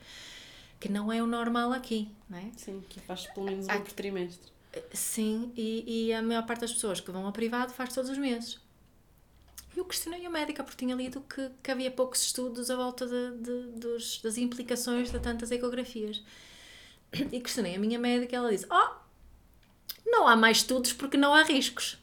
que 0.77 0.90
não 0.90 1.10
é 1.10 1.23
o 1.23 1.26
normal 1.26 1.72
aqui, 1.72 2.10
não 2.30 2.38
é? 2.38 2.44
Sim, 2.57 2.84
que 2.90 2.99
faz 2.99 3.26
pelo 3.27 3.45
menos 3.45 3.65
uma 3.68 3.76
Ah. 3.76 3.80
por 3.80 3.94
trimestre. 3.94 4.52
Sim, 4.91 5.53
e, 5.56 6.07
e 6.07 6.14
a 6.14 6.22
maior 6.22 6.45
parte 6.45 6.61
das 6.61 6.73
pessoas 6.73 6.99
que 6.99 7.10
vão 7.11 7.26
ao 7.26 7.31
privado 7.31 7.72
faz 7.72 7.94
todos 7.94 8.10
os 8.10 8.18
meses. 8.18 8.60
Eu 9.76 9.86
questionei 9.86 10.26
a 10.26 10.30
médica 10.30 10.64
porque 10.64 10.78
tinha 10.86 10.95
lido 10.95 11.22
que, 11.22 11.50
que 11.64 11.72
havia 11.72 11.90
poucos 11.90 12.22
estudos 12.24 12.70
à 12.70 12.76
volta 12.76 13.08
de, 13.08 13.38
de- 13.38 13.80
dos, 13.80 14.22
das 14.22 14.38
implicações 14.38 15.12
de 15.12 15.20
tantas 15.20 15.52
ecografias. 15.52 16.22
E 17.32 17.40
questionei 17.40 17.76
a 17.76 17.80
minha 17.80 17.98
médica 18.00 18.36
e 18.36 18.38
ela 18.38 18.52
disse: 18.52 18.68
Oh, 18.70 18.95
não 20.06 20.28
há 20.28 20.36
mais 20.36 20.58
estudos 20.58 20.94
porque 20.94 21.18
não 21.18 21.34
há 21.34 21.44
riscos. 21.44 21.98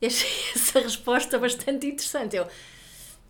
E 0.00 0.06
achei 0.06 0.30
essa 0.54 0.80
resposta 0.80 1.38
bastante 1.38 1.86
interessante. 1.86 2.36
Eu, 2.36 2.46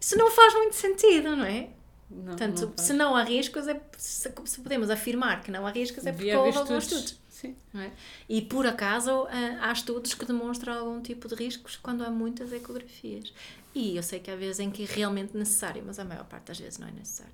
isso 0.01 0.17
não 0.17 0.31
faz 0.31 0.55
muito 0.55 0.75
sentido, 0.77 1.35
não 1.37 1.45
é? 1.45 1.71
Não, 2.11 2.25
Portanto, 2.27 2.73
não 2.77 2.85
se 2.85 2.93
não 2.93 3.15
há 3.17 3.23
riscos, 3.23 3.69
é, 3.69 3.81
se, 3.97 4.33
se 4.45 4.61
podemos 4.61 4.89
afirmar 4.91 5.43
que 5.43 5.51
não 5.51 5.67
há 5.67 5.71
riscos, 5.71 6.07
é 6.07 6.13
porque 6.13 6.35
houve 6.35 6.57
alguns 6.57 6.85
estudos. 6.85 7.19
Sim. 7.29 7.55
é? 7.77 7.91
E 8.29 8.43
por 8.43 8.67
acaso 8.67 9.29
ah, 9.31 9.69
há 9.69 9.73
estudos 9.73 10.13
que 10.15 10.25
demonstram 10.25 10.73
algum 10.77 11.01
tipo 11.01 11.29
de 11.29 11.35
riscos 11.37 11.77
quando 11.77 12.03
há 12.03 12.11
muitas 12.11 12.53
ecografias. 12.53 13.33
E 13.79 13.97
eu 13.97 14.03
sei 14.03 14.19
que 14.21 14.31
há 14.31 14.37
vezes 14.37 14.61
em 14.61 14.71
que 14.71 14.83
é 14.83 14.87
realmente 14.87 15.37
necessário, 15.37 15.83
mas 15.87 15.99
a 15.99 16.05
maior 16.05 16.25
parte 16.25 16.47
das 16.49 16.59
vezes 16.59 16.79
não 16.79 16.89
é 16.89 16.93
necessário. 16.93 17.33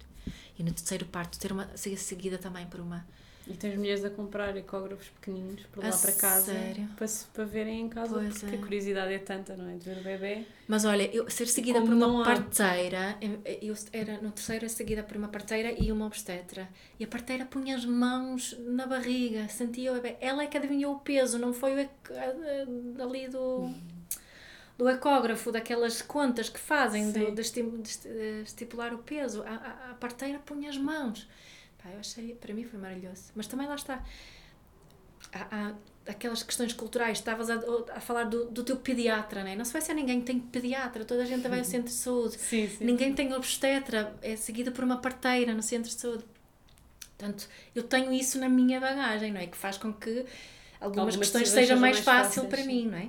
E 0.59 0.63
no 0.63 0.73
terceiro 0.73 1.07
parto 1.07 1.39
ter 1.39 1.53
uma 1.53 1.69
ser 1.77 1.97
seguida 1.97 2.39
também 2.39 2.67
por 2.67 2.81
uma. 2.81 3.05
E 3.47 3.53
tens 3.55 3.77
mulheres 3.77 4.03
a 4.03 4.09
comprar 4.09 4.57
ecógrafos 4.57 5.09
pequeninos 5.09 5.63
por 5.71 5.83
lá 5.85 5.91
A 5.91 5.99
para 5.99 6.13
casa 6.13 6.53
sério? 6.53 6.89
para, 6.97 7.07
para 7.35 7.45
verem 7.45 7.83
em 7.83 7.89
casa, 7.91 8.15
Pois 8.15 8.39
porque 8.39 8.57
é. 8.57 8.59
a 8.59 8.63
curiosidade 8.63 9.13
é 9.13 9.19
tanta, 9.19 9.55
não 9.55 9.69
é? 9.69 9.75
De 9.75 9.85
ver 9.85 9.99
o 9.99 10.03
bebê. 10.03 10.47
Mas 10.67 10.87
olha, 10.87 11.03
eu 11.15 11.29
ser 11.29 11.47
seguida 11.49 11.83
por 11.83 11.93
uma 11.93 12.25
parteira, 12.25 13.19
eu, 13.61 13.75
era 13.93 14.19
no 14.23 14.31
terceiro 14.31 14.67
seguida 14.71 15.03
por 15.03 15.19
uma 15.19 15.29
parteira 15.29 15.73
e 15.79 15.93
uma 15.93 16.07
obstetra. 16.07 16.67
E 16.99 17.05
a 17.05 17.07
parteira 17.07 17.45
punha 17.45 17.77
as 17.77 17.85
mãos 17.85 18.57
na 18.61 18.87
barriga, 18.87 19.47
sentia 19.49 19.93
o 19.93 19.97
bebê. 19.97 20.17
Ela 20.23 20.45
é 20.45 20.47
que 20.47 20.57
adivinhou 20.57 20.95
o 20.95 21.01
peso, 21.01 21.39
não 21.39 21.53
foi 21.53 21.85
o 21.85 23.03
ali 23.03 23.29
do 23.29 23.71
do 24.77 24.89
ecógrafo, 24.89 25.53
daquelas 25.53 26.03
contas 26.03 26.49
que 26.49 26.59
fazem 26.59 27.13
Sim. 27.13 27.27
de, 27.27 27.31
de 27.33 27.41
esti- 27.41 27.63
de 27.63 28.43
estipular 28.45 28.93
o 28.93 28.99
peso. 28.99 29.43
A, 29.43 29.91
a, 29.91 29.95
parteira 29.95 30.39
punha 30.39 30.69
as 30.71 30.77
mãos. 30.77 31.29
Pá, 31.83 31.91
eu 31.91 32.01
achei, 32.01 32.35
para 32.35 32.53
mim 32.53 32.65
foi 32.65 32.79
maravilhoso. 32.81 33.25
Mas 33.35 33.47
também 33.47 33.67
lá 33.67 33.75
está. 33.77 34.03
Há, 35.33 35.47
há 35.71 35.75
aquelas 36.11 36.43
questões 36.43 36.73
culturais, 36.73 37.19
estavas 37.19 37.49
a, 37.51 37.55
a 37.95 38.01
falar 38.01 38.25
do, 38.25 38.45
do 38.47 38.63
teu 38.63 38.77
pediatra, 38.77 39.43
né? 39.43 39.57
não 39.57 39.65
se 39.65 39.73
vai 39.73 39.81
ser 39.81 39.95
ninguém 39.95 40.21
que 40.21 40.27
tem 40.27 40.39
pediatra, 40.39 41.05
toda 41.05 41.23
a 41.23 41.27
gente 41.27 41.49
vai 41.49 41.59
ao 41.61 41.65
centro 41.65 41.89
de 41.89 41.95
saúde. 41.95 42.37
Sim, 42.39 42.69
sim. 42.69 42.85
Ninguém 42.85 43.15
tem 43.15 43.33
obstetra, 43.33 44.15
é 44.23 44.37
seguida 44.37 44.71
por 44.71 44.85
uma 44.85 44.99
parteira 44.99 45.55
no 45.55 45.63
centro 45.63 45.89
de 45.91 45.97
saúde. 45.99 46.25
Portanto, 47.17 47.49
eu 47.75 47.83
tenho 47.85 48.13
isso 48.13 48.39
na 48.39 48.49
minha 48.49 48.81
bagagem, 48.81 49.33
não 49.33 49.41
é? 49.41 49.47
Que 49.47 49.57
faz 49.57 49.79
com 49.79 49.93
que 49.93 50.27
algumas 50.81 51.15
Algumas 51.15 51.17
questões 51.17 51.49
sejam 51.49 51.79
mais, 51.79 51.97
mais 51.97 52.05
fácil 52.05 52.45
fáceis, 52.45 52.49
para 52.49 52.63
sim. 52.63 52.67
mim, 52.67 52.87
não 52.89 52.99
é? 52.99 53.09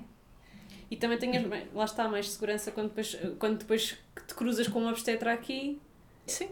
E 0.96 0.98
também 0.98 1.18
tenhas, 1.18 1.46
lá 1.74 1.84
está, 1.86 2.08
mais 2.08 2.30
segurança 2.30 2.72
quando 2.72 2.88
depois, 2.90 3.18
quando 3.38 3.58
depois 3.60 3.98
te 4.28 4.34
cruzas 4.34 4.68
com 4.68 4.80
uma 4.80 4.92
obstetra 4.92 5.34
aqui, 5.34 5.80
Sim. 6.26 6.50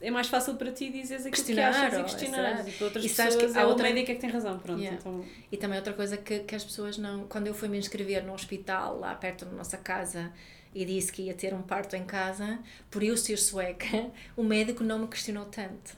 é 0.00 0.10
mais 0.10 0.26
fácil 0.26 0.56
para 0.56 0.72
ti 0.72 0.90
dizeres 0.90 1.24
aquilo 1.26 1.44
Questionar, 1.44 1.70
que 1.72 1.96
achas 1.96 1.98
e 1.98 2.02
questionar. 2.16 2.68
E 2.68 2.72
para 2.72 2.84
outras 2.86 3.04
E 3.04 3.08
pessoas 3.08 3.36
que 3.36 3.44
há 3.58 3.60
é 3.62 3.66
outra- 3.66 3.84
o 3.86 3.88
médico 3.88 4.10
é 4.10 4.14
que 4.16 4.20
tem 4.20 4.30
razão, 4.30 4.58
pronto. 4.58 4.80
Yeah. 4.80 4.98
Então, 5.00 5.24
E 5.52 5.56
também 5.56 5.78
outra 5.78 5.92
coisa 5.92 6.16
que, 6.16 6.40
que 6.40 6.54
as 6.56 6.64
pessoas 6.64 6.98
não. 6.98 7.26
Quando 7.28 7.46
eu 7.46 7.54
fui 7.54 7.68
me 7.68 7.78
inscrever 7.78 8.24
no 8.24 8.32
hospital, 8.34 8.98
lá 8.98 9.14
perto 9.14 9.44
da 9.44 9.52
nossa 9.52 9.76
casa, 9.78 10.32
e 10.74 10.84
disse 10.84 11.12
que 11.12 11.22
ia 11.22 11.34
ter 11.34 11.54
um 11.54 11.62
parto 11.62 11.94
em 11.94 12.04
casa, 12.04 12.58
por 12.90 13.02
eu 13.02 13.16
ser 13.16 13.36
sueca, 13.38 14.10
o 14.36 14.42
médico 14.42 14.82
não 14.82 14.98
me 14.98 15.06
questionou 15.06 15.44
tanto. 15.44 15.96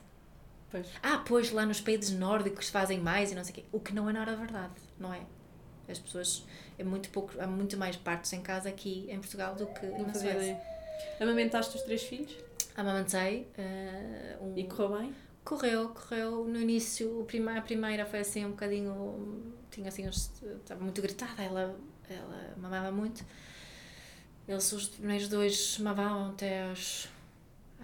pois. 0.69 0.85
Ah, 1.01 1.23
pois 1.25 1.51
lá 1.51 1.65
nos 1.65 1.81
países 1.81 2.11
nórdicos 2.11 2.69
fazem 2.69 2.99
mais 2.99 3.31
e 3.31 3.35
não 3.35 3.43
sei 3.43 3.51
o 3.53 3.55
quê. 3.55 3.63
O 3.71 3.79
que 3.79 3.93
não 3.93 4.07
é 4.07 4.13
nada 4.13 4.35
verdade, 4.35 4.73
não 4.99 5.11
é? 5.13 5.21
As 5.89 5.97
pessoas. 5.99 6.45
É 6.77 6.83
muito 6.83 7.09
pouco, 7.09 7.33
há 7.39 7.47
muito 7.47 7.75
mais 7.77 7.95
partos 7.95 8.31
em 8.33 8.41
casa 8.41 8.69
aqui 8.69 9.07
em 9.09 9.19
Portugal 9.19 9.55
do 9.55 9.65
que 9.67 9.85
Não 9.87 10.07
na 10.07 10.13
Suécia. 10.13 10.33
ideia. 10.33 10.61
Amamentaste 11.19 11.75
os 11.77 11.83
três 11.83 12.03
filhos 12.03 12.35
Amamantei. 12.75 13.47
eh, 13.57 14.37
um, 14.41 14.55
e 14.57 14.63
correu 14.65 14.97
bem? 14.99 15.15
Correu, 15.43 15.89
correu. 15.89 16.45
No 16.45 16.59
início, 16.59 17.21
a 17.57 17.61
primeira 17.61 18.05
foi 18.05 18.19
assim 18.19 18.45
um 18.45 18.51
bocadinho. 18.51 19.53
Tinha 19.71 19.87
assim. 19.87 20.07
uns- 20.07 20.31
Estava 20.61 20.83
muito 20.83 21.01
gritada, 21.01 21.41
ela, 21.41 21.75
ela 22.09 22.53
mamava 22.57 22.91
muito. 22.91 23.23
Eles, 24.47 24.71
os 24.71 24.89
primeiros 24.89 25.27
dois, 25.29 25.77
mamavam 25.79 26.31
até 26.31 26.63
aos. 26.63 27.07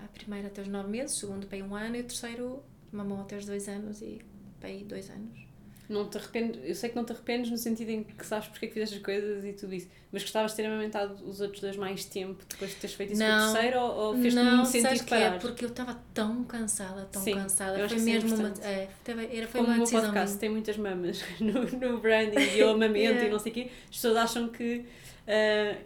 A 0.03 0.07
primeira 0.09 0.47
até 0.47 0.61
os 0.61 0.67
nove 0.67 0.89
meses, 0.89 1.15
o 1.17 1.19
segundo 1.21 1.47
para 1.47 1.57
um 1.59 1.73
ano 1.75 1.95
e 1.95 2.01
o 2.01 2.03
terceiro 2.03 2.61
mamou 2.91 3.21
até 3.21 3.37
os 3.37 3.45
dois 3.45 3.67
anos 3.69 4.01
e 4.01 4.21
para 4.59 4.69
aí 4.69 4.83
dois 4.83 5.09
anos. 5.09 5.42
Não 5.89 6.07
te 6.07 6.17
arrependes, 6.17 6.61
eu 6.63 6.73
sei 6.73 6.89
que 6.89 6.95
não 6.95 7.03
te 7.03 7.11
arrependes 7.11 7.51
no 7.51 7.57
sentido 7.57 7.89
em 7.89 8.03
que 8.03 8.25
sabes 8.25 8.47
porque 8.47 8.65
é 8.65 8.67
que 8.69 8.73
fizeste 8.73 8.95
as 8.95 9.01
coisas 9.01 9.43
e 9.43 9.53
tudo 9.53 9.73
isso, 9.73 9.87
mas 10.11 10.21
gostavas 10.21 10.51
de 10.51 10.57
ter 10.57 10.65
amamentado 10.65 11.15
os 11.25 11.41
outros 11.41 11.59
dois 11.59 11.75
mais 11.75 12.05
tempo 12.05 12.41
depois 12.47 12.71
de 12.71 12.77
teres 12.77 12.95
feito 12.95 13.13
isso 13.13 13.21
com 13.21 13.27
Não. 13.27 13.49
o 13.49 13.53
terceiro 13.53 13.79
ou, 13.79 13.95
ou 13.95 14.17
fez-te 14.17 14.35
não, 14.35 14.55
muito 14.55 14.69
sentido 14.69 15.03
que 15.03 15.13
é? 15.13 15.19
parar? 15.27 15.39
Porque 15.39 15.65
eu 15.65 15.69
estava 15.69 15.99
tão 16.13 16.43
cansada, 16.45 17.05
tão 17.11 17.21
Sim, 17.21 17.33
cansada. 17.33 17.89
Foi 17.89 17.99
mesmo 17.99 18.35
uma. 18.35 18.53
É, 18.61 18.87
era, 19.05 19.47
foi 19.47 19.61
Como 19.61 19.73
uma 19.73 19.83
o 19.83 19.89
podcast 19.89 20.37
tem 20.37 20.49
muitas 20.49 20.77
mamas 20.77 21.21
no, 21.39 21.63
no 21.63 21.99
branding 21.99 22.39
e 22.39 22.59
eu 22.59 22.69
amamento 22.69 22.93
Yeah. 23.03 23.25
e 23.25 23.29
não 23.29 23.39
sei 23.39 23.51
o 23.51 23.55
quê, 23.55 23.69
as 23.89 23.95
pessoas 23.95 24.15
acham 24.15 24.47
que 24.47 24.85
ah, 25.27 25.77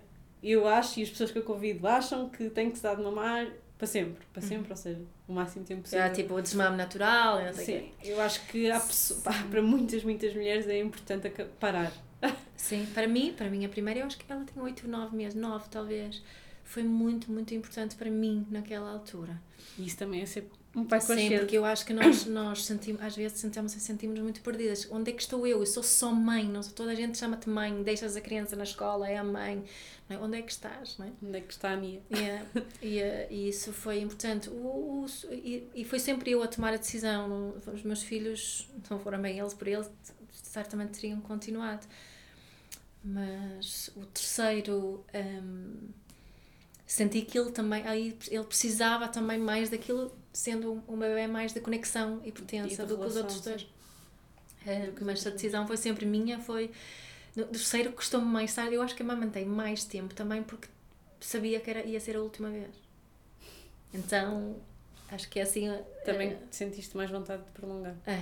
eu 0.43 0.67
acho 0.67 0.99
e 0.99 1.03
as 1.03 1.09
pessoas 1.09 1.31
que 1.31 1.39
eu 1.39 1.43
convido 1.43 1.87
acham 1.87 2.29
que 2.29 2.49
tem 2.49 2.69
que 2.69 2.77
se 2.77 2.83
dar 2.83 2.95
de 2.95 3.01
mamar 3.01 3.47
para 3.77 3.87
sempre, 3.87 4.25
para 4.31 4.41
sempre, 4.41 4.71
ou 4.71 4.77
seja, 4.77 5.01
o 5.27 5.33
máximo 5.33 5.65
tempo 5.65 5.81
possível. 5.81 6.05
Era 6.05 6.13
tipo 6.13 6.33
o 6.33 6.41
desmame 6.41 6.77
natural 6.77 7.43
não 7.43 7.53
sei 7.53 7.63
o 7.63 7.65
quê. 7.81 7.91
Sim, 8.01 8.09
eu 8.09 8.21
acho 8.21 8.45
que 8.47 8.69
pessoa- 8.71 9.19
pá, 9.21 9.33
para 9.49 9.61
muitas, 9.61 10.03
muitas 10.03 10.33
mulheres 10.33 10.67
é 10.67 10.79
importante 10.79 11.29
parar. 11.59 11.91
Sim, 12.55 12.85
para 12.93 13.07
mim, 13.07 13.33
para 13.35 13.49
mim 13.49 13.65
a 13.65 13.69
primeira, 13.69 13.99
eu 13.99 14.05
acho 14.05 14.17
que 14.17 14.31
ela 14.31 14.43
tem 14.43 14.61
8, 14.61 14.87
9 14.87 15.15
meses, 15.15 15.35
9 15.35 15.67
talvez. 15.69 16.23
Foi 16.63 16.83
muito, 16.83 17.31
muito 17.31 17.53
importante 17.53 17.95
para 17.95 18.09
mim 18.09 18.45
naquela 18.49 18.91
altura. 18.91 19.39
E 19.77 19.85
isso 19.85 19.97
também 19.97 20.21
é 20.21 20.25
ser 20.25 20.49
um 20.77 20.85
pai 20.85 21.01
Sim, 21.01 21.07
consciente. 21.07 21.39
porque 21.39 21.57
eu 21.57 21.65
acho 21.65 21.85
que 21.85 21.93
nós, 21.93 22.25
nós 22.27 22.65
sentimos, 22.65 23.01
às 23.01 23.15
vezes 23.15 23.39
sentimos, 23.39 23.71
sentimos 23.73 24.19
muito 24.19 24.41
perdidas. 24.41 24.87
Onde 24.91 25.11
é 25.11 25.13
que 25.13 25.21
estou 25.21 25.45
eu? 25.45 25.59
Eu 25.59 25.65
sou 25.65 25.83
só 25.83 26.11
mãe, 26.11 26.45
não 26.47 26.61
sou, 26.63 26.73
toda 26.73 26.91
a 26.91 26.95
gente 26.95 27.17
chama-te 27.17 27.49
mãe, 27.49 27.83
deixas 27.83 28.15
a 28.15 28.21
criança 28.21 28.55
na 28.55 28.63
escola, 28.63 29.09
é 29.09 29.17
a 29.17 29.23
mãe. 29.23 29.63
É? 30.09 30.17
Onde 30.17 30.37
é 30.37 30.41
que 30.41 30.51
estás? 30.51 30.97
É? 31.01 31.09
Onde 31.21 31.37
é 31.37 31.41
que 31.41 31.51
está 31.51 31.71
a 31.71 31.75
minha? 31.77 31.99
E, 32.09 32.15
eh, 32.17 32.45
e, 32.81 32.99
eh, 32.99 33.27
e 33.29 33.49
isso 33.49 33.73
foi 33.73 33.99
importante. 33.99 34.49
O, 34.49 35.03
o- 35.03 35.33
e, 35.33 35.67
e 35.75 35.83
foi 35.83 35.99
sempre 35.99 36.31
eu 36.31 36.41
a 36.41 36.47
tomar 36.47 36.73
a 36.73 36.77
decisão. 36.77 37.27
Não- 37.27 37.73
Os 37.73 37.83
meus 37.83 38.03
filhos, 38.03 38.69
não 38.89 38.99
foram 38.99 39.21
bem 39.21 39.37
eles 39.37 39.53
por 39.53 39.67
eles, 39.67 39.89
certamente 40.31 40.99
teriam 41.01 41.19
continuado. 41.19 41.85
Mas 43.03 43.89
o 43.95 44.05
terceiro, 44.05 45.03
hum, 45.13 45.89
senti 46.85 47.21
que 47.21 47.37
ele 47.37 47.51
também, 47.51 47.85
aí 47.87 48.17
ele 48.29 48.43
precisava 48.43 49.07
também 49.07 49.37
mais 49.37 49.69
daquilo, 49.69 50.11
sendo 50.37 50.71
um, 50.73 50.93
um 50.93 50.97
bebê 50.99 51.25
mais 51.25 51.51
da 51.51 51.59
conexão 51.59 52.21
e 52.23 52.31
da 52.31 52.85
do 52.85 52.95
que 52.97 53.05
os 53.05 53.15
outros 53.15 53.41
dois. 53.41 53.63
Os 53.63 55.03
mas 55.03 55.25
a 55.25 55.31
decisão 55.31 55.65
foi 55.65 55.77
sempre 55.77 56.05
minha, 56.05 56.39
foi 56.39 56.69
do 57.35 57.45
terceiro 57.45 57.91
custou-me 57.91 58.27
mais 58.27 58.53
tarde, 58.53 58.75
eu 58.75 58.81
acho 58.81 58.95
que 58.95 59.01
amamantei 59.01 59.45
mais 59.45 59.83
tempo 59.83 60.13
também 60.13 60.43
porque 60.43 60.67
sabia 61.19 61.59
que 61.59 61.69
era, 61.71 61.83
ia 61.83 61.99
ser 61.99 62.15
a 62.15 62.21
última 62.21 62.49
vez. 62.51 62.69
Então, 63.93 64.57
acho 65.09 65.27
que 65.27 65.39
é 65.39 65.43
assim. 65.43 65.69
eh, 65.69 65.83
Também 66.05 66.37
sentiste 66.51 66.95
mais 66.95 67.09
vontade 67.09 67.43
de 67.43 67.51
prolongar. 67.51 67.95
É, 68.05 68.21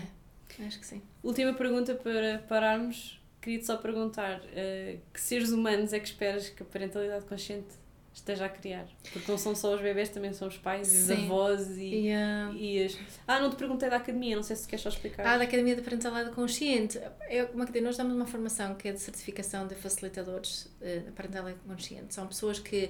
acho 0.66 0.80
que 0.80 0.86
sim. 0.86 1.02
Última 1.22 1.54
pergunta 1.54 1.96
para 1.96 2.40
pararmos. 2.48 3.20
Queria-te 3.42 3.66
só 3.66 3.78
perguntar 3.78 4.42
eh, 4.54 5.00
que 5.14 5.20
seres 5.20 5.52
humanos 5.52 5.92
é 5.92 6.00
que 6.00 6.08
esperas 6.08 6.50
que 6.50 6.64
a 6.64 6.66
parentalidade 6.66 7.26
consciente 7.26 7.76
esteja 8.16 8.46
a 8.46 8.50
criar? 8.50 8.88
Porque 9.12 9.30
não 9.30 9.38
são 9.38 9.54
só 9.54 9.76
os 9.76 9.82
bebés, 9.82 10.10
também 10.10 10.32
são 10.34 10.48
os 10.48 10.58
pais, 10.58 10.94
e 10.94 10.98
os 10.98 11.12
avós 11.12 11.78
e, 11.78 12.08
E, 12.08 12.14
ah, 12.14 12.52
e 12.56 12.86
as... 12.86 12.98
Ah, 13.28 13.40
não 13.40 13.50
te 13.50 13.58
perguntei 13.58 13.90
da 13.90 13.98
academia, 13.98 14.36
não 14.36 14.44
sei 14.44 14.56
se 14.56 14.68
queres 14.68 14.82
só 14.82 14.90
explicar. 14.90 15.26
Ah, 15.28 15.38
da 15.38 15.44
Academia 15.44 15.76
de 15.76 15.82
Parentalidade 15.82 16.34
Consciente. 16.34 16.98
É 16.98 17.46
que 17.46 17.72
digo, 17.72 17.86
nós 17.86 17.98
damos 17.98 18.16
uma 18.16 18.26
formação 18.26 18.76
que 18.76 18.88
é 18.88 18.92
de 18.94 19.00
certificação 19.00 19.68
de 19.68 19.76
facilitadores 19.76 20.74
eh, 20.82 21.00
de 21.00 21.12
parentalidade 21.12 21.60
consciente. 21.68 22.14
São 22.14 22.26
pessoas 22.26 22.58
que 22.58 22.90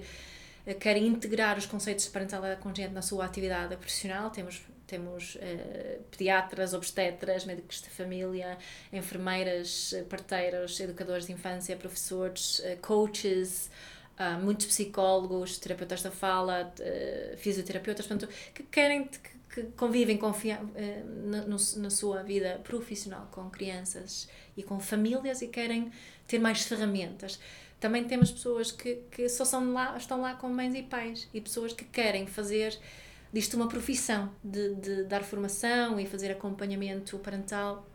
eh, 0.65 0.73
querem 0.75 1.07
integrar 1.07 1.57
os 1.57 1.65
conceitos 1.65 2.05
de 2.05 2.11
parentalidade 2.11 2.61
consciente 2.61 2.93
na 2.93 3.01
sua 3.01 3.25
atividade 3.25 3.75
profissional. 3.77 4.29
Temos 4.29 4.61
temos 4.85 5.33
uh, 5.33 6.03
pediatras, 6.11 6.75
obstetras, 6.75 7.43
médicos 7.43 7.81
de 7.81 7.89
família, 7.89 8.55
enfermeiras, 8.93 9.95
parteiros, 10.07 10.79
educadores 10.79 11.25
de 11.25 11.33
infância, 11.33 11.75
professores, 11.75 12.59
uh, 12.59 12.77
coaches, 12.83 13.71
uh, 14.19 14.43
muitos 14.43 14.65
psicólogos, 14.65 15.57
terapeutas 15.57 16.01
da 16.01 16.11
fala, 16.11 16.73
fisioterapeutas, 17.37 18.07
portanto, 18.07 18.31
que 18.53 18.63
querem, 18.63 19.09
que, 19.53 19.63
convivem 19.77 20.17
confia, 20.17 20.59
na, 21.25 21.41
no, 21.41 21.57
na 21.77 21.89
sua 21.89 22.23
vida 22.23 22.59
profissional 22.63 23.27
com 23.31 23.49
crianças 23.49 24.27
e 24.57 24.63
com 24.63 24.79
famílias 24.79 25.41
e 25.41 25.47
querem 25.47 25.91
ter 26.27 26.39
mais 26.39 26.63
ferramentas. 26.63 27.39
Também 27.79 28.03
temos 28.05 28.31
pessoas 28.31 28.71
que, 28.71 28.95
que 29.11 29.29
só 29.29 29.45
são 29.45 29.73
lá, 29.73 29.95
estão 29.97 30.21
lá 30.21 30.33
com 30.35 30.49
mães 30.49 30.73
e 30.73 30.83
pais 30.83 31.27
e 31.33 31.39
pessoas 31.39 31.73
que 31.73 31.85
querem 31.85 32.25
fazer 32.25 32.77
disto 33.35 33.55
uma 33.55 33.67
profissão, 33.67 34.31
de, 34.43 34.75
de 34.75 35.03
dar 35.03 35.23
formação 35.23 35.99
e 35.99 36.05
fazer 36.05 36.31
acompanhamento 36.31 37.19
parental 37.19 37.85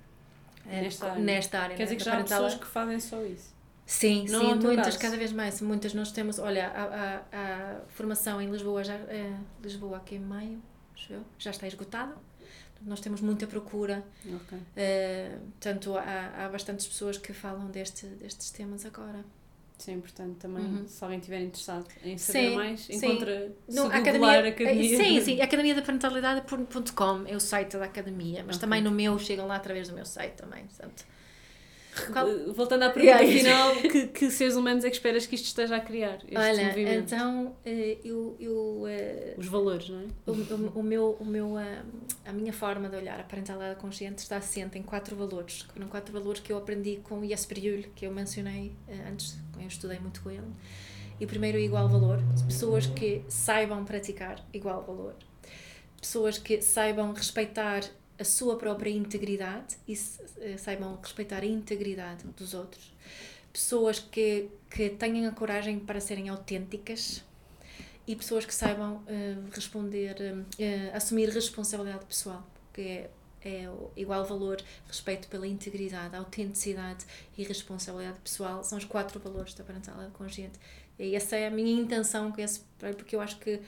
eh, 0.66 0.82
nesta 0.82 1.10
área. 1.10 1.22
Nesta 1.22 1.58
área 1.58 1.76
Quer 1.76 1.84
dizer 1.84 1.96
que 1.96 2.04
já 2.04 2.18
há 2.18 2.22
pessoas 2.22 2.54
que 2.54 2.66
fazem 2.66 3.00
só 3.00 3.24
isso? 3.24 3.54
Sim, 3.90 4.24
sim, 4.28 4.54
muitas, 4.54 4.86
caso. 4.86 4.98
cada 5.00 5.16
vez 5.16 5.32
mais. 5.32 5.60
Muitas 5.60 5.92
nós 5.94 6.12
temos, 6.12 6.38
olha, 6.38 6.68
a, 6.68 6.84
a, 6.84 7.16
a 7.32 7.80
formação 7.88 8.40
em 8.40 8.48
Lisboa, 8.48 8.84
já, 8.84 8.94
é, 8.94 9.36
Lisboa 9.60 9.96
aqui 9.96 10.14
em 10.14 10.20
maio, 10.20 10.62
já 11.36 11.50
está 11.50 11.66
esgotada. 11.66 12.14
Nós 12.82 13.00
temos 13.00 13.20
muita 13.20 13.48
procura. 13.48 14.04
Okay. 14.24 14.58
Uh, 14.58 15.40
portanto, 15.50 15.98
há, 15.98 16.44
há 16.44 16.48
bastantes 16.48 16.86
pessoas 16.86 17.18
que 17.18 17.32
falam 17.32 17.66
deste, 17.66 18.06
destes 18.06 18.52
temas 18.52 18.86
agora. 18.86 19.24
Isso 19.76 19.90
é 19.90 19.94
importante 19.94 20.36
também, 20.36 20.64
uhum. 20.64 20.86
se 20.86 21.02
alguém 21.02 21.18
estiver 21.18 21.40
interessado 21.40 21.86
em 22.04 22.16
saber 22.16 22.50
sim, 22.50 22.54
mais, 22.54 22.80
sim. 22.82 22.94
encontra 22.94 23.50
no, 23.68 23.86
academia, 23.86 24.48
academia. 24.48 24.96
Sim, 24.96 25.20
sim, 25.20 25.40
academia 25.40 25.74
da 25.74 25.82
parentalidade.com 25.82 27.26
é 27.26 27.34
o 27.34 27.40
site 27.40 27.76
da 27.76 27.86
academia, 27.86 28.44
mas 28.46 28.56
okay. 28.56 28.68
também 28.68 28.82
no 28.82 28.90
meu, 28.90 29.18
chegam 29.18 29.46
lá 29.46 29.56
através 29.56 29.88
do 29.88 29.94
meu 29.94 30.06
site 30.06 30.34
também, 30.34 30.64
portanto. 30.64 31.04
Qual? 32.12 32.52
Voltando 32.54 32.84
à 32.84 32.90
pergunta 32.90 33.22
yeah, 33.22 33.38
final, 33.38 33.76
que, 33.90 34.06
que 34.08 34.30
seres 34.30 34.56
humanos 34.56 34.84
é 34.84 34.90
que 34.90 34.96
esperas 34.96 35.26
que 35.26 35.34
isto 35.34 35.46
esteja 35.46 35.76
a 35.76 35.80
criar? 35.80 36.18
Este 36.24 36.36
Olha, 36.36 36.66
movimento? 36.68 37.04
então 37.04 37.56
eh, 37.64 37.98
eu. 38.04 38.36
eu 38.38 38.84
eh, 38.86 39.34
Os 39.36 39.46
valores, 39.46 39.88
não 39.88 40.00
é? 40.00 40.04
O, 40.26 40.32
o, 40.32 40.80
o 40.80 40.82
meu, 40.82 41.16
o 41.20 41.24
meu, 41.24 41.58
eh, 41.58 41.82
a 42.24 42.32
minha 42.32 42.52
forma 42.52 42.88
de 42.88 42.96
olhar 42.96 43.18
a 43.20 43.24
parentalidade 43.24 43.78
consciente 43.80 44.18
está 44.18 44.36
assente 44.36 44.78
em 44.78 44.82
quatro 44.82 45.16
valores. 45.16 45.66
Foram 45.72 45.88
quatro 45.88 46.12
valores 46.12 46.40
que 46.40 46.52
eu 46.52 46.58
aprendi 46.58 47.00
com 47.02 47.24
Jesper 47.26 47.60
Juhl, 47.60 47.84
que 47.94 48.06
eu 48.06 48.12
mencionei 48.12 48.72
antes, 49.08 49.36
eu 49.58 49.66
estudei 49.66 49.98
muito 49.98 50.22
com 50.22 50.30
ele. 50.30 50.46
E 51.20 51.24
o 51.24 51.28
primeiro 51.28 51.58
é 51.58 51.60
igual 51.60 51.88
valor. 51.88 52.18
Pessoas 52.46 52.86
que 52.86 53.22
saibam 53.28 53.84
praticar 53.84 54.42
igual 54.54 54.82
valor. 54.82 55.14
Pessoas 56.00 56.38
que 56.38 56.62
saibam 56.62 57.12
respeitar 57.12 57.82
a 58.20 58.24
sua 58.24 58.56
própria 58.56 58.90
integridade 58.90 59.78
e 59.88 59.94
eh, 59.94 60.56
saibam 60.58 60.98
respeitar 61.02 61.42
a 61.42 61.46
integridade 61.46 62.26
dos 62.36 62.52
outros. 62.52 62.92
Pessoas 63.50 63.98
que, 63.98 64.48
que 64.70 64.90
tenham 64.90 65.28
a 65.28 65.32
coragem 65.32 65.78
para 65.78 66.00
serem 66.00 66.28
autênticas 66.28 67.24
e 68.06 68.14
pessoas 68.14 68.44
que 68.44 68.54
saibam 68.54 68.96
uh, 68.96 69.50
responder, 69.52 70.16
uh, 70.20 70.96
assumir 70.96 71.30
responsabilidade 71.30 72.04
pessoal, 72.04 72.46
que 72.72 72.80
é, 72.80 73.10
é 73.44 73.68
igual 73.96 74.24
valor, 74.24 74.62
respeito 74.86 75.26
pela 75.28 75.46
integridade, 75.46 76.14
autenticidade 76.14 77.06
e 77.36 77.42
responsabilidade 77.42 78.18
pessoal, 78.22 78.62
são 78.62 78.78
os 78.78 78.84
quatro 78.84 79.18
valores 79.18 79.54
da 79.54 79.64
parentalidade 79.64 80.12
consciente. 80.12 80.58
E 80.98 81.14
essa 81.16 81.36
é 81.36 81.46
a 81.46 81.50
minha 81.50 81.80
intenção, 81.80 82.32
porque 82.96 83.16
eu 83.16 83.20
acho 83.20 83.38
que 83.38 83.60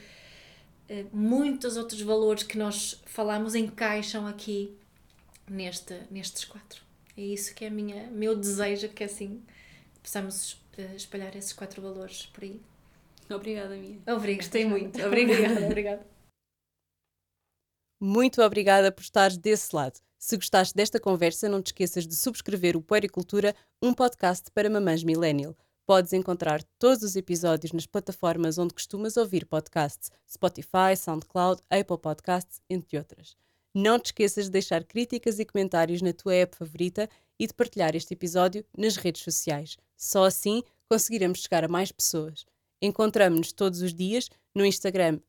muitos 1.11 1.77
outros 1.77 2.01
valores 2.01 2.43
que 2.43 2.57
nós 2.57 3.01
falamos 3.05 3.55
encaixam 3.55 4.27
aqui 4.27 4.75
neste, 5.49 5.99
nestes 6.11 6.45
quatro. 6.45 6.81
É 7.17 7.21
isso 7.21 7.53
que 7.53 7.65
é 7.65 7.69
minha 7.69 8.07
meu 8.11 8.35
desejo, 8.35 8.89
que 8.89 9.03
assim 9.03 9.43
possamos 10.01 10.59
eh, 10.77 10.95
espalhar 10.95 11.35
esses 11.35 11.53
quatro 11.53 11.81
valores 11.81 12.25
por 12.27 12.43
aí. 12.43 12.59
Obrigada, 13.29 13.75
Mia. 13.75 13.99
Obrigada. 14.07 14.43
Gostei 14.43 14.65
muito. 14.65 15.01
Obrigada, 15.01 15.65
obrigada. 15.65 16.07
Muito 18.01 18.41
obrigada 18.41 18.91
por 18.91 19.01
estares 19.01 19.37
desse 19.37 19.73
lado. 19.73 19.99
Se 20.19 20.35
gostaste 20.35 20.75
desta 20.75 20.99
conversa, 20.99 21.47
não 21.47 21.61
te 21.61 21.67
esqueças 21.67 22.07
de 22.07 22.15
subscrever 22.15 22.75
o 22.75 22.81
Puericultura, 22.81 23.55
um 23.81 23.93
podcast 23.93 24.49
para 24.51 24.69
mamães 24.69 25.03
millennial. 25.03 25.55
Podes 25.85 26.13
encontrar 26.13 26.63
todos 26.79 27.03
os 27.03 27.15
episódios 27.15 27.73
nas 27.73 27.85
plataformas 27.85 28.57
onde 28.57 28.73
costumas 28.73 29.17
ouvir 29.17 29.45
podcasts: 29.45 30.09
Spotify, 30.29 30.95
SoundCloud, 30.97 31.61
Apple 31.69 31.97
Podcasts, 31.97 32.61
entre 32.69 32.97
outras. 32.97 33.35
Não 33.75 33.99
te 33.99 34.07
esqueças 34.07 34.45
de 34.45 34.51
deixar 34.51 34.83
críticas 34.83 35.39
e 35.39 35.45
comentários 35.45 36.01
na 36.01 36.13
tua 36.13 36.35
app 36.35 36.55
favorita 36.55 37.09
e 37.39 37.47
de 37.47 37.53
partilhar 37.53 37.95
este 37.95 38.13
episódio 38.13 38.63
nas 38.77 38.95
redes 38.95 39.23
sociais. 39.23 39.77
Só 39.97 40.25
assim 40.25 40.63
conseguiremos 40.87 41.39
chegar 41.39 41.63
a 41.65 41.67
mais 41.67 41.91
pessoas. 41.91 42.45
Encontramos-nos 42.81 43.51
todos 43.51 43.81
os 43.81 43.93
dias 43.93 44.29
no 44.53 44.65
Instagram, 44.65 45.19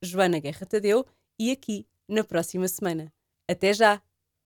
Joana 0.00 0.38
Guerra 0.38 0.64
Tadeu, 0.64 1.04
e 1.38 1.50
aqui 1.50 1.86
na 2.08 2.22
próxima 2.22 2.68
semana. 2.68 3.12
Até 3.48 3.72
já! 3.72 4.07